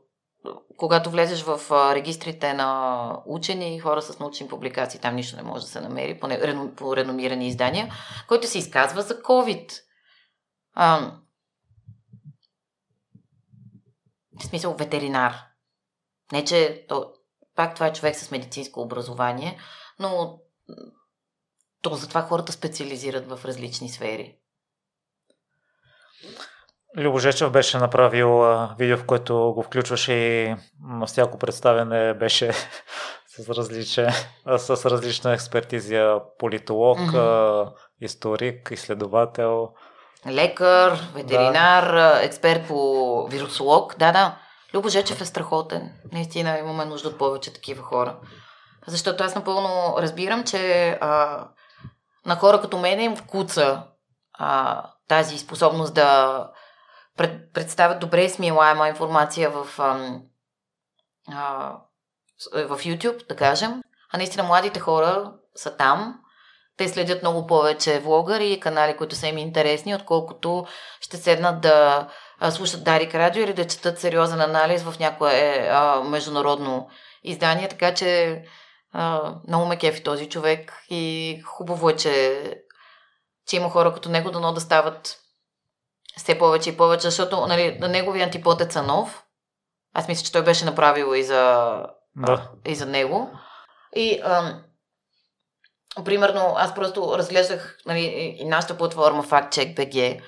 когато 0.76 1.10
влезеш 1.10 1.42
в 1.42 1.60
регистрите 1.94 2.54
на 2.54 3.22
учени 3.26 3.76
и 3.76 3.78
хора 3.78 4.02
с 4.02 4.18
научни 4.18 4.48
публикации, 4.48 5.00
там 5.00 5.14
нищо 5.14 5.36
не 5.36 5.42
може 5.42 5.64
да 5.64 5.70
се 5.70 5.80
намери 5.80 6.20
по, 6.20 6.28
по 6.76 6.96
реномирани 6.96 7.48
издания, 7.48 7.94
който 8.28 8.48
се 8.48 8.58
изказва 8.58 9.02
за 9.02 9.22
COVID. 9.22 9.80
А, 10.74 11.12
в 14.40 14.44
смисъл 14.44 14.74
ветеринар. 14.74 15.34
Не, 16.32 16.44
че 16.44 16.86
то, 16.88 17.12
пак 17.54 17.74
това 17.74 17.86
е 17.86 17.92
човек 17.92 18.16
с 18.16 18.30
медицинско 18.30 18.80
образование, 18.80 19.58
но 19.98 20.38
то 21.84 21.94
затова 21.94 22.22
хората 22.22 22.52
специализират 22.52 23.28
в 23.28 23.44
различни 23.44 23.88
сфери. 23.88 24.34
Любо 26.96 27.18
Жечев 27.18 27.50
беше 27.50 27.78
направил 27.78 28.42
видео, 28.78 28.96
в 28.96 29.06
което 29.06 29.52
го 29.54 29.62
включваше 29.62 30.12
и 30.12 30.54
на 30.80 31.06
всяко 31.06 31.38
представяне 31.38 32.14
беше 32.14 32.52
с, 33.26 33.48
различен, 33.48 34.10
с 34.56 34.90
различна 34.90 35.32
експертизия 35.32 36.18
политолог, 36.38 36.98
mm-hmm. 36.98 37.72
историк, 38.00 38.68
изследовател. 38.70 39.68
Лекар, 40.26 40.98
ветеринар, 41.14 41.94
да. 41.94 42.20
експерт 42.22 42.68
по 42.68 43.26
вирусолог. 43.30 43.98
Да, 43.98 44.12
да. 44.12 44.38
Любо 44.74 44.88
Жечев 44.88 45.20
е 45.20 45.24
страхотен. 45.24 45.92
Наистина 46.12 46.58
имаме 46.58 46.84
нужда 46.84 47.08
от 47.08 47.18
повече 47.18 47.52
такива 47.52 47.82
хора. 47.82 48.16
Защото 48.86 49.24
аз 49.24 49.34
напълно 49.34 49.94
разбирам, 49.98 50.44
че 50.44 50.88
а, 51.00 51.44
на 52.26 52.36
хора 52.36 52.60
като 52.60 52.78
мен 52.78 53.00
им 53.00 53.16
вкуца 53.16 53.82
а, 54.32 54.82
тази 55.08 55.38
способност 55.38 55.94
да 55.94 56.50
пред, 57.16 57.52
представят 57.52 58.00
добре 58.00 58.28
смилаема 58.28 58.88
информация 58.88 59.50
в, 59.50 59.66
а, 59.78 60.18
а, 61.32 61.72
в 62.52 62.78
YouTube, 62.78 63.28
да 63.28 63.36
кажем. 63.36 63.82
А 64.12 64.16
наистина 64.16 64.42
младите 64.42 64.80
хора 64.80 65.32
са 65.54 65.76
там. 65.76 66.20
Те 66.76 66.88
следят 66.88 67.22
много 67.22 67.46
повече 67.46 68.00
влогъри 68.00 68.52
и 68.52 68.60
канали, 68.60 68.96
които 68.96 69.16
са 69.16 69.26
им 69.26 69.38
интересни, 69.38 69.94
отколкото 69.94 70.66
ще 71.00 71.16
седнат 71.16 71.60
да 71.60 72.08
слушат 72.50 72.84
Дарик 72.84 73.14
Радио 73.14 73.44
или 73.44 73.52
да 73.52 73.66
четат 73.66 73.98
сериозен 73.98 74.40
анализ 74.40 74.82
в 74.82 74.98
някое 74.98 75.68
а, 75.72 76.00
международно 76.00 76.88
издание. 77.22 77.68
Така 77.68 77.94
че 77.94 78.42
а, 78.96 79.34
много 79.48 79.66
ме 79.66 79.78
кефи 79.78 80.02
този 80.02 80.28
човек 80.28 80.72
и 80.90 81.42
хубаво 81.44 81.90
е, 81.90 81.96
че, 81.96 82.40
че 83.46 83.56
има 83.56 83.70
хора 83.70 83.94
като 83.94 84.08
него, 84.08 84.30
дано 84.30 84.52
да 84.52 84.60
стават 84.60 85.20
все 86.16 86.38
повече 86.38 86.70
и 86.70 86.76
повече, 86.76 87.02
защото 87.02 87.46
нали, 87.46 87.78
на 87.80 87.88
неговия 87.88 88.24
антипод 88.24 88.60
е 88.60 88.66
Цанов. 88.66 89.24
Аз 89.94 90.08
мисля, 90.08 90.24
че 90.24 90.32
той 90.32 90.44
беше 90.44 90.64
направил 90.64 91.14
и 91.14 91.22
за, 91.22 91.82
да. 92.16 92.50
и 92.66 92.74
за 92.74 92.86
него. 92.86 93.30
И 93.96 94.20
ам, 94.24 94.62
примерно 96.04 96.54
аз 96.56 96.74
просто 96.74 97.18
разглеждах 97.18 97.78
нали, 97.86 98.36
и 98.40 98.44
нашата 98.44 98.76
платформа 98.76 99.24
FactCheck.bg. 99.24 100.20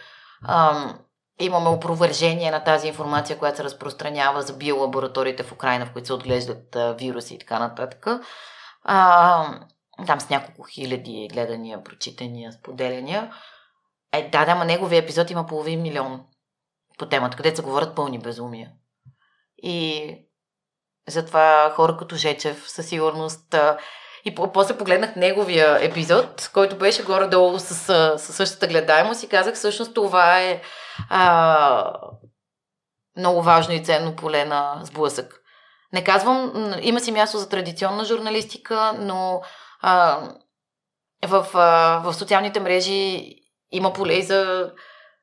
Ам, 0.48 0.98
имаме 1.40 1.68
опровържение 1.68 2.50
на 2.50 2.64
тази 2.64 2.88
информация, 2.88 3.38
която 3.38 3.56
се 3.56 3.64
разпространява 3.64 4.42
за 4.42 4.52
биолабораториите 4.52 5.42
в 5.42 5.52
Украина, 5.52 5.86
в 5.86 5.92
които 5.92 6.06
се 6.06 6.12
отглеждат 6.12 6.76
а, 6.76 6.92
вируси 6.92 7.34
и 7.34 7.38
така 7.38 7.58
нататък. 7.58 8.06
А, 8.88 9.60
там 10.06 10.20
с 10.20 10.30
няколко 10.30 10.62
хиляди 10.62 11.28
гледания, 11.32 11.84
прочитания, 11.84 12.52
споделяния. 12.52 13.32
Е, 14.12 14.28
да, 14.28 14.44
да, 14.44 14.54
ма 14.54 14.64
неговия 14.64 15.02
епизод 15.02 15.30
има 15.30 15.46
половин 15.46 15.82
милион 15.82 16.24
по 16.98 17.06
темата, 17.06 17.36
където 17.36 17.56
се 17.56 17.62
говорят 17.62 17.96
пълни 17.96 18.18
безумия. 18.18 18.70
И 19.62 20.08
затова 21.08 21.72
хора 21.76 21.96
като 21.96 22.16
Жечев 22.16 22.70
със 22.70 22.88
сигурност... 22.88 23.54
И 24.24 24.34
после 24.34 24.78
погледнах 24.78 25.16
неговия 25.16 25.84
епизод, 25.84 26.50
който 26.54 26.78
беше 26.78 27.04
горе-долу 27.04 27.58
с, 27.58 27.74
с 28.18 28.32
същата 28.32 28.66
гледаемост 28.66 29.22
и 29.22 29.28
казах, 29.28 29.54
всъщност 29.54 29.94
това 29.94 30.40
е 30.40 30.62
а, 31.10 31.92
много 33.16 33.42
важно 33.42 33.74
и 33.74 33.84
ценно 33.84 34.16
поле 34.16 34.44
на 34.44 34.80
сблъсък. 34.82 35.42
Не 35.92 36.04
казвам, 36.04 36.52
има 36.82 37.00
си 37.00 37.12
място 37.12 37.38
за 37.38 37.48
традиционна 37.48 38.04
журналистика, 38.04 38.92
но 38.98 39.42
а, 39.80 40.20
в, 41.26 41.46
а, 41.54 42.00
в 42.04 42.14
социалните 42.14 42.60
мрежи 42.60 43.34
има 43.70 43.92
поле 43.92 44.12
и 44.12 44.22
за 44.22 44.70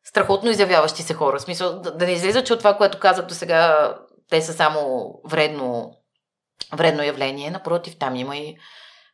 страхотно 0.03 0.49
изявяващи 0.49 1.03
се 1.03 1.13
хора. 1.13 1.39
В 1.39 1.41
смисъл, 1.41 1.79
да, 1.79 1.97
да 1.97 2.05
не 2.05 2.11
излиза, 2.11 2.43
че 2.43 2.53
от 2.53 2.59
това, 2.59 2.77
което 2.77 2.99
казах 2.99 3.25
до 3.25 3.33
сега, 3.33 3.93
те 4.29 4.41
са 4.41 4.53
само 4.53 5.13
вредно, 5.25 5.97
вредно 6.73 7.03
явление. 7.03 7.51
Напротив, 7.51 7.97
там 7.99 8.15
има 8.15 8.37
и 8.37 8.57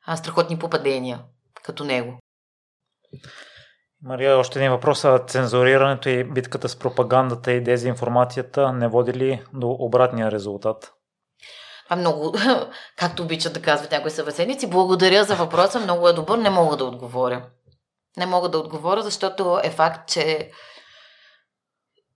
а, 0.05 0.17
страхотни 0.17 0.59
попадения, 0.59 1.21
като 1.63 1.83
него. 1.83 2.19
Мария, 4.03 4.37
още 4.37 4.59
един 4.59 4.71
въпрос. 4.71 5.05
Цензурирането 5.27 6.09
и 6.09 6.23
битката 6.23 6.69
с 6.69 6.79
пропагандата 6.79 7.51
и 7.51 7.63
дезинформацията 7.63 8.73
не 8.73 8.87
води 8.87 9.13
ли 9.13 9.43
до 9.53 9.75
обратния 9.79 10.31
резултат? 10.31 10.93
А 11.89 11.95
много, 11.95 12.33
както 12.95 13.23
обичат 13.23 13.53
да 13.53 13.61
казват 13.61 13.91
някои 13.91 14.11
съвеседници, 14.11 14.69
благодаря 14.69 15.23
за 15.23 15.35
въпроса, 15.35 15.79
много 15.79 16.07
е 16.07 16.13
добър, 16.13 16.37
не 16.37 16.49
мога 16.49 16.77
да 16.77 16.85
отговоря. 16.85 17.45
Не 18.17 18.25
мога 18.25 18.49
да 18.49 18.59
отговоря, 18.59 19.01
защото 19.01 19.59
е 19.63 19.69
факт, 19.69 20.09
че 20.09 20.51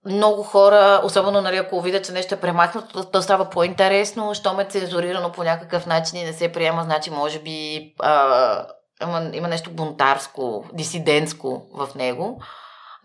много 0.06 0.44
хора, 0.44 1.02
особено 1.04 1.42
нали, 1.42 1.58
ако 1.58 1.82
видят, 1.82 2.06
че 2.06 2.12
нещо 2.12 2.36
е 2.36 2.40
премахнато, 2.40 3.04
то 3.04 3.22
става 3.22 3.50
по-интересно, 3.50 4.34
що 4.34 4.54
ме 4.54 4.66
цензурирано 4.66 5.32
по 5.32 5.44
някакъв 5.44 5.86
начин 5.86 6.20
и 6.20 6.24
не 6.24 6.34
се 6.34 6.52
приема, 6.52 6.84
значи 6.84 7.10
може 7.10 7.40
би 7.40 7.94
а, 8.00 8.68
има, 9.04 9.30
има 9.34 9.48
нещо 9.48 9.72
бунтарско, 9.72 10.66
дисидентско 10.74 11.68
в 11.74 11.96
него. 11.96 12.42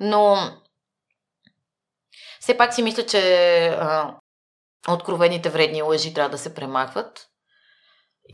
Но 0.01 0.37
все 2.41 2.57
пак 2.57 2.75
си 2.75 2.83
мисля, 2.83 3.07
че 3.07 3.67
а, 3.69 4.15
откровените 4.95 5.51
вредни 5.51 5.83
лъжи 5.83 6.15
трябва 6.15 6.31
да 6.31 6.39
се 6.39 6.55
премахват. 6.55 7.27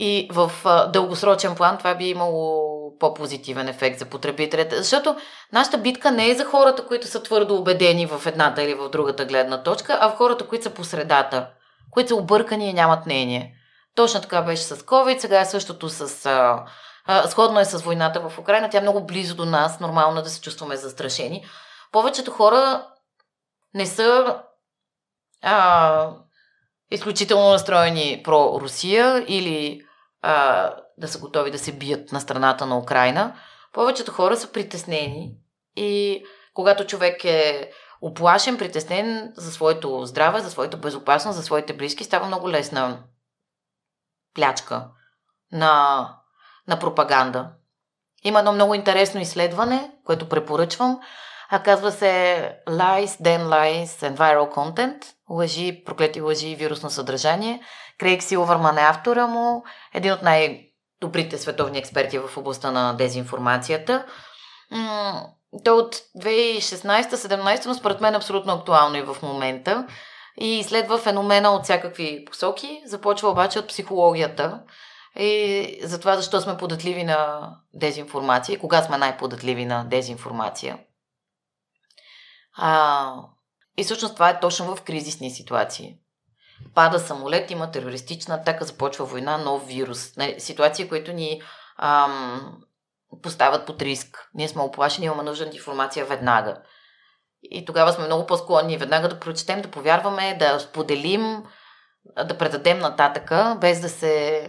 И 0.00 0.28
в 0.32 0.52
а, 0.64 0.86
дългосрочен 0.86 1.54
план 1.54 1.78
това 1.78 1.94
би 1.94 2.08
имало 2.08 2.74
по-позитивен 2.98 3.68
ефект 3.68 3.98
за 3.98 4.04
потребителите. 4.04 4.76
Защото 4.76 5.16
нашата 5.52 5.78
битка 5.78 6.10
не 6.10 6.30
е 6.30 6.34
за 6.34 6.44
хората, 6.44 6.86
които 6.86 7.06
са 7.06 7.22
твърдо 7.22 7.56
убедени 7.56 8.06
в 8.06 8.26
едната 8.26 8.62
или 8.62 8.74
в 8.74 8.88
другата 8.88 9.24
гледна 9.24 9.62
точка, 9.62 9.98
а 10.00 10.10
в 10.10 10.16
хората, 10.16 10.46
които 10.48 10.64
са 10.64 10.70
по 10.70 10.84
средата, 10.84 11.50
които 11.90 12.08
са 12.08 12.14
объркани 12.14 12.70
и 12.70 12.72
нямат 12.72 13.06
мнение. 13.06 13.54
Точно 13.94 14.20
така 14.20 14.42
беше 14.42 14.62
с 14.62 14.76
COVID, 14.76 15.18
сега 15.18 15.40
е 15.40 15.44
същото 15.44 15.88
с... 15.88 16.26
А, 16.26 16.64
а, 17.06 17.28
сходно 17.28 17.60
е 17.60 17.64
с 17.64 17.82
войната 17.82 18.28
в 18.28 18.38
Украина, 18.38 18.70
тя 18.70 18.78
е 18.78 18.80
много 18.80 19.06
близо 19.06 19.36
до 19.36 19.44
нас, 19.44 19.80
нормално 19.80 20.22
да 20.22 20.30
се 20.30 20.40
чувстваме 20.40 20.76
застрашени. 20.76 21.46
Повечето 21.92 22.30
хора 22.30 22.86
не 23.74 23.86
са 23.86 24.36
а, 25.42 26.10
изключително 26.90 27.48
настроени 27.48 28.20
про 28.24 28.58
Русия 28.60 29.24
или 29.28 29.82
а, 30.22 30.70
да 30.98 31.08
са 31.08 31.18
готови 31.18 31.50
да 31.50 31.58
се 31.58 31.72
бият 31.72 32.12
на 32.12 32.20
страната 32.20 32.66
на 32.66 32.78
Украина. 32.78 33.36
Повечето 33.72 34.12
хора 34.12 34.36
са 34.36 34.52
притеснени 34.52 35.32
и 35.76 36.24
когато 36.54 36.86
човек 36.86 37.24
е 37.24 37.70
оплашен, 38.00 38.58
притеснен 38.58 39.32
за 39.36 39.52
своето 39.52 40.06
здраве, 40.06 40.40
за 40.40 40.50
своята 40.50 40.76
безопасност, 40.76 41.36
за 41.36 41.42
своите 41.42 41.72
близки, 41.72 42.04
става 42.04 42.26
много 42.26 42.50
лесна 42.50 42.98
плячка 44.34 44.88
на, 45.52 46.08
на 46.68 46.78
пропаганда. 46.78 47.50
Има 48.24 48.38
едно 48.38 48.52
много 48.52 48.74
интересно 48.74 49.20
изследване, 49.20 49.90
което 50.04 50.28
препоръчвам. 50.28 51.00
А 51.54 51.62
казва 51.62 51.92
се 51.92 52.52
Lies, 52.68 53.06
Then 53.06 53.42
Lies 53.42 53.86
and 53.86 54.16
Viral 54.16 54.54
Content. 54.54 55.04
Лъжи, 55.30 55.82
проклети 55.84 56.20
лъжи 56.20 56.48
и 56.48 56.56
вирусно 56.56 56.90
съдържание. 56.90 57.60
Крейг 57.98 58.22
Силвърман 58.22 58.78
е 58.78 58.80
автора 58.80 59.26
му, 59.26 59.64
един 59.94 60.12
от 60.12 60.22
най-добрите 60.22 61.38
световни 61.38 61.78
експерти 61.78 62.18
в 62.18 62.36
областта 62.36 62.70
на 62.70 62.92
дезинформацията. 62.92 64.06
То 65.64 65.76
от 65.76 65.96
2016-17, 66.22 67.66
но 67.66 67.74
според 67.74 68.00
мен 68.00 68.14
е 68.14 68.16
абсолютно 68.16 68.52
актуално 68.52 68.96
и 68.96 69.02
в 69.02 69.16
момента. 69.22 69.86
И 70.40 70.58
изследва 70.58 70.98
феномена 70.98 71.50
от 71.50 71.64
всякакви 71.64 72.24
посоки. 72.24 72.82
Започва 72.86 73.28
обаче 73.28 73.58
от 73.58 73.68
психологията. 73.68 74.60
И 75.18 75.80
за 75.82 76.00
това 76.00 76.16
защо 76.16 76.40
сме 76.40 76.56
податливи 76.56 77.04
на 77.04 77.50
дезинформация 77.74 78.54
и 78.54 78.58
кога 78.58 78.82
сме 78.82 78.98
най-податливи 78.98 79.64
на 79.64 79.84
дезинформация. 79.84 80.78
А, 82.56 83.14
и 83.76 83.84
всъщност 83.84 84.14
това 84.14 84.30
е 84.30 84.40
точно 84.40 84.76
в 84.76 84.82
кризисни 84.82 85.30
ситуации. 85.30 85.98
Пада 86.74 86.98
самолет, 86.98 87.50
има 87.50 87.70
терористична 87.70 88.34
атака, 88.34 88.64
започва 88.64 89.04
война, 89.04 89.38
нов 89.38 89.66
вирус. 89.66 90.12
Ситуации, 90.38 90.88
които 90.88 91.12
ни 91.12 91.42
ам, 91.78 92.58
поставят 93.22 93.66
под 93.66 93.82
риск. 93.82 94.30
Ние 94.34 94.48
сме 94.48 94.62
оплашени, 94.62 95.06
имаме 95.06 95.22
нужда 95.22 95.50
информация 95.52 96.06
веднага. 96.06 96.62
И 97.42 97.64
тогава 97.64 97.92
сме 97.92 98.06
много 98.06 98.26
по-склонни 98.26 98.78
веднага 98.78 99.08
да 99.08 99.20
прочетем, 99.20 99.62
да 99.62 99.70
повярваме, 99.70 100.36
да 100.38 100.60
споделим, 100.60 101.44
да 102.24 102.38
предадем 102.38 102.78
нататъка, 102.78 103.56
без 103.60 103.80
да 103.80 103.88
се 103.88 104.48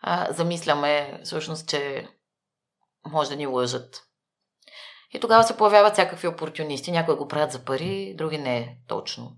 а, 0.00 0.32
замисляме 0.32 1.20
всъщност, 1.24 1.68
че 1.68 2.08
може 3.06 3.30
да 3.30 3.36
ни 3.36 3.46
лъжат. 3.46 4.02
И 5.14 5.20
тогава 5.20 5.44
се 5.44 5.56
появяват 5.56 5.92
всякакви 5.92 6.28
опортунисти. 6.28 6.92
Някои 6.92 7.16
го 7.16 7.28
правят 7.28 7.52
за 7.52 7.64
пари, 7.64 8.14
други 8.18 8.38
не 8.38 8.76
точно. 8.88 9.32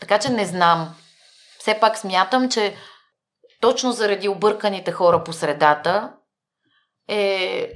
Така 0.00 0.18
че 0.18 0.28
не 0.28 0.46
знам. 0.46 0.96
Все 1.58 1.80
пак 1.80 1.98
смятам, 1.98 2.50
че 2.50 2.76
точно 3.60 3.92
заради 3.92 4.28
обърканите 4.28 4.92
хора 4.92 5.24
по 5.24 5.32
средата 5.32 6.12
е 7.08 7.68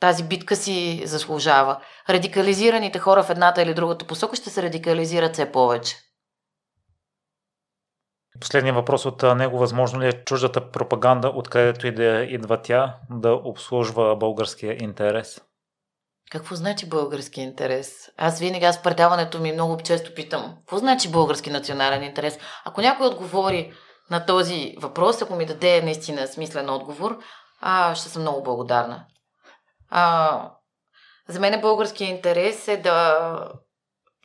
тази 0.00 0.24
битка 0.24 0.56
си 0.56 1.02
заслужава. 1.04 1.82
Радикализираните 2.08 2.98
хора 2.98 3.22
в 3.22 3.30
едната 3.30 3.62
или 3.62 3.74
другата 3.74 4.06
посока 4.06 4.36
ще 4.36 4.50
се 4.50 4.62
радикализират 4.62 5.32
все 5.32 5.52
повече. 5.52 5.96
Последният 8.40 8.76
въпрос 8.76 9.06
от 9.06 9.22
него. 9.22 9.58
Възможно 9.58 10.00
ли 10.00 10.08
е 10.08 10.24
чуждата 10.24 10.70
пропаганда, 10.70 11.32
откъдето 11.34 11.86
и 11.86 11.94
да 11.94 12.26
идва 12.28 12.62
тя, 12.62 12.96
да 13.10 13.32
обслужва 13.32 14.16
българския 14.16 14.76
интерес? 14.82 15.40
Какво 16.30 16.54
значи 16.54 16.88
български 16.88 17.40
интерес? 17.40 18.10
Аз 18.16 18.40
винаги, 18.40 18.64
аз 18.64 18.82
предаването 18.82 19.38
ми 19.38 19.52
много 19.52 19.76
често 19.76 20.14
питам, 20.14 20.56
какво 20.58 20.78
значи 20.78 21.10
български 21.10 21.50
национален 21.50 22.02
интерес? 22.02 22.38
Ако 22.64 22.80
някой 22.80 23.06
отговори 23.06 23.72
на 24.10 24.26
този 24.26 24.74
въпрос, 24.78 25.22
ако 25.22 25.36
ми 25.36 25.46
даде 25.46 25.82
наистина 25.82 26.26
смислен 26.26 26.70
отговор, 26.70 27.18
а, 27.60 27.94
ще 27.94 28.08
съм 28.08 28.22
много 28.22 28.42
благодарна. 28.42 29.06
А, 29.88 30.52
за 31.28 31.40
мен 31.40 31.60
български 31.60 32.04
интерес 32.04 32.68
е 32.68 32.76
да, 32.76 33.28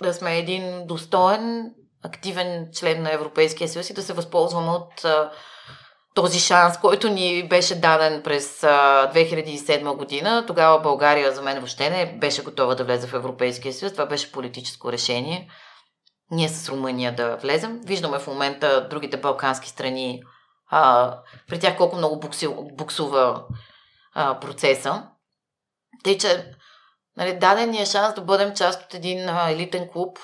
да 0.02 0.14
сме 0.14 0.38
един 0.38 0.88
достоен, 0.88 1.74
активен 2.06 2.70
член 2.74 3.04
на 3.04 3.14
Европейския 3.14 3.68
съюз 3.68 3.90
и 3.90 3.94
да 3.94 4.04
се 4.04 4.14
възползваме 4.14 4.72
от 4.72 5.06
този 6.16 6.40
шанс, 6.40 6.78
който 6.78 7.10
ни 7.10 7.48
беше 7.48 7.80
даден 7.80 8.24
през 8.24 8.64
а, 8.64 9.12
2007 9.14 9.98
година. 9.98 10.44
Тогава 10.48 10.80
България 10.80 11.32
за 11.32 11.42
мен 11.42 11.58
въобще 11.58 11.90
не 11.90 12.18
беше 12.20 12.44
готова 12.44 12.76
да 12.76 12.84
влезе 12.84 13.08
в 13.08 13.14
Европейския 13.14 13.74
съюз. 13.74 13.94
Това 13.94 14.06
беше 14.06 14.32
политическо 14.32 14.92
решение. 14.92 15.50
Ние 16.32 16.50
с 16.50 16.70
Румъния 16.70 17.16
да 17.16 17.36
влезем. 17.36 17.82
Виждаме 17.86 18.20
в 18.20 18.28
момента 18.28 18.88
другите 18.90 19.18
балкански 19.18 19.70
страни, 19.70 20.24
а, 20.70 21.14
при 21.48 21.60
тях 21.60 21.78
колко 21.78 21.96
много 21.96 22.20
букси, 22.20 22.48
буксува 22.74 23.44
а, 24.14 24.40
процеса. 24.40 25.04
Тъй, 26.04 26.18
че 26.18 26.52
нали, 27.18 27.40
даден 27.40 27.70
ни 27.70 27.82
е 27.82 27.86
шанс 27.86 28.16
да 28.16 28.22
бъдем 28.22 28.56
част 28.56 28.84
от 28.84 28.94
един 28.94 29.30
а, 29.30 29.50
елитен 29.50 29.90
клуб 29.94 30.20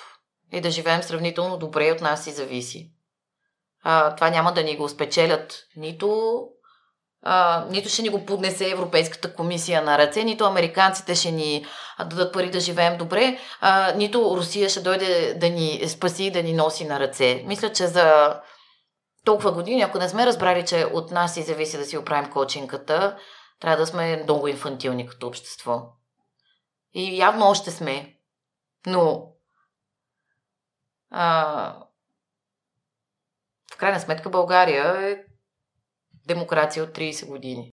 и 0.51 0.61
да 0.61 0.69
живеем 0.69 1.03
сравнително 1.03 1.57
добре 1.57 1.91
от 1.91 2.01
нас 2.01 2.27
и 2.27 2.31
зависи. 2.31 2.91
А, 3.83 4.15
това 4.15 4.29
няма 4.29 4.53
да 4.53 4.63
ни 4.63 4.77
го 4.77 4.89
спечелят 4.89 5.67
нито 5.75 6.41
а, 7.23 7.65
нито 7.69 7.89
ще 7.89 8.01
ни 8.01 8.09
го 8.09 8.25
поднесе 8.25 8.69
Европейската 8.69 9.33
комисия 9.33 9.81
на 9.81 9.97
ръце, 9.97 10.23
нито 10.23 10.45
американците 10.45 11.15
ще 11.15 11.31
ни 11.31 11.65
дадат 11.99 12.33
пари 12.33 12.49
да 12.49 12.59
живеем 12.59 12.97
добре, 12.97 13.39
а, 13.61 13.93
нито 13.95 14.33
Русия 14.37 14.69
ще 14.69 14.81
дойде 14.81 15.33
да 15.33 15.49
ни 15.49 15.83
спаси 15.87 16.23
и 16.23 16.31
да 16.31 16.43
ни 16.43 16.53
носи 16.53 16.85
на 16.85 16.99
ръце. 16.99 17.43
Мисля, 17.45 17.71
че 17.71 17.87
за 17.87 18.39
толкова 19.25 19.51
години, 19.51 19.81
ако 19.81 19.97
не 19.97 20.09
сме 20.09 20.25
разбрали, 20.25 20.65
че 20.65 20.85
от 20.93 21.11
нас 21.11 21.37
и 21.37 21.41
зависи 21.41 21.77
да 21.77 21.85
си 21.85 21.97
оправим 21.97 22.31
кочинката, 22.31 23.17
трябва 23.59 23.77
да 23.77 23.87
сме 23.87 24.23
много 24.23 24.47
инфантилни 24.47 25.07
като 25.07 25.27
общество. 25.27 25.81
И 26.93 27.17
явно 27.17 27.47
още 27.47 27.71
сме. 27.71 28.15
Но 28.87 29.30
а, 31.11 31.85
в 33.73 33.77
крайна 33.77 33.99
сметка 33.99 34.29
България 34.29 35.11
е 35.11 35.23
демокрация 36.27 36.83
от 36.83 36.89
30 36.89 37.27
години. 37.27 37.73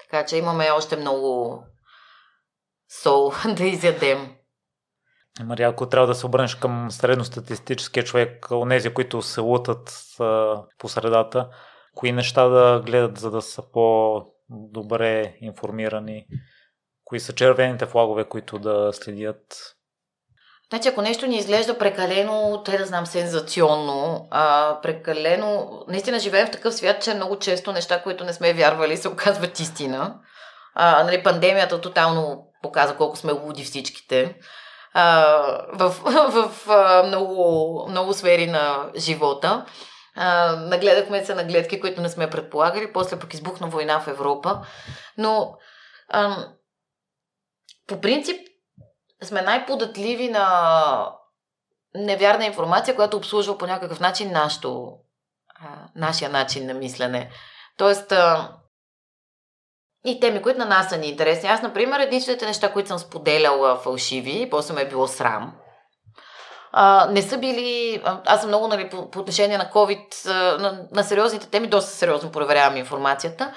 Така 0.00 0.26
че 0.26 0.36
имаме 0.36 0.70
още 0.70 0.96
много 0.96 1.62
сол 3.02 3.32
да 3.56 3.64
изядем. 3.64 4.34
Мария, 5.44 5.68
ако 5.68 5.88
трябва 5.88 6.06
да 6.06 6.14
се 6.14 6.26
обърнеш 6.26 6.54
към 6.54 6.90
средностатистическия 6.90 8.04
човек, 8.04 8.50
онези, 8.50 8.94
които 8.94 9.22
се 9.22 9.40
лутат 9.40 9.92
по 10.78 10.88
средата, 10.88 11.50
кои 11.94 12.12
неща 12.12 12.48
да 12.48 12.82
гледат, 12.86 13.18
за 13.18 13.30
да 13.30 13.42
са 13.42 13.70
по-добре 13.72 15.36
информирани, 15.40 16.26
кои 17.04 17.20
са 17.20 17.32
червените 17.32 17.86
флагове, 17.86 18.28
които 18.28 18.58
да 18.58 18.90
следят 18.92 19.76
Значи, 20.70 20.88
ако 20.88 21.02
нещо 21.02 21.26
ни 21.26 21.36
изглежда 21.36 21.78
прекалено, 21.78 22.62
те 22.64 22.78
да 22.78 22.86
знам, 22.86 23.06
сензационно, 23.06 24.28
а, 24.30 24.78
прекалено... 24.82 25.82
Наистина 25.88 26.18
живеем 26.18 26.46
в 26.46 26.50
такъв 26.50 26.74
свят, 26.74 27.02
че 27.02 27.14
много 27.14 27.38
често 27.38 27.72
неща, 27.72 28.02
които 28.02 28.24
не 28.24 28.32
сме 28.32 28.52
вярвали, 28.52 28.96
се 28.96 29.08
оказват 29.08 29.60
истина. 29.60 30.14
А, 30.74 31.04
нали, 31.04 31.22
пандемията 31.22 31.80
тотално 31.80 32.44
показа 32.62 32.96
колко 32.96 33.16
сме 33.16 33.32
луди 33.32 33.64
всичките. 33.64 34.36
А, 34.92 35.24
в 35.72 35.88
в, 36.30 36.70
а, 36.70 37.02
много, 37.02 37.86
много 37.88 38.12
сфери 38.12 38.46
на 38.46 38.90
живота. 38.96 39.64
А, 40.16 40.56
нагледахме 40.56 41.24
се 41.24 41.34
на 41.34 41.44
гледки, 41.44 41.80
които 41.80 42.00
не 42.00 42.08
сме 42.08 42.30
предполагали. 42.30 42.92
После 42.92 43.18
пък 43.18 43.34
избухна 43.34 43.66
война 43.66 44.00
в 44.00 44.08
Европа. 44.08 44.60
Но 45.18 45.54
а, 46.08 46.46
по 47.86 48.00
принцип 48.00 48.48
сме 49.22 49.42
най-податливи 49.42 50.28
на 50.28 51.12
невярна 51.94 52.46
информация, 52.46 52.96
която 52.96 53.16
обслужва 53.16 53.58
по 53.58 53.66
някакъв 53.66 54.00
начин 54.00 54.32
нашото, 54.32 54.92
нашия 55.96 56.30
начин 56.30 56.66
на 56.66 56.74
мислене. 56.74 57.30
Тоест, 57.76 58.12
и 60.04 60.20
теми, 60.20 60.42
които 60.42 60.58
на 60.58 60.64
нас 60.64 60.88
са 60.88 60.96
ни 60.96 61.06
интересни. 61.06 61.48
Аз, 61.48 61.62
например, 61.62 62.00
единствените 62.00 62.46
неща, 62.46 62.72
които 62.72 62.88
съм 62.88 62.98
споделяла 62.98 63.76
фалшиви, 63.76 64.50
после 64.50 64.74
ме 64.74 64.82
е 64.82 64.88
било 64.88 65.08
срам, 65.08 65.54
а, 66.72 67.06
не 67.10 67.22
са 67.22 67.38
били... 67.38 68.02
Аз 68.04 68.40
съм 68.40 68.48
много, 68.48 68.68
нали, 68.68 68.90
по, 68.90 69.10
по 69.10 69.18
отношение 69.18 69.58
на 69.58 69.70
COVID, 69.70 70.26
на, 70.58 70.86
на 70.92 71.04
сериозните 71.04 71.50
теми, 71.50 71.66
доста 71.66 71.90
сериозно 71.90 72.32
проверявам 72.32 72.76
информацията. 72.76 73.54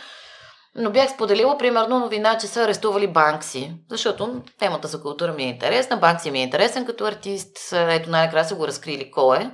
Но 0.76 0.92
бях 0.92 1.12
споделила, 1.12 1.58
примерно, 1.58 2.00
новина, 2.00 2.38
че 2.38 2.48
са 2.48 2.64
арестували 2.64 3.08
Банкси, 3.08 3.74
защото 3.90 4.42
темата 4.60 4.88
за 4.88 5.02
култура 5.02 5.34
ми 5.34 5.44
е 5.44 5.50
интересна, 5.50 5.98
Банкси 5.98 6.32
ми 6.32 6.40
е 6.40 6.44
интересен 6.44 6.86
като 6.86 7.06
артист, 7.06 7.58
ето 7.74 8.10
най-накрая 8.10 8.46
са 8.46 8.56
го 8.56 8.68
разкрили 8.68 9.12
кой 9.12 9.38
е. 9.38 9.52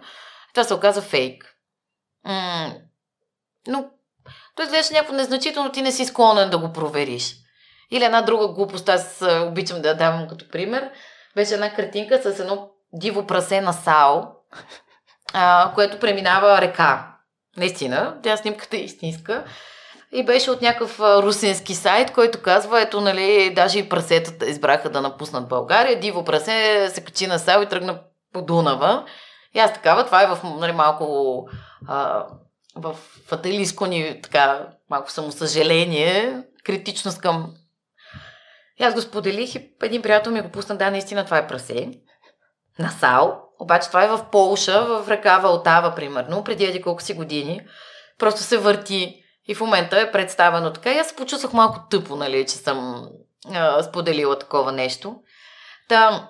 Това 0.54 0.64
се 0.64 0.74
оказа 0.74 1.02
фейк. 1.02 1.56
М- 2.26 2.74
но 3.68 3.86
той 4.56 4.66
изглежда 4.66 4.94
някакво 4.94 5.16
незначително, 5.16 5.72
ти 5.72 5.82
не 5.82 5.92
си 5.92 6.06
склонен 6.06 6.50
да 6.50 6.58
го 6.58 6.74
провериш. 6.74 7.36
Или 7.92 8.04
една 8.04 8.22
друга 8.22 8.48
глупост, 8.48 8.90
аз 8.90 9.24
обичам 9.48 9.82
да 9.82 9.88
я 9.88 9.98
давам 9.98 10.28
като 10.28 10.50
пример, 10.50 10.92
беше 11.36 11.54
една 11.54 11.74
картинка 11.74 12.22
с 12.24 12.40
едно 12.40 12.70
диво 12.94 13.28
прасе 13.28 13.62
на 13.62 13.74
Сао, 13.74 14.22
а, 15.34 15.72
което 15.76 16.00
преминава 16.00 16.62
река. 16.62 17.14
Наистина, 17.58 18.20
тя 18.24 18.38
снимката 18.38 18.78
е 18.78 18.80
истинска 18.80 19.46
и 20.12 20.26
беше 20.26 20.52
от 20.52 20.62
някакъв 20.62 21.00
русински 21.00 21.76
сайт, 21.76 22.14
който 22.14 22.42
казва, 22.42 22.82
ето, 22.82 23.02
нали, 23.02 23.54
даже 23.56 23.80
и 23.80 23.90
прасетата 23.90 24.50
избраха 24.50 24.90
да 24.90 25.02
напуснат 25.02 25.48
България. 25.48 26.00
Диво 26.00 26.24
прасе 26.24 26.90
се 26.90 27.04
качи 27.04 27.28
на 27.28 27.40
Сал 27.40 27.62
и 27.62 27.66
тръгна 27.66 28.00
по 28.34 28.42
Дунава. 28.42 29.06
И 29.56 29.60
аз 29.60 29.74
такава, 29.74 30.06
това 30.06 30.24
е 30.24 30.28
в 30.28 30.40
нали, 30.60 30.72
малко 30.72 31.48
а, 31.88 32.26
в 32.76 32.96
фаталистко 33.28 33.86
ни 33.86 34.20
така 34.24 34.68
малко 34.90 35.12
самосъжаление, 35.12 36.44
критичност 36.64 37.22
към 37.22 37.54
и 38.80 38.84
аз 38.84 38.94
го 38.94 39.02
споделих 39.02 39.56
и 39.56 39.70
един 39.84 40.02
приятел 40.02 40.32
ми 40.32 40.42
го 40.42 40.50
пусна, 40.50 40.78
да, 40.78 40.92
наистина 40.92 41.26
това 41.26 41.38
е 41.38 41.48
прасе. 41.48 41.92
На 42.80 42.90
Сал. 42.90 43.44
Обаче 43.60 43.88
това 43.88 44.04
е 44.04 44.08
в 44.08 44.26
Полша, 44.32 44.86
в 44.86 45.10
река 45.10 45.38
Валтава, 45.38 45.96
примерно, 45.96 46.44
преди 46.44 46.66
еди 46.66 46.82
колко 46.82 47.02
си 47.02 47.14
години. 47.14 47.62
Просто 48.20 48.42
се 48.42 48.58
върти 48.58 49.24
и 49.48 49.56
в 49.56 49.62
момента 49.62 50.00
е 50.00 50.12
представено 50.12 50.74
така. 50.74 50.94
И 50.94 50.98
аз 50.98 51.08
се 51.08 51.16
почувствах 51.16 51.54
малко 51.54 51.80
тъпо, 51.90 52.16
нали, 52.16 52.46
че 52.46 52.56
съм 52.56 53.10
а, 53.54 53.84
споделила 53.84 54.40
такова 54.40 54.72
нещо. 54.72 55.16
Та, 55.90 56.30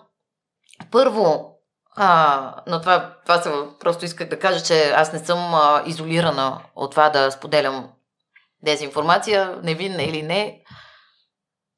първо, 0.91 1.57
а, 1.95 2.63
но 2.67 2.81
това, 2.81 3.15
това 3.25 3.41
се, 3.41 3.51
просто 3.79 4.05
исках 4.05 4.29
да 4.29 4.39
кажа, 4.39 4.63
че 4.63 4.91
аз 4.91 5.13
не 5.13 5.19
съм 5.19 5.55
а, 5.55 5.83
изолирана 5.85 6.61
от 6.75 6.91
това 6.91 7.09
да 7.09 7.31
споделям 7.31 7.89
дезинформация, 8.63 9.59
невинна 9.63 10.03
или 10.03 10.21
не. 10.21 10.63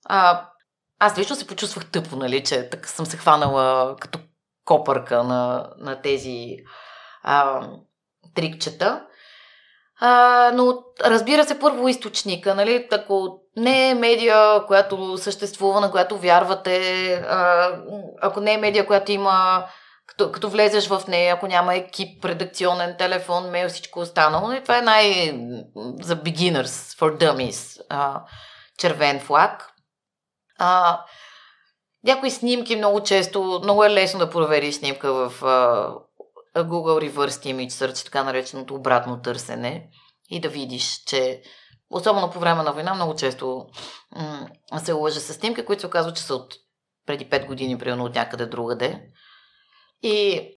А, 0.05 0.45
аз 0.99 1.17
лично 1.17 1.35
се 1.35 1.47
почувствах 1.47 1.91
тъпо, 1.91 2.15
нали, 2.15 2.43
че 2.43 2.69
така 2.69 2.89
съм 2.89 3.05
се 3.05 3.17
хванала 3.17 3.95
като 3.99 4.19
копърка 4.65 5.23
на, 5.23 5.69
на 5.77 6.01
тези 6.01 6.57
а, 7.23 7.67
трикчета. 8.35 9.05
А, 10.01 10.51
но 10.53 10.84
разбира 11.01 11.43
се, 11.45 11.59
първо 11.59 11.88
източника, 11.88 12.55
нали? 12.55 12.88
Ако 12.91 13.39
не 13.57 13.89
е 13.89 13.93
медия, 13.93 14.65
която 14.65 15.17
съществува, 15.17 15.81
на 15.81 15.91
която 15.91 16.17
вярвате, 16.17 17.13
а, 17.13 17.71
ако 18.21 18.39
не 18.41 18.53
е 18.53 18.57
медия, 18.57 18.88
която 18.88 19.11
има, 19.11 19.65
като, 20.07 20.31
като 20.31 20.49
влезеш 20.49 20.88
в 20.88 21.01
нея, 21.07 21.34
ако 21.34 21.47
няма 21.47 21.76
екип, 21.76 22.26
редакционен 22.26 22.95
телефон, 22.97 23.49
мейл, 23.49 23.69
всичко 23.69 23.99
останало, 23.99 24.47
нали? 24.47 24.61
това 24.61 24.77
е 24.77 24.81
най- 24.81 25.39
за 26.01 26.15
beginners, 26.15 26.99
for 26.99 27.17
dummies, 27.23 27.81
а, 27.89 28.21
червен 28.77 29.19
флаг. 29.19 29.71
А, 30.59 31.01
някои 32.03 32.31
снимки 32.31 32.76
много 32.76 33.03
често, 33.03 33.59
много 33.63 33.84
е 33.84 33.89
лесно 33.89 34.19
да 34.19 34.30
провериш 34.30 34.76
снимка 34.76 35.13
в 35.13 35.45
а, 35.45 35.89
Google 36.64 37.10
Reverse 37.10 37.56
Image 37.56 37.69
Search, 37.69 38.06
така 38.06 38.23
нареченото 38.23 38.76
обратно 38.76 39.22
търсене 39.22 39.90
и 40.30 40.40
да 40.40 40.49
видиш, 40.49 41.03
че 41.06 41.41
особено 41.90 42.31
по 42.31 42.40
време 42.40 42.64
на 42.64 42.73
война 42.73 42.94
много 42.94 43.15
често 43.15 43.65
м- 44.15 44.48
се 44.84 44.91
лъже 44.91 45.19
с 45.19 45.34
снимки, 45.34 45.65
които 45.65 45.80
се 45.80 45.88
оказва, 45.88 46.14
че 46.14 46.23
са 46.23 46.36
от 46.36 46.53
преди 47.06 47.30
5 47.30 47.48
години, 47.48 47.77
примерно 47.77 48.06
от 48.06 48.15
някъде 48.15 48.45
другаде. 48.45 49.02
И, 50.03 50.49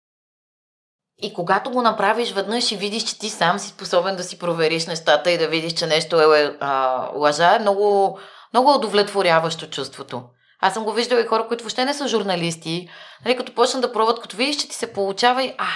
и 1.18 1.34
когато 1.34 1.72
го 1.72 1.82
направиш 1.82 2.32
веднъж 2.32 2.72
и 2.72 2.78
видиш, 2.78 3.04
че 3.04 3.20
ти 3.20 3.30
сам 3.30 3.60
си 3.60 3.70
способен 3.70 4.16
да 4.16 4.24
си 4.24 4.40
провериш 4.40 4.86
нещата 4.86 5.32
и 5.32 5.38
да 5.38 5.48
видиш, 5.48 5.74
че 5.74 5.88
нещо 5.88 6.22
е 6.34 6.58
а, 6.60 7.10
лъжа, 7.16 7.56
е 7.56 7.60
много, 7.60 8.20
много 8.54 8.76
удовлетворяващо 8.76 9.70
чувството. 9.70 10.24
Аз 10.60 10.74
съм 10.74 10.84
го 10.84 10.92
виждала 10.92 11.22
и 11.22 11.26
хора, 11.26 11.48
които 11.48 11.64
въобще 11.64 11.86
не 11.86 11.94
са 11.94 12.08
журналисти. 12.08 12.90
Нали, 13.26 13.38
като 13.38 13.56
почнат 13.56 13.82
да 13.82 13.94
пробват, 13.94 14.22
като 14.22 14.38
видиш, 14.38 14.58
че 14.58 14.68
ти 14.68 14.76
се 14.76 14.94
получава 14.94 15.44
и 15.44 15.54
а, 15.58 15.68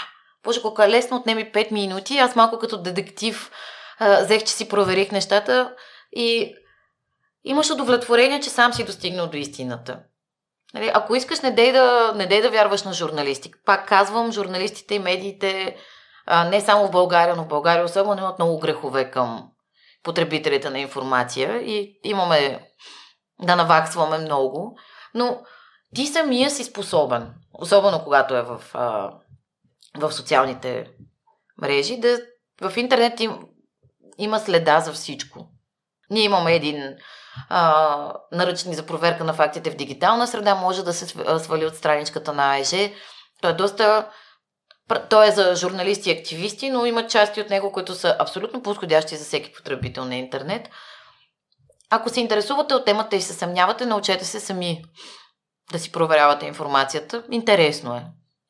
боже, 0.46 0.62
колко 0.62 0.82
е 0.82 0.90
лесно, 0.90 1.18
отнеми 1.18 1.52
5 1.52 1.72
минути. 1.72 2.18
Аз 2.18 2.36
малко 2.36 2.60
като 2.60 2.82
детектив 2.82 3.52
взех, 4.22 4.44
че 4.44 4.54
си 4.54 4.70
проверих 4.70 5.12
нещата 5.12 5.74
и 6.16 6.56
имаш 7.44 7.72
удовлетворение, 7.72 8.40
че 8.40 8.50
сам 8.50 8.74
си 8.74 8.86
достигнал 8.86 9.28
до 9.28 9.38
истината. 9.38 10.00
Нали, 10.74 10.92
ако 10.94 11.16
искаш, 11.16 11.40
не 11.40 11.52
дей, 11.52 11.72
да, 11.72 12.14
не 12.16 12.26
дей 12.26 12.42
да 12.42 12.50
вярваш 12.50 12.84
на 12.84 12.94
журналисти. 12.94 13.52
Пак 13.66 13.88
казвам, 13.88 14.32
журналистите 14.32 14.96
и 14.96 15.00
медиите, 15.00 15.76
а, 16.26 16.44
не 16.50 16.62
само 16.62 16.88
в 16.88 16.92
България, 16.92 17.36
но 17.36 17.44
в 17.44 17.48
България 17.48 17.86
особено 17.86 18.22
имат 18.22 18.40
много 18.40 18.60
грехове 18.60 19.12
към 19.12 19.50
потребителите 20.04 20.70
на 20.70 20.80
информация 20.80 21.62
и 21.62 22.00
имаме 22.04 22.70
да 23.42 23.56
наваксваме 23.56 24.18
много, 24.18 24.78
но 25.14 25.42
ти 25.96 26.06
самия 26.06 26.50
си 26.50 26.64
способен, 26.64 27.34
особено 27.54 28.04
когато 28.04 28.36
е 28.36 28.42
в, 28.42 28.62
а, 28.74 29.12
в 29.98 30.12
социалните 30.12 30.88
мрежи, 31.62 32.00
да 32.00 32.20
в 32.62 32.78
интернет 32.78 33.20
им, 33.20 33.40
има 34.18 34.40
следа 34.40 34.80
за 34.80 34.94
всичко. 34.94 35.48
Ние 36.10 36.24
имаме 36.24 36.56
един 36.56 36.96
а, 37.50 38.14
наръчник 38.32 38.76
за 38.76 38.86
проверка 38.86 39.24
на 39.24 39.34
фактите 39.34 39.72
в 39.72 39.76
дигитална 39.76 40.28
среда, 40.28 40.56
може 40.56 40.84
да 40.84 40.94
се 40.94 41.06
свали 41.40 41.66
от 41.66 41.76
страничката 41.76 42.34
на 42.34 42.56
АЕЖ. 42.56 42.92
Той 43.42 43.52
е 43.52 43.54
доста 43.54 44.10
той 45.10 45.28
е 45.28 45.32
за 45.32 45.56
журналисти 45.56 46.10
и 46.10 46.14
активисти, 46.14 46.70
но 46.70 46.86
има 46.86 47.08
части 47.08 47.42
от 47.42 47.50
него, 47.50 47.72
които 47.72 47.96
са 47.96 48.16
абсолютно 48.20 48.62
подходящи 48.62 49.16
за 49.16 49.26
всеки 49.26 49.54
потребител 49.54 50.06
на 50.06 50.16
интернет. 50.16 50.70
Ако 51.90 52.10
се 52.10 52.20
интересувате 52.20 52.74
от 52.74 52.86
темата 52.86 53.16
и 53.16 53.22
се 53.22 53.34
съмнявате, 53.34 53.86
научете 53.86 54.26
се 54.26 54.40
сами 54.40 54.84
да 55.72 55.80
си 55.80 55.92
проверявате 55.92 56.46
информацията. 56.46 57.24
Интересно 57.32 57.96
е. 57.96 58.06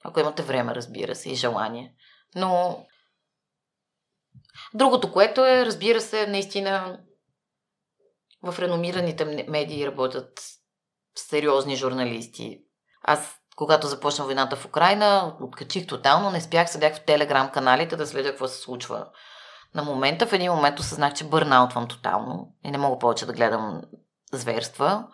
Ако 0.07 0.19
имате 0.19 0.43
време, 0.43 0.75
разбира 0.75 1.15
се, 1.15 1.29
и 1.29 1.35
желание. 1.35 1.93
Но 2.35 2.85
другото, 4.73 5.11
което 5.11 5.45
е, 5.45 5.65
разбира 5.65 6.01
се, 6.01 6.27
наистина 6.27 6.99
в 8.43 8.59
реномираните 8.59 9.45
медии 9.47 9.87
работят 9.87 10.41
сериозни 11.15 11.75
журналисти. 11.75 12.61
Аз, 13.03 13.39
когато 13.55 13.87
започна 13.87 14.25
войната 14.25 14.55
в 14.55 14.65
Украина, 14.65 15.37
откачих 15.41 15.87
тотално, 15.87 16.31
не 16.31 16.41
спях, 16.41 16.69
седях 16.69 16.95
в 16.95 17.05
телеграм 17.05 17.51
каналите 17.51 17.95
да 17.95 18.07
следя 18.07 18.29
какво 18.29 18.47
се 18.47 18.61
случва 18.61 19.07
на 19.75 19.83
момента. 19.83 20.27
В 20.27 20.33
един 20.33 20.51
момент 20.51 20.79
осъзнах, 20.79 21.13
че 21.13 21.23
бърнаутвам 21.29 21.87
тотално 21.87 22.53
и 22.63 22.71
не 22.71 22.77
мога 22.77 22.99
повече 22.99 23.25
да 23.25 23.33
гледам 23.33 23.81
зверства. 24.33 25.07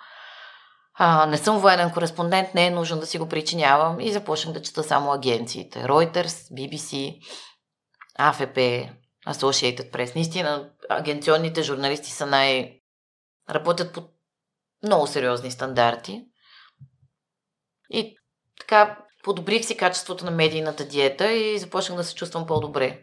А, 1.03 1.25
не 1.25 1.37
съм 1.37 1.59
военен 1.59 1.91
кореспондент, 1.91 2.53
не 2.53 2.65
е 2.65 2.71
нужно 2.71 2.99
да 2.99 3.05
си 3.05 3.17
го 3.17 3.29
причинявам 3.29 3.99
и 3.99 4.11
започнах 4.11 4.53
да 4.53 4.61
чета 4.61 4.83
само 4.83 5.11
агенциите. 5.11 5.83
Reuters, 5.83 6.53
BBC, 6.53 7.19
AFP, 8.19 8.89
Associated 9.27 9.91
Press. 9.91 10.15
Наистина, 10.15 10.69
агенционните 10.89 11.63
журналисти 11.63 12.11
са 12.11 12.25
най... 12.25 12.79
работят 13.49 13.93
по 13.93 14.03
много 14.83 15.07
сериозни 15.07 15.51
стандарти. 15.51 16.25
И 17.89 18.17
така 18.59 18.97
подобрих 19.23 19.65
си 19.65 19.77
качеството 19.77 20.25
на 20.25 20.31
медийната 20.31 20.85
диета 20.85 21.31
и 21.31 21.59
започнах 21.59 21.97
да 21.97 22.03
се 22.03 22.15
чувствам 22.15 22.45
по-добре. 22.45 23.01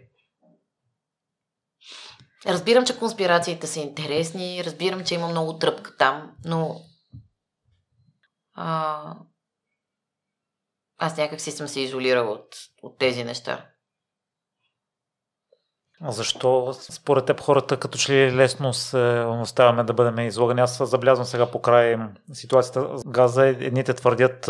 Разбирам, 2.46 2.86
че 2.86 2.98
конспирациите 2.98 3.66
са 3.66 3.80
интересни, 3.80 4.64
разбирам, 4.64 5.04
че 5.04 5.14
има 5.14 5.28
много 5.28 5.58
тръпка 5.58 5.96
там, 5.96 6.30
но 6.44 6.80
а, 8.58 9.14
аз 10.98 11.16
някак 11.16 11.40
си 11.40 11.50
съм 11.50 11.68
се 11.68 11.80
изолирала 11.80 12.30
от, 12.30 12.56
от 12.82 12.98
тези 12.98 13.24
неща. 13.24 13.66
А 16.00 16.12
защо 16.12 16.72
според 16.72 17.24
теб 17.26 17.40
хората 17.40 17.76
като 17.76 17.98
че 17.98 18.12
ли 18.12 18.36
лесно 18.36 18.72
се 18.72 19.24
оставяме 19.28 19.84
да 19.84 19.92
бъдем 19.92 20.18
излагани? 20.18 20.60
Аз 20.60 20.90
забелязвам 20.90 21.26
сега 21.26 21.50
по 21.50 21.62
край 21.62 21.96
ситуацията 22.32 22.98
с 22.98 23.04
газа. 23.04 23.46
Едните 23.46 23.94
твърдят 23.94 24.48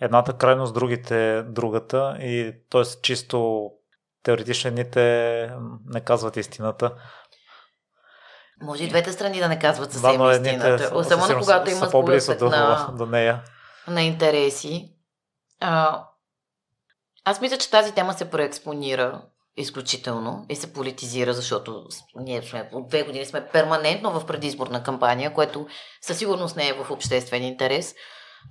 едната 0.00 0.32
крайност, 0.32 0.74
другите 0.74 1.42
другата 1.42 2.16
и 2.20 2.54
т.е. 2.70 2.82
чисто 3.02 3.70
теоретично 4.22 4.68
едните 4.68 5.00
не 5.86 6.00
казват 6.00 6.36
истината. 6.36 6.94
Може 8.62 8.84
и 8.84 8.88
двете 8.88 9.12
страни 9.12 9.38
да 9.38 9.48
не 9.48 9.58
казват 9.58 9.92
съвсем 9.92 10.18
да, 10.18 10.32
истината. 10.32 10.90
Особено 10.94 11.40
когато 11.40 11.70
има 11.70 11.86
сблъсък 11.86 12.38
до, 12.38 12.48
на, 12.48 12.94
до 12.98 13.06
нея. 13.06 13.42
на 13.88 14.02
интереси. 14.02 14.92
А, 15.60 16.04
аз 17.24 17.40
мисля, 17.40 17.58
че 17.58 17.70
тази 17.70 17.92
тема 17.92 18.14
се 18.14 18.30
преекспонира 18.30 19.22
изключително 19.56 20.46
и 20.48 20.56
се 20.56 20.72
политизира, 20.72 21.32
защото 21.32 21.86
ние 22.16 22.42
сме 22.42 22.68
от 22.72 22.88
две 22.88 23.02
години 23.02 23.26
сме 23.26 23.48
перманентно 23.48 24.20
в 24.20 24.26
предизборна 24.26 24.82
кампания, 24.82 25.34
което 25.34 25.66
със 26.00 26.18
сигурност 26.18 26.56
не 26.56 26.68
е 26.68 26.72
в 26.72 26.90
обществен 26.90 27.42
интерес, 27.42 27.94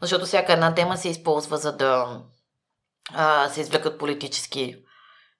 защото 0.01 0.25
всяка 0.25 0.53
една 0.53 0.73
тема 0.73 0.97
се 0.97 1.09
използва 1.09 1.57
за 1.57 1.77
да 1.77 2.21
а, 3.13 3.49
се 3.49 3.61
извлекат 3.61 3.99
политически 3.99 4.75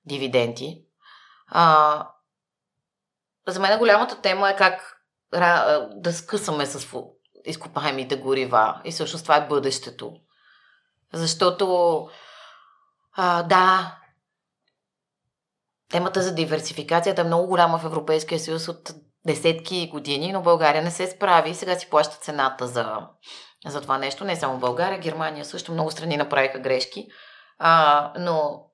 дивиденти. 0.06 0.78
А, 1.48 2.08
за 3.48 3.60
мен 3.60 3.80
голямата 3.80 4.22
тема 4.22 4.50
е 4.50 4.56
как 4.56 4.98
да 5.96 6.14
скъсаме 6.14 6.66
с 6.66 6.98
изкопаемите 7.46 8.16
горива. 8.16 8.82
И 8.86 8.92
всъщност 8.92 9.26
това 9.26 9.38
е 9.38 9.48
бъдещето. 9.48 10.14
Защото, 11.14 12.08
а, 13.14 13.44
да, 13.44 13.98
темата 15.92 16.22
за 16.22 16.36
диверсификацията 16.36 17.22
е 17.22 17.26
много 17.26 17.48
голяма 17.48 17.80
в 17.80 17.86
Европейския 17.86 18.40
съюз 18.40 18.68
от 18.68 18.92
десетки 19.26 19.90
години, 19.90 20.32
но 20.32 20.42
България 20.42 20.84
не 20.84 20.92
се 20.92 21.08
справи 21.08 21.50
и 21.50 21.56
сега 21.56 21.80
си 21.80 21.90
плаща 21.90 22.18
цената 22.18 22.68
за, 22.68 23.08
за 23.66 23.82
това 23.82 23.98
нещо. 23.98 24.26
Не 24.26 24.36
само 24.36 24.60
България, 24.60 25.00
Германия 25.00 25.46
също 25.46 25.72
много 25.72 25.92
страни 25.92 26.18
направиха 26.18 26.60
грешки. 26.60 27.08
А, 27.60 28.14
но 28.20 28.66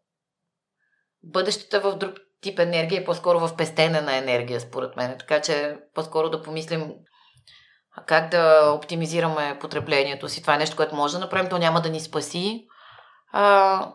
бъдещето 1.23 1.75
е 1.75 1.79
в 1.79 1.95
друг 1.95 2.13
тип 2.41 2.59
енергия, 2.59 3.05
по-скоро 3.05 3.39
в 3.39 3.55
пестене 3.55 4.01
на 4.01 4.15
енергия, 4.15 4.59
според 4.59 4.95
мен. 4.95 5.15
Така 5.19 5.41
че 5.41 5.77
по-скоро 5.93 6.29
да 6.29 6.41
помислим 6.41 6.93
как 8.05 8.29
да 8.29 8.71
оптимизираме 8.75 9.57
потреблението 9.61 10.29
си. 10.29 10.41
Това 10.41 10.55
е 10.55 10.57
нещо, 10.57 10.75
което 10.75 10.95
може 10.95 11.13
да 11.13 11.19
направим, 11.19 11.49
то 11.49 11.57
няма 11.57 11.81
да 11.81 11.89
ни 11.89 11.99
спаси. 11.99 12.67
А, 13.31 13.93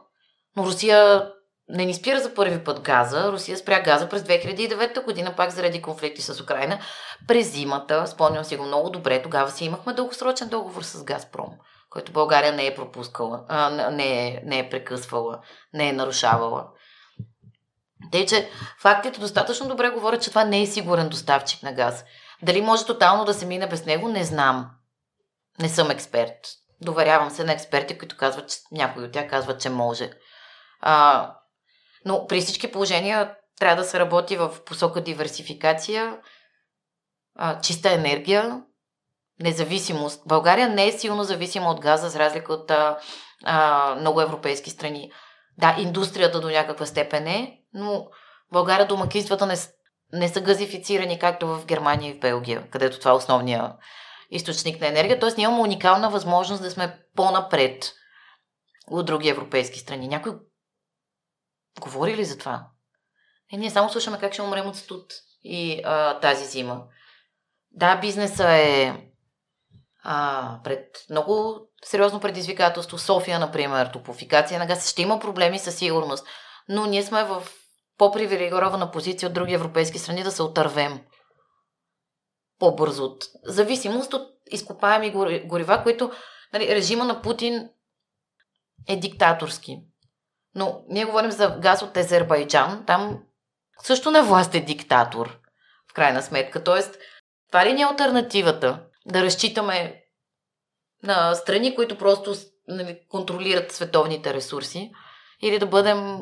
но 0.56 0.64
Русия 0.64 1.30
не 1.68 1.84
ни 1.84 1.94
спира 1.94 2.20
за 2.20 2.34
първи 2.34 2.64
път 2.64 2.80
газа. 2.80 3.32
Русия 3.32 3.58
спря 3.58 3.80
газа 3.80 4.08
през 4.08 4.22
2009 4.22 5.04
година, 5.04 5.34
пак 5.36 5.50
заради 5.50 5.82
конфликти 5.82 6.22
с 6.22 6.42
Украина. 6.42 6.78
През 7.28 7.52
зимата, 7.52 8.06
спомням 8.06 8.44
си 8.44 8.56
го 8.56 8.64
много 8.64 8.90
добре, 8.90 9.22
тогава 9.22 9.50
си 9.50 9.64
имахме 9.64 9.92
дългосрочен 9.92 10.48
договор 10.48 10.82
с 10.82 11.04
Газпром, 11.04 11.50
който 11.90 12.12
България 12.12 12.52
не 12.52 12.66
е 12.66 12.74
пропускала, 12.74 13.44
а, 13.48 13.90
не, 13.90 14.26
е, 14.26 14.42
не 14.44 14.58
е 14.58 14.70
прекъсвала, 14.70 15.40
не 15.72 15.88
е 15.88 15.92
нарушавала. 15.92 16.66
Тъй, 18.10 18.26
че 18.26 18.50
фактите 18.78 19.20
достатъчно 19.20 19.68
добре 19.68 19.90
говорят, 19.90 20.22
че 20.22 20.30
това 20.30 20.44
не 20.44 20.62
е 20.62 20.66
сигурен 20.66 21.08
доставчик 21.08 21.62
на 21.62 21.72
газ. 21.72 22.04
Дали 22.42 22.60
може 22.60 22.86
тотално 22.86 23.24
да 23.24 23.34
се 23.34 23.46
мине 23.46 23.66
без 23.66 23.86
него, 23.86 24.08
не 24.08 24.24
знам. 24.24 24.70
Не 25.60 25.68
съм 25.68 25.90
експерт. 25.90 26.48
Доверявам 26.80 27.30
се 27.30 27.44
на 27.44 27.52
експерти, 27.52 27.98
които 27.98 28.16
казват, 28.16 28.50
че 28.50 28.56
някои 28.72 29.04
от 29.04 29.12
тях 29.12 29.30
казват, 29.30 29.60
че 29.60 29.70
може. 29.70 30.10
А, 30.80 31.30
но 32.04 32.26
при 32.26 32.40
всички 32.40 32.72
положения 32.72 33.34
трябва 33.58 33.82
да 33.82 33.88
се 33.88 34.00
работи 34.00 34.36
в 34.36 34.56
посока 34.66 35.00
диверсификация, 35.00 36.18
а, 37.36 37.60
чиста 37.60 37.92
енергия, 37.92 38.62
независимост. 39.40 40.22
България 40.26 40.68
не 40.68 40.86
е 40.86 40.92
силно 40.92 41.24
зависима 41.24 41.70
от 41.70 41.80
газа, 41.80 42.08
за 42.08 42.18
разлика 42.18 42.52
от 42.52 42.70
а, 42.70 42.98
а, 43.44 43.94
много 43.94 44.20
европейски 44.20 44.70
страни. 44.70 45.12
Да, 45.58 45.76
индустрията 45.78 46.40
до 46.40 46.50
някаква 46.50 46.86
степен 46.86 47.26
е, 47.26 47.61
но 47.74 48.06
България 48.52 48.86
домакинствата 48.86 49.46
не, 49.46 49.54
не 50.12 50.28
са 50.28 50.40
газифицирани, 50.40 51.18
както 51.18 51.46
в 51.46 51.66
Германия 51.66 52.10
и 52.10 52.14
в 52.14 52.20
Белгия, 52.20 52.70
където 52.70 52.98
това 52.98 53.10
е 53.10 53.14
основния 53.14 53.72
източник 54.30 54.80
на 54.80 54.86
енергия. 54.86 55.20
Тоест, 55.20 55.36
ние 55.36 55.44
имаме 55.44 55.62
уникална 55.62 56.10
възможност 56.10 56.62
да 56.62 56.70
сме 56.70 56.98
по-напред 57.16 57.92
от 58.90 59.06
други 59.06 59.28
европейски 59.28 59.78
страни. 59.78 60.08
Някои 60.08 60.32
говори 61.80 62.16
ли 62.16 62.24
за 62.24 62.38
това? 62.38 62.66
Е, 63.52 63.56
ние 63.56 63.70
само 63.70 63.90
слушаме 63.90 64.18
как 64.18 64.32
ще 64.32 64.42
умрем 64.42 64.66
от 64.66 64.76
студ 64.76 65.12
и 65.42 65.80
а, 65.84 66.20
тази 66.20 66.46
зима. 66.46 66.82
Да, 67.70 67.96
бизнеса 67.96 68.48
е 68.50 68.96
а, 70.02 70.58
пред 70.64 70.86
много 71.10 71.60
сериозно 71.84 72.20
предизвикателство. 72.20 72.98
София, 72.98 73.38
например, 73.38 73.86
топофикация 73.86 74.58
на 74.58 74.66
газ. 74.66 74.90
Ще 74.90 75.02
има 75.02 75.18
проблеми 75.18 75.58
със 75.58 75.76
сигурност. 75.76 76.26
Но 76.68 76.86
ние 76.86 77.02
сме 77.02 77.24
в 77.24 77.42
по-привилегирована 77.98 78.90
позиция 78.90 79.26
от 79.26 79.34
други 79.34 79.54
европейски 79.54 79.98
страни 79.98 80.22
да 80.22 80.30
се 80.30 80.42
отървем 80.42 81.00
по-бързо 82.58 83.16
зависимост 83.44 84.14
от 84.14 84.28
изкопаеми 84.50 85.10
горива, 85.44 85.82
които 85.82 86.12
нали, 86.52 86.74
режима 86.74 87.04
на 87.04 87.22
Путин 87.22 87.68
е 88.88 88.96
диктаторски. 88.96 89.78
Но 90.54 90.84
ние 90.88 91.04
говорим 91.04 91.30
за 91.30 91.58
газ 91.60 91.82
от 91.82 91.96
Азербайджан. 91.96 92.84
Там 92.86 93.22
също 93.82 94.10
на 94.10 94.22
власт 94.22 94.54
е 94.54 94.60
диктатор, 94.60 95.38
в 95.90 95.94
крайна 95.94 96.22
сметка. 96.22 96.64
Тоест, 96.64 96.98
това 97.48 97.66
ли 97.66 97.72
ни 97.72 97.82
е 97.82 97.84
альтернативата? 97.84 98.84
Да 99.06 99.22
разчитаме 99.22 100.02
на 101.02 101.34
страни, 101.34 101.74
които 101.74 101.98
просто 101.98 102.34
нали, 102.68 103.00
контролират 103.08 103.72
световните 103.72 104.34
ресурси 104.34 104.92
или 105.42 105.58
да 105.58 105.66
бъдем 105.66 106.18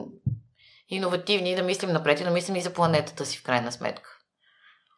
иновативни, 0.91 1.55
да 1.55 1.63
мислим 1.63 1.93
напред 1.93 2.21
и 2.21 2.25
да 2.25 2.31
мислим 2.31 2.57
и 2.57 2.63
за 2.63 2.73
планетата 2.73 3.27
си 3.27 3.39
в 3.39 3.43
крайна 3.43 3.73
сметка. 3.73 4.17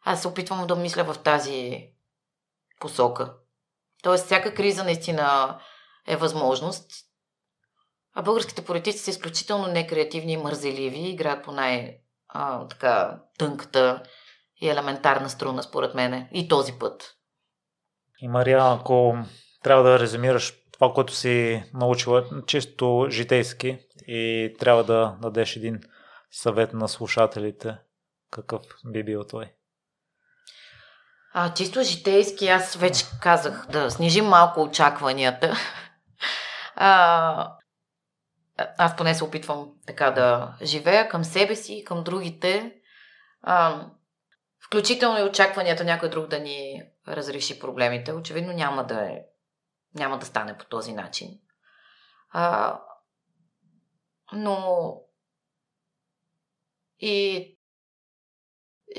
Аз 0.05 0.21
се 0.21 0.27
опитвам 0.27 0.67
да 0.67 0.75
мисля 0.75 1.03
в 1.03 1.19
тази 1.23 1.89
посока. 2.79 3.33
Тоест, 4.03 4.25
всяка 4.25 4.53
криза 4.53 4.83
наистина 4.83 5.59
е 6.07 6.15
възможност. 6.15 6.91
А 8.13 8.21
българските 8.21 8.65
политици 8.65 8.97
са 8.97 9.09
изключително 9.09 9.67
некреативни 9.67 10.33
и 10.33 10.37
мързеливи, 10.37 11.09
играят 11.09 11.43
по 11.43 11.51
най- 11.51 11.97
а, 12.27 12.67
така, 12.67 13.19
тънката 13.37 14.03
и 14.61 14.69
елементарна 14.69 15.29
струна, 15.29 15.63
според 15.63 15.93
мене. 15.93 16.29
И 16.33 16.47
този 16.47 16.73
път. 16.73 17.15
И 18.21 18.27
Мария, 18.27 18.59
ако 18.61 19.17
трябва 19.63 19.83
да 19.83 19.99
резюмираш 19.99 20.62
това, 20.83 20.93
което 20.93 21.13
си 21.13 21.63
научила 21.73 22.25
чисто 22.45 23.07
житейски 23.09 23.79
и 24.07 24.53
трябва 24.59 24.83
да 24.83 25.17
дадеш 25.21 25.55
един 25.55 25.81
съвет 26.31 26.73
на 26.73 26.87
слушателите, 26.87 27.77
какъв 28.31 28.61
би 28.85 29.03
бил 29.03 29.23
той? 29.23 29.53
А, 31.33 31.53
чисто 31.53 31.83
житейски, 31.83 32.47
аз 32.47 32.75
вече 32.75 33.05
казах 33.21 33.67
да 33.69 33.91
снижим 33.91 34.25
малко 34.25 34.61
очакванията. 34.61 35.55
А, 36.75 37.57
аз 38.77 38.95
поне 38.95 39.15
се 39.15 39.23
опитвам 39.23 39.69
така 39.87 40.11
да 40.11 40.57
живея 40.63 41.09
към 41.09 41.23
себе 41.23 41.55
си 41.55 41.83
към 41.85 42.03
другите. 42.03 42.73
А, 43.41 43.85
включително 44.65 45.19
и 45.19 45.29
очакванията 45.29 45.83
някой 45.83 46.09
друг 46.09 46.27
да 46.27 46.39
ни 46.39 46.83
разреши 47.07 47.59
проблемите. 47.59 48.13
Очевидно 48.13 48.53
няма 48.53 48.83
да 48.83 49.01
е 49.01 49.19
няма 49.95 50.19
да 50.19 50.25
стане 50.25 50.57
по 50.57 50.65
този 50.65 50.93
начин. 50.93 51.29
А, 52.29 52.79
но 54.33 54.95
и 56.99 57.49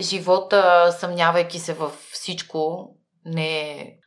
живота, 0.01 0.93
съмнявайки 0.93 1.59
се 1.59 1.75
във 1.75 1.93
всичко, 1.93 2.91
не, 3.25 3.99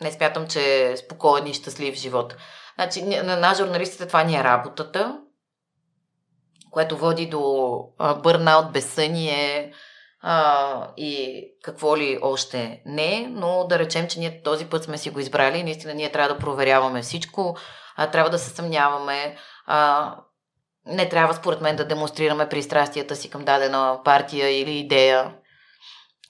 не 0.00 0.12
смятам, 0.12 0.48
че 0.48 0.90
е 0.90 0.96
спокоен 0.96 1.46
и 1.46 1.54
щастлив 1.54 1.94
живот. 1.94 2.36
Значи, 2.74 3.02
на 3.02 3.36
нас, 3.36 3.58
журналистите, 3.58 4.06
това 4.06 4.24
ни 4.24 4.36
е 4.36 4.44
работата, 4.44 5.22
което 6.70 6.98
води 6.98 7.26
до 7.26 7.78
бърнаут, 8.22 8.72
безсъние, 8.72 9.74
а, 10.20 10.90
и 10.96 11.42
какво 11.62 11.96
ли 11.96 12.18
още 12.22 12.82
не, 12.86 13.28
но 13.30 13.66
да 13.68 13.78
речем, 13.78 14.08
че 14.08 14.18
ние 14.18 14.42
този 14.42 14.66
път 14.66 14.84
сме 14.84 14.98
си 14.98 15.10
го 15.10 15.20
избрали, 15.20 15.62
наистина 15.62 15.94
ние 15.94 16.12
трябва 16.12 16.34
да 16.34 16.40
проверяваме 16.40 17.02
всичко, 17.02 17.56
а, 17.96 18.10
трябва 18.10 18.30
да 18.30 18.38
се 18.38 18.50
съмняваме, 18.50 19.36
а, 19.66 20.16
не 20.86 21.08
трябва 21.08 21.34
според 21.34 21.60
мен 21.60 21.76
да 21.76 21.88
демонстрираме 21.88 22.48
пристрастията 22.48 23.16
си 23.16 23.30
към 23.30 23.44
дадена 23.44 24.00
партия 24.04 24.60
или 24.60 24.78
идея. 24.78 25.34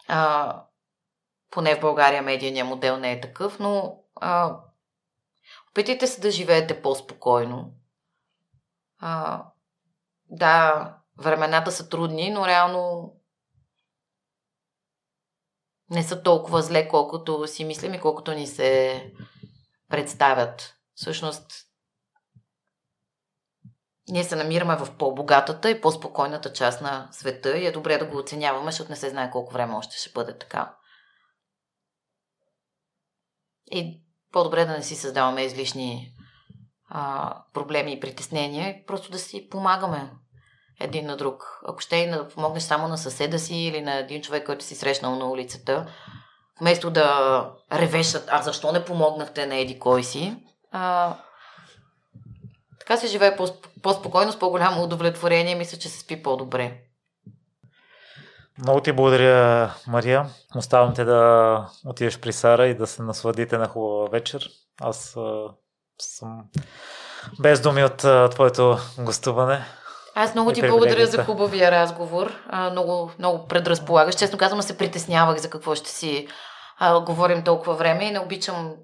А, 0.08 0.62
поне 1.50 1.76
в 1.76 1.80
България 1.80 2.22
медийния 2.22 2.64
модел 2.64 2.96
не 2.96 3.12
е 3.12 3.20
такъв, 3.20 3.58
но 3.58 3.94
а, 4.20 4.56
опитайте 5.70 6.06
се 6.06 6.20
да 6.20 6.30
живеете 6.30 6.82
по-спокойно. 6.82 7.70
А, 9.00 9.42
да, 10.30 10.94
времената 11.18 11.72
са 11.72 11.88
трудни, 11.88 12.30
но 12.30 12.46
реално 12.46 13.12
не 15.90 16.02
са 16.02 16.22
толкова 16.22 16.62
зле, 16.62 16.88
колкото 16.88 17.46
си 17.46 17.64
мислим 17.64 17.94
и 17.94 18.00
колкото 18.00 18.32
ни 18.32 18.46
се 18.46 19.12
представят. 19.88 20.74
Всъщност, 20.94 21.52
ние 24.08 24.24
се 24.24 24.36
намираме 24.36 24.76
в 24.76 24.96
по-богатата 24.98 25.70
и 25.70 25.80
по-спокойната 25.80 26.52
част 26.52 26.80
на 26.80 27.08
света 27.12 27.58
и 27.58 27.66
е 27.66 27.72
добре 27.72 27.98
да 27.98 28.06
го 28.06 28.18
оценяваме, 28.18 28.70
защото 28.70 28.90
не 28.90 28.96
се 28.96 29.10
знае 29.10 29.30
колко 29.30 29.52
време 29.52 29.74
още 29.74 29.96
ще 29.96 30.10
бъде 30.10 30.38
така. 30.38 30.74
И 33.70 34.02
по-добре 34.32 34.64
да 34.64 34.72
не 34.72 34.82
си 34.82 34.96
създаваме 34.96 35.42
излишни 35.42 36.12
а, 36.88 37.44
проблеми 37.52 37.92
и 37.92 38.00
притеснения, 38.00 38.86
просто 38.86 39.10
да 39.10 39.18
си 39.18 39.48
помагаме 39.48 40.10
един 40.80 41.06
на 41.06 41.16
друг. 41.16 41.60
Ако 41.68 41.80
ще 41.80 41.96
и 41.96 42.10
да 42.10 42.28
помогнеш 42.28 42.62
само 42.62 42.88
на 42.88 42.98
съседа 42.98 43.38
си 43.38 43.56
или 43.56 43.80
на 43.80 43.94
един 43.94 44.22
човек, 44.22 44.46
който 44.46 44.64
си 44.64 44.74
срещнал 44.74 45.16
на 45.16 45.30
улицата, 45.30 45.86
вместо 46.60 46.90
да 46.90 47.50
ревешат, 47.72 48.28
а 48.30 48.42
защо 48.42 48.72
не 48.72 48.84
помогнахте 48.84 49.46
на 49.46 49.56
еди 49.56 49.78
кой 49.78 50.04
си, 50.04 50.36
а, 50.72 51.14
така 52.80 52.96
се 52.96 53.06
живее 53.06 53.36
по-спокойно, 53.82 54.32
с 54.32 54.38
по-голямо 54.38 54.82
удовлетворение, 54.82 55.54
мисля, 55.54 55.78
че 55.78 55.88
се 55.88 56.00
спи 56.00 56.22
по-добре. 56.22 56.80
Много 58.58 58.80
ти 58.80 58.92
благодаря, 58.92 59.74
Мария. 59.86 60.26
Оставам 60.56 60.94
те 60.94 61.04
да 61.04 61.70
отидеш 61.86 62.20
при 62.20 62.32
Сара 62.32 62.66
и 62.66 62.74
да 62.74 62.86
се 62.86 63.02
насладите 63.02 63.58
на 63.58 63.68
хубава 63.68 64.08
вечер. 64.08 64.48
Аз 64.80 65.16
а, 65.16 65.44
съм 65.98 66.44
без 67.40 67.60
думи 67.60 67.84
от 67.84 68.04
а, 68.04 68.28
твоето 68.28 68.78
гостуване. 68.98 69.64
Аз 70.20 70.34
много 70.34 70.52
ти 70.52 70.62
благодаря 70.62 71.06
за 71.06 71.24
хубавия 71.24 71.70
разговор. 71.70 72.32
А, 72.48 72.70
много, 72.70 73.10
много 73.18 73.46
предразполагаш. 73.46 74.14
Честно 74.14 74.38
казвам, 74.38 74.62
се 74.62 74.78
притеснявах 74.78 75.38
за 75.38 75.50
какво 75.50 75.74
ще 75.74 75.90
си 75.90 76.28
а, 76.78 77.00
говорим 77.00 77.44
толкова 77.44 77.74
време 77.74 78.04
и 78.04 78.10
не 78.10 78.20
обичам. 78.20 78.74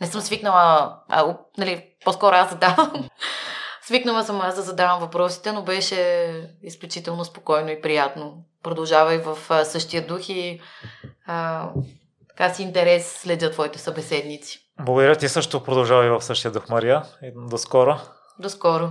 Не 0.00 0.06
съм 0.06 0.20
свикнала, 0.20 0.96
а, 1.08 1.36
нали, 1.58 1.84
по-скоро 2.04 2.34
аз 2.34 2.50
задавам. 2.50 3.08
Свикнала 3.82 4.24
съм 4.24 4.40
аз 4.40 4.56
да 4.56 4.62
задавам 4.62 5.00
въпросите, 5.00 5.52
но 5.52 5.62
беше 5.62 6.28
изключително 6.62 7.24
спокойно 7.24 7.70
и 7.70 7.80
приятно. 7.80 8.36
Продължавай 8.62 9.18
в 9.18 9.38
а, 9.50 9.64
същия 9.64 10.06
дух 10.06 10.28
и 10.28 10.60
а, 11.26 11.68
така 12.28 12.54
си 12.54 12.62
интерес 12.62 13.20
следя 13.20 13.50
твоите 13.50 13.78
събеседници. 13.78 14.58
Благодаря 14.80 15.16
ти 15.16 15.28
също 15.28 15.64
продължавай 15.64 16.08
в 16.08 16.22
същия 16.22 16.50
дух, 16.50 16.68
Мария. 16.68 17.02
До 17.36 17.58
скоро. 17.58 17.96
До 18.38 18.50
скоро. 18.50 18.88